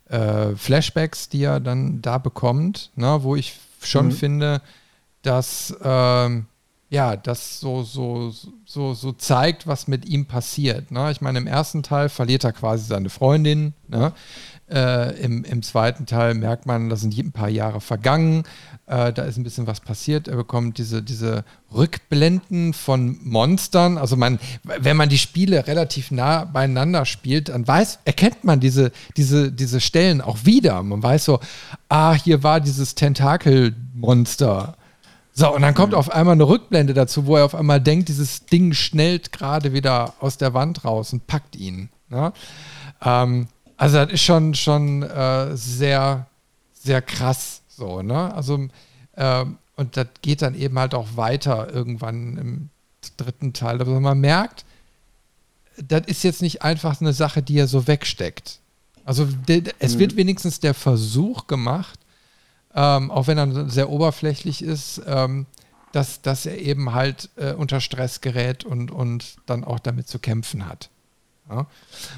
äh, 0.10 0.56
Flashbacks, 0.56 1.30
die 1.30 1.44
er 1.44 1.60
dann 1.60 2.02
da 2.02 2.18
bekommt, 2.18 2.91
ne, 2.95 3.19
wo 3.23 3.36
ich 3.36 3.60
schon 3.82 4.07
mhm. 4.07 4.11
finde, 4.11 4.61
dass 5.22 5.76
ähm, 5.84 6.45
ja, 6.90 7.15
das 7.15 7.60
so, 7.60 7.84
so, 7.84 8.34
so, 8.65 8.94
so 8.94 9.11
zeigt, 9.11 9.68
was 9.68 9.88
mit 9.88 10.06
ihm 10.06 10.27
passiert. 10.27 10.91
Ne? 10.91 11.11
Ich 11.11 11.19
meine, 11.19 11.40
im 11.40 11.48
ersten 11.48 11.84
Teil 11.84 12.10
verliert 12.10 12.44
er 12.44 12.53
quasi 12.53 12.86
seine 12.86 13.10
Freundin. 13.10 13.73
Ne? 13.88 14.14
Äh, 14.67 15.21
im, 15.21 15.43
Im 15.43 15.61
zweiten 15.61 16.07
Teil 16.07 16.33
merkt 16.33 16.65
man, 16.65 16.89
da 16.89 16.95
sind 16.95 17.15
ein 17.15 17.31
paar 17.31 17.49
Jahre 17.49 17.81
vergangen, 17.81 18.43
äh, 18.87 19.13
da 19.13 19.21
ist 19.23 19.37
ein 19.37 19.43
bisschen 19.43 19.67
was 19.67 19.79
passiert. 19.79 20.27
Er 20.27 20.37
bekommt 20.37 20.79
diese, 20.79 21.03
diese 21.03 21.43
Rückblenden 21.71 22.73
von 22.73 23.19
Monstern. 23.23 23.99
Also 23.99 24.17
man, 24.17 24.39
wenn 24.63 24.97
man 24.97 25.09
die 25.09 25.19
Spiele 25.19 25.67
relativ 25.67 26.09
nah 26.09 26.45
beieinander 26.45 27.05
spielt, 27.05 27.49
dann 27.49 27.67
weiß, 27.67 27.99
erkennt 28.05 28.43
man 28.43 28.59
diese, 28.59 28.91
diese, 29.17 29.51
diese 29.51 29.79
Stellen 29.79 30.19
auch 30.19 30.45
wieder. 30.45 30.81
Man 30.81 31.03
weiß 31.03 31.25
so, 31.25 31.39
ah, 31.89 32.13
hier 32.13 32.41
war 32.41 32.59
dieses 32.59 32.95
Tentakelmonster. 32.95 34.77
So, 35.31 35.53
und 35.53 35.61
dann 35.61 35.75
kommt 35.75 35.91
mhm. 35.91 35.99
auf 35.99 36.11
einmal 36.11 36.33
eine 36.33 36.47
Rückblende 36.47 36.95
dazu, 36.95 37.27
wo 37.27 37.35
er 37.35 37.45
auf 37.45 37.53
einmal 37.53 37.81
denkt, 37.81 38.09
dieses 38.09 38.47
Ding 38.47 38.73
schnellt 38.73 39.31
gerade 39.31 39.73
wieder 39.73 40.13
aus 40.21 40.37
der 40.37 40.55
Wand 40.55 40.85
raus 40.85 41.13
und 41.13 41.27
packt 41.27 41.55
ihn. 41.55 41.89
Ne? 42.09 42.33
Ähm, 43.03 43.47
also 43.77 43.97
das 43.97 44.14
ist 44.14 44.23
schon, 44.23 44.53
schon 44.53 45.03
äh, 45.03 45.56
sehr, 45.56 46.27
sehr 46.73 47.02
krass 47.02 47.61
so, 47.68 48.02
ne? 48.02 48.34
Also, 48.34 48.68
äh, 49.14 49.45
und 49.76 49.97
das 49.97 50.07
geht 50.22 50.41
dann 50.41 50.56
eben 50.56 50.80
halt 50.80 50.93
auch 50.93 51.18
weiter 51.18 51.73
irgendwann 51.73 52.38
im 52.38 52.69
dritten 53.18 53.53
Teil. 53.53 53.81
Aber 53.81 53.99
man 53.99 54.19
merkt, 54.19 54.65
das 55.77 56.03
ist 56.07 56.23
jetzt 56.23 56.41
nicht 56.41 56.61
einfach 56.61 57.02
eine 57.02 57.14
Sache, 57.14 57.41
die 57.41 57.57
er 57.57 57.68
so 57.68 57.88
wegsteckt. 57.88 58.60
Also 59.03 59.27
es 59.80 59.95
mhm. 59.95 59.99
wird 59.99 60.15
wenigstens 60.15 60.60
der 60.60 60.73
Versuch 60.73 61.47
gemacht, 61.47 61.99
ähm, 62.73 63.11
auch 63.11 63.27
wenn 63.27 63.38
er 63.38 63.69
sehr 63.69 63.89
oberflächlich 63.89 64.64
ist, 64.64 65.02
ähm, 65.06 65.45
dass, 65.91 66.22
dass 66.22 66.45
er 66.45 66.57
eben 66.57 66.93
halt 66.93 67.30
äh, 67.35 67.53
unter 67.53 67.81
Stress 67.81 68.22
gerät 68.22 68.64
und, 68.64 68.91
und 68.91 69.35
dann 69.45 69.64
auch 69.64 69.80
damit 69.80 70.07
zu 70.07 70.19
kämpfen 70.19 70.68
hat. 70.68 70.89
Ja. 71.49 71.67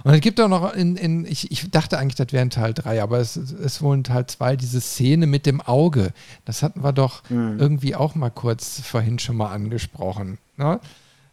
Und 0.03 0.13
es 0.13 0.21
gibt 0.21 0.39
auch 0.39 0.47
noch 0.47 0.73
in, 0.73 0.95
in 0.95 1.25
ich, 1.25 1.51
ich 1.51 1.69
dachte 1.69 1.97
eigentlich, 1.97 2.15
das 2.15 2.31
wäre 2.31 2.41
ein 2.41 2.49
Teil 2.49 2.73
3, 2.73 3.03
aber 3.03 3.19
es 3.19 3.35
ist 3.35 3.81
wohl 3.81 3.97
ein 3.97 4.03
Teil 4.03 4.25
2, 4.25 4.55
diese 4.55 4.79
Szene 4.79 5.27
mit 5.27 5.45
dem 5.45 5.59
Auge. 5.59 6.13
Das 6.45 6.63
hatten 6.63 6.83
wir 6.83 6.93
doch 6.93 7.29
mhm. 7.29 7.57
irgendwie 7.59 7.95
auch 7.95 8.15
mal 8.15 8.29
kurz 8.29 8.79
vorhin 8.81 9.19
schon 9.19 9.35
mal 9.35 9.51
angesprochen. 9.51 10.37
Ne? 10.55 10.79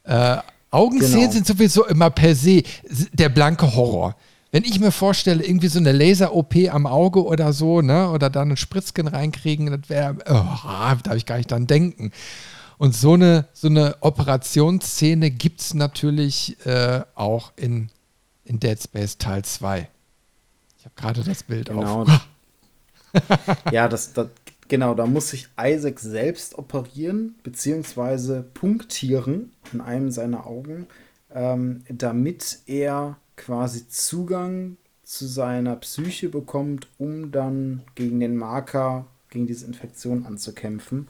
Äh, 0.04 0.38
Augenszenen 0.70 1.20
genau. 1.20 1.32
sind 1.32 1.46
sowieso 1.46 1.86
immer 1.86 2.10
per 2.10 2.34
se 2.34 2.64
der 3.12 3.28
blanke 3.28 3.74
Horror. 3.76 4.16
Wenn 4.50 4.64
ich 4.64 4.78
mir 4.78 4.92
vorstelle, 4.92 5.44
irgendwie 5.44 5.68
so 5.68 5.80
eine 5.80 5.90
Laser-OP 5.90 6.54
am 6.70 6.86
Auge 6.86 7.24
oder 7.24 7.52
so, 7.52 7.80
ne, 7.80 8.08
oder 8.10 8.30
da 8.30 8.42
einen 8.42 8.56
Spritzken 8.56 9.08
reinkriegen, 9.08 9.66
das 9.66 9.88
wäre, 9.88 10.14
oh, 10.26 10.44
da 10.62 11.08
habe 11.08 11.16
ich 11.16 11.26
gar 11.26 11.38
nicht 11.38 11.50
dran 11.50 11.66
denken. 11.66 12.12
Und 12.78 12.94
so 12.94 13.14
eine, 13.14 13.48
so 13.52 13.68
eine 13.68 13.96
Operationsszene 14.00 15.30
gibt 15.30 15.60
es 15.60 15.74
natürlich 15.74 16.56
äh, 16.66 17.02
auch 17.14 17.52
in, 17.56 17.90
in 18.44 18.60
Dead 18.60 18.80
Space 18.80 19.18
Teil 19.18 19.44
2. 19.44 19.88
Ich 20.78 20.84
habe 20.84 20.94
gerade 20.96 21.22
das 21.22 21.42
Bild 21.42 21.68
genau. 21.68 22.02
auf. 22.02 22.28
ja, 23.72 23.88
das, 23.88 24.12
das, 24.12 24.28
genau, 24.68 24.94
da 24.94 25.06
muss 25.06 25.30
sich 25.30 25.48
Isaac 25.58 26.00
selbst 26.00 26.58
operieren, 26.58 27.36
beziehungsweise 27.42 28.44
punktieren 28.54 29.52
in 29.72 29.80
einem 29.80 30.10
seiner 30.10 30.46
Augen, 30.46 30.86
ähm, 31.32 31.84
damit 31.88 32.58
er 32.66 33.16
quasi 33.36 33.88
Zugang 33.88 34.76
zu 35.04 35.26
seiner 35.26 35.76
Psyche 35.76 36.28
bekommt, 36.28 36.88
um 36.98 37.30
dann 37.30 37.82
gegen 37.94 38.20
den 38.20 38.36
Marker, 38.36 39.06
gegen 39.30 39.46
diese 39.46 39.66
Infektion 39.66 40.26
anzukämpfen. 40.26 41.08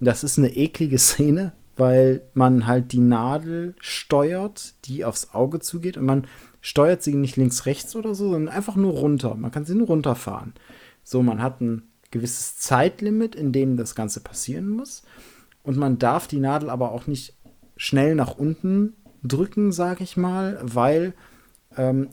Das 0.00 0.24
ist 0.24 0.38
eine 0.38 0.56
eklige 0.56 0.98
Szene, 0.98 1.52
weil 1.76 2.22
man 2.34 2.66
halt 2.66 2.92
die 2.92 3.00
Nadel 3.00 3.74
steuert, 3.80 4.74
die 4.86 5.04
aufs 5.04 5.34
Auge 5.34 5.60
zugeht 5.60 5.96
und 5.96 6.06
man 6.06 6.26
steuert 6.60 7.02
sie 7.02 7.14
nicht 7.14 7.36
links, 7.36 7.66
rechts 7.66 7.94
oder 7.96 8.14
so, 8.14 8.30
sondern 8.30 8.54
einfach 8.54 8.76
nur 8.76 8.92
runter. 8.92 9.34
Man 9.34 9.50
kann 9.50 9.64
sie 9.64 9.74
nur 9.74 9.86
runterfahren. 9.86 10.54
So, 11.02 11.22
man 11.22 11.42
hat 11.42 11.60
ein 11.60 11.82
gewisses 12.10 12.58
Zeitlimit, 12.58 13.34
in 13.34 13.52
dem 13.52 13.76
das 13.76 13.94
Ganze 13.94 14.20
passieren 14.20 14.68
muss. 14.68 15.02
Und 15.62 15.76
man 15.76 15.98
darf 15.98 16.26
die 16.26 16.40
Nadel 16.40 16.70
aber 16.70 16.92
auch 16.92 17.06
nicht 17.06 17.34
schnell 17.76 18.14
nach 18.14 18.36
unten 18.36 18.94
drücken, 19.22 19.72
sag 19.72 20.00
ich 20.00 20.16
mal, 20.16 20.58
weil 20.62 21.14
ähm, 21.76 22.08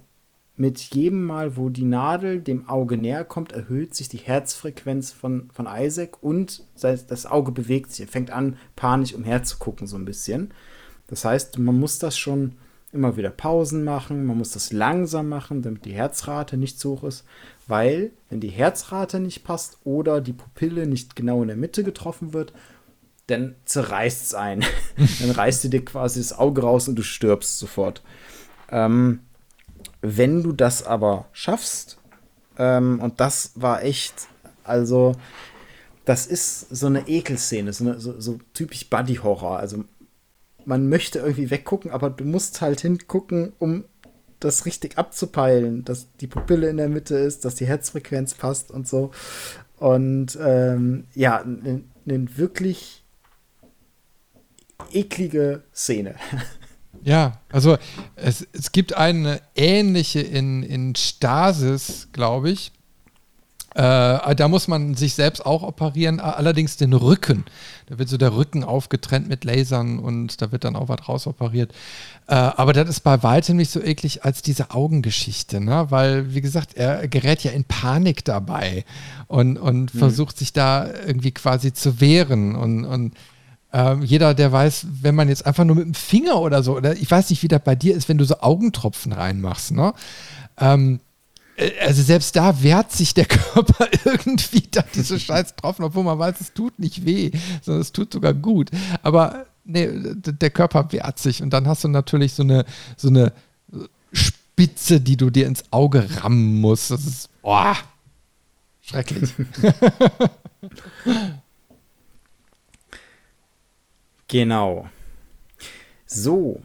mit 0.57 0.79
jedem 0.79 1.23
Mal, 1.23 1.55
wo 1.55 1.69
die 1.69 1.85
Nadel 1.85 2.41
dem 2.41 2.67
Auge 2.67 2.97
näher 2.97 3.23
kommt, 3.23 3.51
erhöht 3.51 3.93
sich 3.93 4.09
die 4.09 4.17
Herzfrequenz 4.17 5.11
von, 5.11 5.49
von 5.53 5.67
Isaac 5.71 6.21
und 6.21 6.63
das 6.81 7.25
Auge 7.27 7.51
bewegt 7.51 7.91
sich. 7.91 8.07
Er 8.07 8.11
fängt 8.11 8.31
an, 8.31 8.57
panisch 8.75 9.13
umherzugucken, 9.13 9.85
so 9.85 9.97
ein 9.97 10.05
bisschen. 10.05 10.51
Das 11.07 11.23
heißt, 11.23 11.59
man 11.59 11.79
muss 11.79 11.99
das 11.99 12.17
schon 12.17 12.55
immer 12.91 13.17
wieder 13.17 13.29
Pausen 13.29 13.83
machen, 13.83 14.25
man 14.25 14.37
muss 14.37 14.51
das 14.51 14.73
langsam 14.73 15.29
machen, 15.29 15.61
damit 15.61 15.85
die 15.85 15.93
Herzrate 15.93 16.57
nicht 16.57 16.79
zu 16.79 16.91
hoch 16.91 17.03
ist, 17.03 17.25
weil 17.67 18.11
wenn 18.29 18.39
die 18.39 18.49
Herzrate 18.49 19.19
nicht 19.19 19.43
passt 19.43 19.77
oder 19.83 20.21
die 20.21 20.33
Pupille 20.33 20.87
nicht 20.87 21.15
genau 21.15 21.43
in 21.43 21.49
der 21.49 21.57
Mitte 21.57 21.83
getroffen 21.83 22.33
wird, 22.33 22.53
dann 23.27 23.55
zerreißt 23.65 24.23
es 24.23 24.33
ein. 24.33 24.65
dann 25.19 25.31
reißt 25.31 25.65
du 25.65 25.67
dir 25.67 25.85
quasi 25.85 26.19
das 26.19 26.37
Auge 26.37 26.61
raus 26.61 26.87
und 26.87 26.95
du 26.95 27.03
stirbst 27.03 27.59
sofort. 27.59 28.01
Ähm, 28.71 29.19
wenn 30.15 30.43
du 30.43 30.51
das 30.53 30.85
aber 30.85 31.25
schaffst, 31.33 31.97
ähm, 32.57 32.99
und 32.99 33.19
das 33.19 33.51
war 33.55 33.83
echt, 33.83 34.27
also 34.63 35.13
das 36.05 36.25
ist 36.25 36.69
so 36.69 36.87
eine 36.87 37.07
Ekelszene, 37.07 37.73
so, 37.73 37.83
eine, 37.83 37.99
so, 37.99 38.19
so 38.19 38.39
typisch 38.53 38.89
Buddy-Horror. 38.89 39.59
Also 39.59 39.83
man 40.65 40.87
möchte 40.89 41.19
irgendwie 41.19 41.49
weggucken, 41.49 41.91
aber 41.91 42.09
du 42.09 42.23
musst 42.23 42.61
halt 42.61 42.81
hingucken, 42.81 43.53
um 43.59 43.85
das 44.39 44.65
richtig 44.65 44.97
abzupeilen, 44.97 45.83
dass 45.83 46.07
die 46.21 46.27
Pupille 46.27 46.69
in 46.69 46.77
der 46.77 46.89
Mitte 46.89 47.17
ist, 47.17 47.43
dass 47.43 47.55
die 47.55 47.65
Herzfrequenz 47.65 48.35
passt 48.35 48.71
und 48.71 48.87
so. 48.87 49.11
Und 49.77 50.37
ähm, 50.41 51.05
ja, 51.13 51.39
eine 51.41 51.83
wirklich 52.37 53.03
eklige 54.91 55.63
Szene. 55.73 56.15
Ja, 57.07 57.39
also 57.53 57.77
es, 58.17 58.45
es 58.51 58.73
gibt 58.73 58.93
eine 58.93 59.39
ähnliche 59.55 60.19
in, 60.19 60.61
in 60.61 60.93
Stasis, 60.93 62.09
glaube 62.11 62.49
ich. 62.49 62.73
Äh, 63.75 64.35
da 64.35 64.47
muss 64.49 64.67
man 64.67 64.93
sich 64.93 65.13
selbst 65.13 65.45
auch 65.45 65.63
operieren, 65.63 66.19
allerdings 66.19 66.75
den 66.75 66.91
Rücken. 66.91 67.45
Da 67.85 67.97
wird 67.97 68.09
so 68.09 68.17
der 68.17 68.35
Rücken 68.35 68.65
aufgetrennt 68.65 69.29
mit 69.29 69.45
Lasern 69.45 69.99
und 69.99 70.41
da 70.41 70.51
wird 70.51 70.65
dann 70.65 70.75
auch 70.75 70.89
was 70.89 71.07
rausoperiert. 71.07 71.71
Äh, 72.27 72.35
aber 72.35 72.73
das 72.73 72.89
ist 72.89 72.99
bei 73.01 73.23
weitem 73.23 73.55
nicht 73.55 73.71
so 73.71 73.81
eklig 73.81 74.25
als 74.25 74.41
diese 74.41 74.71
Augengeschichte, 74.71 75.61
ne? 75.61 75.85
weil, 75.89 76.33
wie 76.33 76.41
gesagt, 76.41 76.73
er 76.73 77.07
gerät 77.07 77.41
ja 77.41 77.51
in 77.51 77.63
Panik 77.63 78.25
dabei 78.25 78.83
und, 79.27 79.57
und 79.57 79.95
mhm. 79.95 79.97
versucht 79.97 80.37
sich 80.37 80.51
da 80.51 80.91
irgendwie 81.05 81.31
quasi 81.31 81.71
zu 81.71 82.01
wehren 82.01 82.57
und, 82.57 82.83
und 82.83 83.13
ähm, 83.77 84.01
jeder, 84.01 84.33
der 84.33 84.51
weiß, 84.51 84.87
wenn 85.03 85.13
man 85.13 85.29
jetzt 85.29 85.45
einfach 85.45 85.63
nur 85.63 85.75
mit 85.75 85.85
dem 85.85 85.93
Finger 85.93 86.41
oder 86.41 86.63
so, 86.63 86.77
oder 86.77 86.97
ich 86.97 87.11
weiß 87.11 87.29
nicht, 87.29 87.43
wie 87.43 87.47
das 87.47 87.61
bei 87.63 87.75
dir 87.75 87.95
ist, 87.95 88.09
wenn 88.09 88.17
du 88.17 88.25
so 88.25 88.39
Augentropfen 88.39 89.11
reinmachst, 89.11 89.69
ne? 89.69 89.93
Ähm, 90.59 90.99
äh, 91.57 91.69
also 91.81 92.01
selbst 92.01 92.35
da 92.35 92.63
wehrt 92.63 92.91
sich 92.91 93.13
der 93.13 93.25
Körper 93.25 93.87
irgendwie 94.03 94.63
da 94.71 94.83
diese 94.95 95.19
Scheiß 95.19 95.57
drauf, 95.57 95.79
obwohl 95.79 96.03
man 96.03 96.17
weiß, 96.17 96.41
es 96.41 96.53
tut 96.53 96.79
nicht 96.79 97.05
weh, 97.05 97.29
sondern 97.61 97.81
es 97.81 97.91
tut 97.91 98.11
sogar 98.11 98.33
gut. 98.33 98.71
Aber 99.03 99.45
nee, 99.63 99.87
der 100.15 100.49
Körper 100.49 100.91
wehrt 100.91 101.19
sich 101.19 101.43
und 101.43 101.51
dann 101.51 101.67
hast 101.67 101.83
du 101.83 101.87
natürlich 101.87 102.33
so 102.33 102.41
eine, 102.41 102.65
so 102.95 103.09
eine 103.09 103.31
Spitze, 104.11 105.01
die 105.01 105.17
du 105.17 105.29
dir 105.29 105.45
ins 105.45 105.65
Auge 105.69 106.07
rammen 106.23 106.59
musst. 106.59 106.89
Das 106.89 107.05
ist, 107.05 107.29
boah, 107.43 107.77
schrecklich. 108.81 109.29
genau. 114.27 114.89
So, 116.05 116.61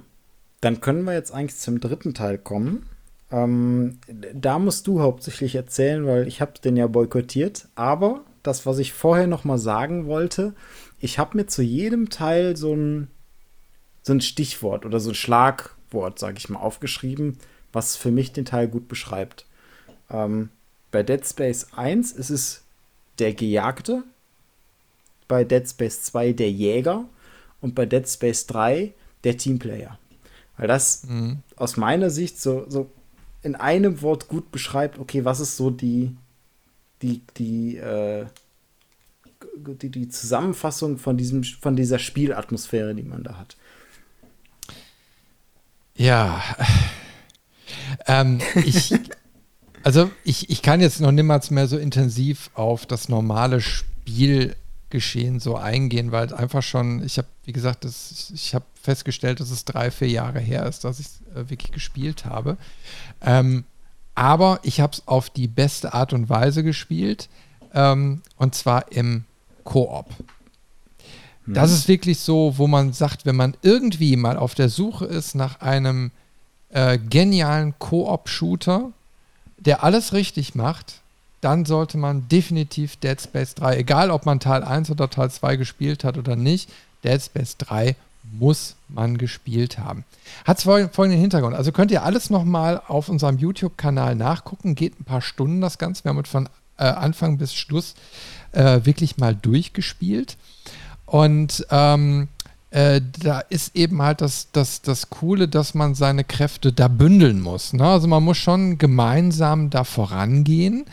dann 0.60 0.80
können 0.80 1.04
wir 1.04 1.14
jetzt 1.14 1.32
eigentlich 1.32 1.58
zum 1.58 1.80
dritten 1.80 2.14
Teil 2.14 2.38
kommen. 2.38 2.86
Ähm, 3.30 3.98
da 4.34 4.58
musst 4.58 4.86
du 4.86 5.00
hauptsächlich 5.00 5.54
erzählen, 5.54 6.06
weil 6.06 6.28
ich 6.28 6.40
habe 6.40 6.52
den 6.62 6.76
ja 6.76 6.86
boykottiert. 6.86 7.68
Aber 7.74 8.24
das, 8.42 8.66
was 8.66 8.78
ich 8.78 8.92
vorher 8.92 9.26
noch 9.26 9.44
mal 9.44 9.58
sagen 9.58 10.06
wollte, 10.06 10.54
ich 11.00 11.18
habe 11.18 11.36
mir 11.36 11.46
zu 11.46 11.62
jedem 11.62 12.10
Teil 12.10 12.56
so 12.56 12.74
ein, 12.74 13.08
so 14.02 14.12
ein 14.12 14.20
Stichwort 14.20 14.84
oder 14.84 15.00
so 15.00 15.10
ein 15.10 15.14
Schlagwort, 15.14 16.18
sage 16.18 16.38
ich 16.38 16.48
mal, 16.48 16.60
aufgeschrieben, 16.60 17.38
was 17.72 17.96
für 17.96 18.10
mich 18.10 18.32
den 18.32 18.44
Teil 18.44 18.68
gut 18.68 18.86
beschreibt. 18.86 19.46
Ähm, 20.10 20.50
bei 20.90 21.02
Dead 21.02 21.26
Space 21.26 21.68
1 21.74 22.12
ist 22.12 22.30
es 22.30 22.62
der 23.18 23.32
Gejagte, 23.32 24.04
bei 25.26 25.42
Dead 25.42 25.68
Space 25.68 26.02
2 26.02 26.34
der 26.34 26.50
Jäger 26.50 27.06
und 27.62 27.74
bei 27.74 27.86
Dead 27.86 28.06
Space 28.06 28.46
3 28.46 28.92
der 29.24 29.38
Teamplayer. 29.38 29.98
Weil 30.58 30.68
das 30.68 31.04
mhm. 31.04 31.38
aus 31.56 31.78
meiner 31.78 32.10
Sicht 32.10 32.38
so, 32.38 32.66
so 32.68 32.90
in 33.42 33.56
einem 33.56 34.02
Wort 34.02 34.28
gut 34.28 34.52
beschreibt, 34.52 34.98
okay, 34.98 35.24
was 35.24 35.40
ist 35.40 35.56
so 35.56 35.70
die, 35.70 36.14
die, 37.00 37.22
die, 37.38 37.78
äh, 37.78 38.26
die, 39.56 39.88
die 39.88 40.08
Zusammenfassung 40.08 40.98
von, 40.98 41.16
diesem, 41.16 41.42
von 41.42 41.74
dieser 41.74 41.98
Spielatmosphäre, 41.98 42.94
die 42.94 43.02
man 43.02 43.22
da 43.22 43.38
hat. 43.38 43.56
Ja. 45.96 46.42
Ähm, 48.06 48.40
ich, 48.64 48.94
also 49.82 50.10
ich, 50.24 50.50
ich 50.50 50.62
kann 50.62 50.80
jetzt 50.80 51.00
noch 51.00 51.12
niemals 51.12 51.50
mehr 51.50 51.66
so 51.66 51.78
intensiv 51.78 52.50
auf 52.54 52.86
das 52.86 53.08
normale 53.08 53.60
Spiel 53.60 54.56
Geschehen 54.92 55.40
so 55.40 55.56
eingehen, 55.56 56.12
weil 56.12 56.34
einfach 56.34 56.62
schon, 56.62 57.02
ich 57.02 57.16
habe, 57.16 57.26
wie 57.44 57.52
gesagt, 57.52 57.84
das, 57.84 58.30
ich 58.34 58.54
habe 58.54 58.66
festgestellt, 58.80 59.40
dass 59.40 59.50
es 59.50 59.64
drei, 59.64 59.90
vier 59.90 60.08
Jahre 60.08 60.38
her 60.38 60.66
ist, 60.66 60.84
dass 60.84 61.00
ich 61.00 61.06
es 61.06 61.20
äh, 61.34 61.48
wirklich 61.48 61.72
gespielt 61.72 62.26
habe. 62.26 62.58
Ähm, 63.22 63.64
aber 64.14 64.60
ich 64.62 64.80
habe 64.80 64.92
es 64.92 65.08
auf 65.08 65.30
die 65.30 65.48
beste 65.48 65.94
Art 65.94 66.12
und 66.12 66.28
Weise 66.28 66.62
gespielt, 66.62 67.30
ähm, 67.72 68.20
und 68.36 68.54
zwar 68.54 68.92
im 68.92 69.24
Koop. 69.64 70.10
Hm. 71.46 71.54
Das 71.54 71.72
ist 71.72 71.88
wirklich 71.88 72.20
so, 72.20 72.58
wo 72.58 72.66
man 72.66 72.92
sagt, 72.92 73.24
wenn 73.24 73.36
man 73.36 73.56
irgendwie 73.62 74.16
mal 74.16 74.36
auf 74.36 74.54
der 74.54 74.68
Suche 74.68 75.06
ist 75.06 75.34
nach 75.34 75.62
einem 75.62 76.10
äh, 76.68 76.98
genialen 76.98 77.74
Koop-Shooter, 77.78 78.92
der 79.56 79.82
alles 79.82 80.12
richtig 80.12 80.54
macht, 80.54 81.01
dann 81.42 81.64
sollte 81.64 81.98
man 81.98 82.28
definitiv 82.28 82.96
Dead 82.96 83.20
Space 83.20 83.54
3, 83.56 83.76
egal 83.76 84.10
ob 84.10 84.24
man 84.24 84.40
Teil 84.40 84.62
1 84.62 84.90
oder 84.90 85.10
Teil 85.10 85.30
2 85.30 85.56
gespielt 85.56 86.04
hat 86.04 86.16
oder 86.16 86.36
nicht, 86.36 86.70
Dead 87.04 87.20
Space 87.20 87.56
3 87.58 87.96
muss 88.38 88.76
man 88.88 89.18
gespielt 89.18 89.78
haben. 89.78 90.04
Hat 90.44 90.62
folgenden 90.62 91.20
Hintergrund. 91.20 91.56
Also 91.56 91.72
könnt 91.72 91.90
ihr 91.90 92.04
alles 92.04 92.30
nochmal 92.30 92.80
auf 92.86 93.08
unserem 93.08 93.38
YouTube-Kanal 93.38 94.14
nachgucken. 94.14 94.76
Geht 94.76 95.00
ein 95.00 95.04
paar 95.04 95.20
Stunden 95.20 95.60
das 95.60 95.78
Ganze. 95.78 96.04
Wir 96.04 96.10
haben 96.10 96.18
es 96.20 96.30
von 96.30 96.48
äh, 96.78 96.84
Anfang 96.84 97.38
bis 97.38 97.52
Schluss 97.52 97.96
äh, 98.52 98.80
wirklich 98.84 99.18
mal 99.18 99.34
durchgespielt. 99.34 100.36
Und 101.04 101.66
ähm, 101.70 102.28
äh, 102.70 103.00
da 103.18 103.40
ist 103.40 103.74
eben 103.74 104.00
halt 104.00 104.20
das, 104.20 104.48
das, 104.52 104.80
das 104.80 105.10
Coole, 105.10 105.48
dass 105.48 105.74
man 105.74 105.96
seine 105.96 106.22
Kräfte 106.22 106.72
da 106.72 106.86
bündeln 106.86 107.40
muss. 107.40 107.72
Ne? 107.72 107.84
Also 107.84 108.06
man 108.06 108.22
muss 108.22 108.38
schon 108.38 108.78
gemeinsam 108.78 109.70
da 109.70 109.82
vorangehen 109.82 110.86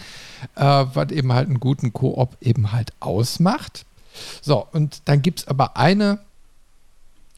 äh, 0.56 0.86
was 0.94 1.11
eben 1.11 1.34
halt 1.34 1.48
einen 1.48 1.60
guten 1.60 1.94
Koop 1.94 2.38
eben 2.41 2.72
halt 2.72 2.94
ausmacht. 2.99 3.86
So, 4.41 4.66
und 4.72 5.02
dann 5.06 5.22
gibt 5.22 5.40
es 5.40 5.48
aber 5.48 5.78
eine 5.78 6.20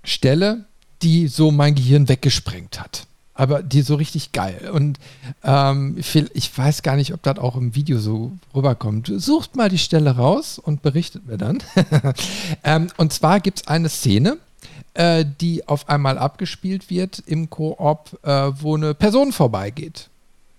Stelle, 0.04 0.66
die 1.02 1.28
so 1.28 1.52
mein 1.52 1.76
Gehirn 1.76 2.08
weggesprengt 2.08 2.80
hat. 2.80 3.08
Aber 3.34 3.64
die 3.64 3.82
so 3.82 3.96
richtig 3.96 4.34
geil. 4.34 4.70
Und 4.72 5.00
ähm, 5.44 5.98
ich 5.98 6.58
weiß 6.58 6.84
gar 6.84 6.96
nicht, 6.96 7.14
ob 7.14 7.24
das 7.24 7.40
auch 7.40 7.56
im 7.56 7.76
Video 7.76 7.98
so 7.98 8.34
rüberkommt. 8.54 9.12
Sucht 9.16 9.56
mal 9.56 9.70
die 9.70 9.78
Stelle 9.78 10.16
raus 10.16 10.60
und 10.60 10.82
berichtet 10.82 11.26
mir 11.26 11.38
dann. 11.38 11.60
ähm, 12.64 12.88
und 12.98 13.14
zwar 13.14 13.40
gibt 13.40 13.62
es 13.62 13.68
eine 13.68 13.90
Szene, 13.90 14.38
äh, 14.94 15.26
die 15.40 15.68
auf 15.68 15.90
einmal 15.90 16.18
abgespielt 16.18 16.90
wird 16.90 17.20
im 17.26 17.50
Koop, 17.50 18.20
äh, 18.24 18.52
wo 18.62 18.76
eine 18.76 18.94
Person 18.94 19.32
vorbeigeht. 19.32 20.10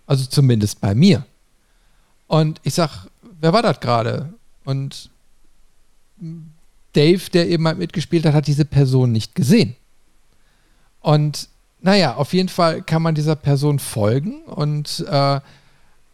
Also 0.07 0.27
zumindest 0.27 0.81
bei 0.81 0.95
mir. 0.95 1.25
Und 2.33 2.63
ich 2.63 2.73
sag, 2.73 3.09
wer 3.43 3.53
war 3.53 3.61
das 3.61 3.81
gerade? 3.81 4.33
Und 4.65 5.11
Dave, 6.95 7.31
der 7.31 7.47
eben 7.47 7.67
halt 7.67 7.77
mitgespielt 7.77 8.25
hat, 8.25 8.33
hat 8.33 8.47
diese 8.47 8.65
Person 8.65 9.13
nicht 9.13 9.35
gesehen. 9.35 9.77
Und 11.01 11.51
naja, 11.83 12.15
auf 12.15 12.33
jeden 12.33 12.49
Fall 12.49 12.81
kann 12.81 13.03
man 13.03 13.15
dieser 13.15 13.37
Person 13.37 13.79
folgen 13.79 14.45
und 14.45 15.05
äh, 15.11 15.41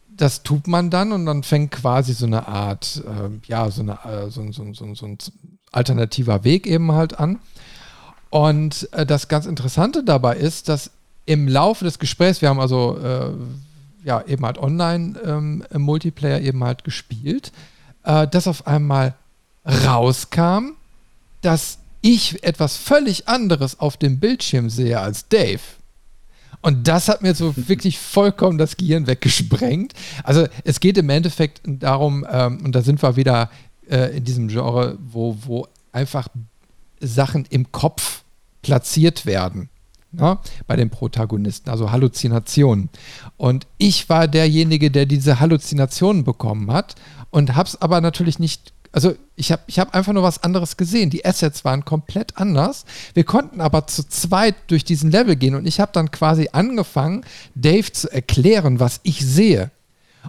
das 0.09 0.43
tut 0.43 0.67
man 0.67 0.91
dann 0.91 1.13
und 1.13 1.25
dann 1.25 1.45
fängt 1.45 1.71
quasi 1.71 2.15
so 2.15 2.27
eine 2.27 2.49
Art, 2.49 3.01
äh, 3.07 3.47
ja, 3.47 3.71
so, 3.71 3.83
eine, 3.83 4.01
äh, 4.05 4.29
so, 4.29 4.51
so, 4.51 4.73
so, 4.75 4.93
so, 4.97 5.07
ein 5.07 5.19
alternativer 5.71 6.43
Weg 6.43 6.67
eben 6.67 6.91
halt 6.91 7.21
an. 7.21 7.39
Und 8.31 8.89
äh, 8.93 9.07
das 9.07 9.29
ganz 9.29 9.47
Interessante 9.47 10.03
dabei 10.03 10.35
ist, 10.35 10.69
dass 10.69 10.91
im 11.27 11.47
Laufe 11.47 11.85
des 11.85 12.01
Gesprächs, 12.01 12.43
wir 12.43 12.49
haben 12.49 12.59
also 12.59 12.99
äh, 12.99 13.31
ja 14.09 14.25
eben 14.27 14.45
halt 14.45 14.59
online 14.59 15.19
ähm, 15.25 15.65
im 15.71 15.83
Multiplayer 15.83 16.41
eben 16.41 16.65
halt 16.65 16.83
gespielt, 16.83 17.53
äh, 18.05 18.27
dass 18.27 18.49
auf 18.49 18.67
einmal 18.67 19.15
rauskam, 19.65 20.73
dass 21.43 21.79
ich 22.01 22.43
etwas 22.43 22.77
völlig 22.77 23.29
anderes 23.29 23.79
auf 23.79 23.97
dem 23.97 24.19
Bildschirm 24.19 24.71
sehe 24.71 24.99
als 24.99 25.29
Dave. 25.29 25.61
Und 26.63 26.89
das 26.89 27.09
hat 27.09 27.23
mir 27.23 27.35
so 27.35 27.55
wirklich 27.69 27.99
vollkommen 27.99 28.59
das 28.59 28.77
Gehirn 28.77 29.07
weggesprengt. 29.07 29.93
Also 30.25 30.47
es 30.65 30.81
geht 30.81 30.99
im 30.99 31.11
Endeffekt 31.11 31.61
darum, 31.65 32.27
ähm, 32.29 32.65
und 32.65 32.75
da 32.75 32.83
sind 32.83 33.03
wir 33.03 33.17
wieder 33.17 33.51
äh, 33.89 34.17
in 34.17 34.25
diesem 34.25 34.49
Genre, 34.49 34.99
wo, 35.01 35.37
wo 35.45 35.69
einfach 35.93 36.29
Sachen 37.01 37.45
im 37.51 37.71
Kopf 37.71 38.23
platziert 38.63 39.27
werden. 39.27 39.69
Ne, 40.11 40.39
bei 40.67 40.75
den 40.75 40.89
Protagonisten, 40.89 41.69
also 41.69 41.93
Halluzinationen. 41.93 42.89
Und 43.37 43.67
ich 43.77 44.09
war 44.09 44.27
derjenige, 44.27 44.91
der 44.91 45.05
diese 45.05 45.39
Halluzinationen 45.39 46.25
bekommen 46.25 46.73
hat 46.73 46.95
und 47.29 47.55
habe 47.57 47.69
es 47.69 47.83
aber 47.83 48.01
natürlich 48.01 48.39
nicht 48.39 48.73
also 48.91 49.15
ich 49.37 49.53
habe 49.53 49.63
ich 49.67 49.79
hab 49.79 49.95
einfach 49.95 50.13
nur 50.13 50.23
was 50.23 50.43
anderes 50.43 50.77
gesehen. 50.77 51.11
Die 51.11 51.25
Assets 51.25 51.65
waren 51.65 51.85
komplett 51.85 52.37
anders. 52.37 52.85
Wir 53.15 53.25
konnten 53.25 53.61
aber 53.61 53.87
zu 53.87 54.09
zweit 54.09 54.55
durch 54.69 54.85
diesen 54.85 55.11
Level 55.11 55.37
gehen 55.37 55.55
und 55.55 55.67
ich 55.67 55.79
habe 55.79 55.93
dann 55.93 56.11
quasi 56.11 56.49
angefangen, 56.53 57.25
Dave 57.55 57.93
zu 57.93 58.11
erklären, 58.11 58.81
was 58.81 59.01
ich 59.03 59.25
sehe. 59.25 59.71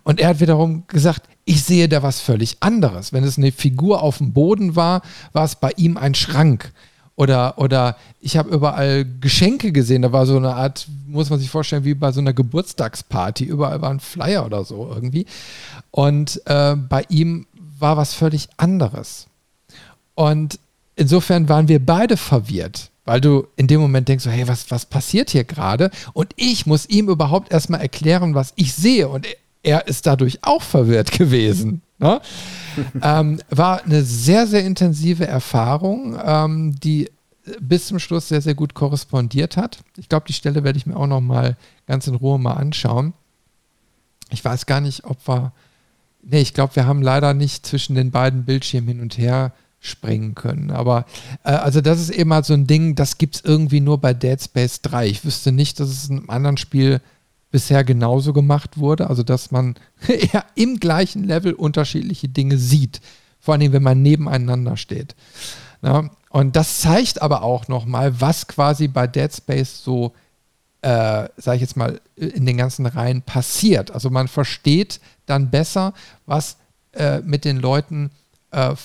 Und 0.04 0.20
er 0.20 0.30
hat 0.30 0.40
wiederum 0.40 0.86
gesagt, 0.88 1.24
ich 1.46 1.64
sehe 1.64 1.90
da 1.90 2.04
was 2.04 2.20
völlig 2.20 2.58
anderes. 2.60 3.12
Wenn 3.12 3.24
es 3.24 3.38
eine 3.38 3.52
Figur 3.52 4.04
auf 4.04 4.20
dem 4.20 4.34
Boden 4.34 4.76
war, 4.76 5.02
war 5.34 5.46
es 5.46 5.56
bei 5.56 5.72
ihm 5.78 5.98
ein 5.98 6.14
Schrank. 6.14 6.72
Oder, 7.20 7.58
oder 7.58 7.98
ich 8.22 8.38
habe 8.38 8.50
überall 8.50 9.04
Geschenke 9.20 9.74
gesehen. 9.74 10.04
Da 10.04 10.14
war 10.14 10.26
so 10.26 10.38
eine 10.38 10.56
Art, 10.56 10.88
muss 11.06 11.30
man 11.30 11.38
sich 11.38 11.50
vorstellen, 11.50 11.84
wie 11.84 11.94
bei 11.94 12.14
so 12.14 12.22
einer 12.22 12.32
Geburtstagsparty. 12.32 13.44
Überall 13.44 13.82
war 13.82 13.90
ein 13.90 14.00
Flyer 14.00 14.46
oder 14.46 14.64
so 14.64 14.90
irgendwie. 14.90 15.26
Und 15.92 16.42
äh, 16.46 16.78
bei 16.78 17.04
ihm 17.10 17.46
war 17.78 17.98
was 17.98 18.14
völlig 18.14 18.48
anderes. 18.56 19.28
Und 20.16 20.60
insofern 20.96 21.50
waren 21.50 21.68
wir 21.68 21.86
beide 21.86 22.16
verwirrt, 22.16 22.90
weil 23.04 23.20
du 23.20 23.48
in 23.58 23.68
dem 23.68 23.82
Moment 23.82 24.08
denkst, 24.08 24.24
so, 24.24 24.32
hey, 24.32 24.48
was, 24.48 24.72
was 24.72 24.86
passiert 24.86 25.30
hier 25.30 25.44
gerade? 25.44 25.92
Und 26.14 26.32
ich 26.38 26.68
muss 26.68 26.88
ihm 26.88 27.10
überhaupt 27.10 27.52
erstmal 27.52 27.82
erklären, 27.82 28.34
was 28.34 28.54
ich 28.56 28.74
sehe. 28.74 29.10
Und 29.10 29.28
er 29.62 29.90
ist 29.90 30.06
dadurch 30.06 30.40
auch 30.44 30.62
verwirrt 30.62 31.12
gewesen. 31.12 31.82
Ne? 32.00 32.22
ähm, 33.02 33.40
war 33.50 33.84
eine 33.84 34.04
sehr, 34.04 34.48
sehr 34.48 34.66
intensive 34.66 35.28
Erfahrung, 35.28 36.18
ähm, 36.24 36.76
die 36.80 37.10
bis 37.60 37.88
zum 37.88 38.00
Schluss 38.00 38.28
sehr, 38.30 38.42
sehr 38.42 38.56
gut 38.56 38.74
korrespondiert 38.74 39.58
hat. 39.58 39.80
Ich 39.98 40.08
glaube, 40.08 40.26
die 40.28 40.34
Stelle 40.34 40.64
werde 40.64 40.78
ich 40.78 40.86
mir 40.86 40.96
auch 40.96 41.08
noch 41.08 41.22
mal 41.22 41.58
ganz 41.88 42.08
in 42.08 42.16
Ruhe 42.16 42.40
mal 42.40 42.54
anschauen. 42.54 43.14
Ich 44.30 44.46
weiß 44.46 44.66
gar 44.66 44.82
nicht, 44.82 45.06
ob 45.06 45.28
wir 45.28 45.52
Nee, 46.22 46.42
ich 46.42 46.54
glaube, 46.54 46.76
wir 46.76 46.86
haben 46.86 47.02
leider 47.02 47.34
nicht 47.34 47.66
zwischen 47.66 47.96
den 47.96 48.12
beiden 48.12 48.44
Bildschirmen 48.44 48.88
hin 48.88 49.02
und 49.02 49.18
her 49.18 49.54
springen 49.80 50.36
können. 50.36 50.72
Aber 50.72 51.06
äh, 51.44 51.52
also 51.52 51.80
das 51.80 52.00
ist 52.02 52.10
eben 52.10 52.34
halt 52.34 52.46
so 52.46 52.54
ein 52.54 52.68
Ding, 52.68 52.96
das 52.96 53.18
gibt 53.18 53.36
es 53.36 53.42
irgendwie 53.44 53.80
nur 53.80 54.00
bei 54.00 54.14
Dead 54.14 54.42
Space 54.42 54.82
3. 54.82 55.08
Ich 55.08 55.24
wüsste 55.24 55.52
nicht, 55.52 55.80
dass 55.80 55.90
es 55.90 56.10
in 56.10 56.18
einem 56.18 56.30
anderen 56.30 56.58
Spiel 56.58 57.02
bisher 57.52 57.84
genauso 57.84 58.34
gemacht 58.34 58.78
wurde. 58.78 59.10
Also 59.10 59.24
dass 59.24 59.52
man 59.52 59.76
ja 60.34 60.44
im 60.56 60.80
gleichen 60.80 61.24
Level 61.24 61.54
unterschiedliche 61.54 62.30
Dinge 62.30 62.58
sieht. 62.58 63.02
Vor 63.40 63.54
allem, 63.54 63.72
wenn 63.72 63.84
man 63.84 64.02
nebeneinander 64.02 64.78
steht. 64.78 65.16
Na? 65.82 66.10
Und 66.30 66.56
das 66.56 66.82
zeigt 66.82 67.22
aber 67.22 67.42
auch 67.42 67.68
nochmal, 67.68 68.20
was 68.22 68.48
quasi 68.48 68.88
bei 68.88 69.08
Dead 69.08 69.34
Space 69.34 69.84
so 69.84 70.14
äh, 70.82 71.28
sage 71.38 71.56
ich 71.56 71.62
jetzt 71.62 71.78
mal, 71.78 72.00
in 72.16 72.46
den 72.46 72.58
ganzen 72.58 72.86
Reihen 72.86 73.22
passiert. 73.22 73.92
Also 73.92 74.10
man 74.10 74.28
versteht 74.28 75.02
dann 75.26 75.50
besser, 75.50 75.94
was 76.26 76.58
äh, 76.94 77.20
mit 77.20 77.46
den 77.46 77.58
Leuten 77.58 78.12
äh, 78.52 78.76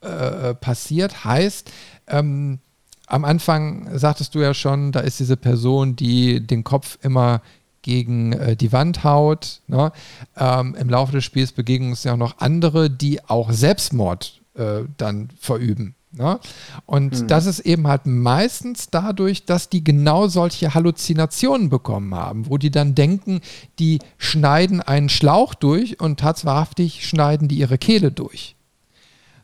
äh, 0.00 0.54
passiert. 0.54 1.24
Heißt, 1.24 1.70
ähm, 2.08 2.58
am 3.06 3.24
Anfang 3.24 3.96
sagtest 3.96 4.34
du 4.34 4.40
ja 4.40 4.54
schon, 4.54 4.90
da 4.90 5.00
ist 5.00 5.20
diese 5.20 5.36
Person, 5.36 5.94
die 5.94 6.44
den 6.44 6.64
Kopf 6.64 6.98
immer 7.02 7.40
gegen 7.86 8.32
äh, 8.32 8.56
die 8.56 8.72
Wand 8.72 9.04
haut. 9.04 9.60
Ne? 9.68 9.92
Ähm, 10.36 10.74
Im 10.74 10.90
Laufe 10.90 11.12
des 11.12 11.24
Spiels 11.24 11.52
begegnen 11.52 11.90
uns 11.90 12.02
ja 12.02 12.14
auch 12.14 12.18
noch 12.18 12.38
andere, 12.38 12.90
die 12.90 13.24
auch 13.24 13.52
Selbstmord 13.52 14.42
äh, 14.54 14.80
dann 14.96 15.28
verüben. 15.38 15.94
Ne? 16.10 16.40
Und 16.84 17.22
mhm. 17.22 17.26
das 17.28 17.46
ist 17.46 17.60
eben 17.60 17.86
halt 17.86 18.06
meistens 18.06 18.90
dadurch, 18.90 19.44
dass 19.44 19.68
die 19.68 19.84
genau 19.84 20.26
solche 20.26 20.74
Halluzinationen 20.74 21.68
bekommen 21.68 22.12
haben, 22.12 22.50
wo 22.50 22.58
die 22.58 22.72
dann 22.72 22.96
denken, 22.96 23.40
die 23.78 24.00
schneiden 24.18 24.80
einen 24.82 25.08
Schlauch 25.08 25.54
durch 25.54 26.00
und 26.00 26.18
tatsächlich 26.18 27.06
schneiden 27.06 27.46
die 27.46 27.58
ihre 27.58 27.78
Kehle 27.78 28.10
durch. 28.10 28.56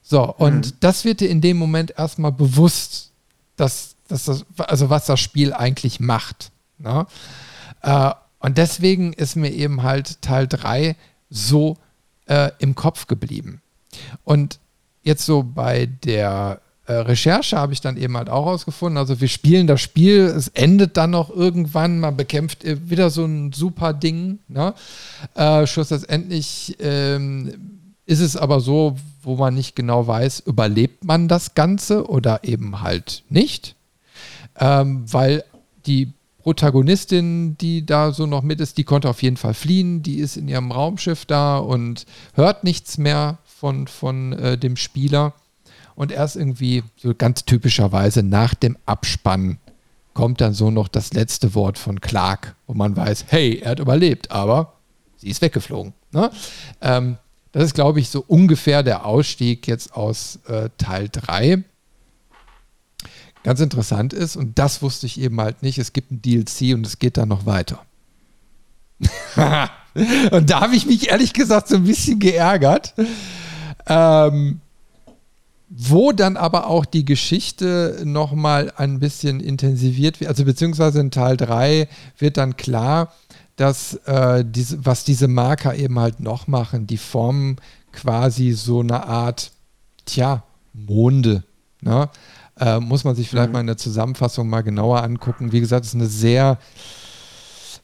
So, 0.03 0.35
und 0.35 0.67
mhm. 0.67 0.73
das 0.81 1.05
wird 1.05 1.21
dir 1.21 1.31
in 1.31 1.41
dem 1.41 1.59
Moment 1.59 1.95
erstmal 1.97 2.33
bewusst, 2.33 3.13
dass, 3.55 3.95
dass 4.09 4.25
das, 4.25 4.45
also 4.57 4.91
was 4.91 5.07
das 5.07 5.21
Spiel 5.21 5.53
eigentlich 5.53 6.01
macht. 6.01 6.51
Ne? 6.79 7.07
Äh, 7.83 8.11
und 8.43 8.59
deswegen 8.59 9.13
ist 9.13 9.37
mir 9.37 9.51
eben 9.51 9.83
halt 9.83 10.21
Teil 10.21 10.49
3 10.49 10.97
so 11.31 11.77
äh, 12.27 12.51
im 12.59 12.75
Kopf 12.75 13.07
geblieben. 13.07 13.63
Und 14.25 14.59
jetzt 15.03 15.25
so 15.25 15.43
bei 15.43 15.87
der 15.87 16.61
äh, 16.87 16.93
Recherche 16.95 17.57
habe 17.57 17.73
ich 17.73 17.81
dann 17.81 17.97
eben 17.97 18.17
halt 18.17 18.29
auch 18.29 18.47
rausgefunden. 18.47 18.99
Also 18.99 19.21
wir 19.21 19.29
spielen 19.29 19.69
das 19.69 19.81
Spiel, 19.81 20.23
es 20.23 20.49
endet 20.49 20.97
dann 20.97 21.11
noch 21.11 21.31
irgendwann, 21.31 22.01
man 22.01 22.17
bekämpft 22.17 22.65
wieder 22.65 23.11
so 23.11 23.25
ein 23.25 23.53
super 23.53 23.93
Ding. 23.93 24.41
Ne? 24.49 24.75
Äh, 25.35 25.67
schlussendlich 25.69 26.77
ähm, 26.81 27.79
ist 28.07 28.21
es 28.21 28.37
aber 28.37 28.59
so, 28.59 28.97
wo 29.23 29.37
man 29.37 29.55
nicht 29.55 29.77
genau 29.77 30.09
weiß, 30.09 30.41
überlebt 30.41 31.05
man 31.05 31.29
das 31.29 31.55
Ganze 31.55 32.09
oder 32.09 32.43
eben 32.43 32.81
halt 32.81 33.23
nicht. 33.29 33.77
Ähm, 34.59 35.05
weil 35.11 35.45
die 35.87 36.13
Protagonistin, 36.43 37.57
die 37.59 37.87
da 37.87 38.13
so 38.13 38.27
noch 38.27 38.43
mit 38.43 38.61
ist, 38.61 38.79
die 38.79 38.85
konnte 38.85 39.09
auf 39.09 39.23
jeden 39.23 39.37
Fall 39.37 39.55
fliehen, 39.55 40.03
die 40.03 40.19
ist 40.19 40.37
in 40.37 40.49
ihrem 40.49 40.73
Raumschiff 40.73 41.25
da 41.25 41.59
und 41.59 42.05
hört 42.35 42.65
nichts 42.65 42.99
mehr 42.99 43.39
von, 43.45 43.87
von 43.87 44.33
äh, 44.33 44.59
dem 44.59 44.77
Spieler. 44.77 45.35
Und 45.95 46.11
erst 46.11 46.37
irgendwie 46.37 46.83
so 46.97 47.15
ganz 47.15 47.45
typischerweise 47.45 48.23
nach 48.23 48.55
dem 48.55 48.77
Abspann 48.87 49.59
kommt 50.15 50.41
dann 50.41 50.53
so 50.53 50.71
noch 50.71 50.89
das 50.89 51.13
letzte 51.13 51.55
Wort 51.55 51.79
von 51.79 52.01
Clark, 52.01 52.57
wo 52.67 52.75
man 52.75 52.97
weiß, 52.97 53.27
hey, 53.29 53.61
er 53.63 53.73
hat 53.73 53.81
überlebt, 53.81 54.31
aber 54.31 54.75
sie 55.17 55.29
ist 55.29 55.43
weggeflogen. 55.43 55.93
Ne? 56.13 56.31
Ähm, 56.81 57.19
das 57.53 57.65
ist, 57.65 57.75
glaube 57.75 58.01
ich, 58.01 58.09
so 58.09 58.25
ungefähr 58.27 58.83
der 58.83 59.07
Ausstieg 59.07 59.69
jetzt 59.69 59.95
aus 59.95 60.41
äh, 60.49 60.71
Teil 60.79 61.09
3. 61.11 61.63
Ganz 63.45 63.61
interessant 63.61 64.13
ist, 64.13 64.37
und 64.37 64.59
das 64.59 64.83
wusste 64.83 65.07
ich 65.07 65.21
eben 65.21 65.41
halt 65.41 65.63
nicht, 65.63 65.79
es 65.79 65.93
gibt 65.93 66.13
ein 66.13 66.23
DLC 66.23 66.75
und 66.75 66.87
es 66.87 66.99
geht 66.99 67.17
dann 67.17 67.29
noch 67.29 67.45
weiter. 67.45 67.85
und 70.31 70.51
da 70.51 70.61
habe 70.61 70.77
ich 70.77 70.87
mich 70.87 71.09
ehrlich 71.11 71.33
gesagt 71.33 71.69
so 71.69 71.77
ein 71.77 71.85
bisschen 71.85 72.21
geärgert, 72.21 72.95
ähm, 73.87 74.61
wo 75.69 76.13
dann 76.13 76.37
aber 76.37 76.67
auch 76.67 76.85
die 76.85 77.05
Geschichte 77.05 78.03
nochmal 78.05 78.73
ein 78.77 79.01
bisschen 79.01 79.41
intensiviert 79.41 80.21
wird, 80.21 80.29
also 80.29 80.45
beziehungsweise 80.45 81.01
in 81.01 81.11
Teil 81.11 81.37
3 81.37 81.89
wird 82.19 82.37
dann 82.37 82.57
klar, 82.57 83.13
dass 83.57 83.95
äh, 84.07 84.45
diese, 84.47 84.85
was 84.85 85.05
diese 85.05 85.29
Marker 85.29 85.75
eben 85.75 85.99
halt 85.99 86.21
noch 86.21 86.47
machen, 86.47 86.87
die 86.87 86.97
formen 86.97 87.57
quasi 87.93 88.53
so 88.53 88.81
eine 88.81 89.07
Art, 89.07 89.53
tja, 90.05 90.45
Monde. 90.73 91.45
Ne? 91.81 92.09
Äh, 92.59 92.81
muss 92.81 93.05
man 93.05 93.15
sich 93.15 93.29
vielleicht 93.29 93.49
mhm. 93.49 93.53
mal 93.55 93.61
in 93.61 93.67
der 93.67 93.77
Zusammenfassung 93.77 94.49
mal 94.49 94.63
genauer 94.63 95.03
angucken. 95.03 95.53
Wie 95.53 95.61
gesagt, 95.61 95.85
es 95.85 95.91
ist 95.91 96.01
eine 96.01 96.07
sehr 96.07 96.59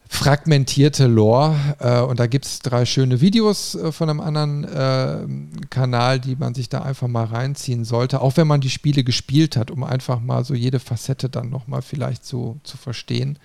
fragmentierte 0.08 1.06
Lore. 1.06 1.54
Äh, 1.78 2.00
und 2.00 2.18
da 2.18 2.26
gibt 2.26 2.46
es 2.46 2.60
drei 2.60 2.84
schöne 2.84 3.20
Videos 3.20 3.74
äh, 3.74 3.92
von 3.92 4.08
einem 4.08 4.20
anderen 4.20 4.64
äh, 4.64 5.66
Kanal, 5.68 6.18
die 6.18 6.36
man 6.36 6.54
sich 6.54 6.68
da 6.68 6.82
einfach 6.82 7.08
mal 7.08 7.24
reinziehen 7.24 7.84
sollte, 7.84 8.20
auch 8.20 8.36
wenn 8.36 8.46
man 8.46 8.60
die 8.60 8.70
Spiele 8.70 9.04
gespielt 9.04 9.56
hat, 9.56 9.70
um 9.70 9.84
einfach 9.84 10.20
mal 10.20 10.44
so 10.44 10.54
jede 10.54 10.80
Facette 10.80 11.28
dann 11.28 11.50
nochmal 11.50 11.82
vielleicht 11.82 12.24
so 12.24 12.58
zu 12.62 12.76
verstehen. 12.76 13.38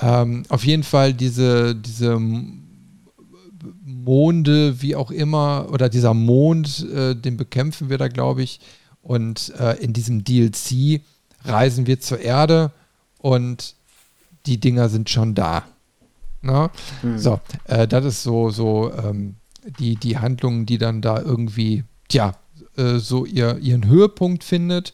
Ähm, 0.00 0.44
auf 0.48 0.64
jeden 0.64 0.82
Fall 0.82 1.12
diese, 1.12 1.76
diese 1.76 2.18
Monde, 3.84 4.80
wie 4.80 4.96
auch 4.96 5.10
immer, 5.10 5.68
oder 5.70 5.88
dieser 5.88 6.14
Mond, 6.14 6.86
äh, 6.92 7.14
den 7.14 7.36
bekämpfen 7.36 7.90
wir 7.90 7.98
da, 7.98 8.08
glaube 8.08 8.42
ich. 8.42 8.60
Und 9.02 9.52
äh, 9.58 9.74
in 9.82 9.92
diesem 9.92 10.24
DLC 10.24 11.02
reisen 11.44 11.86
wir 11.86 12.00
zur 12.00 12.20
Erde 12.20 12.70
und 13.18 13.74
die 14.46 14.58
Dinger 14.58 14.88
sind 14.88 15.10
schon 15.10 15.34
da. 15.34 15.64
Ne? 16.40 16.70
Mhm. 17.02 17.18
So, 17.18 17.40
äh, 17.64 17.86
das 17.86 18.04
ist 18.04 18.22
so, 18.22 18.50
so 18.50 18.92
ähm, 18.92 19.36
die, 19.78 19.96
die 19.96 20.18
Handlung, 20.18 20.66
die 20.66 20.78
dann 20.78 21.00
da 21.00 21.20
irgendwie, 21.20 21.84
tja, 22.08 22.34
äh, 22.76 22.98
so 22.98 23.24
ihr, 23.24 23.58
ihren 23.58 23.86
Höhepunkt 23.86 24.44
findet. 24.44 24.92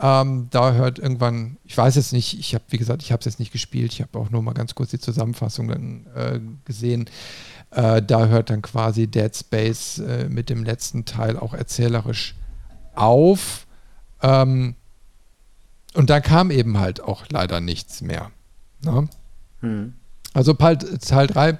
Ähm, 0.00 0.46
da 0.50 0.74
hört 0.74 0.98
irgendwann, 0.98 1.56
ich 1.64 1.76
weiß 1.76 1.96
jetzt 1.96 2.12
nicht, 2.12 2.38
ich 2.38 2.54
habe, 2.54 2.64
wie 2.68 2.78
gesagt, 2.78 3.02
ich 3.02 3.10
habe 3.10 3.18
es 3.20 3.26
jetzt 3.26 3.40
nicht 3.40 3.52
gespielt, 3.52 3.92
ich 3.92 4.00
habe 4.00 4.16
auch 4.18 4.30
nur 4.30 4.42
mal 4.42 4.54
ganz 4.54 4.76
kurz 4.76 4.90
die 4.90 5.00
Zusammenfassung 5.00 5.68
dann 5.68 6.06
äh, 6.14 6.40
gesehen. 6.64 7.10
Äh, 7.70 8.00
da 8.02 8.26
hört 8.26 8.50
dann 8.50 8.62
quasi 8.62 9.08
Dead 9.08 9.34
Space 9.34 9.98
äh, 9.98 10.28
mit 10.28 10.50
dem 10.50 10.64
letzten 10.64 11.04
Teil 11.04 11.36
auch 11.36 11.52
erzählerisch 11.52 12.36
auf. 12.98 13.66
Ähm, 14.22 14.74
und 15.94 16.10
da 16.10 16.20
kam 16.20 16.50
eben 16.50 16.78
halt 16.78 17.00
auch 17.00 17.24
leider 17.30 17.60
nichts 17.60 18.02
mehr. 18.02 18.30
Ne? 18.82 19.08
Hm. 19.60 19.94
Also 20.34 20.52
Teil 20.52 20.76
3, 20.76 21.58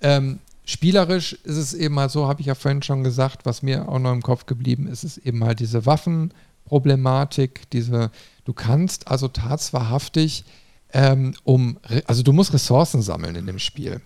ähm, 0.00 0.38
spielerisch 0.64 1.32
ist 1.32 1.56
es 1.56 1.74
eben 1.74 1.98
halt 1.98 2.10
so, 2.10 2.26
habe 2.26 2.40
ich 2.40 2.46
ja 2.46 2.54
vorhin 2.54 2.82
schon 2.82 3.04
gesagt, 3.04 3.46
was 3.46 3.62
mir 3.62 3.88
auch 3.88 3.98
noch 3.98 4.12
im 4.12 4.22
Kopf 4.22 4.46
geblieben 4.46 4.86
ist, 4.86 5.04
ist 5.04 5.18
eben 5.18 5.44
halt 5.44 5.60
diese 5.60 5.86
Waffen, 5.86 6.32
Problematik, 6.64 7.70
diese, 7.70 8.10
du 8.44 8.52
kannst 8.52 9.08
also 9.08 9.28
tatsächlich 9.28 10.44
ähm, 10.92 11.34
um, 11.44 11.78
also 12.06 12.22
du 12.22 12.32
musst 12.32 12.52
Ressourcen 12.52 13.02
sammeln 13.02 13.36
in 13.36 13.46
dem 13.46 13.58
Spiel. 13.58 14.00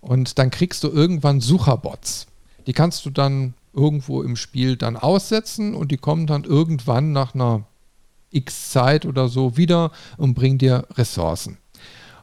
Und 0.00 0.38
dann 0.38 0.50
kriegst 0.50 0.84
du 0.84 0.88
irgendwann 0.88 1.40
Sucherbots. 1.40 2.26
Die 2.66 2.72
kannst 2.72 3.04
du 3.04 3.10
dann 3.10 3.54
irgendwo 3.78 4.22
im 4.22 4.36
Spiel 4.36 4.76
dann 4.76 4.96
aussetzen 4.96 5.74
und 5.74 5.92
die 5.92 5.96
kommen 5.96 6.26
dann 6.26 6.44
irgendwann 6.44 7.12
nach 7.12 7.34
einer 7.34 7.64
X 8.30 8.70
Zeit 8.70 9.06
oder 9.06 9.28
so 9.28 9.56
wieder 9.56 9.92
und 10.16 10.34
bringen 10.34 10.58
dir 10.58 10.86
Ressourcen. 10.96 11.58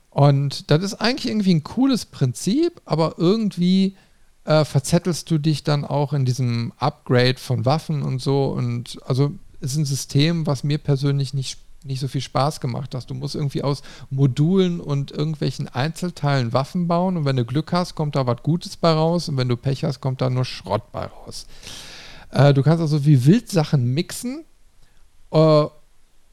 Und 0.10 0.69
das 0.69 0.84
ist 0.84 0.95
eigentlich 0.95 1.32
irgendwie 1.32 1.56
ein 1.56 1.64
cooles 1.64 2.06
Prinzip, 2.06 2.82
aber 2.86 3.15
irgendwie 3.18 3.95
äh, 4.44 4.64
verzettelst 4.64 5.30
du 5.32 5.38
dich 5.38 5.64
dann 5.64 5.84
auch 5.84 6.14
in 6.14 6.26
diesem 6.26 6.73
Upgrade 6.77 7.38
von 7.38 7.65
Waffen 7.65 8.03
und 8.03 8.22
so. 8.22 8.45
Und 8.45 8.99
also 9.06 9.34
ist 9.60 9.76
ein 9.76 9.86
System, 9.86 10.45
was 10.45 10.64
mir 10.64 10.77
persönlich 10.77 11.34
nicht, 11.34 11.60
nicht 11.85 11.99
so 11.99 12.07
viel 12.07 12.21
Spaß 12.21 12.59
gemacht 12.59 12.93
hat. 12.95 13.09
Du 13.09 13.13
musst 13.13 13.35
irgendwie 13.35 13.63
aus 13.63 13.81
Modulen 14.09 14.79
und 14.79 15.11
irgendwelchen 15.11 15.67
Einzelteilen 15.67 16.53
Waffen 16.53 16.87
bauen 16.87 17.17
und 17.17 17.25
wenn 17.25 17.35
du 17.35 17.45
Glück 17.45 17.71
hast, 17.71 17.95
kommt 17.95 18.15
da 18.15 18.25
was 18.27 18.43
Gutes 18.43 18.75
bei 18.77 18.91
raus 18.91 19.29
und 19.29 19.37
wenn 19.37 19.47
du 19.47 19.57
Pech 19.57 19.83
hast, 19.83 20.01
kommt 20.01 20.21
da 20.21 20.29
nur 20.29 20.45
Schrott 20.45 20.91
bei 20.91 21.05
raus. 21.05 21.45
Äh, 22.31 22.53
du 22.53 22.63
kannst 22.63 22.81
also 22.81 23.05
wie 23.05 23.25
wild 23.25 23.49
Sachen 23.49 23.93
mixen 23.93 24.43
äh, 25.31 25.65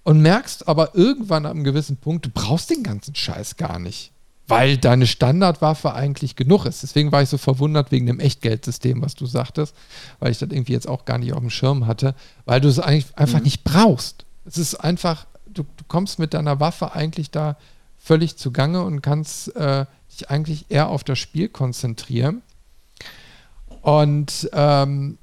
und 0.04 0.20
merkst 0.20 0.66
aber 0.68 0.94
irgendwann 0.94 1.46
ab 1.46 1.52
einem 1.52 1.64
gewissen 1.64 1.96
Punkt, 1.96 2.26
du 2.26 2.30
brauchst 2.30 2.70
den 2.70 2.82
ganzen 2.82 3.14
Scheiß 3.14 3.56
gar 3.56 3.78
nicht 3.78 4.12
weil 4.52 4.76
deine 4.76 5.06
Standardwaffe 5.06 5.94
eigentlich 5.94 6.36
genug 6.36 6.66
ist. 6.66 6.82
Deswegen 6.82 7.12
war 7.12 7.22
ich 7.22 7.28
so 7.28 7.38
verwundert 7.38 7.90
wegen 7.90 8.06
dem 8.06 8.20
Echtgeldsystem, 8.20 9.00
was 9.00 9.14
du 9.14 9.24
sagtest, 9.24 9.74
weil 10.18 10.30
ich 10.30 10.38
das 10.38 10.50
irgendwie 10.50 10.72
jetzt 10.72 10.88
auch 10.88 11.04
gar 11.04 11.18
nicht 11.18 11.32
auf 11.32 11.40
dem 11.40 11.50
Schirm 11.50 11.86
hatte, 11.86 12.14
weil 12.44 12.60
du 12.60 12.68
es 12.68 12.78
eigentlich 12.78 13.16
einfach 13.16 13.38
mhm. 13.38 13.44
nicht 13.44 13.64
brauchst. 13.64 14.26
Es 14.44 14.58
ist 14.58 14.74
einfach, 14.74 15.26
du, 15.54 15.62
du, 15.62 15.84
kommst 15.88 16.18
mit 16.18 16.34
deiner 16.34 16.60
Waffe 16.60 16.92
eigentlich 16.94 17.30
da 17.30 17.56
völlig 17.98 18.36
zugange 18.36 18.82
und 18.82 19.00
kannst 19.00 19.54
äh, 19.56 19.86
dich 20.12 20.30
eigentlich 20.30 20.66
eher 20.68 20.88
auf 20.88 21.04
das 21.04 21.18
Spiel 21.18 21.48
konzentrieren. 21.48 22.42
Und 23.80 24.50
ähm, 24.52 25.18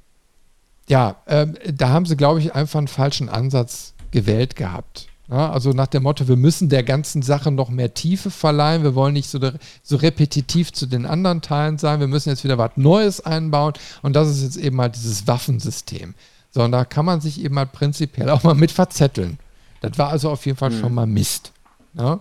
ja, 0.88 1.16
ähm, 1.26 1.56
da 1.72 1.90
haben 1.90 2.06
sie, 2.06 2.16
glaube 2.16 2.40
ich, 2.40 2.54
einfach 2.54 2.78
einen 2.78 2.88
falschen 2.88 3.28
Ansatz 3.28 3.94
gewählt 4.10 4.56
gehabt. 4.56 5.06
Ja, 5.30 5.52
also 5.52 5.70
nach 5.70 5.86
dem 5.86 6.02
Motto, 6.02 6.26
wir 6.26 6.36
müssen 6.36 6.68
der 6.68 6.82
ganzen 6.82 7.22
Sache 7.22 7.52
noch 7.52 7.70
mehr 7.70 7.94
Tiefe 7.94 8.32
verleihen, 8.32 8.82
wir 8.82 8.96
wollen 8.96 9.12
nicht 9.12 9.30
so, 9.30 9.38
so 9.82 9.96
repetitiv 9.96 10.72
zu 10.72 10.86
den 10.86 11.06
anderen 11.06 11.40
Teilen 11.40 11.78
sein, 11.78 12.00
wir 12.00 12.08
müssen 12.08 12.30
jetzt 12.30 12.42
wieder 12.42 12.58
was 12.58 12.72
Neues 12.74 13.20
einbauen 13.20 13.74
und 14.02 14.16
das 14.16 14.28
ist 14.28 14.42
jetzt 14.42 14.56
eben 14.56 14.80
halt 14.80 14.96
dieses 14.96 15.28
Waffensystem. 15.28 16.14
So, 16.50 16.64
und 16.64 16.72
da 16.72 16.84
kann 16.84 17.04
man 17.04 17.20
sich 17.20 17.44
eben 17.44 17.56
halt 17.56 17.70
prinzipiell 17.70 18.28
auch 18.28 18.42
mal 18.42 18.56
mit 18.56 18.72
verzetteln. 18.72 19.38
Das 19.80 19.98
war 19.98 20.08
also 20.10 20.30
auf 20.30 20.44
jeden 20.46 20.58
Fall 20.58 20.70
mhm. 20.70 20.80
schon 20.80 20.94
mal 20.94 21.06
Mist. 21.06 21.52
Ja? 21.94 22.20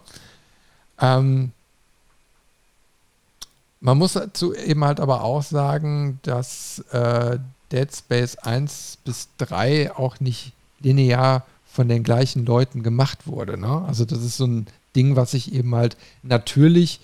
Ähm, 0.99 1.51
man 3.81 3.97
muss 3.97 4.13
dazu 4.13 4.53
eben 4.53 4.83
halt 4.83 4.99
aber 4.99 5.23
auch 5.23 5.43
sagen, 5.43 6.19
dass 6.23 6.79
äh, 6.91 7.39
Dead 7.71 7.95
Space 7.95 8.35
1 8.37 8.99
bis 9.05 9.29
3 9.37 9.95
auch 9.95 10.19
nicht 10.19 10.53
linear 10.79 11.45
von 11.65 11.87
den 11.87 12.03
gleichen 12.03 12.45
Leuten 12.45 12.83
gemacht 12.83 13.27
wurde. 13.27 13.57
Ne? 13.57 13.83
Also 13.87 14.05
das 14.05 14.23
ist 14.23 14.37
so 14.37 14.47
ein 14.47 14.67
Ding, 14.95 15.15
was 15.15 15.31
sich 15.31 15.53
eben 15.53 15.75
halt 15.75 15.97
natürlich 16.23 16.99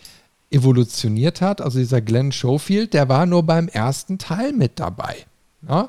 evolutioniert 0.51 1.41
hat. 1.41 1.61
Also 1.61 1.79
dieser 1.79 2.01
Glenn 2.01 2.31
Schofield, 2.31 2.93
der 2.93 3.09
war 3.09 3.25
nur 3.25 3.43
beim 3.43 3.67
ersten 3.67 4.17
Teil 4.17 4.53
mit 4.53 4.79
dabei. 4.79 5.25
Ne? 5.61 5.87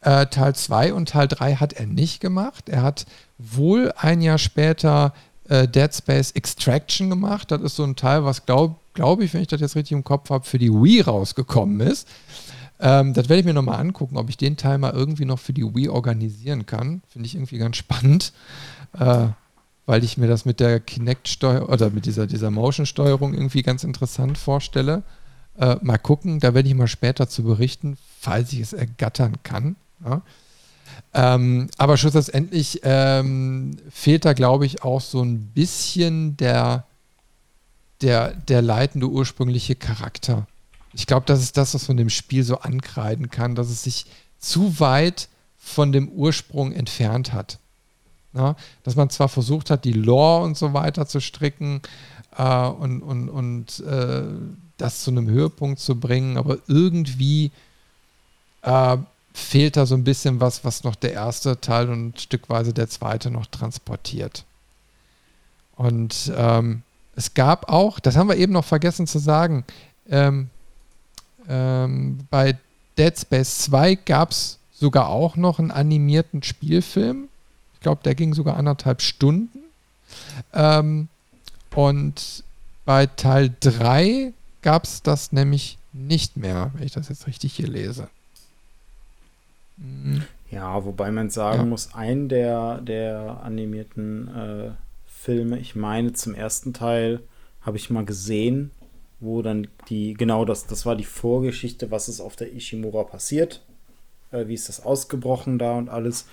Äh, 0.00 0.26
Teil 0.26 0.54
2 0.54 0.94
und 0.94 1.10
Teil 1.10 1.28
3 1.28 1.56
hat 1.56 1.74
er 1.74 1.86
nicht 1.86 2.20
gemacht. 2.20 2.68
Er 2.68 2.82
hat 2.82 3.06
wohl 3.38 3.92
ein 3.96 4.20
Jahr 4.20 4.38
später 4.38 5.12
äh, 5.48 5.68
Dead 5.68 5.94
Space 5.94 6.32
Extraction 6.32 7.10
gemacht. 7.10 7.50
Das 7.50 7.60
ist 7.62 7.76
so 7.76 7.84
ein 7.84 7.96
Teil, 7.96 8.24
was 8.24 8.46
glaube 8.46 8.76
glaub 8.94 9.20
ich, 9.20 9.34
wenn 9.34 9.42
ich 9.42 9.48
das 9.48 9.60
jetzt 9.60 9.76
richtig 9.76 9.92
im 9.92 10.04
Kopf 10.04 10.30
habe, 10.30 10.44
für 10.44 10.58
die 10.58 10.72
Wii 10.72 11.02
rausgekommen 11.02 11.80
ist. 11.80 12.08
Ähm, 12.80 13.12
das 13.12 13.28
werde 13.28 13.40
ich 13.40 13.46
mir 13.46 13.54
nochmal 13.54 13.80
angucken, 13.80 14.16
ob 14.16 14.28
ich 14.30 14.36
den 14.36 14.56
Teil 14.56 14.78
mal 14.78 14.92
irgendwie 14.92 15.24
noch 15.24 15.38
für 15.38 15.52
die 15.52 15.64
Wii 15.64 15.88
organisieren 15.88 16.66
kann. 16.66 17.02
Finde 17.08 17.26
ich 17.26 17.34
irgendwie 17.34 17.58
ganz 17.58 17.76
spannend, 17.76 18.32
äh, 18.98 19.26
weil 19.86 20.04
ich 20.04 20.16
mir 20.16 20.28
das 20.28 20.44
mit 20.44 20.60
der 20.60 20.80
Kinect-Steuerung 20.80 21.68
oder 21.68 21.90
mit 21.90 22.06
dieser, 22.06 22.26
dieser 22.26 22.50
Motion-Steuerung 22.50 23.34
irgendwie 23.34 23.62
ganz 23.62 23.84
interessant 23.84 24.38
vorstelle. 24.38 25.02
Äh, 25.58 25.76
mal 25.82 25.98
gucken, 25.98 26.40
da 26.40 26.54
werde 26.54 26.68
ich 26.68 26.74
mal 26.74 26.88
später 26.88 27.28
zu 27.28 27.44
berichten, 27.44 27.96
falls 28.20 28.52
ich 28.52 28.60
es 28.60 28.72
ergattern 28.72 29.36
kann. 29.42 29.76
Ja. 30.04 30.22
Ähm, 31.12 31.68
aber 31.78 31.96
schlussendlich 31.96 32.80
ähm, 32.82 33.76
fehlt 33.90 34.24
da, 34.24 34.32
glaube 34.32 34.66
ich, 34.66 34.82
auch 34.82 35.00
so 35.00 35.22
ein 35.22 35.46
bisschen 35.46 36.36
der, 36.36 36.84
der, 38.00 38.34
der 38.34 38.62
leitende 38.62 39.08
ursprüngliche 39.08 39.76
Charakter. 39.76 40.46
Ich 40.92 41.06
glaube, 41.06 41.26
das 41.26 41.42
ist 41.42 41.56
das, 41.56 41.74
was 41.74 41.88
man 41.88 41.96
dem 41.96 42.10
Spiel 42.10 42.42
so 42.44 42.58
ankreiden 42.58 43.30
kann, 43.30 43.54
dass 43.54 43.68
es 43.68 43.82
sich 43.82 44.06
zu 44.38 44.80
weit 44.80 45.28
von 45.58 45.92
dem 45.92 46.08
Ursprung 46.08 46.72
entfernt 46.72 47.32
hat. 47.32 47.58
Ja, 48.34 48.56
dass 48.82 48.96
man 48.96 49.10
zwar 49.10 49.28
versucht 49.28 49.70
hat, 49.70 49.84
die 49.84 49.92
Lore 49.92 50.44
und 50.44 50.56
so 50.56 50.72
weiter 50.74 51.06
zu 51.06 51.20
stricken 51.20 51.80
äh, 52.36 52.66
und, 52.66 53.00
und, 53.02 53.28
und 53.28 53.80
äh, 53.80 54.24
das 54.76 55.04
zu 55.04 55.12
einem 55.12 55.28
Höhepunkt 55.28 55.78
zu 55.78 55.98
bringen, 56.00 56.36
aber 56.36 56.58
irgendwie 56.66 57.52
äh, 58.62 58.96
fehlt 59.34 59.76
da 59.76 59.84
so 59.84 59.96
ein 59.96 60.04
bisschen 60.04 60.40
was, 60.40 60.64
was 60.64 60.84
noch 60.84 60.94
der 60.94 61.12
erste 61.12 61.60
Teil 61.60 61.90
und 61.90 62.20
stückweise 62.20 62.72
der 62.72 62.88
zweite 62.88 63.30
noch 63.30 63.46
transportiert. 63.46 64.44
Und 65.76 66.32
ähm, 66.36 66.82
es 67.16 67.34
gab 67.34 67.68
auch, 67.68 67.98
das 67.98 68.16
haben 68.16 68.28
wir 68.28 68.36
eben 68.36 68.52
noch 68.52 68.64
vergessen 68.64 69.08
zu 69.08 69.18
sagen, 69.18 69.64
ähm, 70.08 70.50
ähm, 71.48 72.20
bei 72.30 72.56
Dead 72.96 73.18
Space 73.18 73.58
2 73.58 73.96
gab 73.96 74.30
es 74.30 74.58
sogar 74.72 75.08
auch 75.08 75.36
noch 75.36 75.58
einen 75.58 75.72
animierten 75.72 76.44
Spielfilm. 76.44 77.28
Ich 77.74 77.80
glaube, 77.80 78.02
der 78.04 78.14
ging 78.14 78.34
sogar 78.34 78.56
anderthalb 78.56 79.02
Stunden. 79.02 79.58
Ähm, 80.52 81.08
und 81.74 82.44
bei 82.84 83.06
Teil 83.06 83.52
3 83.60 84.32
gab 84.62 84.84
es 84.84 85.02
das 85.02 85.32
nämlich 85.32 85.76
nicht 85.92 86.36
mehr, 86.36 86.70
wenn 86.74 86.86
ich 86.86 86.92
das 86.92 87.08
jetzt 87.08 87.26
richtig 87.26 87.54
hier 87.54 87.68
lese. 87.68 88.08
Ja, 90.50 90.84
wobei 90.84 91.10
man 91.10 91.30
sagen 91.30 91.58
ja. 91.58 91.64
muss, 91.64 91.94
ein 91.94 92.28
der, 92.28 92.80
der 92.80 93.40
animierten 93.42 94.28
äh, 94.28 94.70
Filme, 95.06 95.58
ich 95.58 95.74
meine 95.74 96.12
zum 96.12 96.34
ersten 96.34 96.72
Teil, 96.72 97.20
habe 97.60 97.76
ich 97.76 97.90
mal 97.90 98.04
gesehen, 98.04 98.70
wo 99.20 99.42
dann 99.42 99.66
die, 99.88 100.14
genau 100.14 100.44
das, 100.44 100.66
das 100.66 100.86
war 100.86 100.96
die 100.96 101.04
Vorgeschichte, 101.04 101.90
was 101.90 102.08
ist 102.08 102.20
auf 102.20 102.36
der 102.36 102.54
Ishimura 102.54 103.04
passiert, 103.04 103.64
äh, 104.30 104.46
wie 104.46 104.54
ist 104.54 104.68
das 104.68 104.84
ausgebrochen 104.84 105.58
da 105.58 105.76
und 105.76 105.88
alles. 105.88 106.26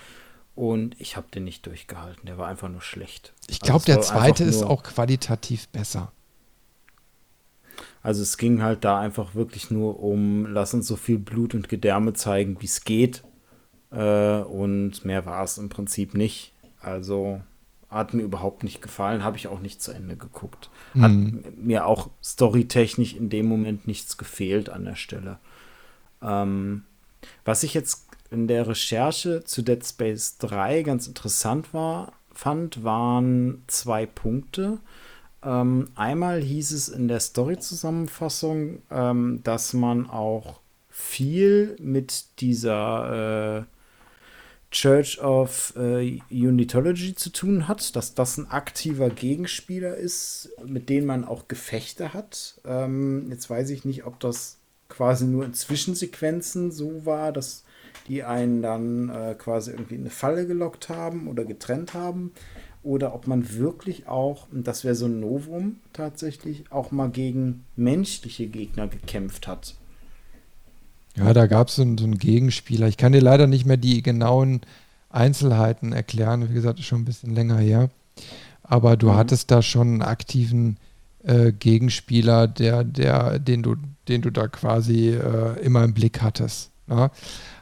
Und 0.54 1.00
ich 1.00 1.16
habe 1.16 1.28
den 1.34 1.46
nicht 1.46 1.66
durchgehalten, 1.66 2.26
der 2.26 2.38
war 2.38 2.48
einfach 2.48 2.70
nur 2.70 2.82
schlecht. 2.82 3.34
Ich 3.48 3.62
glaube, 3.62 3.76
also 3.76 3.86
der 3.86 4.02
zweite 4.02 4.44
ist 4.44 4.64
auch 4.64 4.84
qualitativ 4.84 5.70
besser. 5.70 6.12
Also 8.04 8.22
es 8.22 8.38
ging 8.38 8.62
halt 8.62 8.84
da 8.84 9.00
einfach 9.00 9.36
wirklich 9.36 9.72
nur 9.72 10.04
um, 10.04 10.46
lass 10.48 10.74
uns 10.74 10.88
so 10.88 10.96
viel 10.96 11.20
Blut 11.20 11.54
und 11.54 11.70
Gedärme 11.70 12.14
zeigen, 12.14 12.60
wie 12.60 12.66
es 12.66 12.84
geht. 12.84 13.24
Äh, 13.92 14.40
und 14.42 15.06
mehr 15.06 15.26
war 15.26 15.44
es 15.44 15.58
im 15.58 15.70
Prinzip 15.70 16.14
nicht. 16.14 16.54
Also 16.82 17.42
hat 17.90 18.14
mir 18.14 18.24
überhaupt 18.24 18.64
nicht 18.64 18.82
gefallen, 18.82 19.24
habe 19.24 19.38
ich 19.38 19.50
auch 19.50 19.60
nicht 19.60 19.82
zu 19.82 19.92
Ende 19.92 20.16
geguckt. 20.16 20.70
Hat 21.00 21.12
mhm. 21.12 21.44
mir 21.58 21.86
auch 21.86 22.10
storytechnisch 22.24 23.14
in 23.16 23.30
dem 23.30 23.48
Moment 23.48 23.86
nichts 23.86 24.18
gefehlt 24.18 24.70
an 24.70 24.86
der 24.86 24.96
Stelle. 24.96 25.40
Ähm, 26.22 26.84
was 27.44 27.64
ich 27.64 27.74
jetzt 27.74 28.08
in 28.32 28.48
der 28.48 28.68
Recherche 28.68 29.44
zu 29.44 29.62
Dead 29.62 29.86
Space 29.86 30.38
3 30.38 30.84
ganz 30.84 31.08
interessant 31.08 31.74
war, 31.74 32.14
fand, 32.32 32.84
waren 32.84 33.64
zwei 33.68 34.06
Punkte. 34.06 34.80
Ähm, 35.44 35.90
einmal 35.96 36.42
hieß 36.42 36.72
es 36.72 36.88
in 36.88 37.10
der 37.10 37.20
Story-Zusammenfassung, 37.20 38.82
ähm, 38.90 39.42
dass 39.44 39.74
man 39.74 40.10
auch 40.10 40.62
viel 40.90 41.76
mit 41.80 42.40
dieser 42.40 43.60
äh, 43.60 43.64
Church 44.72 45.22
of 45.22 45.74
äh, 45.76 46.20
Unitology 46.30 47.14
zu 47.14 47.30
tun 47.30 47.68
hat, 47.68 47.96
dass 47.96 48.14
das 48.14 48.38
ein 48.38 48.50
aktiver 48.50 49.10
Gegenspieler 49.10 49.96
ist, 49.96 50.50
mit 50.66 50.90
dem 50.90 51.06
man 51.06 51.26
auch 51.26 51.50
Gefechte 51.50 52.14
hat. 52.14 52.60
Ähm, 52.66 53.28
jetzt 53.30 53.50
weiß 53.50 53.70
ich 53.70 53.84
nicht, 53.84 54.06
ob 54.06 54.20
das 54.22 54.58
quasi 54.88 55.26
nur 55.26 55.46
in 55.46 55.54
Zwischensequenzen 55.54 56.72
so 56.72 57.06
war, 57.06 57.34
dass 57.34 57.66
die 58.08 58.24
einen 58.24 58.62
dann 58.62 59.10
äh, 59.10 59.36
quasi 59.38 59.72
irgendwie 59.72 59.96
in 59.96 60.02
eine 60.02 60.10
Falle 60.10 60.48
gelockt 60.48 60.90
haben 60.90 61.28
oder 61.28 61.46
getrennt 61.46 61.94
haben. 61.94 62.32
Oder 62.84 63.14
ob 63.14 63.28
man 63.28 63.54
wirklich 63.54 64.08
auch, 64.08 64.48
und 64.52 64.68
das 64.68 64.84
wäre 64.84 64.96
so 64.96 65.06
ein 65.06 65.20
Novum 65.20 65.80
tatsächlich, 65.94 66.64
auch 66.72 66.92
mal 66.92 67.10
gegen 67.10 67.64
menschliche 67.76 68.48
Gegner 68.48 68.88
gekämpft 68.88 69.48
hat. 69.48 69.76
Ja, 71.18 71.34
da 71.34 71.48
gab 71.48 71.68
es 71.68 71.76
so, 71.76 71.84
so 71.84 72.04
einen 72.06 72.18
Gegenspieler. 72.18 72.88
Ich 72.88 72.98
kann 72.98 73.12
dir 73.12 73.22
leider 73.22 73.48
nicht 73.48 73.66
mehr 73.66 73.78
die 73.78 74.02
genauen 74.02 74.62
Einzelheiten 75.10 75.92
erklären. 75.92 76.50
Wie 76.50 76.54
gesagt, 76.54 76.80
ist 76.80 76.86
schon 76.86 77.02
ein 77.02 77.06
bisschen 77.06 77.36
länger 77.36 77.58
her. 77.58 77.90
Aber 78.64 78.96
du 78.96 79.10
mhm. 79.10 79.16
hattest 79.16 79.52
da 79.52 79.62
schon 79.62 79.88
einen 79.88 80.02
aktiven 80.02 80.78
äh, 81.24 81.52
Gegenspieler, 81.52 82.48
der, 82.48 82.84
der, 82.84 83.40
den 83.40 83.64
du, 83.64 83.76
den 84.08 84.22
du 84.22 84.32
da 84.32 84.48
quasi 84.48 85.10
äh, 85.10 85.60
immer 85.62 85.84
im 85.84 85.94
Blick 85.94 86.22
hattest. 86.22 86.72
Ne? 86.88 87.12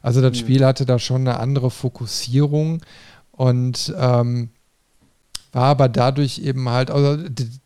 Also 0.02 0.22
das 0.22 0.34
mhm. 0.34 0.38
Spiel 0.38 0.66
hatte 0.66 0.86
da 0.86 1.00
schon 1.00 1.22
eine 1.22 1.40
andere 1.40 1.72
Fokussierung 1.72 2.82
und 3.32 3.94
ähm, 3.98 4.50
war 5.52 5.66
aber 5.66 5.90
dadurch 5.90 6.40
eben 6.40 6.70
halt, 6.70 6.92
also 6.92 7.18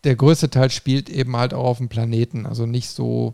der 0.03 0.15
größte 0.15 0.49
Teil 0.49 0.71
spielt 0.71 1.09
eben 1.09 1.35
halt 1.35 1.53
auch 1.53 1.65
auf 1.65 1.77
dem 1.79 1.89
Planeten, 1.89 2.45
also 2.45 2.65
nicht 2.65 2.89
so, 2.89 3.33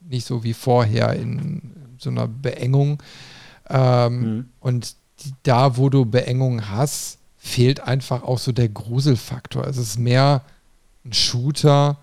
nicht 0.00 0.24
so 0.24 0.44
wie 0.44 0.52
vorher 0.54 1.14
in 1.14 1.74
so 1.98 2.10
einer 2.10 2.28
Beengung. 2.28 3.02
Ähm, 3.68 4.20
mhm. 4.20 4.48
Und 4.60 4.96
die, 5.20 5.32
da, 5.42 5.76
wo 5.76 5.88
du 5.88 6.04
Beengung 6.04 6.68
hast, 6.68 7.18
fehlt 7.36 7.80
einfach 7.80 8.22
auch 8.22 8.38
so 8.38 8.52
der 8.52 8.68
Gruselfaktor. 8.68 9.66
Es 9.66 9.76
ist 9.76 9.98
mehr 9.98 10.42
ein 11.04 11.12
Shooter, 11.12 11.98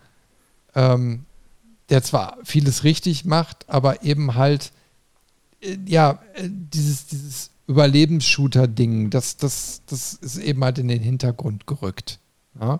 ähm, 0.73 1.26
der 1.89 2.03
zwar 2.03 2.38
vieles 2.43 2.84
richtig 2.84 3.26
macht, 3.26 3.69
aber 3.69 4.03
eben 4.03 4.35
halt, 4.35 4.72
äh, 5.61 5.77
ja, 5.85 6.19
äh, 6.34 6.49
dieses, 6.49 7.07
dieses 7.07 7.51
Überlebensshooter-Ding, 7.67 9.09
das, 9.09 9.38
das, 9.38 9.81
das 9.88 10.13
ist 10.13 10.38
eben 10.38 10.63
halt 10.63 10.77
in 10.77 10.88
den 10.88 11.01
Hintergrund 11.01 11.67
gerückt. 11.67 12.19
Ja, 12.59 12.80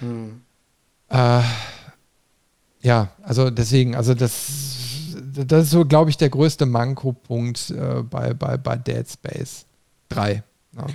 hm. 0.00 0.40
äh, 1.08 1.42
ja 2.80 3.10
also 3.22 3.50
deswegen, 3.50 3.94
also 3.94 4.14
das, 4.14 4.46
das 5.34 5.64
ist 5.64 5.70
so, 5.70 5.84
glaube 5.84 6.10
ich, 6.10 6.16
der 6.16 6.30
größte 6.30 6.66
Manko-Punkt 6.66 7.70
äh, 7.70 8.02
bei, 8.02 8.34
bei, 8.34 8.56
bei 8.56 8.76
Dead 8.76 9.08
Space 9.08 9.66
3. 10.08 10.42
Ja. 10.76 10.86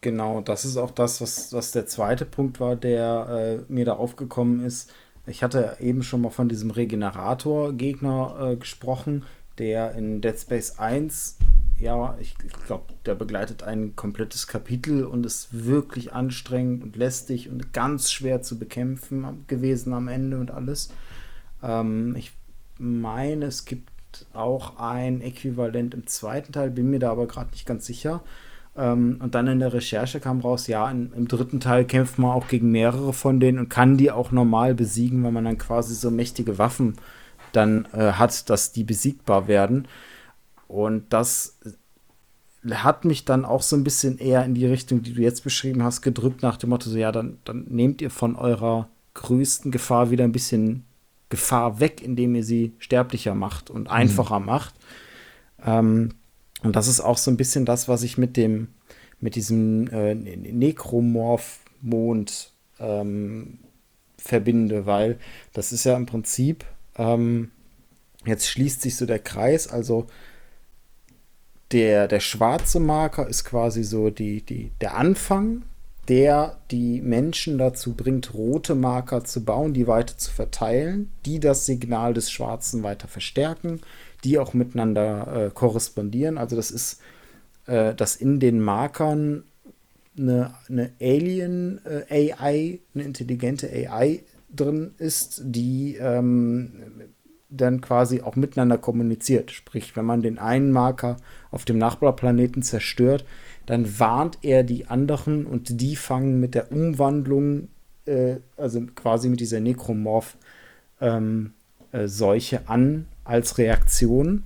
Genau, 0.00 0.40
das 0.40 0.64
ist 0.64 0.76
auch 0.76 0.92
das, 0.92 1.20
was, 1.20 1.52
was 1.52 1.72
der 1.72 1.86
zweite 1.86 2.24
Punkt 2.24 2.60
war, 2.60 2.76
der 2.76 3.64
äh, 3.68 3.72
mir 3.72 3.84
da 3.84 3.94
aufgekommen 3.94 4.64
ist. 4.64 4.92
Ich 5.26 5.42
hatte 5.42 5.76
eben 5.80 6.02
schon 6.02 6.20
mal 6.20 6.30
von 6.30 6.48
diesem 6.48 6.70
Regenerator-Gegner 6.70 8.52
äh, 8.52 8.56
gesprochen, 8.56 9.24
der 9.58 9.92
in 9.92 10.20
Dead 10.20 10.38
Space 10.38 10.78
1, 10.78 11.38
ja, 11.78 12.16
ich, 12.20 12.36
ich 12.44 12.52
glaube, 12.66 12.84
der 13.06 13.14
begleitet 13.14 13.62
ein 13.62 13.94
komplettes 13.96 14.46
Kapitel 14.46 15.04
und 15.04 15.26
ist 15.26 15.48
wirklich 15.66 16.12
anstrengend 16.12 16.82
und 16.82 16.96
lästig 16.96 17.48
und 17.48 17.72
ganz 17.72 18.10
schwer 18.10 18.42
zu 18.42 18.58
bekämpfen 18.58 19.44
gewesen 19.46 19.92
am 19.92 20.08
Ende 20.08 20.38
und 20.38 20.50
alles. 20.50 20.90
Ähm, 21.62 22.14
ich 22.16 22.32
meine, 22.78 23.46
es 23.46 23.64
gibt 23.64 23.90
auch 24.32 24.78
ein 24.78 25.20
Äquivalent 25.20 25.94
im 25.94 26.06
zweiten 26.06 26.52
Teil, 26.52 26.70
bin 26.70 26.90
mir 26.90 26.98
da 26.98 27.10
aber 27.10 27.26
gerade 27.26 27.50
nicht 27.50 27.66
ganz 27.66 27.86
sicher. 27.86 28.22
Ähm, 28.76 29.18
und 29.22 29.34
dann 29.34 29.48
in 29.48 29.58
der 29.58 29.72
Recherche 29.72 30.20
kam 30.20 30.40
raus, 30.40 30.66
ja, 30.66 30.90
in, 30.90 31.12
im 31.12 31.28
dritten 31.28 31.60
Teil 31.60 31.84
kämpft 31.84 32.18
man 32.18 32.30
auch 32.30 32.48
gegen 32.48 32.70
mehrere 32.70 33.12
von 33.12 33.40
denen 33.40 33.58
und 33.58 33.68
kann 33.68 33.96
die 33.96 34.10
auch 34.10 34.30
normal 34.30 34.74
besiegen, 34.74 35.22
weil 35.24 35.32
man 35.32 35.44
dann 35.44 35.58
quasi 35.58 35.94
so 35.94 36.10
mächtige 36.10 36.58
Waffen 36.58 36.94
dann 37.52 37.86
äh, 37.92 38.12
hat, 38.12 38.48
dass 38.50 38.72
die 38.72 38.84
besiegbar 38.84 39.48
werden. 39.48 39.88
Und 40.68 41.12
das 41.12 41.58
hat 42.70 43.04
mich 43.04 43.24
dann 43.24 43.44
auch 43.44 43.62
so 43.62 43.76
ein 43.76 43.84
bisschen 43.84 44.18
eher 44.18 44.44
in 44.44 44.54
die 44.54 44.66
Richtung, 44.66 45.02
die 45.02 45.14
du 45.14 45.22
jetzt 45.22 45.44
beschrieben 45.44 45.82
hast, 45.82 46.02
gedrückt, 46.02 46.42
nach 46.42 46.56
dem 46.56 46.70
Motto, 46.70 46.90
so 46.90 46.98
ja, 46.98 47.12
dann, 47.12 47.38
dann 47.44 47.64
nehmt 47.68 48.02
ihr 48.02 48.10
von 48.10 48.36
eurer 48.36 48.88
größten 49.14 49.70
Gefahr 49.70 50.10
wieder 50.10 50.24
ein 50.24 50.32
bisschen 50.32 50.84
Gefahr 51.28 51.80
weg, 51.80 52.00
indem 52.02 52.34
ihr 52.34 52.44
sie 52.44 52.72
sterblicher 52.78 53.34
macht 53.34 53.68
und 53.70 53.88
einfacher 53.88 54.40
mhm. 54.40 54.46
macht. 54.46 54.74
Ähm, 55.64 56.14
und 56.62 56.76
das 56.76 56.88
ist 56.88 57.00
auch 57.00 57.18
so 57.18 57.30
ein 57.30 57.36
bisschen 57.36 57.64
das, 57.64 57.88
was 57.88 58.02
ich 58.02 58.18
mit 58.18 58.36
dem, 58.36 58.68
mit 59.20 59.34
diesem 59.34 59.88
äh, 59.88 60.14
Nekromorph-Mond 60.14 62.52
ähm, 62.80 63.58
verbinde, 64.16 64.86
weil 64.86 65.18
das 65.52 65.72
ist 65.72 65.82
ja 65.84 65.96
im 65.96 66.06
Prinzip, 66.06 66.64
ähm, 66.96 67.50
jetzt 68.24 68.48
schließt 68.48 68.80
sich 68.82 68.96
so 68.96 69.06
der 69.06 69.20
Kreis, 69.20 69.68
also 69.68 70.08
der, 71.72 72.08
der 72.08 72.20
schwarze 72.20 72.80
Marker 72.80 73.28
ist 73.28 73.44
quasi 73.44 73.84
so 73.84 74.08
die, 74.10 74.42
die, 74.42 74.72
der 74.80 74.96
Anfang, 74.96 75.62
der 76.08 76.58
die 76.70 77.02
Menschen 77.02 77.58
dazu 77.58 77.94
bringt, 77.94 78.34
rote 78.34 78.74
Marker 78.74 79.24
zu 79.24 79.44
bauen, 79.44 79.74
die 79.74 79.86
weiter 79.86 80.16
zu 80.16 80.30
verteilen, 80.30 81.10
die 81.26 81.38
das 81.38 81.66
Signal 81.66 82.14
des 82.14 82.30
Schwarzen 82.30 82.82
weiter 82.82 83.08
verstärken 83.08 83.80
die 84.24 84.38
auch 84.38 84.54
miteinander 84.54 85.46
äh, 85.46 85.50
korrespondieren. 85.50 86.38
Also 86.38 86.56
das 86.56 86.70
ist, 86.70 87.00
äh, 87.66 87.94
dass 87.94 88.16
in 88.16 88.40
den 88.40 88.60
Markern 88.60 89.44
eine, 90.16 90.54
eine 90.68 90.90
Alien-AI, 91.00 92.00
äh, 92.10 92.78
eine 92.94 93.04
intelligente 93.04 93.68
AI 93.70 94.20
drin 94.54 94.92
ist, 94.98 95.42
die 95.44 95.96
ähm, 96.00 96.72
dann 97.50 97.80
quasi 97.80 98.20
auch 98.20 98.36
miteinander 98.36 98.78
kommuniziert. 98.78 99.50
Sprich, 99.52 99.96
wenn 99.96 100.04
man 100.04 100.22
den 100.22 100.38
einen 100.38 100.72
Marker 100.72 101.16
auf 101.50 101.64
dem 101.64 101.78
Nachbarplaneten 101.78 102.62
zerstört, 102.62 103.24
dann 103.68 103.98
warnt 103.98 104.38
er 104.40 104.62
die 104.62 104.86
anderen 104.86 105.44
und 105.44 105.82
die 105.82 105.94
fangen 105.94 106.40
mit 106.40 106.54
der 106.54 106.72
Umwandlung, 106.72 107.68
äh, 108.06 108.36
also 108.56 108.80
quasi 108.94 109.28
mit 109.28 109.40
dieser 109.40 109.60
Necromorph-Seuche 109.60 110.36
ähm, 111.02 112.62
äh, 112.62 112.70
an 112.70 113.04
als 113.24 113.58
Reaktion. 113.58 114.44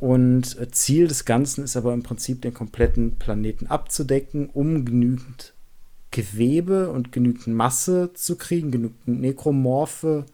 Und 0.00 0.58
äh, 0.58 0.68
Ziel 0.68 1.06
des 1.06 1.26
Ganzen 1.26 1.62
ist 1.62 1.76
aber 1.76 1.94
im 1.94 2.02
Prinzip 2.02 2.42
den 2.42 2.52
kompletten 2.52 3.20
Planeten 3.20 3.68
abzudecken, 3.68 4.50
um 4.52 4.84
genügend 4.84 5.54
Gewebe 6.10 6.90
und 6.90 7.12
genügend 7.12 7.46
Masse 7.46 8.10
zu 8.14 8.34
kriegen, 8.34 8.72
genügend 8.72 9.06
Nekromorphe 9.06 10.26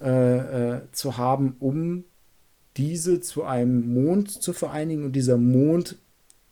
äh, 0.00 0.76
äh, 0.76 0.80
zu 0.92 1.18
haben, 1.18 1.56
um 1.60 2.04
diese 2.78 3.20
zu 3.20 3.44
einem 3.44 3.92
Mond 3.92 4.30
zu 4.30 4.54
vereinigen 4.54 5.04
und 5.04 5.12
dieser 5.12 5.36
Mond 5.36 5.98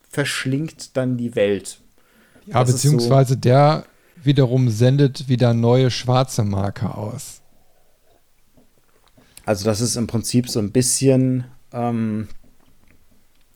verschlingt 0.08 0.96
dann 0.96 1.16
die 1.16 1.34
Welt. 1.34 1.78
Ja, 2.46 2.64
das 2.64 2.72
beziehungsweise 2.72 3.34
so, 3.34 3.40
der 3.40 3.84
wiederum 4.22 4.68
sendet 4.68 5.28
wieder 5.28 5.54
neue 5.54 5.90
schwarze 5.90 6.44
Marker 6.44 6.96
aus. 6.98 7.40
Also 9.44 9.64
das 9.64 9.80
ist 9.80 9.96
im 9.96 10.06
Prinzip 10.06 10.48
so 10.48 10.58
ein 10.58 10.72
bisschen, 10.72 11.44
ähm, 11.72 12.28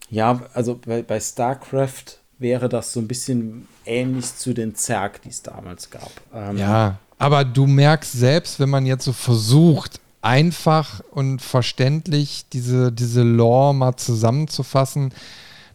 ja, 0.08 0.40
also 0.54 0.78
bei, 0.84 1.02
bei 1.02 1.20
StarCraft 1.20 2.18
wäre 2.38 2.68
das 2.68 2.92
so 2.92 3.00
ein 3.00 3.08
bisschen 3.08 3.68
ähnlich 3.84 4.34
zu 4.36 4.54
den 4.54 4.74
Zerg, 4.74 5.22
die 5.22 5.28
es 5.28 5.42
damals 5.42 5.90
gab. 5.90 6.10
Ähm, 6.34 6.56
ja, 6.56 6.98
aber 7.18 7.44
du 7.44 7.66
merkst 7.66 8.12
selbst, 8.12 8.58
wenn 8.58 8.70
man 8.70 8.86
jetzt 8.86 9.04
so 9.04 9.12
versucht, 9.12 10.00
einfach 10.22 11.00
und 11.10 11.42
verständlich 11.42 12.46
diese, 12.52 12.92
diese 12.92 13.22
Lore 13.22 13.74
mal 13.74 13.96
zusammenzufassen, 13.96 15.12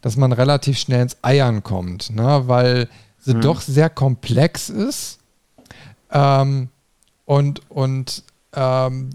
dass 0.02 0.18
man 0.18 0.32
relativ 0.32 0.78
schnell 0.78 1.02
ins 1.02 1.18
Eiern 1.22 1.64
kommt, 1.64 2.10
ne? 2.16 2.44
weil 2.46 2.88
sie 3.20 3.34
hm. 3.34 3.42
doch 3.42 3.62
sehr 3.62 3.90
komplex 3.90 4.70
ist 4.70 5.20
ähm, 6.12 6.70
und, 7.26 7.62
und 7.70 8.24
ähm, 8.54 9.10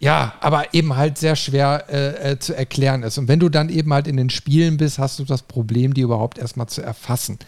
ja, 0.00 0.34
aber 0.40 0.74
eben 0.74 0.96
halt 0.96 1.18
sehr 1.18 1.34
schwer 1.34 1.84
äh, 1.88 2.32
äh, 2.32 2.38
zu 2.38 2.56
erklären 2.56 3.02
ist. 3.02 3.18
Und 3.18 3.26
wenn 3.26 3.40
du 3.40 3.48
dann 3.48 3.68
eben 3.68 3.92
halt 3.92 4.06
in 4.06 4.16
den 4.16 4.30
Spielen 4.30 4.76
bist, 4.76 4.98
hast 4.98 5.18
du 5.18 5.24
das 5.24 5.42
Problem, 5.42 5.92
die 5.92 6.02
überhaupt 6.02 6.38
erstmal 6.38 6.68
zu 6.68 6.82
erfassen. 6.82 7.38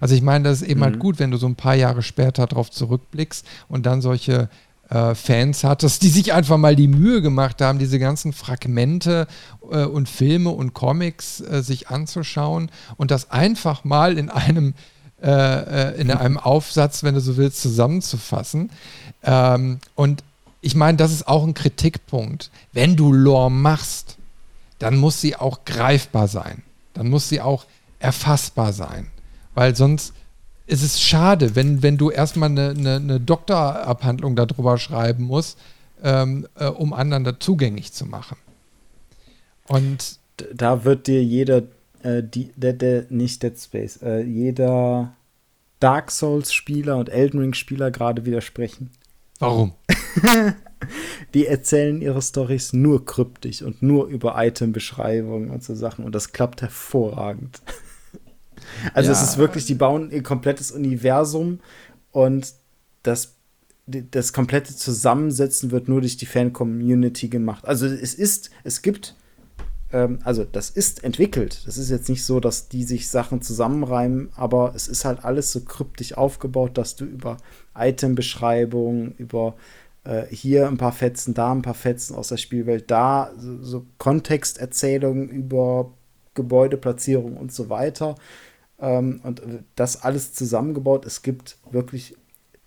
Also 0.00 0.16
ich 0.16 0.22
meine, 0.22 0.44
das 0.44 0.62
ist 0.62 0.68
eben 0.68 0.80
halt 0.80 0.90
mhm. 0.90 0.94
halt 0.94 1.00
gut, 1.00 1.18
wenn 1.20 1.30
du 1.30 1.36
so 1.36 1.46
ein 1.46 1.54
paar 1.54 1.76
Jahre 1.76 2.02
später 2.02 2.46
darauf 2.46 2.70
zurückblickst 2.70 3.46
und 3.68 3.86
dann 3.86 4.00
solche 4.00 4.48
äh, 4.90 5.14
Fans 5.14 5.64
hattest, 5.64 6.02
die 6.02 6.08
sich 6.08 6.32
einfach 6.32 6.58
mal 6.58 6.76
die 6.76 6.88
Mühe 6.88 7.22
gemacht 7.22 7.60
haben, 7.60 7.78
diese 7.78 7.98
ganzen 7.98 8.32
Fragmente 8.32 9.26
äh, 9.70 9.84
und 9.84 10.08
Filme 10.08 10.50
und 10.50 10.74
Comics 10.74 11.40
äh, 11.40 11.62
sich 11.62 11.88
anzuschauen 11.88 12.70
und 12.96 13.10
das 13.10 13.30
einfach 13.30 13.84
mal 13.84 14.18
in 14.18 14.28
einem 14.30 14.74
äh, 15.22 16.00
in 16.00 16.10
einem 16.10 16.38
Aufsatz, 16.38 17.02
wenn 17.02 17.14
du 17.14 17.20
so 17.20 17.36
willst, 17.36 17.60
zusammenzufassen. 17.60 18.70
Ähm, 19.22 19.78
und 19.94 20.24
ich 20.62 20.74
meine, 20.74 20.96
das 20.96 21.12
ist 21.12 21.28
auch 21.28 21.44
ein 21.44 21.52
Kritikpunkt. 21.52 22.50
Wenn 22.72 22.96
du 22.96 23.12
Lore 23.12 23.50
machst, 23.50 24.16
dann 24.78 24.96
muss 24.96 25.20
sie 25.20 25.36
auch 25.36 25.64
greifbar 25.66 26.26
sein. 26.26 26.62
Dann 26.94 27.08
muss 27.08 27.28
sie 27.28 27.40
auch 27.40 27.66
erfassbar 27.98 28.72
sein. 28.72 29.08
Weil 29.54 29.76
sonst 29.76 30.14
ist 30.70 30.82
es 30.82 31.00
schade, 31.00 31.56
wenn, 31.56 31.82
wenn 31.82 31.96
du 31.96 32.10
erstmal 32.10 32.48
eine, 32.48 32.70
eine, 32.70 32.96
eine 32.96 33.20
Doktorabhandlung 33.20 34.36
darüber 34.36 34.78
schreiben 34.78 35.24
musst, 35.24 35.58
ähm, 36.02 36.46
äh, 36.54 36.66
um 36.66 36.92
anderen 36.92 37.24
da 37.24 37.38
zugänglich 37.38 37.92
zu 37.92 38.06
machen. 38.06 38.36
Und 39.66 40.18
da 40.54 40.84
wird 40.84 41.08
dir 41.08 41.22
jeder, 41.22 41.62
äh, 42.02 42.22
die, 42.22 42.52
der, 42.56 42.72
der, 42.72 43.06
nicht 43.10 43.42
Dead 43.42 43.58
Space, 43.58 44.00
äh, 44.02 44.22
jeder 44.22 45.14
Dark 45.80 46.10
Souls-Spieler 46.10 46.96
und 46.98 47.08
Elden 47.08 47.40
Ring-Spieler 47.40 47.90
gerade 47.90 48.24
widersprechen. 48.24 48.90
Warum? 49.40 49.72
die 51.34 51.46
erzählen 51.46 52.00
ihre 52.00 52.22
Stories 52.22 52.72
nur 52.72 53.04
kryptisch 53.04 53.62
und 53.62 53.82
nur 53.82 54.06
über 54.06 54.34
Item-Beschreibungen 54.36 55.50
und 55.50 55.64
so 55.64 55.74
Sachen 55.74 56.04
und 56.04 56.14
das 56.14 56.32
klappt 56.32 56.62
hervorragend. 56.62 57.60
Also 58.94 59.10
ja. 59.10 59.16
es 59.16 59.22
ist 59.22 59.38
wirklich, 59.38 59.66
die 59.66 59.74
bauen 59.74 60.10
ihr 60.10 60.22
komplettes 60.22 60.70
Universum 60.70 61.60
und 62.12 62.54
das, 63.02 63.34
das 63.86 64.32
komplette 64.32 64.74
Zusammensetzen 64.74 65.70
wird 65.70 65.88
nur 65.88 66.00
durch 66.00 66.16
die 66.16 66.26
Fan-Community 66.26 67.28
gemacht. 67.28 67.64
Also 67.66 67.86
es 67.86 68.14
ist, 68.14 68.50
es 68.64 68.82
gibt, 68.82 69.14
ähm, 69.92 70.18
also 70.24 70.44
das 70.44 70.70
ist 70.70 71.04
entwickelt. 71.04 71.62
Das 71.66 71.78
ist 71.78 71.90
jetzt 71.90 72.08
nicht 72.08 72.24
so, 72.24 72.40
dass 72.40 72.68
die 72.68 72.84
sich 72.84 73.08
Sachen 73.08 73.42
zusammenreimen, 73.42 74.30
aber 74.36 74.72
es 74.74 74.88
ist 74.88 75.04
halt 75.04 75.24
alles 75.24 75.52
so 75.52 75.60
kryptisch 75.60 76.16
aufgebaut, 76.16 76.78
dass 76.78 76.96
du 76.96 77.04
über 77.04 77.38
Item-Beschreibungen, 77.74 79.14
über 79.16 79.54
äh, 80.04 80.24
hier 80.30 80.68
ein 80.68 80.78
paar 80.78 80.92
Fetzen, 80.92 81.34
da 81.34 81.52
ein 81.52 81.62
paar 81.62 81.74
Fetzen 81.74 82.14
aus 82.14 82.28
der 82.28 82.36
Spielwelt, 82.36 82.90
da 82.90 83.32
so, 83.36 83.62
so 83.62 83.86
Kontexterzählungen 83.98 85.28
über 85.28 85.92
Gebäudeplatzierung 86.34 87.36
und 87.36 87.52
so 87.52 87.68
weiter. 87.68 88.14
Ähm, 88.80 89.20
und 89.22 89.42
das 89.76 90.02
alles 90.02 90.32
zusammengebaut. 90.32 91.06
Es 91.06 91.22
gibt 91.22 91.58
wirklich 91.70 92.16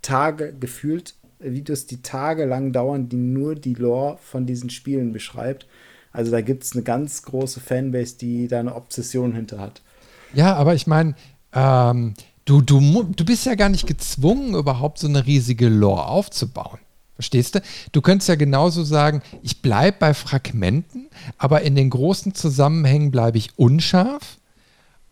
Tage, 0.02 0.53
gefühlt 0.53 1.15
Videos, 1.40 1.85
die 1.85 2.02
tagelang 2.02 2.72
dauern, 2.72 3.10
die 3.10 3.18
nur 3.18 3.56
die 3.56 3.73
Lore 3.73 4.18
von 4.22 4.45
diesen 4.45 4.69
Spielen 4.69 5.11
beschreibt. 5.11 5.68
Also 6.11 6.31
da 6.31 6.41
gibt 6.41 6.64
es 6.64 6.73
eine 6.73 6.84
ganz 6.84 7.23
große 7.23 7.60
Fanbase, 7.60 8.18
die 8.18 8.48
da 8.48 8.60
eine 8.60 8.76
Obsession 8.76 9.34
hinter 9.34 9.60
hat. 9.60 9.81
Ja, 10.34 10.56
aber 10.56 10.76
ich 10.76 10.88
meine, 10.88 11.15
ähm, 11.53 12.14
du, 12.45 12.61
du, 12.61 13.03
du 13.03 13.26
bist 13.26 13.45
ja 13.45 13.56
gar 13.56 13.69
nicht 13.69 13.88
gezwungen, 13.88 14.56
überhaupt 14.56 14.99
so 14.99 15.07
eine 15.07 15.26
riesige 15.26 15.69
Lore 15.69 16.06
aufzubauen. 16.07 16.80
Verstehst 17.15 17.56
du? 17.56 17.61
Du 17.91 18.02
könntest 18.02 18.30
ja 18.30 18.35
genauso 18.35 18.84
sagen, 18.84 19.22
ich 19.44 19.61
bleibe 19.61 19.98
bei 19.99 20.14
Fragmenten, 20.14 21.10
aber 21.38 21.61
in 21.61 21.76
den 21.76 21.90
großen 21.90 22.34
Zusammenhängen 22.34 23.11
bleibe 23.11 23.38
ich 23.38 23.57
unscharf, 23.57 24.38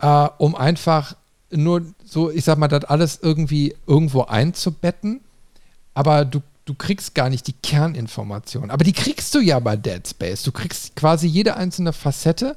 äh, 0.02 0.28
um 0.38 0.56
einfach 0.56 1.16
nur 1.52 1.86
so, 2.06 2.32
ich 2.32 2.44
sag 2.44 2.58
mal, 2.58 2.68
das 2.68 2.86
alles 2.86 3.20
irgendwie 3.22 3.76
irgendwo 3.88 4.24
einzubetten. 4.24 5.22
Aber 5.94 6.26
du, 6.26 6.42
du 6.66 6.74
kriegst 6.74 7.16
gar 7.16 7.30
nicht 7.30 7.48
die 7.48 7.54
Kerninformation. 7.54 8.72
Aber 8.72 8.84
die 8.84 8.94
kriegst 8.94 9.34
du 9.36 9.40
ja 9.40 9.60
bei 9.60 9.76
Dead 9.76 10.06
Space. 10.08 10.44
Du 10.44 10.52
kriegst 10.52 10.96
quasi 10.96 11.28
jede 11.28 11.56
einzelne 11.58 11.94
Facette, 11.94 12.56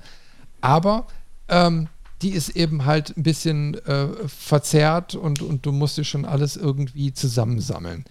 aber 0.61 1.07
ähm, 1.49 1.89
die 2.23 2.31
ist 2.31 2.51
eben 2.51 2.85
halt 2.85 3.17
ein 3.17 3.23
bisschen 3.23 3.75
äh, 3.87 4.07
verzerrt 4.29 5.15
und, 5.15 5.43
und 5.43 5.67
du 5.67 5.73
musst 5.73 5.99
dir 5.99 6.05
schon 6.05 6.25
alles 6.25 6.57
irgendwie 6.57 7.13
zusammensammeln. 7.13 8.05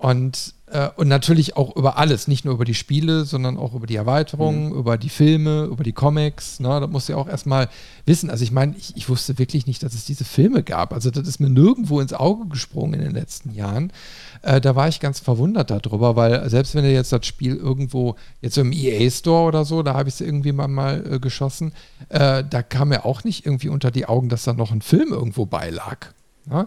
Und, 0.00 0.54
äh, 0.68 0.88
und 0.96 1.08
natürlich 1.08 1.58
auch 1.58 1.76
über 1.76 1.98
alles, 1.98 2.26
nicht 2.26 2.46
nur 2.46 2.54
über 2.54 2.64
die 2.64 2.72
Spiele, 2.72 3.26
sondern 3.26 3.58
auch 3.58 3.74
über 3.74 3.86
die 3.86 3.96
Erweiterungen, 3.96 4.70
mhm. 4.70 4.74
über 4.74 4.96
die 4.96 5.10
Filme, 5.10 5.64
über 5.64 5.84
die 5.84 5.92
Comics. 5.92 6.58
Ne? 6.58 6.68
Da 6.68 6.86
musst 6.86 7.06
du 7.06 7.12
ja 7.12 7.18
auch 7.18 7.28
erstmal 7.28 7.68
wissen. 8.06 8.30
Also 8.30 8.42
ich 8.42 8.50
meine, 8.50 8.74
ich, 8.78 8.96
ich, 8.96 9.10
wusste 9.10 9.38
wirklich 9.38 9.66
nicht, 9.66 9.82
dass 9.82 9.92
es 9.92 10.06
diese 10.06 10.24
Filme 10.24 10.62
gab. 10.62 10.94
Also 10.94 11.10
das 11.10 11.28
ist 11.28 11.38
mir 11.38 11.50
nirgendwo 11.50 12.00
ins 12.00 12.14
Auge 12.14 12.48
gesprungen 12.48 12.94
in 12.94 13.00
den 13.00 13.10
letzten 13.10 13.52
Jahren. 13.52 13.92
Äh, 14.40 14.62
da 14.62 14.74
war 14.74 14.88
ich 14.88 15.00
ganz 15.00 15.20
verwundert 15.20 15.70
darüber, 15.70 16.16
weil 16.16 16.48
selbst 16.48 16.74
wenn 16.74 16.84
du 16.84 16.90
jetzt 16.90 17.12
das 17.12 17.26
Spiel 17.26 17.56
irgendwo, 17.56 18.16
jetzt 18.40 18.54
so 18.54 18.62
im 18.62 18.72
EA 18.72 19.10
Store 19.10 19.48
oder 19.48 19.66
so, 19.66 19.82
da 19.82 19.92
habe 19.92 20.08
ich 20.08 20.14
es 20.14 20.22
irgendwie 20.22 20.52
mal, 20.52 20.66
mal 20.66 21.04
äh, 21.06 21.18
geschossen, 21.18 21.74
äh, 22.08 22.42
da 22.48 22.62
kam 22.62 22.88
mir 22.88 23.04
auch 23.04 23.22
nicht 23.22 23.44
irgendwie 23.44 23.68
unter 23.68 23.90
die 23.90 24.06
Augen, 24.06 24.30
dass 24.30 24.44
da 24.44 24.54
noch 24.54 24.72
ein 24.72 24.80
Film 24.80 25.12
irgendwo 25.12 25.44
beilag. 25.44 26.14
Ne? 26.46 26.66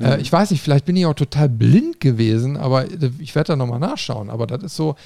Äh, 0.00 0.16
mhm. 0.16 0.22
ich 0.22 0.32
weiß 0.32 0.50
nicht, 0.50 0.62
vielleicht 0.62 0.84
bin 0.84 0.96
ich 0.96 1.06
auch 1.06 1.14
total 1.14 1.48
blind 1.48 2.00
gewesen, 2.00 2.56
aber 2.56 2.86
ich 3.18 3.34
werde 3.34 3.48
da 3.48 3.56
nochmal 3.56 3.80
nachschauen. 3.80 4.30
Aber 4.30 4.46
das 4.46 4.62
ist 4.62 4.76
so, 4.76 4.96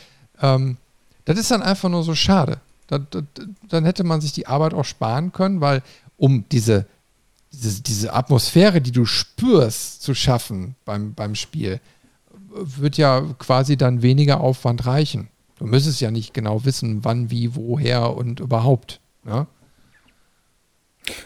ähm, 0.41 0.77
das 1.25 1.39
ist 1.39 1.51
dann 1.51 1.63
einfach 1.63 1.89
nur 1.89 2.03
so 2.03 2.15
schade. 2.15 2.61
Das, 2.87 3.01
das, 3.11 3.25
dann 3.69 3.85
hätte 3.85 4.05
man 4.05 4.21
sich 4.21 4.33
die 4.33 4.47
Arbeit 4.47 4.75
auch 4.75 4.85
sparen 4.85 5.33
können, 5.33 5.61
weil 5.61 5.83
um 6.17 6.45
diese, 6.51 6.87
diese, 7.53 7.83
diese 7.83 8.13
Atmosphäre, 8.13 8.81
die 8.81 8.93
du 8.93 9.05
spürst, 9.05 10.03
zu 10.03 10.15
schaffen 10.15 10.77
beim, 10.85 11.15
beim 11.15 11.35
Spiel, 11.35 11.81
wird 12.49 12.97
ja 12.97 13.23
quasi 13.39 13.77
dann 13.77 14.03
weniger 14.03 14.41
Aufwand 14.41 14.87
reichen. 14.87 15.29
Du 15.59 15.67
müsstest 15.67 16.01
ja 16.01 16.11
nicht 16.11 16.35
genau 16.35 16.65
wissen, 16.65 17.05
wann, 17.05 17.31
wie, 17.31 17.55
woher 17.55 18.17
und 18.17 18.41
überhaupt. 18.41 19.01
Ne? 19.25 19.47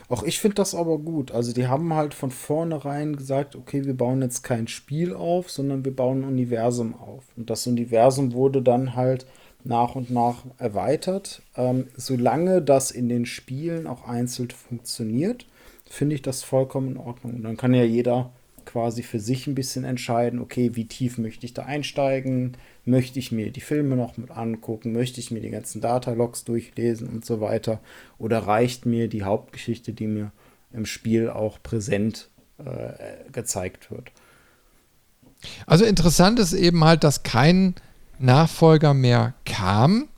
Auch 0.08 0.22
ich 0.22 0.38
finde 0.40 0.56
das 0.56 0.74
aber 0.74 0.98
gut. 0.98 1.32
Also 1.32 1.52
die 1.52 1.66
haben 1.66 1.94
halt 1.94 2.14
von 2.14 2.30
vornherein 2.30 3.16
gesagt, 3.16 3.56
okay, 3.56 3.84
wir 3.84 3.96
bauen 3.96 4.22
jetzt 4.22 4.42
kein 4.42 4.68
Spiel 4.68 5.14
auf, 5.14 5.50
sondern 5.50 5.84
wir 5.84 5.94
bauen 5.94 6.22
ein 6.22 6.28
Universum 6.28 6.94
auf. 6.94 7.24
Und 7.36 7.50
das 7.50 7.66
Universum 7.66 8.32
wurde 8.32 8.62
dann 8.62 8.94
halt 8.96 9.26
nach 9.64 9.94
und 9.94 10.10
nach 10.10 10.44
erweitert. 10.58 11.42
Ähm, 11.56 11.88
solange 11.96 12.62
das 12.62 12.90
in 12.90 13.08
den 13.08 13.26
Spielen 13.26 13.86
auch 13.86 14.06
einzeln 14.06 14.50
funktioniert, 14.50 15.46
finde 15.84 16.14
ich 16.14 16.22
das 16.22 16.42
vollkommen 16.42 16.92
in 16.92 16.96
Ordnung. 16.96 17.34
Und 17.34 17.42
dann 17.42 17.56
kann 17.56 17.74
ja 17.74 17.84
jeder 17.84 18.30
quasi 18.70 19.02
für 19.02 19.18
sich 19.18 19.46
ein 19.46 19.54
bisschen 19.54 19.84
entscheiden, 19.84 20.40
okay, 20.40 20.70
wie 20.74 20.86
tief 20.86 21.18
möchte 21.18 21.44
ich 21.44 21.54
da 21.54 21.62
einsteigen, 21.62 22.56
möchte 22.84 23.18
ich 23.18 23.32
mir 23.32 23.50
die 23.50 23.60
Filme 23.60 23.96
noch 23.96 24.16
mit 24.16 24.30
angucken, 24.30 24.92
möchte 24.92 25.18
ich 25.18 25.30
mir 25.30 25.40
die 25.40 25.50
ganzen 25.50 25.80
Datalogs 25.80 26.44
durchlesen 26.44 27.08
und 27.08 27.24
so 27.24 27.40
weiter, 27.40 27.80
oder 28.18 28.38
reicht 28.38 28.86
mir 28.86 29.08
die 29.08 29.24
Hauptgeschichte, 29.24 29.92
die 29.92 30.06
mir 30.06 30.30
im 30.72 30.86
Spiel 30.86 31.28
auch 31.28 31.58
präsent 31.62 32.28
äh, 32.58 33.30
gezeigt 33.32 33.90
wird. 33.90 34.12
Also 35.66 35.84
interessant 35.84 36.38
ist 36.38 36.52
eben 36.52 36.84
halt, 36.84 37.02
dass 37.02 37.22
kein 37.22 37.74
Nachfolger 38.18 38.94
mehr 38.94 39.34
kam, 39.44 40.08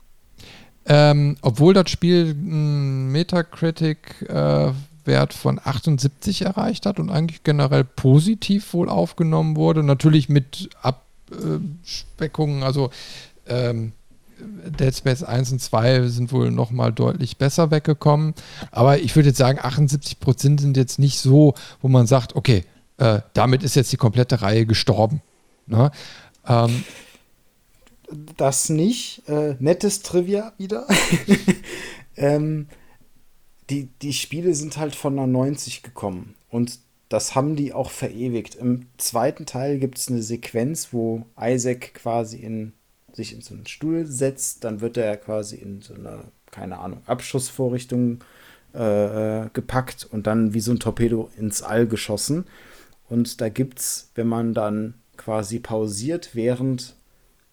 ähm, 0.85 1.37
obwohl 1.41 1.73
das 1.73 1.89
Spiel 1.89 2.33
Metacritic 2.35 4.29
äh, 4.29 4.71
Wert 5.05 5.33
von 5.33 5.59
78 5.63 6.43
erreicht 6.43 6.85
hat 6.85 6.99
und 6.99 7.09
eigentlich 7.09 7.43
generell 7.43 7.83
positiv 7.83 8.73
wohl 8.73 8.89
aufgenommen 8.89 9.55
wurde. 9.55 9.83
Natürlich 9.83 10.29
mit 10.29 10.69
Abspeckungen, 10.81 12.63
also 12.63 12.89
ähm, 13.47 13.93
Dead 14.79 14.95
Space 14.95 15.23
1 15.23 15.51
und 15.53 15.59
2 15.59 16.07
sind 16.07 16.31
wohl 16.31 16.51
nochmal 16.51 16.91
deutlich 16.91 17.37
besser 17.37 17.71
weggekommen. 17.71 18.33
Aber 18.71 18.99
ich 18.99 19.15
würde 19.15 19.29
jetzt 19.29 19.37
sagen, 19.37 19.59
78 19.61 20.19
Prozent 20.19 20.61
sind 20.61 20.77
jetzt 20.77 20.99
nicht 20.99 21.19
so, 21.19 21.53
wo 21.81 21.87
man 21.87 22.07
sagt, 22.07 22.35
okay, 22.35 22.65
äh, 22.97 23.19
damit 23.33 23.63
ist 23.63 23.75
jetzt 23.75 23.91
die 23.91 23.97
komplette 23.97 24.41
Reihe 24.41 24.65
gestorben. 24.65 25.21
Ne? 25.65 25.91
Ähm, 26.47 26.83
das 28.37 28.69
nicht. 28.69 29.27
Äh, 29.27 29.55
nettes 29.59 30.01
Trivia 30.01 30.53
wieder. 30.57 30.87
ähm, 32.17 32.67
die, 33.69 33.89
die 34.01 34.13
Spiele 34.13 34.55
sind 34.55 34.77
halt 34.77 34.95
von 34.95 35.17
einer 35.17 35.27
90 35.27 35.83
gekommen 35.83 36.35
und 36.49 36.79
das 37.09 37.35
haben 37.35 37.55
die 37.55 37.73
auch 37.73 37.91
verewigt. 37.91 38.55
Im 38.55 38.87
zweiten 38.97 39.45
Teil 39.45 39.77
gibt 39.77 39.99
es 39.99 40.07
eine 40.07 40.23
Sequenz, 40.23 40.93
wo 40.93 41.25
Isaac 41.39 41.93
quasi 41.93 42.37
in, 42.37 42.73
sich 43.11 43.33
in 43.33 43.41
so 43.41 43.53
einen 43.53 43.67
Stuhl 43.67 44.05
setzt, 44.07 44.63
dann 44.63 44.81
wird 44.81 44.97
er 44.97 45.17
quasi 45.17 45.57
in 45.57 45.81
so 45.81 45.93
eine, 45.93 46.23
keine 46.49 46.79
Ahnung, 46.79 47.01
Abschussvorrichtung 47.05 48.23
äh, 48.73 49.49
gepackt 49.53 50.07
und 50.11 50.25
dann 50.25 50.53
wie 50.53 50.59
so 50.59 50.71
ein 50.71 50.79
Torpedo 50.79 51.29
ins 51.37 51.61
All 51.61 51.85
geschossen. 51.85 52.45
Und 53.09 53.41
da 53.41 53.49
gibt 53.49 53.79
es, 53.79 54.09
wenn 54.15 54.27
man 54.27 54.55
dann 54.55 54.95
quasi 55.15 55.59
pausiert, 55.59 56.31
während 56.33 56.95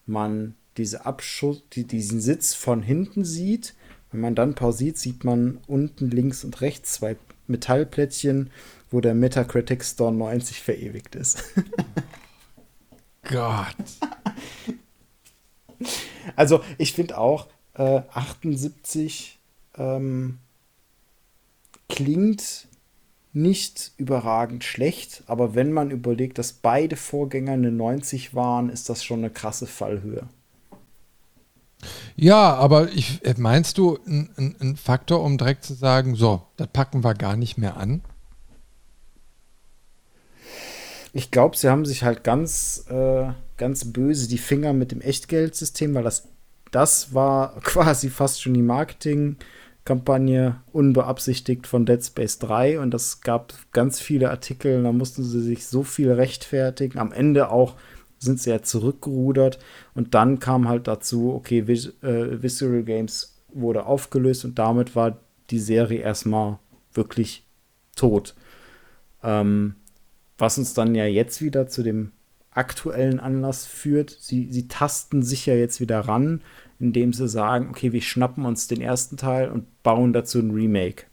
man 0.07 0.55
diese 0.77 1.05
Abschuss, 1.05 1.61
die, 1.73 1.85
diesen 1.85 2.19
Sitz 2.19 2.55
von 2.55 2.81
hinten 2.81 3.23
sieht, 3.23 3.75
wenn 4.11 4.21
man 4.21 4.35
dann 4.35 4.55
pausiert, 4.55 4.97
sieht 4.97 5.23
man 5.23 5.59
unten 5.67 6.09
links 6.09 6.43
und 6.43 6.61
rechts 6.61 6.93
zwei 6.93 7.15
Metallplättchen, 7.47 8.49
wo 8.89 8.99
der 9.01 9.15
Metacritic 9.15 9.83
Store 9.83 10.11
90 10.11 10.61
verewigt 10.61 11.15
ist. 11.15 11.43
Gott. 13.23 13.75
Also 16.35 16.61
ich 16.77 16.93
finde 16.93 17.17
auch 17.17 17.47
äh, 17.73 18.01
78 18.13 19.39
ähm, 19.75 20.37
klingt 21.89 22.67
nicht 23.33 23.93
überragend 23.97 24.63
schlecht, 24.63 25.23
aber 25.25 25.55
wenn 25.55 25.71
man 25.71 25.89
überlegt, 25.89 26.37
dass 26.37 26.53
beide 26.53 26.95
Vorgänger 26.95 27.53
eine 27.53 27.71
90 27.71 28.35
waren, 28.35 28.69
ist 28.69 28.89
das 28.89 29.03
schon 29.03 29.19
eine 29.19 29.31
krasse 29.31 29.67
Fallhöhe. 29.67 30.27
Ja, 32.15 32.55
aber 32.55 32.91
ich, 32.91 33.25
äh, 33.25 33.35
meinst 33.37 33.77
du 33.77 33.97
ein, 34.05 34.55
ein 34.59 34.75
Faktor, 34.75 35.23
um 35.23 35.37
direkt 35.37 35.65
zu 35.65 35.73
sagen, 35.73 36.15
so, 36.15 36.43
das 36.57 36.67
packen 36.67 37.03
wir 37.03 37.13
gar 37.13 37.35
nicht 37.35 37.57
mehr 37.57 37.77
an? 37.77 38.01
Ich 41.13 41.31
glaube, 41.31 41.57
sie 41.57 41.69
haben 41.69 41.85
sich 41.85 42.03
halt 42.03 42.23
ganz, 42.23 42.85
äh, 42.89 43.27
ganz 43.57 43.91
böse 43.91 44.29
die 44.29 44.37
Finger 44.37 44.73
mit 44.73 44.91
dem 44.91 45.01
Echtgeldsystem, 45.01 45.93
weil 45.93 46.03
das, 46.03 46.29
das 46.71 47.13
war 47.13 47.55
quasi 47.63 48.09
fast 48.09 48.41
schon 48.41 48.53
die 48.53 48.61
Marketingkampagne 48.61 50.61
unbeabsichtigt 50.71 51.67
von 51.67 51.85
Dead 51.85 52.03
Space 52.03 52.39
3 52.39 52.79
und 52.79 52.91
das 52.91 53.21
gab 53.21 53.53
ganz 53.73 53.99
viele 53.99 54.29
Artikel, 54.29 54.83
da 54.83 54.91
mussten 54.91 55.23
sie 55.23 55.41
sich 55.41 55.67
so 55.67 55.83
viel 55.83 56.11
rechtfertigen. 56.11 56.97
Am 56.97 57.11
Ende 57.11 57.49
auch 57.49 57.75
sind 58.21 58.43
ja 58.45 58.61
zurückgerudert 58.61 59.59
und 59.95 60.13
dann 60.13 60.39
kam 60.39 60.69
halt 60.69 60.87
dazu, 60.87 61.33
okay, 61.33 61.67
Vis 61.67 61.87
äh, 62.01 62.41
Visceral 62.41 62.83
Games 62.83 63.35
wurde 63.53 63.85
aufgelöst 63.85 64.45
und 64.45 64.57
damit 64.59 64.95
war 64.95 65.17
die 65.49 65.59
Serie 65.59 65.99
erstmal 65.99 66.59
wirklich 66.93 67.43
tot. 67.95 68.35
Ähm, 69.23 69.75
was 70.37 70.57
uns 70.57 70.73
dann 70.73 70.95
ja 70.95 71.05
jetzt 71.05 71.41
wieder 71.41 71.67
zu 71.67 71.83
dem 71.83 72.11
aktuellen 72.51 73.19
Anlass 73.19 73.65
führt. 73.65 74.15
Sie, 74.19 74.47
sie 74.51 74.67
tasten 74.67 75.23
sich 75.23 75.45
ja 75.45 75.55
jetzt 75.55 75.79
wieder 75.79 76.01
ran, 76.01 76.41
indem 76.79 77.13
sie 77.13 77.27
sagen, 77.27 77.69
okay, 77.69 77.93
wir 77.93 78.01
schnappen 78.01 78.45
uns 78.45 78.67
den 78.67 78.81
ersten 78.81 79.17
Teil 79.17 79.49
und 79.49 79.65
bauen 79.83 80.13
dazu 80.13 80.39
ein 80.39 80.51
Remake. 80.51 81.05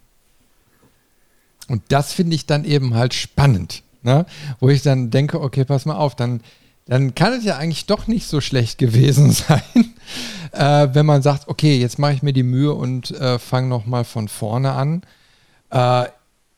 Und 1.68 1.82
das 1.88 2.12
finde 2.12 2.34
ich 2.34 2.46
dann 2.46 2.64
eben 2.64 2.94
halt 2.94 3.14
spannend, 3.14 3.82
ne? 4.02 4.26
wo 4.58 4.68
ich 4.68 4.82
dann 4.82 5.10
denke, 5.10 5.40
okay, 5.40 5.64
pass 5.64 5.84
mal 5.84 5.96
auf, 5.96 6.16
dann, 6.16 6.40
dann 6.88 7.14
kann 7.14 7.34
es 7.34 7.44
ja 7.44 7.58
eigentlich 7.58 7.84
doch 7.86 8.06
nicht 8.06 8.26
so 8.26 8.40
schlecht 8.40 8.78
gewesen 8.78 9.30
sein, 9.32 9.94
äh, 10.52 10.88
wenn 10.92 11.06
man 11.06 11.22
sagt, 11.22 11.46
okay, 11.48 11.78
jetzt 11.78 11.98
mache 11.98 12.14
ich 12.14 12.22
mir 12.22 12.32
die 12.32 12.42
Mühe 12.42 12.72
und 12.72 13.10
äh, 13.12 13.38
fange 13.38 13.68
nochmal 13.68 14.04
von 14.04 14.26
vorne 14.28 14.72
an. 14.72 15.02
Äh, 15.70 16.06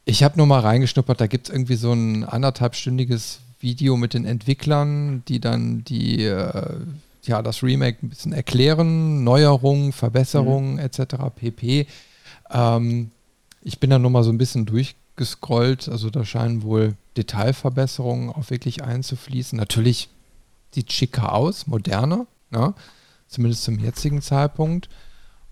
ich 0.05 0.23
habe 0.23 0.39
nur 0.39 0.47
mal 0.47 0.61
reingeschnuppert, 0.61 1.21
da 1.21 1.27
gibt 1.27 1.49
es 1.49 1.55
irgendwie 1.55 1.75
so 1.75 1.93
ein 1.93 2.25
anderthalbstündiges 2.25 3.41
Video 3.59 3.97
mit 3.97 4.15
den 4.15 4.25
Entwicklern, 4.25 5.23
die 5.27 5.41
dann 5.41 5.85
die, 5.85 6.25
äh, 6.25 6.77
ja, 7.25 7.43
das 7.43 7.63
Remake 7.63 7.99
ein 8.03 8.09
bisschen 8.09 8.33
erklären, 8.33 9.25
Neuerungen, 9.25 9.93
Verbesserungen 9.93 10.75
mhm. 10.75 10.79
etc. 10.79 11.17
pp. 11.35 11.87
Ähm, 12.51 13.11
ich 13.63 13.81
bin 13.81 13.91
da 13.91 13.99
nur 13.99 14.11
mal 14.11 14.23
so 14.23 14.31
ein 14.31 14.39
bisschen 14.39 14.65
durchgescrollt, 14.65 15.89
also 15.89 16.09
da 16.09 16.25
scheinen 16.25 16.63
wohl 16.63 16.95
Detailverbesserungen 17.17 18.31
auch 18.31 18.49
wirklich 18.49 18.85
einzufließen. 18.85 19.59
Natürlich 19.59 20.09
sieht 20.73 20.93
schicker 20.93 21.35
aus, 21.35 21.67
moderner, 21.67 22.27
ne? 22.51 22.75
zumindest 23.27 23.65
zum 23.65 23.79
jetzigen 23.79 24.23
Zeitpunkt. 24.23 24.89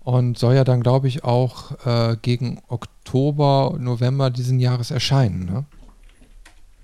Und 0.01 0.39
soll 0.39 0.55
ja 0.55 0.63
dann, 0.63 0.81
glaube 0.81 1.07
ich, 1.07 1.23
auch 1.23 1.85
äh, 1.85 2.17
gegen 2.21 2.61
Oktober, 2.67 3.77
November 3.79 4.29
diesen 4.29 4.59
Jahres 4.59 4.91
erscheinen. 4.91 5.45
Ne? 5.45 5.65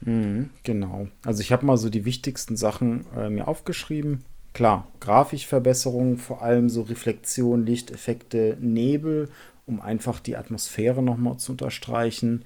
Mhm, 0.02 0.50
genau. 0.64 1.08
Also 1.24 1.42
ich 1.42 1.52
habe 1.52 1.66
mal 1.66 1.78
so 1.78 1.90
die 1.90 2.06
wichtigsten 2.06 2.56
Sachen 2.56 3.06
äh, 3.18 3.30
mir 3.30 3.48
aufgeschrieben. 3.48 4.24
Klar, 4.54 4.88
Grafikverbesserungen, 5.00 6.18
vor 6.18 6.42
allem 6.42 6.70
so 6.70 6.84
Reflexion, 6.84 7.66
Lichteffekte, 7.66 8.58
Nebel, 8.62 9.30
um 9.66 9.82
einfach 9.82 10.20
die 10.20 10.38
Atmosphäre 10.38 11.02
nochmal 11.02 11.38
zu 11.38 11.54
unterstreichen. 11.54 12.46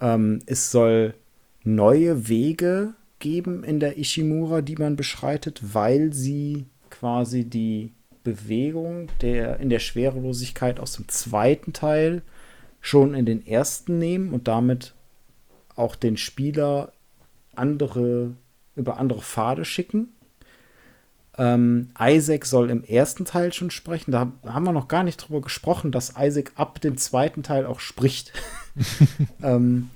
Ähm, 0.00 0.40
es 0.46 0.70
soll 0.70 1.14
neue 1.62 2.28
Wege 2.28 2.94
geben 3.24 3.64
in 3.64 3.80
der 3.80 3.96
Ishimura, 3.96 4.60
die 4.60 4.76
man 4.76 4.96
beschreitet, 4.96 5.62
weil 5.72 6.12
sie 6.12 6.66
quasi 6.90 7.44
die 7.44 7.94
Bewegung 8.22 9.08
der, 9.22 9.60
in 9.60 9.70
der 9.70 9.78
Schwerelosigkeit 9.78 10.78
aus 10.78 10.92
dem 10.92 11.08
zweiten 11.08 11.72
Teil 11.72 12.20
schon 12.82 13.14
in 13.14 13.24
den 13.24 13.46
ersten 13.46 13.98
nehmen 13.98 14.34
und 14.34 14.46
damit 14.46 14.92
auch 15.74 15.96
den 15.96 16.18
Spieler 16.18 16.92
andere, 17.56 18.34
über 18.76 18.98
andere 18.98 19.22
Pfade 19.22 19.64
schicken. 19.64 20.08
Ähm, 21.38 21.92
Isaac 21.98 22.44
soll 22.44 22.68
im 22.68 22.84
ersten 22.84 23.24
Teil 23.24 23.54
schon 23.54 23.70
sprechen. 23.70 24.12
Da 24.12 24.30
haben 24.44 24.64
wir 24.64 24.72
noch 24.72 24.88
gar 24.88 25.02
nicht 25.02 25.16
drüber 25.16 25.40
gesprochen, 25.40 25.92
dass 25.92 26.12
Isaac 26.18 26.52
ab 26.56 26.78
dem 26.82 26.98
zweiten 26.98 27.42
Teil 27.42 27.64
auch 27.64 27.80
spricht. 27.80 28.34
ähm, 29.42 29.88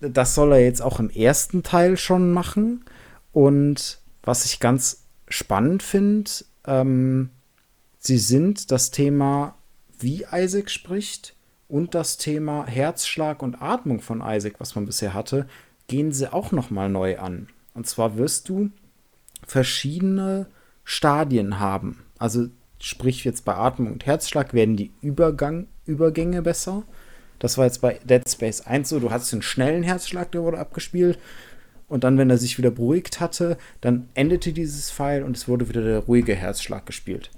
das 0.00 0.34
soll 0.34 0.52
er 0.52 0.60
jetzt 0.60 0.82
auch 0.82 1.00
im 1.00 1.10
ersten 1.10 1.62
Teil 1.62 1.96
schon 1.96 2.32
machen. 2.32 2.84
Und 3.32 4.00
was 4.22 4.44
ich 4.44 4.60
ganz 4.60 5.04
spannend 5.28 5.82
finde, 5.82 6.30
ähm, 6.66 7.30
sie 7.98 8.18
sind 8.18 8.70
das 8.70 8.90
Thema, 8.90 9.56
wie 9.98 10.24
Isaac 10.32 10.70
spricht, 10.70 11.34
und 11.68 11.94
das 11.94 12.16
Thema 12.16 12.66
Herzschlag 12.66 13.42
und 13.42 13.60
Atmung 13.62 14.00
von 14.00 14.22
Isaac, 14.24 14.54
was 14.58 14.74
man 14.74 14.86
bisher 14.86 15.14
hatte, 15.14 15.46
gehen 15.86 16.12
sie 16.12 16.32
auch 16.32 16.50
noch 16.50 16.70
mal 16.70 16.88
neu 16.88 17.18
an. 17.18 17.48
Und 17.74 17.86
zwar 17.86 18.16
wirst 18.16 18.48
du 18.48 18.70
verschiedene 19.46 20.46
Stadien 20.82 21.60
haben. 21.60 22.04
Also 22.18 22.48
sprich 22.80 23.24
jetzt 23.24 23.44
bei 23.44 23.54
Atmung 23.54 23.92
und 23.92 24.06
Herzschlag 24.06 24.54
werden 24.54 24.76
die 24.76 24.92
Übergang, 25.02 25.68
Übergänge 25.84 26.42
besser. 26.42 26.84
Das 27.38 27.58
war 27.58 27.64
jetzt 27.64 27.80
bei 27.80 28.00
Dead 28.04 28.28
Space 28.28 28.62
1 28.62 28.88
so, 28.88 29.00
du 29.00 29.10
hattest 29.10 29.32
einen 29.32 29.42
schnellen 29.42 29.82
Herzschlag, 29.82 30.32
der 30.32 30.42
wurde 30.42 30.58
abgespielt. 30.58 31.18
Und 31.88 32.04
dann, 32.04 32.18
wenn 32.18 32.28
er 32.28 32.38
sich 32.38 32.58
wieder 32.58 32.70
beruhigt 32.70 33.20
hatte, 33.20 33.56
dann 33.80 34.08
endete 34.14 34.52
dieses 34.52 34.90
Pfeil 34.90 35.22
und 35.22 35.36
es 35.36 35.48
wurde 35.48 35.68
wieder 35.68 35.82
der 35.82 36.00
ruhige 36.00 36.34
Herzschlag 36.34 36.84
gespielt. 36.84 37.30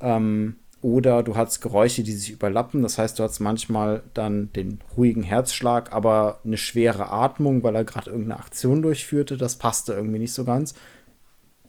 Ähm, 0.00 0.56
oder 0.82 1.22
du 1.22 1.36
hast 1.36 1.60
Geräusche, 1.60 2.02
die 2.02 2.12
sich 2.12 2.32
überlappen. 2.32 2.82
Das 2.82 2.98
heißt, 2.98 3.18
du 3.18 3.22
hast 3.22 3.38
manchmal 3.38 4.02
dann 4.14 4.52
den 4.52 4.80
ruhigen 4.96 5.22
Herzschlag, 5.22 5.92
aber 5.92 6.40
eine 6.44 6.56
schwere 6.56 7.10
Atmung, 7.10 7.62
weil 7.62 7.76
er 7.76 7.84
gerade 7.84 8.10
irgendeine 8.10 8.40
Aktion 8.40 8.82
durchführte. 8.82 9.36
Das 9.36 9.56
passte 9.56 9.92
irgendwie 9.92 10.18
nicht 10.18 10.32
so 10.32 10.44
ganz. 10.44 10.74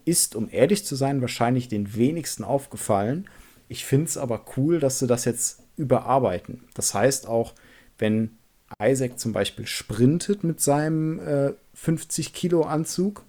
Ist, 0.04 0.34
um 0.34 0.48
ehrlich 0.50 0.84
zu 0.84 0.96
sein, 0.96 1.20
wahrscheinlich 1.20 1.68
den 1.68 1.94
wenigsten 1.94 2.42
aufgefallen. 2.42 3.28
Ich 3.68 3.84
finde 3.84 4.06
es 4.06 4.18
aber 4.18 4.44
cool, 4.56 4.80
dass 4.80 4.98
sie 4.98 5.06
das 5.06 5.24
jetzt 5.24 5.63
überarbeiten. 5.76 6.64
Das 6.74 6.94
heißt 6.94 7.28
auch, 7.28 7.54
wenn 7.98 8.38
Isaac 8.80 9.18
zum 9.18 9.32
Beispiel 9.32 9.66
sprintet 9.66 10.44
mit 10.44 10.60
seinem 10.60 11.20
äh, 11.20 11.52
50 11.74 12.32
Kilo 12.32 12.62
Anzug 12.62 13.22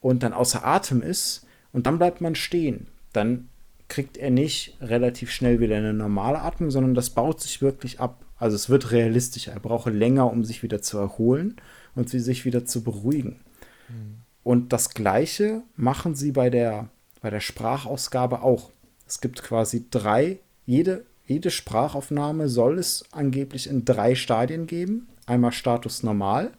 und 0.00 0.22
dann 0.22 0.32
außer 0.32 0.64
Atem 0.66 1.02
ist 1.02 1.46
und 1.72 1.86
dann 1.86 1.98
bleibt 1.98 2.20
man 2.20 2.34
stehen, 2.34 2.88
dann 3.12 3.48
kriegt 3.88 4.16
er 4.16 4.30
nicht 4.30 4.76
relativ 4.80 5.30
schnell 5.30 5.60
wieder 5.60 5.76
eine 5.76 5.92
normale 5.92 6.40
Atmung, 6.40 6.70
sondern 6.70 6.94
das 6.94 7.10
baut 7.10 7.40
sich 7.40 7.60
wirklich 7.60 8.00
ab. 8.00 8.24
Also 8.38 8.56
es 8.56 8.70
wird 8.70 8.90
realistischer. 8.90 9.52
Er 9.52 9.60
braucht 9.60 9.92
länger, 9.92 10.30
um 10.30 10.44
sich 10.44 10.62
wieder 10.62 10.80
zu 10.82 10.98
erholen 10.98 11.56
und 11.94 12.08
sich 12.08 12.44
wieder 12.44 12.64
zu 12.64 12.82
beruhigen. 12.82 13.40
Mhm. 13.88 14.22
Und 14.42 14.72
das 14.72 14.90
Gleiche 14.90 15.62
machen 15.76 16.14
sie 16.14 16.32
bei 16.32 16.50
der, 16.50 16.88
bei 17.20 17.30
der 17.30 17.40
Sprachausgabe 17.40 18.42
auch. 18.42 18.70
Es 19.06 19.20
gibt 19.20 19.42
quasi 19.42 19.84
drei, 19.90 20.38
jede, 20.64 21.04
jede 21.26 21.50
Sprachaufnahme 21.50 22.48
soll 22.48 22.78
es 22.78 23.04
angeblich 23.12 23.68
in 23.68 23.84
drei 23.84 24.14
Stadien 24.14 24.66
geben. 24.66 25.08
Einmal 25.26 25.52
Status 25.52 26.02
normal, 26.02 26.52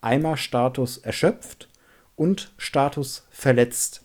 einmal 0.00 0.36
Status 0.36 0.98
erschöpft 0.98 1.68
und 2.16 2.52
Status 2.56 3.26
verletzt. 3.30 4.02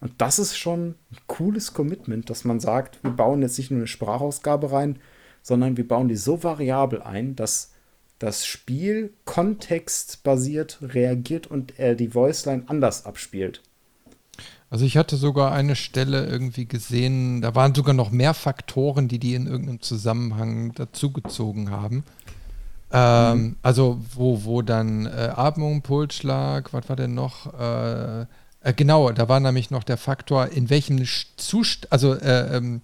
Und 0.00 0.14
das 0.18 0.38
ist 0.38 0.56
schon 0.56 0.94
ein 1.12 1.18
cooles 1.26 1.74
Commitment, 1.74 2.30
dass 2.30 2.44
man 2.44 2.58
sagt, 2.58 3.02
wir 3.04 3.10
bauen 3.10 3.42
jetzt 3.42 3.58
nicht 3.58 3.70
nur 3.70 3.80
eine 3.80 3.86
Sprachausgabe 3.86 4.72
rein, 4.72 4.98
sondern 5.42 5.76
wir 5.76 5.86
bauen 5.86 6.08
die 6.08 6.16
so 6.16 6.42
variabel 6.42 7.02
ein, 7.02 7.36
dass 7.36 7.72
das 8.18 8.46
Spiel 8.46 9.14
kontextbasiert 9.24 10.78
reagiert 10.80 11.46
und 11.46 11.78
er 11.78 11.94
die 11.94 12.14
Voiceline 12.14 12.64
anders 12.66 13.06
abspielt. 13.06 13.62
Also 14.70 14.84
ich 14.84 14.96
hatte 14.96 15.16
sogar 15.16 15.52
eine 15.52 15.74
Stelle 15.74 16.26
irgendwie 16.26 16.66
gesehen, 16.66 17.40
da 17.40 17.56
waren 17.56 17.74
sogar 17.74 17.92
noch 17.92 18.10
mehr 18.10 18.34
Faktoren, 18.34 19.08
die 19.08 19.18
die 19.18 19.34
in 19.34 19.46
irgendeinem 19.46 19.82
Zusammenhang 19.82 20.72
dazugezogen 20.74 21.70
haben. 21.70 22.04
Ähm, 22.92 23.38
mhm. 23.38 23.56
Also 23.62 24.00
wo, 24.14 24.44
wo 24.44 24.62
dann 24.62 25.06
äh, 25.06 25.32
Atmung, 25.34 25.82
Pulsschlag, 25.82 26.72
was 26.72 26.88
war 26.88 26.96
denn 26.96 27.14
noch? 27.14 27.52
Äh, 27.58 28.26
äh, 28.62 28.72
genau, 28.74 29.10
da 29.10 29.28
war 29.28 29.40
nämlich 29.40 29.70
noch 29.70 29.84
der 29.84 29.96
Faktor, 29.96 30.48
in 30.48 30.70
welchem 30.70 31.04
Zustand, 31.36 31.92
also, 31.92 32.14
äh, 32.14 32.56
ähm, 32.56 32.82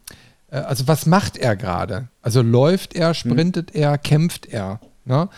äh, 0.51 0.57
also 0.59 0.89
was 0.89 1.07
macht 1.07 1.37
er 1.37 1.55
gerade? 1.55 2.09
Also 2.23 2.43
läuft 2.43 2.95
er, 2.95 3.15
sprintet 3.15 3.75
mhm. 3.75 3.81
er, 3.81 3.99
kämpft 3.99 4.47
er? 4.47 4.81
Ne? 5.05 5.29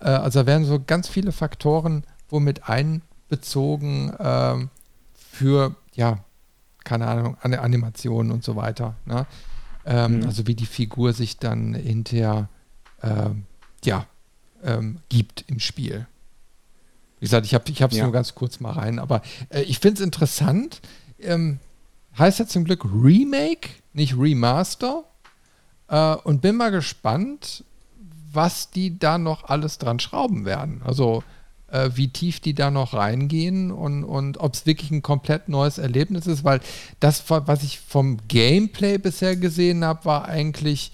Äh, 0.00 0.08
also 0.08 0.40
da 0.40 0.46
werden 0.46 0.64
so 0.64 0.80
ganz 0.84 1.08
viele 1.08 1.32
Faktoren 1.32 2.04
womit 2.28 2.68
einbezogen 2.68 4.12
ähm, 4.18 4.70
für, 5.14 5.76
ja, 5.96 6.24
keine 6.84 7.06
Ahnung, 7.08 7.36
Animationen 7.40 8.30
und 8.30 8.44
so 8.44 8.54
weiter. 8.54 8.94
Ne? 9.04 9.26
Ähm, 9.84 10.18
mhm. 10.18 10.26
Also 10.26 10.46
wie 10.46 10.54
die 10.54 10.66
Figur 10.66 11.12
sich 11.12 11.38
dann 11.38 11.74
hinterher, 11.74 12.48
ähm, 13.02 13.44
ja, 13.84 14.06
ähm, 14.62 14.98
gibt 15.08 15.44
im 15.48 15.60
Spiel. 15.60 16.06
Wie 17.18 17.24
gesagt, 17.24 17.46
ich 17.46 17.54
habe 17.54 17.64
es 17.70 17.96
ja. 17.96 18.04
nur 18.04 18.12
ganz 18.12 18.34
kurz 18.34 18.60
mal 18.60 18.72
rein, 18.72 18.98
aber 18.98 19.22
äh, 19.48 19.62
ich 19.62 19.78
finde 19.78 20.00
es 20.00 20.04
interessant. 20.04 20.80
Ähm, 21.18 21.58
heißt 22.18 22.38
ja 22.38 22.46
zum 22.46 22.64
Glück 22.64 22.84
Remake, 22.84 23.70
nicht 23.92 24.16
Remaster. 24.16 25.04
Äh, 25.88 26.16
und 26.16 26.42
bin 26.42 26.56
mal 26.56 26.70
gespannt, 26.70 27.64
was 28.32 28.70
die 28.70 28.98
da 28.98 29.18
noch 29.18 29.44
alles 29.44 29.78
dran 29.78 29.98
schrauben 29.98 30.44
werden. 30.44 30.82
Also 30.84 31.22
äh, 31.76 31.96
wie 31.96 32.08
tief 32.08 32.40
die 32.40 32.54
da 32.54 32.70
noch 32.70 32.94
reingehen 32.94 33.70
und, 33.70 34.04
und 34.04 34.38
ob 34.38 34.54
es 34.54 34.66
wirklich 34.66 34.90
ein 34.90 35.02
komplett 35.02 35.48
neues 35.48 35.78
Erlebnis 35.78 36.26
ist, 36.26 36.44
weil 36.44 36.60
das, 37.00 37.28
was 37.28 37.62
ich 37.62 37.80
vom 37.80 38.18
Gameplay 38.28 38.98
bisher 38.98 39.36
gesehen 39.36 39.84
habe, 39.84 40.04
war 40.04 40.26
eigentlich 40.26 40.92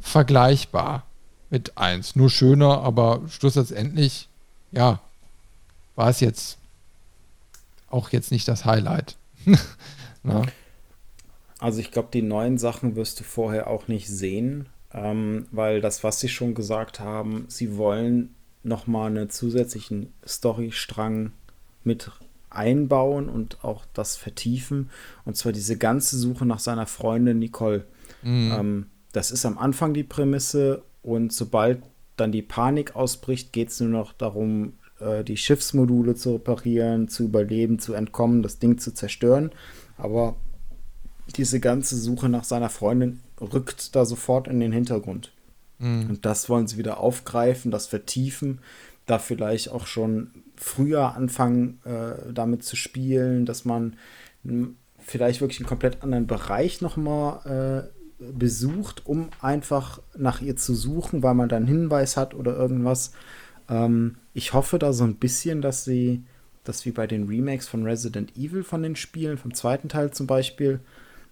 vergleichbar 0.00 1.04
mit 1.50 1.76
1. 1.76 2.16
Nur 2.16 2.30
schöner, 2.30 2.80
aber 2.82 3.22
schlussendlich, 3.28 4.28
ja, 4.72 5.00
war 5.96 6.08
es 6.08 6.20
jetzt 6.20 6.58
auch 7.90 8.10
jetzt 8.10 8.30
nicht 8.30 8.48
das 8.48 8.64
Highlight. 8.64 9.16
also 11.58 11.78
ich 11.78 11.90
glaube, 11.90 12.08
die 12.12 12.22
neuen 12.22 12.56
Sachen 12.56 12.96
wirst 12.96 13.20
du 13.20 13.24
vorher 13.24 13.68
auch 13.68 13.86
nicht 13.86 14.08
sehen. 14.08 14.66
ähm, 14.94 15.46
weil 15.50 15.80
das, 15.80 16.04
was 16.04 16.20
sie 16.20 16.28
schon 16.28 16.54
gesagt 16.54 17.00
haben, 17.00 17.46
sie 17.48 17.76
wollen 17.76 18.34
nochmal 18.62 19.10
einen 19.10 19.30
zusätzlichen 19.30 20.12
Storystrang 20.26 21.32
mit 21.84 22.10
einbauen 22.50 23.28
und 23.28 23.64
auch 23.64 23.84
das 23.94 24.16
vertiefen. 24.16 24.90
Und 25.24 25.36
zwar 25.36 25.52
diese 25.52 25.76
ganze 25.76 26.18
Suche 26.18 26.46
nach 26.46 26.60
seiner 26.60 26.86
Freundin 26.86 27.38
Nicole. 27.38 27.84
Mhm. 28.22 28.52
Ähm, 28.52 28.86
das 29.12 29.30
ist 29.30 29.44
am 29.44 29.58
Anfang 29.58 29.94
die 29.94 30.04
Prämisse 30.04 30.82
und 31.02 31.32
sobald 31.32 31.82
dann 32.16 32.32
die 32.32 32.42
Panik 32.42 32.94
ausbricht, 32.94 33.52
geht 33.52 33.70
es 33.70 33.80
nur 33.80 33.90
noch 33.90 34.12
darum, 34.12 34.74
äh, 35.00 35.24
die 35.24 35.36
Schiffsmodule 35.36 36.14
zu 36.14 36.34
reparieren, 36.34 37.08
zu 37.08 37.24
überleben, 37.24 37.78
zu 37.78 37.94
entkommen, 37.94 38.42
das 38.42 38.58
Ding 38.58 38.78
zu 38.78 38.92
zerstören. 38.94 39.50
Aber 39.96 40.36
diese 41.36 41.60
ganze 41.60 41.96
Suche 41.96 42.28
nach 42.28 42.44
seiner 42.44 42.68
Freundin 42.68 43.20
rückt 43.40 43.94
da 43.96 44.04
sofort 44.04 44.48
in 44.48 44.60
den 44.60 44.72
Hintergrund. 44.72 45.32
Mhm. 45.82 46.08
Und 46.08 46.24
das 46.24 46.48
wollen 46.48 46.66
sie 46.66 46.78
wieder 46.78 46.98
aufgreifen, 46.98 47.70
das 47.70 47.86
vertiefen, 47.86 48.60
da 49.06 49.18
vielleicht 49.18 49.70
auch 49.70 49.86
schon 49.86 50.30
früher 50.56 51.14
anfangen, 51.14 51.80
äh, 51.84 52.32
damit 52.32 52.64
zu 52.64 52.76
spielen, 52.76 53.44
dass 53.44 53.64
man 53.64 53.96
vielleicht 54.98 55.40
wirklich 55.40 55.60
einen 55.60 55.68
komplett 55.68 56.02
anderen 56.02 56.26
Bereich 56.26 56.80
nochmal 56.80 57.90
äh, 58.20 58.24
besucht, 58.32 59.06
um 59.06 59.30
einfach 59.40 60.00
nach 60.16 60.40
ihr 60.40 60.56
zu 60.56 60.74
suchen, 60.74 61.22
weil 61.22 61.34
man 61.34 61.48
da 61.48 61.56
einen 61.56 61.66
Hinweis 61.66 62.16
hat 62.16 62.34
oder 62.34 62.56
irgendwas. 62.56 63.12
Ähm, 63.68 64.16
ich 64.34 64.52
hoffe 64.52 64.78
da 64.78 64.92
so 64.92 65.04
ein 65.04 65.16
bisschen, 65.16 65.60
dass 65.60 65.84
sie 65.84 66.22
das 66.64 66.86
wie 66.86 66.92
bei 66.92 67.08
den 67.08 67.26
Remakes 67.26 67.66
von 67.66 67.82
Resident 67.82 68.36
Evil 68.36 68.62
von 68.62 68.84
den 68.84 68.94
Spielen, 68.94 69.36
vom 69.36 69.52
zweiten 69.52 69.88
Teil 69.88 70.12
zum 70.12 70.28
Beispiel, 70.28 70.78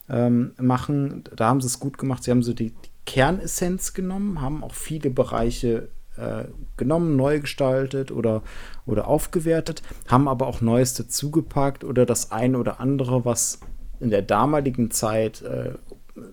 ähm, 0.09 0.53
machen. 0.59 1.23
Da 1.37 1.47
haben 1.47 1.61
sie 1.61 1.69
es 1.69 1.79
gut 1.79 1.99
gemacht. 1.99 2.25
Sie 2.25 2.33
haben 2.33 2.43
so 2.43 2.53
die, 2.53 2.71
die 2.71 2.90
Kernessenz 3.07 3.95
genommen, 3.95 4.41
haben 4.41 4.63
auch 4.63 4.75
viele 4.75 5.11
Bereiche 5.11 5.89
äh, 6.17 6.45
genommen, 6.77 7.17
neu 7.17 7.41
gestaltet 7.41 8.11
oder, 8.11 8.43
oder 8.87 9.09
aufgewertet, 9.09 9.83
haben 10.09 10.29
aber 10.29 10.47
auch 10.47 10.61
Neues 10.61 10.95
dazugepackt 10.95 11.85
oder 11.85 12.07
das 12.07 12.31
eine 12.31 12.59
oder 12.59 12.81
andere, 12.81 13.25
was 13.25 13.61
in 14.01 14.11
der 14.11 14.23
damaligen 14.23 14.91
Zeit 14.91 15.43
äh, 15.43 15.75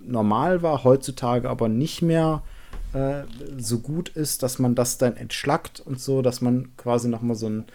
normal 0.05 0.61
war, 0.61 0.83
heutzutage 0.83 1.49
aber 1.49 1.69
nicht 1.69 2.01
mehr 2.01 2.43
äh, 2.93 3.23
so 3.57 3.79
gut 3.79 4.09
ist, 4.09 4.43
dass 4.43 4.59
man 4.59 4.75
das 4.75 4.97
dann 4.97 5.15
entschlackt 5.15 5.79
und 5.79 5.99
so, 5.99 6.21
dass 6.21 6.41
man 6.41 6.75
quasi 6.77 7.07
nochmal 7.07 7.35
so 7.35 7.47
ein 7.47 7.65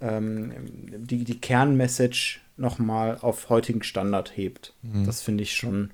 ähm, 0.00 0.52
die, 0.96 1.24
die 1.24 1.40
Kernmessage 1.40 2.40
nochmal 2.56 3.18
auf 3.20 3.48
heutigen 3.48 3.82
Standard 3.82 4.36
hebt. 4.36 4.74
Mhm. 4.82 5.06
Das 5.06 5.22
finde 5.22 5.42
ich 5.42 5.54
schon, 5.54 5.90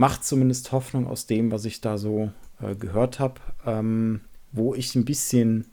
macht 0.00 0.24
zumindest 0.24 0.72
Hoffnung 0.72 1.06
aus 1.06 1.26
dem, 1.26 1.52
was 1.52 1.66
ich 1.66 1.82
da 1.82 1.98
so 1.98 2.32
äh, 2.62 2.74
gehört 2.74 3.18
habe. 3.18 3.34
Ähm, 3.66 4.22
wo 4.50 4.74
ich 4.74 4.94
ein 4.94 5.04
bisschen 5.04 5.66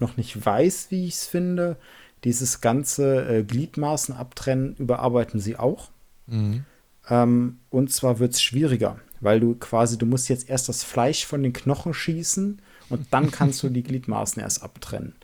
noch 0.00 0.16
nicht 0.16 0.44
weiß, 0.44 0.90
wie 0.90 1.06
ich 1.06 1.14
es 1.14 1.26
finde, 1.26 1.76
dieses 2.24 2.60
ganze 2.60 3.24
äh, 3.28 3.44
Gliedmaßen 3.44 4.16
abtrennen 4.16 4.74
überarbeiten 4.74 5.38
sie 5.38 5.56
auch. 5.56 5.92
Mhm. 6.26 6.64
Ähm, 7.08 7.60
und 7.70 7.92
zwar 7.92 8.18
wird 8.18 8.34
es 8.34 8.42
schwieriger, 8.42 8.98
weil 9.20 9.38
du 9.38 9.54
quasi, 9.54 9.96
du 9.96 10.06
musst 10.06 10.28
jetzt 10.28 10.50
erst 10.50 10.68
das 10.68 10.82
Fleisch 10.82 11.24
von 11.24 11.44
den 11.44 11.52
Knochen 11.52 11.94
schießen 11.94 12.60
und 12.88 13.06
dann 13.12 13.30
kannst 13.30 13.62
du 13.62 13.68
die 13.68 13.84
Gliedmaßen 13.84 14.42
erst 14.42 14.64
abtrennen. 14.64 15.14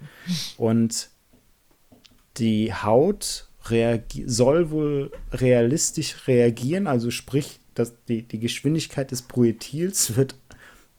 Und 0.57 1.11
die 2.37 2.73
Haut 2.73 3.49
soll 4.27 4.71
wohl 4.71 5.11
realistisch 5.33 6.29
reagieren, 6.29 6.87
also 6.87 7.11
sprich, 7.11 7.59
dass 7.75 7.95
die, 8.05 8.23
die 8.23 8.41
Geschwindigkeit 8.41 9.11
des 9.11 9.23
Projektils 9.23 10.17
wird 10.17 10.37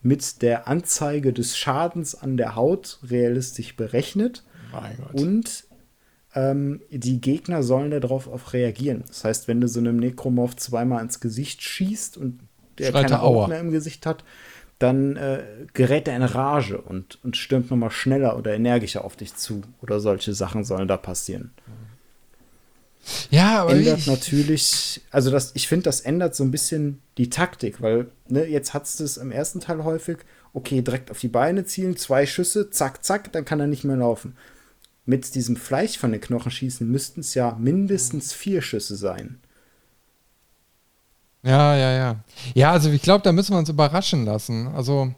mit 0.01 0.41
der 0.41 0.67
Anzeige 0.67 1.33
des 1.33 1.57
Schadens 1.57 2.13
an 2.13 2.37
der 2.37 2.55
Haut 2.55 2.99
realistisch 3.03 3.75
berechnet. 3.75 4.43
Und 5.13 5.65
ähm, 6.35 6.81
die 6.91 7.21
Gegner 7.21 7.63
sollen 7.63 7.89
darauf 7.89 8.53
reagieren. 8.53 9.03
Das 9.07 9.23
heißt, 9.23 9.47
wenn 9.47 9.61
du 9.61 9.67
so 9.67 9.79
einem 9.79 9.97
Necromorph 9.97 10.57
zweimal 10.57 11.01
ins 11.01 11.19
Gesicht 11.19 11.61
schießt 11.63 12.17
und 12.17 12.39
der 12.77 12.91
Schreit 12.91 13.07
keine 13.07 13.21
Haut 13.21 13.47
mehr 13.47 13.59
im 13.61 13.71
Gesicht 13.71 14.05
hat, 14.05 14.23
dann 14.77 15.15
äh, 15.15 15.43
gerät 15.73 16.07
er 16.07 16.17
in 16.17 16.23
Rage 16.23 16.79
und, 16.79 17.23
und 17.23 17.37
stürmt 17.37 17.71
nochmal 17.71 17.91
schneller 17.91 18.37
oder 18.37 18.53
energischer 18.53 19.05
auf 19.05 19.15
dich 19.15 19.35
zu. 19.35 19.61
Oder 19.81 19.99
solche 20.01 20.33
Sachen 20.33 20.65
sollen 20.65 20.87
da 20.87 20.97
passieren. 20.97 21.51
Ja, 23.29 23.61
aber 23.61 23.71
ändert 23.71 23.99
ich, 23.99 24.07
natürlich, 24.07 25.01
also 25.11 25.29
das, 25.29 25.51
ich 25.53 25.67
finde, 25.67 25.83
das 25.83 26.01
ändert 26.01 26.35
so 26.35 26.43
ein 26.43 26.51
bisschen 26.51 27.01
die 27.17 27.29
Taktik, 27.29 27.81
weil 27.81 28.07
ne, 28.27 28.45
jetzt 28.45 28.73
hat 28.73 28.85
es 28.85 28.97
das 28.97 29.17
im 29.17 29.31
ersten 29.31 29.59
Teil 29.59 29.83
häufig, 29.83 30.17
okay, 30.53 30.81
direkt 30.81 31.11
auf 31.11 31.19
die 31.19 31.27
Beine 31.27 31.65
zielen, 31.65 31.97
zwei 31.97 32.25
Schüsse, 32.25 32.69
zack, 32.69 33.03
zack, 33.03 33.31
dann 33.31 33.45
kann 33.45 33.59
er 33.59 33.67
nicht 33.67 33.83
mehr 33.83 33.97
laufen. 33.97 34.35
Mit 35.05 35.35
diesem 35.35 35.55
Fleisch 35.55 35.97
von 35.97 36.11
den 36.11 36.21
Knochen 36.21 36.51
schießen 36.51 36.89
müssten 36.89 37.19
es 37.19 37.35
ja 37.35 37.55
mindestens 37.59 38.33
vier 38.33 38.61
Schüsse 38.61 38.95
sein. 38.95 39.39
Ja, 41.43 41.75
ja, 41.75 41.91
ja. 41.91 42.15
Ja, 42.55 42.71
also 42.71 42.89
ich 42.89 43.03
glaube, 43.03 43.23
da 43.23 43.31
müssen 43.31 43.53
wir 43.53 43.59
uns 43.59 43.69
überraschen 43.69 44.25
lassen. 44.25 44.67
Also 44.69 45.13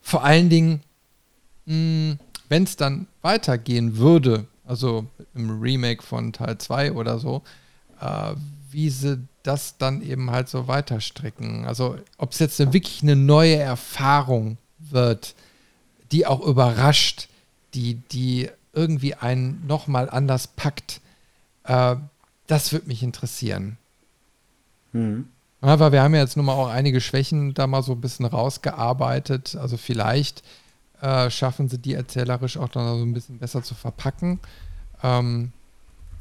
vor 0.00 0.24
allen 0.24 0.48
Dingen, 0.48 0.82
hm, 1.66 2.18
wenn 2.48 2.62
es 2.62 2.76
dann 2.76 3.06
weitergehen 3.20 3.98
würde, 3.98 4.46
also 4.64 5.06
im 5.36 5.60
Remake 5.60 6.02
von 6.02 6.32
Teil 6.32 6.58
2 6.58 6.92
oder 6.92 7.18
so, 7.18 7.42
äh, 8.00 8.34
wie 8.70 8.90
sie 8.90 9.26
das 9.42 9.78
dann 9.78 10.02
eben 10.02 10.30
halt 10.30 10.48
so 10.48 10.68
weiterstricken. 10.68 11.64
Also 11.64 11.96
ob 12.18 12.32
es 12.32 12.38
jetzt 12.38 12.58
wirklich 12.58 13.02
eine 13.02 13.16
neue 13.16 13.56
Erfahrung 13.56 14.58
wird, 14.78 15.34
die 16.12 16.26
auch 16.26 16.40
überrascht, 16.40 17.28
die, 17.74 17.94
die 17.94 18.50
irgendwie 18.72 19.14
einen 19.14 19.64
nochmal 19.66 20.10
anders 20.10 20.48
packt, 20.48 21.00
äh, 21.64 21.96
das 22.46 22.72
würde 22.72 22.86
mich 22.86 23.02
interessieren. 23.02 23.76
Mhm. 24.92 25.28
Aber 25.60 25.90
wir 25.92 26.02
haben 26.02 26.14
ja 26.14 26.20
jetzt 26.20 26.36
nun 26.36 26.46
mal 26.46 26.52
auch 26.52 26.68
einige 26.68 27.00
Schwächen 27.00 27.54
da 27.54 27.66
mal 27.66 27.82
so 27.82 27.92
ein 27.92 28.00
bisschen 28.00 28.26
rausgearbeitet. 28.26 29.56
Also 29.56 29.76
vielleicht 29.76 30.42
äh, 31.00 31.30
schaffen 31.30 31.68
sie 31.68 31.78
die 31.78 31.94
erzählerisch 31.94 32.56
auch 32.56 32.68
dann 32.68 32.98
so 32.98 33.04
ein 33.04 33.14
bisschen 33.14 33.38
besser 33.38 33.62
zu 33.62 33.74
verpacken. 33.74 34.38
Ähm, 35.06 35.52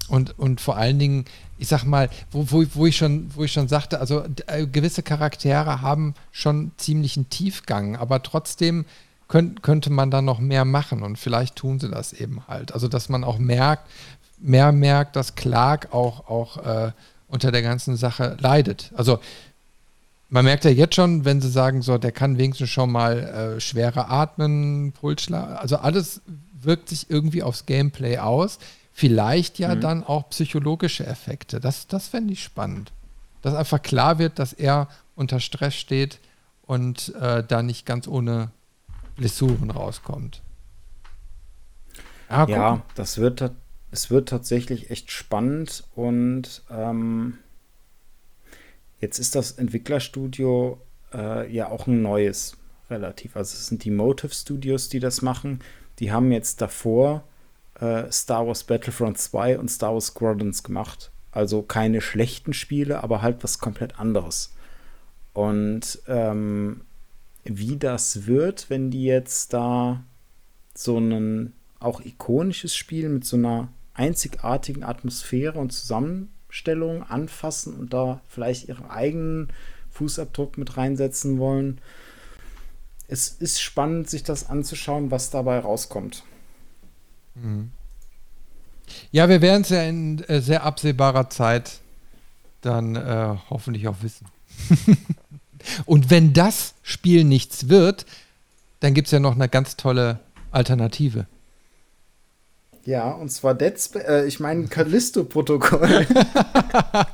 und, 0.08 0.38
und 0.38 0.62
vor 0.62 0.78
allen 0.78 1.00
Dingen, 1.00 1.26
ich 1.58 1.68
sag 1.68 1.84
mal, 1.84 2.10
wo, 2.32 2.46
wo, 2.52 2.64
wo, 2.74 2.86
ich, 2.86 2.96
schon, 2.96 3.32
wo 3.34 3.44
ich 3.44 3.52
schon 3.52 3.68
sagte, 3.68 4.00
also 4.00 4.24
äh, 4.46 4.68
gewisse 4.68 5.02
Charaktere 5.02 5.82
haben 5.82 6.14
schon 6.32 6.72
ziemlichen 6.78 7.30
Tiefgang, 7.30 7.96
aber 7.96 8.22
trotzdem 8.22 8.86
könnt, 9.28 9.64
könnte 9.64 9.90
man 9.90 10.12
da 10.12 10.22
noch 10.22 10.40
mehr 10.40 10.66
machen 10.66 11.02
und 11.02 11.18
vielleicht 11.18 11.56
tun 11.56 11.80
sie 11.80 11.90
das 11.90 12.14
eben 12.14 12.48
halt. 12.48 12.74
Also, 12.74 12.88
dass 12.88 13.10
man 13.10 13.24
auch 13.24 13.40
merkt, 13.40 13.90
mehr 14.38 14.72
merkt, 14.72 15.16
dass 15.16 15.34
Clark 15.34 15.92
auch, 15.92 16.30
auch 16.30 16.58
äh, 16.58 16.92
unter 17.28 17.52
der 17.52 17.64
ganzen 17.64 17.96
Sache 17.96 18.38
leidet. 18.40 18.92
Also, 18.96 19.20
man 20.30 20.46
merkt 20.46 20.66
ja 20.66 20.72
jetzt 20.72 20.96
schon, 20.96 21.26
wenn 21.26 21.42
sie 21.42 21.50
sagen, 21.50 21.82
so, 21.82 21.98
der 21.98 22.12
kann 22.12 22.38
wenigstens 22.38 22.70
schon 22.70 22.92
mal 22.92 23.56
äh, 23.58 23.60
schwerer 23.60 24.12
atmen, 24.12 24.92
Pulsschlag, 24.92 25.60
also 25.60 25.78
alles 25.78 26.22
wirkt 26.66 26.90
sich 26.90 27.10
irgendwie 27.10 27.44
aufs 27.44 27.66
Gameplay 27.66 28.18
aus. 28.18 28.60
Vielleicht 28.94 29.60
ja 29.60 29.76
mhm. 29.76 29.82
dann 29.82 30.04
auch 30.04 30.30
psychologische 30.30 31.06
Effekte. 31.06 31.60
Das, 31.60 31.88
das 31.88 32.08
fände 32.08 32.34
ich 32.34 32.44
spannend. 32.44 32.92
Dass 33.42 33.54
einfach 33.54 33.82
klar 33.82 34.20
wird, 34.20 34.40
dass 34.40 34.54
er 34.54 34.88
unter 35.16 35.40
Stress 35.40 35.76
steht 35.76 36.20
und 36.64 37.14
äh, 37.16 37.44
da 37.44 37.62
nicht 37.62 37.86
ganz 37.86 38.08
ohne 38.08 38.52
Blessuren 39.16 39.72
rauskommt. 39.72 40.42
Ja, 42.30 42.48
ja 42.48 42.82
das 42.96 43.18
wird, 43.18 43.52
es 43.92 44.10
wird 44.10 44.30
tatsächlich 44.30 44.90
echt 44.90 45.12
spannend 45.12 45.84
und 45.96 46.64
ähm, 46.70 47.38
jetzt 49.00 49.20
ist 49.20 49.36
das 49.36 49.52
Entwicklerstudio 49.52 50.82
äh, 51.14 51.52
ja 51.54 51.70
auch 51.70 51.88
ein 51.88 52.02
neues 52.02 52.58
relativ. 52.90 53.36
Also 53.36 53.56
es 53.56 53.68
sind 53.68 53.84
die 53.84 53.92
Motive 53.92 54.34
Studios, 54.34 54.90
die 54.90 55.00
das 55.00 55.22
machen. 55.22 55.60
Die 56.00 56.12
haben 56.12 56.32
jetzt 56.32 56.62
davor 56.62 57.24
äh, 57.80 58.12
Star 58.12 58.48
Wars 58.48 58.64
Battlefront 58.64 59.18
2 59.18 59.60
und 59.60 59.70
Star 59.70 59.94
Wars 59.94 60.08
Squadrons 60.08 60.64
gemacht. 60.64 61.12
Also 61.32 61.62
keine 61.62 62.02
schlechten 62.02 62.54
Spiele, 62.54 63.04
aber 63.04 63.22
halt 63.22 63.44
was 63.44 63.60
komplett 63.60 64.00
anderes. 64.00 64.54
Und 65.34 66.00
ähm, 66.08 66.82
wie 67.44 67.78
das 67.78 68.26
wird, 68.26 68.70
wenn 68.70 68.90
die 68.90 69.04
jetzt 69.04 69.54
da 69.54 70.04
so 70.74 70.98
ein 70.98 71.54
auch 71.80 72.02
ikonisches 72.02 72.76
Spiel 72.76 73.10
mit 73.10 73.26
so 73.26 73.38
einer 73.38 73.68
einzigartigen 73.94 74.84
Atmosphäre 74.84 75.60
und 75.60 75.72
Zusammenstellung 75.72 77.04
anfassen 77.04 77.76
und 77.76 77.94
da 77.94 78.22
vielleicht 78.28 78.68
ihren 78.68 78.90
eigenen 78.90 79.50
Fußabdruck 79.92 80.58
mit 80.58 80.78
reinsetzen 80.78 81.38
wollen, 81.38 81.80
es 83.08 83.30
ist 83.30 83.62
spannend, 83.62 84.10
sich 84.10 84.24
das 84.24 84.50
anzuschauen, 84.50 85.12
was 85.12 85.30
dabei 85.30 85.60
rauskommt. 85.60 86.24
Mhm. 87.36 87.72
Ja, 89.12 89.30
wir 89.30 89.42
werden 89.42 89.62
es 89.64 89.70
ja 89.70 89.84
in 89.84 90.24
äh, 90.24 90.42
sehr 90.42 90.64
absehbarer 90.64 91.30
Zeit 91.30 91.80
dann 92.62 92.96
äh, 92.96 93.36
hoffentlich 93.50 93.88
auch 93.88 93.98
wissen. 94.02 94.28
Und 95.86 96.10
wenn 96.10 96.34
das 96.34 96.74
Spiel 96.84 97.24
nichts 97.24 97.70
wird, 97.70 98.06
dann 98.80 98.94
gibt 98.94 99.08
es 99.08 99.12
ja 99.12 99.20
noch 99.20 99.36
eine 99.36 99.50
ganz 99.50 99.78
tolle 99.78 100.20
Alternative. 100.52 101.26
Ja, 102.86 103.10
und 103.12 103.30
zwar 103.32 103.56
Dead 103.56 103.80
Space, 103.80 104.04
äh, 104.04 104.26
ich 104.28 104.40
meine 104.40 104.68
Callisto-Protokoll. 104.68 106.06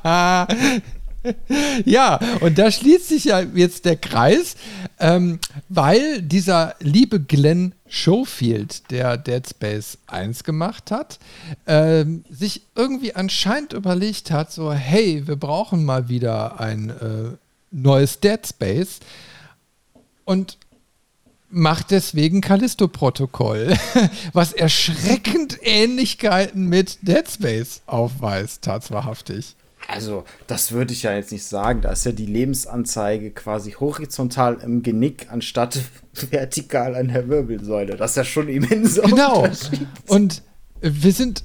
ja, 1.84 2.18
und 2.40 2.58
da 2.58 2.70
schließt 2.70 3.08
sich 3.08 3.24
ja 3.24 3.40
jetzt 3.40 3.84
der 3.84 3.96
Kreis, 3.96 4.56
ähm, 4.98 5.38
weil 5.68 6.22
dieser 6.22 6.74
liebe 6.80 7.20
Glenn 7.20 7.74
Schofield, 7.88 8.90
der 8.90 9.18
Dead 9.18 9.46
Space 9.46 9.98
1 10.06 10.44
gemacht 10.44 10.90
hat, 10.90 11.18
ähm, 11.66 12.24
sich 12.30 12.62
irgendwie 12.74 13.14
anscheinend 13.14 13.74
überlegt 13.74 14.30
hat, 14.30 14.50
so, 14.50 14.72
hey, 14.72 15.26
wir 15.26 15.36
brauchen 15.36 15.84
mal 15.84 16.08
wieder 16.08 16.58
ein 16.58 16.90
äh, 16.90 17.36
neues 17.70 18.20
Dead 18.20 18.40
Space 18.46 19.00
und 20.24 20.56
macht 21.50 21.90
deswegen 21.90 22.40
Callisto-Protokoll, 22.40 23.76
was 24.32 24.54
erschreckend 24.54 25.58
Ähnlichkeiten 25.60 26.66
mit 26.66 26.98
Dead 27.02 27.28
Space 27.28 27.82
aufweist, 27.86 28.62
tatsächlich. 28.62 29.54
Also, 29.88 30.24
das 30.46 30.72
würde 30.72 30.92
ich 30.92 31.02
ja 31.02 31.12
jetzt 31.12 31.32
nicht 31.32 31.44
sagen. 31.44 31.82
Da 31.82 31.92
ist 31.92 32.04
ja 32.04 32.12
die 32.12 32.26
Lebensanzeige 32.26 33.30
quasi 33.30 33.72
horizontal 33.72 34.58
im 34.62 34.82
Genick 34.82 35.30
anstatt 35.30 35.78
vertikal 36.30 36.94
an 36.94 37.08
der 37.08 37.28
Wirbelsäule. 37.28 37.96
Das 37.96 38.12
ist 38.12 38.16
ja 38.16 38.24
schon 38.24 38.48
immens 38.48 39.00
Genau. 39.02 39.46
Und 40.06 40.42
wir 40.80 41.12
sind 41.12 41.44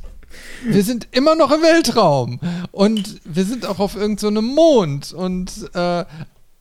wir 0.63 0.83
sind 0.83 1.07
immer 1.11 1.35
noch 1.35 1.51
im 1.51 1.61
Weltraum 1.61 2.39
und 2.71 3.21
wir 3.23 3.45
sind 3.45 3.65
auch 3.65 3.79
auf 3.79 3.95
irgendeinem 3.95 4.45
so 4.45 4.53
Mond 4.53 5.13
und 5.13 5.69
äh, 5.73 6.05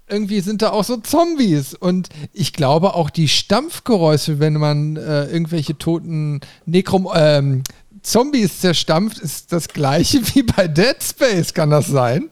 irgendwie 0.08 0.40
sind 0.40 0.62
da 0.62 0.70
auch 0.70 0.84
so 0.84 0.98
Zombies 0.98 1.74
und 1.74 2.08
ich 2.32 2.52
glaube 2.52 2.94
auch 2.94 3.10
die 3.10 3.28
Stampfgeräusche, 3.28 4.38
wenn 4.38 4.54
man 4.54 4.96
äh, 4.96 5.24
irgendwelche 5.24 5.76
toten 5.78 6.40
Nekrom 6.64 7.08
ähm, 7.14 7.64
Zombies 8.06 8.60
zerstampft, 8.60 9.18
ist 9.18 9.52
das 9.52 9.66
gleiche 9.66 10.20
wie 10.34 10.44
bei 10.44 10.68
Dead 10.68 10.96
Space, 11.02 11.52
kann 11.52 11.70
das 11.70 11.88
sein? 11.88 12.30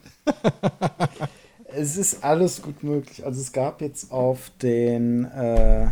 es 1.66 1.96
ist 1.96 2.22
alles 2.22 2.62
gut 2.62 2.84
möglich. 2.84 3.26
Also 3.26 3.40
es 3.40 3.50
gab 3.50 3.80
jetzt 3.80 4.12
auf 4.12 4.52
den 4.62 5.24
äh, 5.24 5.88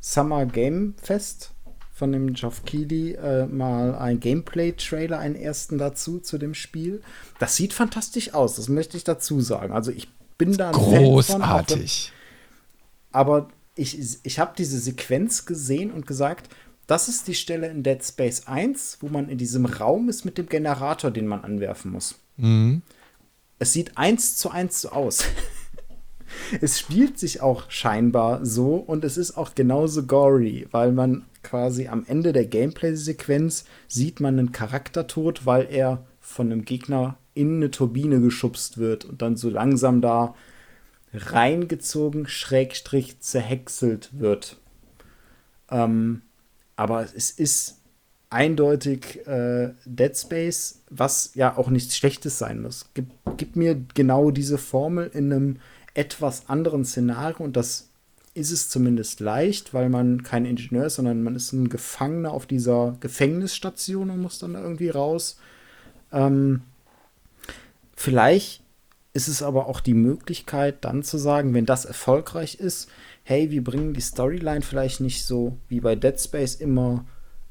Summer 0.00 0.46
Game 0.46 0.94
Fest 1.02 1.50
von 1.92 2.12
dem 2.12 2.32
Geoff 2.32 2.64
Keighley 2.64 3.12
äh, 3.12 3.44
mal 3.44 3.94
ein 3.94 4.20
Gameplay-Trailer, 4.20 5.18
einen 5.18 5.34
ersten 5.34 5.76
dazu, 5.76 6.18
zu 6.18 6.38
dem 6.38 6.54
Spiel. 6.54 7.02
Das 7.38 7.56
sieht 7.56 7.74
fantastisch 7.74 8.32
aus, 8.32 8.56
das 8.56 8.70
möchte 8.70 8.96
ich 8.96 9.04
dazu 9.04 9.42
sagen. 9.42 9.74
Also 9.74 9.90
ich 9.90 10.08
bin 10.38 10.56
da 10.56 10.70
großartig. 10.70 12.12
Von, 12.12 13.20
aber 13.20 13.48
ich, 13.74 14.18
ich 14.22 14.38
habe 14.38 14.54
diese 14.56 14.78
Sequenz 14.78 15.44
gesehen 15.44 15.90
und 15.92 16.06
gesagt, 16.06 16.48
das 16.88 17.08
ist 17.08 17.28
die 17.28 17.34
Stelle 17.34 17.68
in 17.68 17.82
Dead 17.82 18.02
Space 18.02 18.46
1, 18.46 18.98
wo 19.02 19.08
man 19.08 19.28
in 19.28 19.36
diesem 19.36 19.66
Raum 19.66 20.08
ist 20.08 20.24
mit 20.24 20.38
dem 20.38 20.48
Generator, 20.48 21.10
den 21.10 21.26
man 21.26 21.44
anwerfen 21.44 21.92
muss. 21.92 22.18
Mhm. 22.38 22.82
Es 23.58 23.74
sieht 23.74 23.98
eins 23.98 24.38
zu 24.38 24.50
eins 24.50 24.80
so 24.80 24.88
aus. 24.88 25.24
es 26.62 26.80
spielt 26.80 27.18
sich 27.18 27.42
auch 27.42 27.70
scheinbar 27.70 28.44
so 28.46 28.76
und 28.76 29.04
es 29.04 29.18
ist 29.18 29.36
auch 29.36 29.54
genauso 29.54 30.04
gory, 30.04 30.66
weil 30.70 30.92
man 30.92 31.26
quasi 31.42 31.88
am 31.88 32.06
Ende 32.06 32.32
der 32.32 32.46
Gameplay-Sequenz 32.46 33.66
sieht 33.86 34.20
man 34.20 34.38
einen 34.38 34.52
Charaktertod, 34.52 35.44
weil 35.44 35.68
er 35.70 36.06
von 36.20 36.50
einem 36.50 36.64
Gegner 36.64 37.18
in 37.34 37.56
eine 37.56 37.70
Turbine 37.70 38.22
geschubst 38.22 38.78
wird 38.78 39.04
und 39.04 39.20
dann 39.20 39.36
so 39.36 39.50
langsam 39.50 40.00
da 40.00 40.34
reingezogen, 41.12 42.26
schrägstrich 42.26 43.20
zerhäckselt 43.20 44.08
wird. 44.18 44.56
Ähm, 45.70 46.22
aber 46.78 47.08
es 47.12 47.32
ist 47.32 47.80
eindeutig 48.30 49.26
äh, 49.26 49.70
Dead 49.84 50.16
Space, 50.16 50.82
was 50.90 51.32
ja 51.34 51.56
auch 51.56 51.70
nichts 51.70 51.96
Schlechtes 51.96 52.38
sein 52.38 52.62
muss. 52.62 52.86
Gib, 52.94 53.06
gib 53.36 53.56
mir 53.56 53.82
genau 53.94 54.30
diese 54.30 54.58
Formel 54.58 55.10
in 55.12 55.32
einem 55.32 55.56
etwas 55.94 56.48
anderen 56.48 56.84
Szenario 56.84 57.44
und 57.44 57.56
das 57.56 57.88
ist 58.34 58.52
es 58.52 58.70
zumindest 58.70 59.18
leicht, 59.18 59.74
weil 59.74 59.88
man 59.88 60.22
kein 60.22 60.44
Ingenieur 60.44 60.86
ist, 60.86 60.94
sondern 60.94 61.24
man 61.24 61.34
ist 61.34 61.52
ein 61.52 61.68
Gefangener 61.68 62.30
auf 62.30 62.46
dieser 62.46 62.96
Gefängnisstation 63.00 64.10
und 64.10 64.22
muss 64.22 64.38
dann 64.38 64.54
irgendwie 64.54 64.90
raus. 64.90 65.40
Ähm, 66.12 66.62
vielleicht 67.96 68.62
ist 69.14 69.26
es 69.26 69.42
aber 69.42 69.66
auch 69.66 69.80
die 69.80 69.94
Möglichkeit, 69.94 70.84
dann 70.84 71.02
zu 71.02 71.18
sagen, 71.18 71.54
wenn 71.54 71.66
das 71.66 71.86
erfolgreich 71.86 72.54
ist, 72.54 72.88
hey, 73.28 73.50
wir 73.50 73.62
bringen 73.62 73.92
die 73.92 74.00
Storyline 74.00 74.62
vielleicht 74.62 75.02
nicht 75.02 75.26
so 75.26 75.58
wie 75.68 75.80
bei 75.80 75.94
Dead 75.94 76.18
Space 76.18 76.54
immer, 76.54 77.04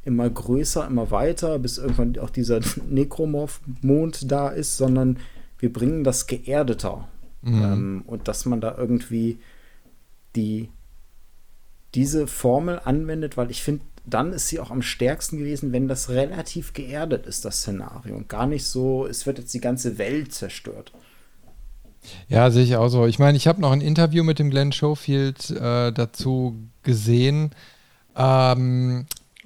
immer 0.04 0.28
größer, 0.28 0.88
immer 0.88 1.12
weiter, 1.12 1.60
bis 1.60 1.78
irgendwann 1.78 2.18
auch 2.18 2.32
dieser 2.32 2.62
Necromorph-Mond 2.90 4.32
da 4.32 4.50
ist, 4.50 4.76
sondern 4.76 5.20
wir 5.60 5.72
bringen 5.72 6.04
das 6.04 6.26
geerdeter. 6.26 7.08
Mhm. 7.44 7.64
Ähm, 7.64 8.04
und 8.08 8.28
dass 8.28 8.48
man 8.48 8.60
da 8.60 8.76
irgendwie 8.76 9.38
die, 10.36 10.72
diese 11.94 12.26
Formel 12.26 12.82
anwendet, 12.84 13.38
weil 13.38 13.52
ich 13.52 13.62
finde, 13.62 13.86
dann 14.04 14.34
ist 14.34 14.48
sie 14.48 14.60
auch 14.60 14.72
am 14.72 14.82
stärksten 14.82 15.38
gewesen, 15.38 15.74
wenn 15.74 15.88
das 15.88 16.10
relativ 16.10 16.74
geerdet 16.74 17.28
ist, 17.28 17.46
das 17.46 17.58
Szenario. 17.58 18.16
Und 18.16 18.30
gar 18.30 18.48
nicht 18.48 18.66
so, 18.66 19.06
es 19.06 19.28
wird 19.28 19.38
jetzt 19.38 19.54
die 19.54 19.62
ganze 19.62 20.00
Welt 20.00 20.34
zerstört. 20.34 20.92
Ja, 22.30 22.52
sehe 22.52 22.64
ich 22.64 22.76
auch 22.76 22.90
so. 22.90 23.06
Ich 23.06 23.20
meine, 23.20 23.38
ich 23.38 23.48
habe 23.48 23.62
noch 23.62 23.72
ein 23.72 23.82
Interview 23.82 24.24
mit 24.24 24.40
dem 24.40 24.50
Glenn 24.50 24.72
Schofield 24.72 25.50
äh, 25.52 25.92
dazu 25.92 26.56
gesehen, 26.84 27.52
ähm, 28.16 29.06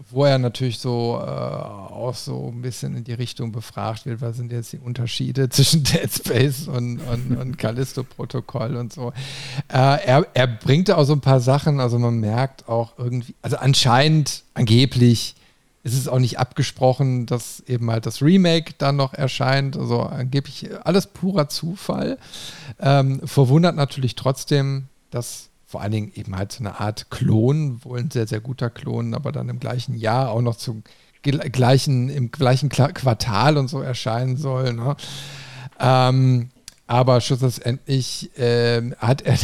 wo 0.09 0.25
er 0.25 0.38
natürlich 0.39 0.79
so 0.79 1.19
äh, 1.21 1.25
auch 1.25 2.15
so 2.15 2.51
ein 2.51 2.61
bisschen 2.61 2.95
in 2.95 3.03
die 3.03 3.13
Richtung 3.13 3.51
befragt 3.51 4.05
wird, 4.05 4.21
was 4.21 4.38
sind 4.38 4.51
jetzt 4.51 4.73
die 4.73 4.79
Unterschiede 4.79 5.49
zwischen 5.49 5.83
Dead 5.83 6.11
Space 6.11 6.67
und, 6.67 6.99
und, 7.01 7.38
und 7.38 7.57
Callisto-Protokoll 7.57 8.75
und 8.75 8.93
so. 8.93 9.09
Äh, 9.67 10.05
er, 10.05 10.27
er 10.33 10.47
bringt 10.47 10.89
auch 10.91 11.03
so 11.03 11.13
ein 11.13 11.21
paar 11.21 11.39
Sachen, 11.39 11.79
also 11.79 11.99
man 11.99 12.19
merkt 12.19 12.67
auch 12.67 12.97
irgendwie, 12.97 13.35
also 13.41 13.57
anscheinend, 13.57 14.43
angeblich, 14.53 15.35
ist 15.84 15.98
es 15.98 16.08
auch 16.08 16.20
nicht 16.20 16.38
abgesprochen, 16.40 17.26
dass 17.26 17.62
eben 17.62 17.90
halt 17.90 18.06
das 18.06 18.22
Remake 18.22 18.74
dann 18.78 18.95
noch 18.95 19.14
erscheint. 19.14 19.78
Also 19.78 20.02
angeblich 20.02 20.70
alles 20.84 21.08
purer 21.08 21.49
Zufall. 21.49 22.18
Ähm, 22.80 23.22
verwundert 23.26 23.76
natürlich 23.76 24.16
trotzdem, 24.16 24.86
dass 25.10 25.49
vor 25.66 25.82
allen 25.82 25.91
Dingen 25.91 26.12
eben 26.16 26.36
halt 26.36 26.52
so 26.52 26.60
eine 26.60 26.80
Art 26.80 27.10
Klon, 27.10 27.84
wohl 27.84 27.99
ein 27.99 28.12
sehr, 28.12 28.28
sehr 28.28 28.41
guter 28.41 28.70
Klon, 28.70 29.14
aber 29.14 29.32
dann 29.32 29.49
im 29.49 29.60
gleichen 29.60 29.95
Jahr 29.95 30.30
auch 30.30 30.41
noch 30.41 30.58
zum 30.58 30.84
gleichen, 31.24 32.10
im 32.10 32.32
gleichen 32.32 32.70
Quartal 32.70 33.58
und 33.58 33.70
so 33.70 33.82
erscheinen 33.82 34.38
soll. 34.38 34.74
Ne? 34.74 34.95
Ähm, 35.80 36.49
aber 36.88 37.22
schlussendlich 37.22 38.38
äh, 38.38 38.91
hat 38.98 39.22
er 39.22 39.38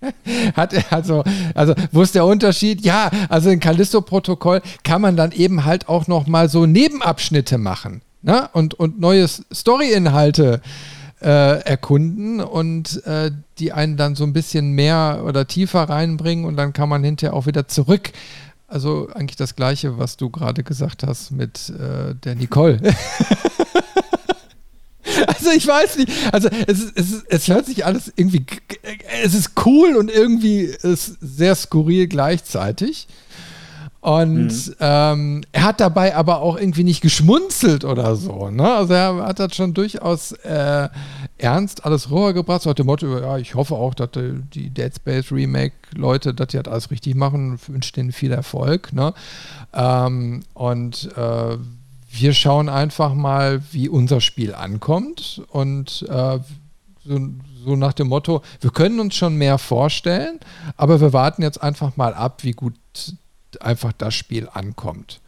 Hat 0.54 0.72
er 0.72 0.92
also, 0.92 1.24
also, 1.54 1.74
wo 1.92 2.02
ist 2.02 2.14
der 2.14 2.24
Unterschied? 2.24 2.82
Ja, 2.82 3.10
also 3.28 3.50
im 3.50 3.60
Callisto-Protokoll 3.60 4.62
kann 4.84 5.00
man 5.00 5.16
dann 5.16 5.32
eben 5.32 5.64
halt 5.64 5.88
auch 5.88 6.06
noch 6.06 6.26
mal 6.26 6.48
so 6.48 6.66
Nebenabschnitte 6.66 7.58
machen 7.58 8.02
ne? 8.22 8.48
und, 8.52 8.74
und 8.74 9.00
neue 9.00 9.26
Story-Inhalte 9.28 10.60
äh, 11.20 11.60
erkunden 11.62 12.40
und 12.40 13.04
äh, 13.04 13.32
die 13.58 13.72
einen 13.72 13.96
dann 13.96 14.14
so 14.14 14.24
ein 14.24 14.32
bisschen 14.32 14.72
mehr 14.72 15.22
oder 15.24 15.46
tiefer 15.46 15.88
reinbringen 15.88 16.44
und 16.44 16.56
dann 16.56 16.72
kann 16.72 16.88
man 16.88 17.02
hinterher 17.02 17.34
auch 17.34 17.46
wieder 17.46 17.66
zurück. 17.66 18.12
Also 18.68 19.08
eigentlich 19.14 19.36
das 19.36 19.56
Gleiche, 19.56 19.98
was 19.98 20.16
du 20.16 20.30
gerade 20.30 20.62
gesagt 20.62 21.02
hast 21.02 21.32
mit 21.32 21.70
äh, 21.70 22.14
der 22.14 22.34
Nicole. 22.34 22.80
Also 25.26 25.50
ich 25.50 25.66
weiß 25.66 25.98
nicht. 25.98 26.10
Also 26.32 26.48
es, 26.66 26.80
ist, 26.80 26.98
es, 26.98 27.12
ist, 27.12 27.26
es 27.28 27.48
hört 27.48 27.66
sich 27.66 27.84
alles 27.84 28.12
irgendwie. 28.16 28.44
Es 29.22 29.34
ist 29.34 29.52
cool 29.64 29.96
und 29.96 30.10
irgendwie 30.10 30.60
ist 30.62 31.16
sehr 31.20 31.54
skurril 31.54 32.06
gleichzeitig. 32.08 33.08
Und 34.00 34.68
mhm. 34.68 34.74
ähm, 34.78 35.44
er 35.50 35.64
hat 35.64 35.80
dabei 35.80 36.14
aber 36.14 36.40
auch 36.40 36.56
irgendwie 36.56 36.84
nicht 36.84 37.00
geschmunzelt 37.00 37.84
oder 37.84 38.14
so. 38.14 38.48
Ne? 38.48 38.72
Also 38.72 38.94
er 38.94 39.26
hat 39.26 39.40
das 39.40 39.56
schon 39.56 39.74
durchaus 39.74 40.32
äh, 40.32 40.88
ernst 41.36 41.84
alles 41.84 42.10
rübergebracht. 42.10 42.62
So 42.62 42.70
hat 42.70 42.78
dem 42.78 42.86
Motto, 42.86 43.18
ja, 43.18 43.38
ich 43.38 43.56
hoffe 43.56 43.74
auch, 43.74 43.94
dass 43.94 44.10
die 44.12 44.70
Dead 44.70 44.94
Space 44.94 45.32
Remake-Leute, 45.32 46.32
dass 46.32 46.48
die 46.48 46.58
halt 46.58 46.68
alles 46.68 46.92
richtig 46.92 47.16
machen, 47.16 47.58
wünsche 47.66 47.92
denen 47.92 48.12
viel 48.12 48.30
Erfolg. 48.30 48.92
Ne? 48.92 49.14
Ähm, 49.74 50.42
und 50.54 51.10
äh, 51.16 51.56
wir 52.20 52.34
schauen 52.34 52.68
einfach 52.68 53.14
mal, 53.14 53.62
wie 53.72 53.88
unser 53.88 54.20
Spiel 54.20 54.54
ankommt 54.54 55.42
und 55.48 56.06
äh, 56.08 56.38
so, 57.04 57.20
so, 57.64 57.76
nach 57.76 57.92
dem 57.92 58.08
Motto, 58.08 58.42
wir 58.60 58.70
können 58.70 59.00
uns 59.00 59.16
schon 59.16 59.36
mehr 59.36 59.58
vorstellen, 59.58 60.40
aber 60.76 61.00
wir 61.00 61.12
warten 61.12 61.42
jetzt 61.42 61.62
einfach 61.62 61.96
mal 61.96 62.14
ab, 62.14 62.44
wie 62.44 62.52
gut 62.52 62.74
einfach 63.60 63.92
das 63.92 64.14
Spiel 64.14 64.48
ankommt. 64.52 65.20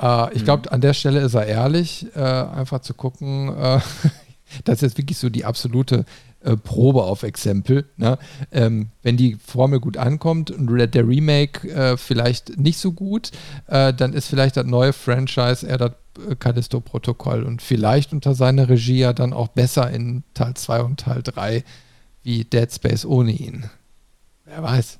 Äh, 0.00 0.34
ich 0.34 0.44
glaube, 0.44 0.68
mhm. 0.68 0.74
an 0.74 0.80
der 0.80 0.94
Stelle 0.94 1.20
ist 1.20 1.34
er 1.34 1.46
ehrlich, 1.46 2.06
äh, 2.14 2.20
einfach 2.20 2.80
zu 2.80 2.94
gucken, 2.94 3.48
äh, 3.56 3.80
das 4.64 4.76
ist 4.76 4.82
jetzt 4.82 4.98
wirklich 4.98 5.18
so 5.18 5.28
die 5.28 5.44
absolute 5.44 6.04
äh, 6.42 6.56
Probe 6.56 7.04
auf 7.04 7.22
Exempel. 7.22 7.84
Ne? 7.96 8.18
Ähm, 8.50 8.90
wenn 9.02 9.16
die 9.16 9.36
Formel 9.36 9.80
gut 9.80 9.96
ankommt 9.96 10.50
und 10.50 10.68
der 10.68 11.06
Remake 11.06 11.68
äh, 11.68 11.96
vielleicht 11.96 12.58
nicht 12.58 12.78
so 12.78 12.92
gut, 12.92 13.30
äh, 13.66 13.92
dann 13.92 14.12
ist 14.12 14.28
vielleicht 14.28 14.56
das 14.56 14.66
neue 14.66 14.92
Franchise 14.92 15.66
eher 15.66 15.78
das 15.78 15.92
äh, 16.28 16.34
Callisto-Protokoll 16.34 17.42
und 17.42 17.62
vielleicht 17.62 18.12
unter 18.12 18.34
seiner 18.34 18.68
Regie 18.68 19.00
ja 19.00 19.12
dann 19.12 19.32
auch 19.32 19.48
besser 19.48 19.90
in 19.90 20.22
Teil 20.34 20.54
2 20.54 20.80
und 20.82 21.00
Teil 21.00 21.22
3 21.22 21.64
wie 22.22 22.44
Dead 22.44 22.72
Space 22.72 23.04
ohne 23.04 23.32
ihn. 23.32 23.68
Wer 24.44 24.62
weiß. 24.62 24.98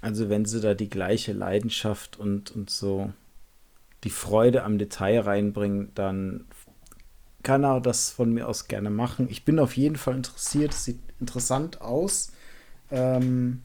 Also 0.00 0.28
wenn 0.28 0.44
sie 0.44 0.60
da 0.60 0.74
die 0.74 0.90
gleiche 0.90 1.32
Leidenschaft 1.32 2.18
und, 2.18 2.50
und 2.50 2.68
so 2.68 3.12
die 4.04 4.10
Freude 4.10 4.64
am 4.64 4.76
Detail 4.76 5.20
reinbringen, 5.20 5.92
dann 5.94 6.44
kann 7.44 7.62
er 7.62 7.80
das 7.80 8.10
von 8.10 8.32
mir 8.32 8.48
aus 8.48 8.66
gerne 8.66 8.90
machen. 8.90 9.28
Ich 9.30 9.44
bin 9.44 9.60
auf 9.60 9.76
jeden 9.76 9.96
Fall 9.96 10.16
interessiert. 10.16 10.72
Es 10.72 10.84
sieht 10.84 10.98
interessant 11.20 11.80
aus. 11.80 12.32
Ähm, 12.90 13.62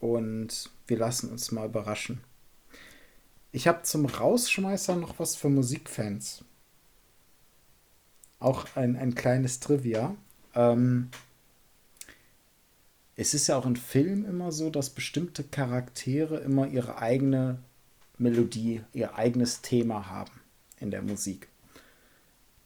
und 0.00 0.70
wir 0.86 0.98
lassen 0.98 1.30
uns 1.30 1.52
mal 1.52 1.66
überraschen. 1.66 2.20
Ich 3.52 3.66
habe 3.66 3.82
zum 3.82 4.06
Rausschmeißer 4.06 4.96
noch 4.96 5.18
was 5.18 5.36
für 5.36 5.48
Musikfans. 5.48 6.44
Auch 8.38 8.66
ein, 8.74 8.96
ein 8.96 9.14
kleines 9.14 9.60
Trivia. 9.60 10.14
Ähm, 10.54 11.10
es 13.16 13.34
ist 13.34 13.48
ja 13.48 13.56
auch 13.56 13.66
in 13.66 13.76
Filmen 13.76 14.24
immer 14.24 14.50
so, 14.50 14.70
dass 14.70 14.90
bestimmte 14.90 15.44
Charaktere 15.44 16.38
immer 16.38 16.66
ihre 16.68 16.98
eigene 16.98 17.58
Melodie, 18.18 18.82
ihr 18.92 19.14
eigenes 19.14 19.60
Thema 19.60 20.08
haben 20.08 20.32
in 20.78 20.90
der 20.90 21.02
Musik. 21.02 21.49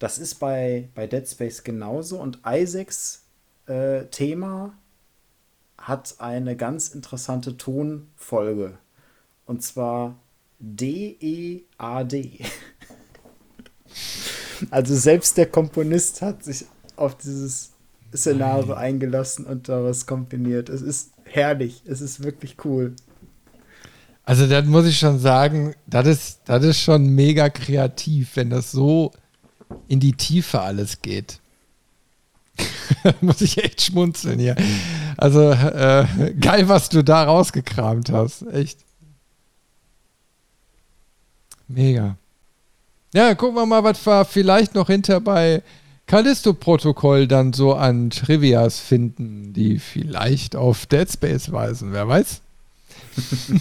Das 0.04 0.18
ist 0.18 0.34
bei, 0.34 0.90
bei 0.94 1.06
Dead 1.06 1.26
Space 1.26 1.64
genauso 1.64 2.20
und 2.20 2.40
Isaacs 2.46 3.22
äh, 3.64 4.04
Thema 4.10 4.74
hat 5.78 6.16
eine 6.18 6.56
ganz 6.56 6.90
interessante 6.90 7.56
Tonfolge. 7.56 8.76
Und 9.46 9.62
zwar 9.62 10.18
D-E-A-D. 10.58 12.18
-E 12.18 12.46
also 14.70 14.94
selbst 14.94 15.38
der 15.38 15.46
Komponist 15.46 16.20
hat 16.20 16.44
sich 16.44 16.66
auf 16.96 17.16
dieses 17.16 17.72
Szenario 18.14 18.74
eingelassen 18.74 19.46
und 19.46 19.70
daraus 19.70 20.04
kombiniert. 20.04 20.68
Es 20.68 20.82
ist 20.82 21.12
herrlich, 21.24 21.82
es 21.86 22.02
ist 22.02 22.22
wirklich 22.22 22.56
cool. 22.66 22.94
Also, 24.26 24.46
das 24.46 24.66
muss 24.66 24.84
ich 24.84 24.98
schon 24.98 25.18
sagen, 25.18 25.74
das 25.86 26.06
ist, 26.06 26.40
das 26.44 26.62
ist 26.62 26.80
schon 26.80 27.06
mega 27.06 27.48
kreativ, 27.48 28.36
wenn 28.36 28.50
das 28.50 28.70
so 28.70 29.10
in 29.88 30.00
die 30.00 30.12
Tiefe 30.12 30.60
alles 30.60 31.02
geht. 31.02 31.40
Muss 33.20 33.40
ich 33.40 33.62
echt 33.62 33.82
schmunzeln 33.82 34.38
hier. 34.38 34.56
Also 35.16 35.50
äh, 35.50 36.34
geil, 36.40 36.68
was 36.68 36.88
du 36.88 37.02
da 37.02 37.24
rausgekramt 37.24 38.10
hast. 38.10 38.42
Echt. 38.52 38.78
Mega. 41.68 42.16
Ja, 43.14 43.34
gucken 43.34 43.56
wir 43.56 43.66
mal, 43.66 43.84
was 43.84 44.04
wir 44.06 44.24
vielleicht 44.24 44.74
noch 44.74 44.88
hinter 44.88 45.20
bei 45.20 45.62
Callisto-Protokoll 46.06 47.26
dann 47.26 47.52
so 47.52 47.74
an 47.74 48.10
Trivias 48.10 48.80
finden, 48.80 49.52
die 49.52 49.78
vielleicht 49.78 50.56
auf 50.56 50.86
Dead 50.86 51.10
Space 51.10 51.50
weisen. 51.50 51.92
Wer 51.92 52.08
weiß? 52.08 52.40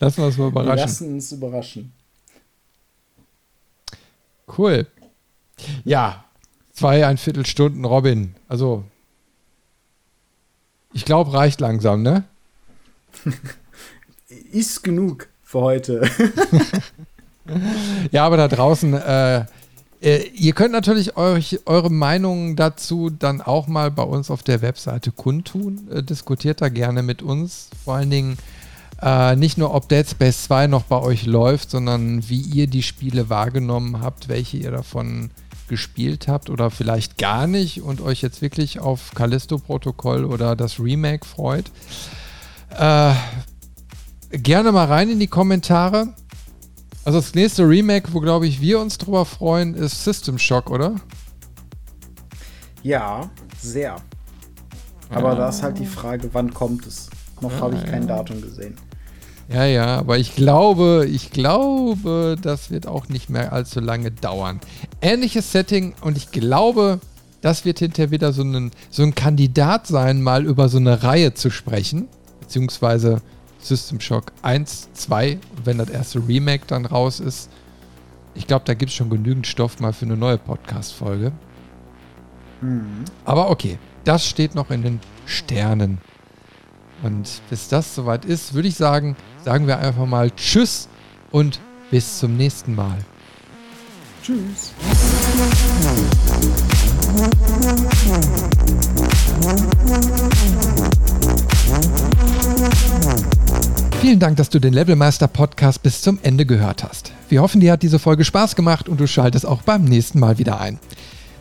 Lassen 0.00 0.16
wir 0.16 0.26
uns 0.26 0.38
mal 0.38 0.48
überraschen. 0.48 0.76
Wir 0.76 0.82
lassen 0.82 1.14
uns 1.14 1.32
überraschen. 1.32 1.92
Cool. 4.56 4.86
Ja, 5.84 6.24
zwei, 6.72 7.06
ein 7.06 7.18
Viertelstunden 7.18 7.84
Robin. 7.84 8.34
Also, 8.48 8.84
ich 10.92 11.04
glaube, 11.04 11.32
reicht 11.32 11.60
langsam, 11.60 12.02
ne? 12.02 12.24
Ist 14.52 14.82
genug 14.82 15.28
für 15.42 15.60
heute. 15.60 16.08
ja, 18.10 18.24
aber 18.24 18.36
da 18.36 18.48
draußen, 18.48 18.94
äh, 18.94 19.44
äh, 20.00 20.26
ihr 20.28 20.54
könnt 20.54 20.72
natürlich 20.72 21.16
euch, 21.16 21.60
eure 21.66 21.90
Meinungen 21.90 22.56
dazu 22.56 23.10
dann 23.10 23.40
auch 23.40 23.66
mal 23.66 23.90
bei 23.90 24.02
uns 24.02 24.30
auf 24.30 24.42
der 24.42 24.62
Webseite 24.62 25.12
kundtun. 25.12 25.88
Äh, 25.90 26.02
diskutiert 26.02 26.60
da 26.60 26.68
gerne 26.68 27.02
mit 27.02 27.22
uns. 27.22 27.68
Vor 27.84 27.94
allen 27.94 28.10
Dingen 28.10 28.38
äh, 29.02 29.36
nicht 29.36 29.56
nur, 29.56 29.74
ob 29.74 29.88
Dead 29.88 30.08
Space 30.08 30.44
2 30.44 30.66
noch 30.66 30.82
bei 30.82 31.00
euch 31.00 31.26
läuft, 31.26 31.70
sondern 31.70 32.28
wie 32.28 32.40
ihr 32.40 32.66
die 32.66 32.82
Spiele 32.82 33.30
wahrgenommen 33.30 34.00
habt, 34.00 34.28
welche 34.28 34.58
ihr 34.58 34.70
davon 34.70 35.30
gespielt 35.68 36.28
habt 36.28 36.50
oder 36.50 36.70
vielleicht 36.70 37.16
gar 37.16 37.46
nicht 37.46 37.80
und 37.80 38.00
euch 38.00 38.20
jetzt 38.22 38.42
wirklich 38.42 38.80
auf 38.80 39.12
Callisto-Protokoll 39.14 40.24
oder 40.24 40.56
das 40.56 40.80
Remake 40.80 41.24
freut. 41.24 41.70
Äh, 42.76 43.14
gerne 44.32 44.72
mal 44.72 44.86
rein 44.86 45.08
in 45.08 45.20
die 45.20 45.28
Kommentare. 45.28 46.12
Also 47.04 47.20
das 47.20 47.34
nächste 47.34 47.66
Remake, 47.66 48.12
wo 48.12 48.20
glaube 48.20 48.46
ich 48.46 48.60
wir 48.60 48.80
uns 48.80 48.98
drüber 48.98 49.24
freuen, 49.24 49.74
ist 49.74 50.04
System 50.04 50.38
Shock, 50.38 50.70
oder? 50.70 50.96
Ja, 52.82 53.30
sehr. 53.58 53.96
Aber 55.08 55.30
ah. 55.30 55.34
da 55.34 55.48
ist 55.48 55.62
halt 55.62 55.78
die 55.78 55.86
Frage, 55.86 56.28
wann 56.32 56.52
kommt 56.52 56.86
es? 56.86 57.08
Noch 57.40 57.52
ah, 57.52 57.60
habe 57.60 57.76
ich 57.76 57.84
kein 57.84 58.02
ja. 58.06 58.16
Datum 58.16 58.42
gesehen. 58.42 58.76
Ja, 59.52 59.64
ja, 59.64 59.98
aber 59.98 60.18
ich 60.18 60.36
glaube, 60.36 61.08
ich 61.10 61.30
glaube, 61.30 62.36
das 62.40 62.70
wird 62.70 62.86
auch 62.86 63.08
nicht 63.08 63.30
mehr 63.30 63.52
allzu 63.52 63.80
lange 63.80 64.12
dauern. 64.12 64.60
Ähnliches 65.00 65.50
Setting 65.50 65.94
und 66.02 66.16
ich 66.16 66.30
glaube, 66.30 67.00
das 67.40 67.64
wird 67.64 67.80
hinterher 67.80 68.12
wieder 68.12 68.32
so 68.32 68.42
ein, 68.42 68.70
so 68.90 69.02
ein 69.02 69.14
Kandidat 69.14 69.88
sein, 69.88 70.22
mal 70.22 70.44
über 70.44 70.68
so 70.68 70.78
eine 70.78 71.02
Reihe 71.02 71.34
zu 71.34 71.50
sprechen. 71.50 72.06
Beziehungsweise 72.38 73.22
System 73.58 73.98
Shock 73.98 74.32
1, 74.42 74.90
2, 74.92 75.38
wenn 75.64 75.78
das 75.78 75.90
erste 75.90 76.26
Remake 76.26 76.64
dann 76.68 76.86
raus 76.86 77.18
ist. 77.18 77.50
Ich 78.34 78.46
glaube, 78.46 78.64
da 78.66 78.74
gibt 78.74 78.90
es 78.90 78.96
schon 78.96 79.10
genügend 79.10 79.48
Stoff 79.48 79.80
mal 79.80 79.92
für 79.92 80.04
eine 80.04 80.16
neue 80.16 80.38
Podcast-Folge. 80.38 81.32
Mhm. 82.60 83.04
Aber 83.24 83.50
okay, 83.50 83.78
das 84.04 84.26
steht 84.26 84.54
noch 84.54 84.70
in 84.70 84.82
den 84.82 85.00
Sternen. 85.26 85.98
Und 87.02 87.40
bis 87.48 87.68
das 87.68 87.94
soweit 87.94 88.24
ist, 88.24 88.54
würde 88.54 88.68
ich 88.68 88.74
sagen, 88.74 89.16
sagen 89.44 89.66
wir 89.66 89.78
einfach 89.78 90.06
mal 90.06 90.30
Tschüss 90.30 90.88
und 91.30 91.60
bis 91.90 92.18
zum 92.18 92.36
nächsten 92.36 92.74
Mal. 92.74 92.98
Tschüss. 94.22 94.72
Vielen 104.00 104.18
Dank, 104.18 104.36
dass 104.36 104.50
du 104.50 104.58
den 104.58 104.72
Levelmeister 104.72 105.28
Podcast 105.28 105.82
bis 105.82 106.02
zum 106.02 106.18
Ende 106.22 106.44
gehört 106.44 106.84
hast. 106.84 107.12
Wir 107.28 107.42
hoffen, 107.42 107.60
dir 107.60 107.72
hat 107.72 107.82
diese 107.82 107.98
Folge 107.98 108.24
Spaß 108.24 108.56
gemacht 108.56 108.88
und 108.88 108.98
du 108.98 109.06
schaltest 109.06 109.46
auch 109.46 109.62
beim 109.62 109.84
nächsten 109.84 110.20
Mal 110.20 110.38
wieder 110.38 110.60
ein. 110.60 110.78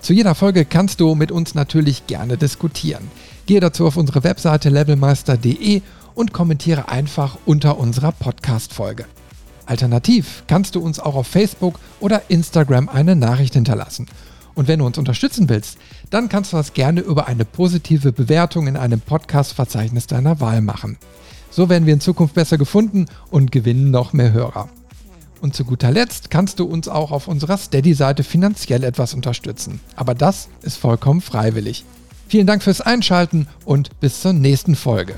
Zu 0.02 0.14
jeder 0.14 0.36
Folge 0.36 0.66
kannst 0.66 1.00
du 1.02 1.16
mit 1.16 1.32
uns 1.32 1.56
natürlich 1.56 2.08
gerne 2.08 2.38
diskutieren. 2.38 3.10
Gehe 3.50 3.60
dazu 3.60 3.88
auf 3.88 3.98
unsere 3.98 4.24
Webseite 4.24 4.69
levelmeister.de 4.69 5.82
und 6.14 6.34
kommentiere 6.34 6.88
einfach 6.88 7.40
unter 7.48 7.80
unserer 7.80 8.11
Podcast-Folge. 8.11 9.06
Alternativ 9.66 10.44
kannst 10.45 10.76
du 10.76 10.82
uns 10.82 11.00
auch 11.00 11.16
auf 11.16 11.26
Facebook 11.26 11.80
oder 12.00 12.22
Instagram 12.28 12.90
eine 12.90 13.16
Nachricht 13.16 13.56
hinterlassen. 13.56 14.06
Und 14.53 14.68
wenn 14.68 14.78
du 14.78 14.86
uns 14.86 15.00
unterstützen 15.00 15.50
willst, 15.50 15.80
dann 16.11 16.30
kannst 16.30 16.53
du 16.53 16.58
das 16.58 16.74
gerne 16.74 17.02
über 17.02 17.26
eine 17.26 17.44
positive 17.44 18.11
Bewertung 18.11 18.68
in 18.68 18.78
einem 18.78 19.02
Podcast-Verzeichnis 19.02 20.06
deiner 20.06 20.40
Wahl 20.40 20.61
machen. 20.61 21.00
So 21.50 21.69
werden 21.69 21.88
wir 21.88 21.94
in 21.95 22.02
Zukunft 22.02 22.36
besser 22.36 22.60
gefunden 22.60 23.08
und 23.32 23.52
gewinnen 23.52 23.90
noch 23.90 24.14
mehr 24.14 24.32
Hörer. 24.32 24.69
Und 25.42 25.56
zu 25.56 25.66
guter 25.66 25.90
Letzt 25.90 26.30
kannst 26.30 26.60
du 26.60 26.66
uns 26.66 26.88
auch 26.88 27.10
auf 27.11 27.28
unserer 27.28 27.58
Steady-Seite 27.58 28.24
finanziell 28.24 28.84
etwas 28.84 29.16
unterstützen. 29.16 29.80
Aber 29.95 30.14
das 30.14 30.50
ist 30.61 30.78
vollkommen 30.78 31.22
freiwillig. 31.22 31.84
Vielen 32.30 32.45
Dank 32.45 32.61
fürs 32.61 32.80
Einschalten 32.80 33.48
und 33.66 33.99
bis 33.99 34.22
zur 34.22 34.33
nächsten 34.33 34.75
Folge. 34.75 35.16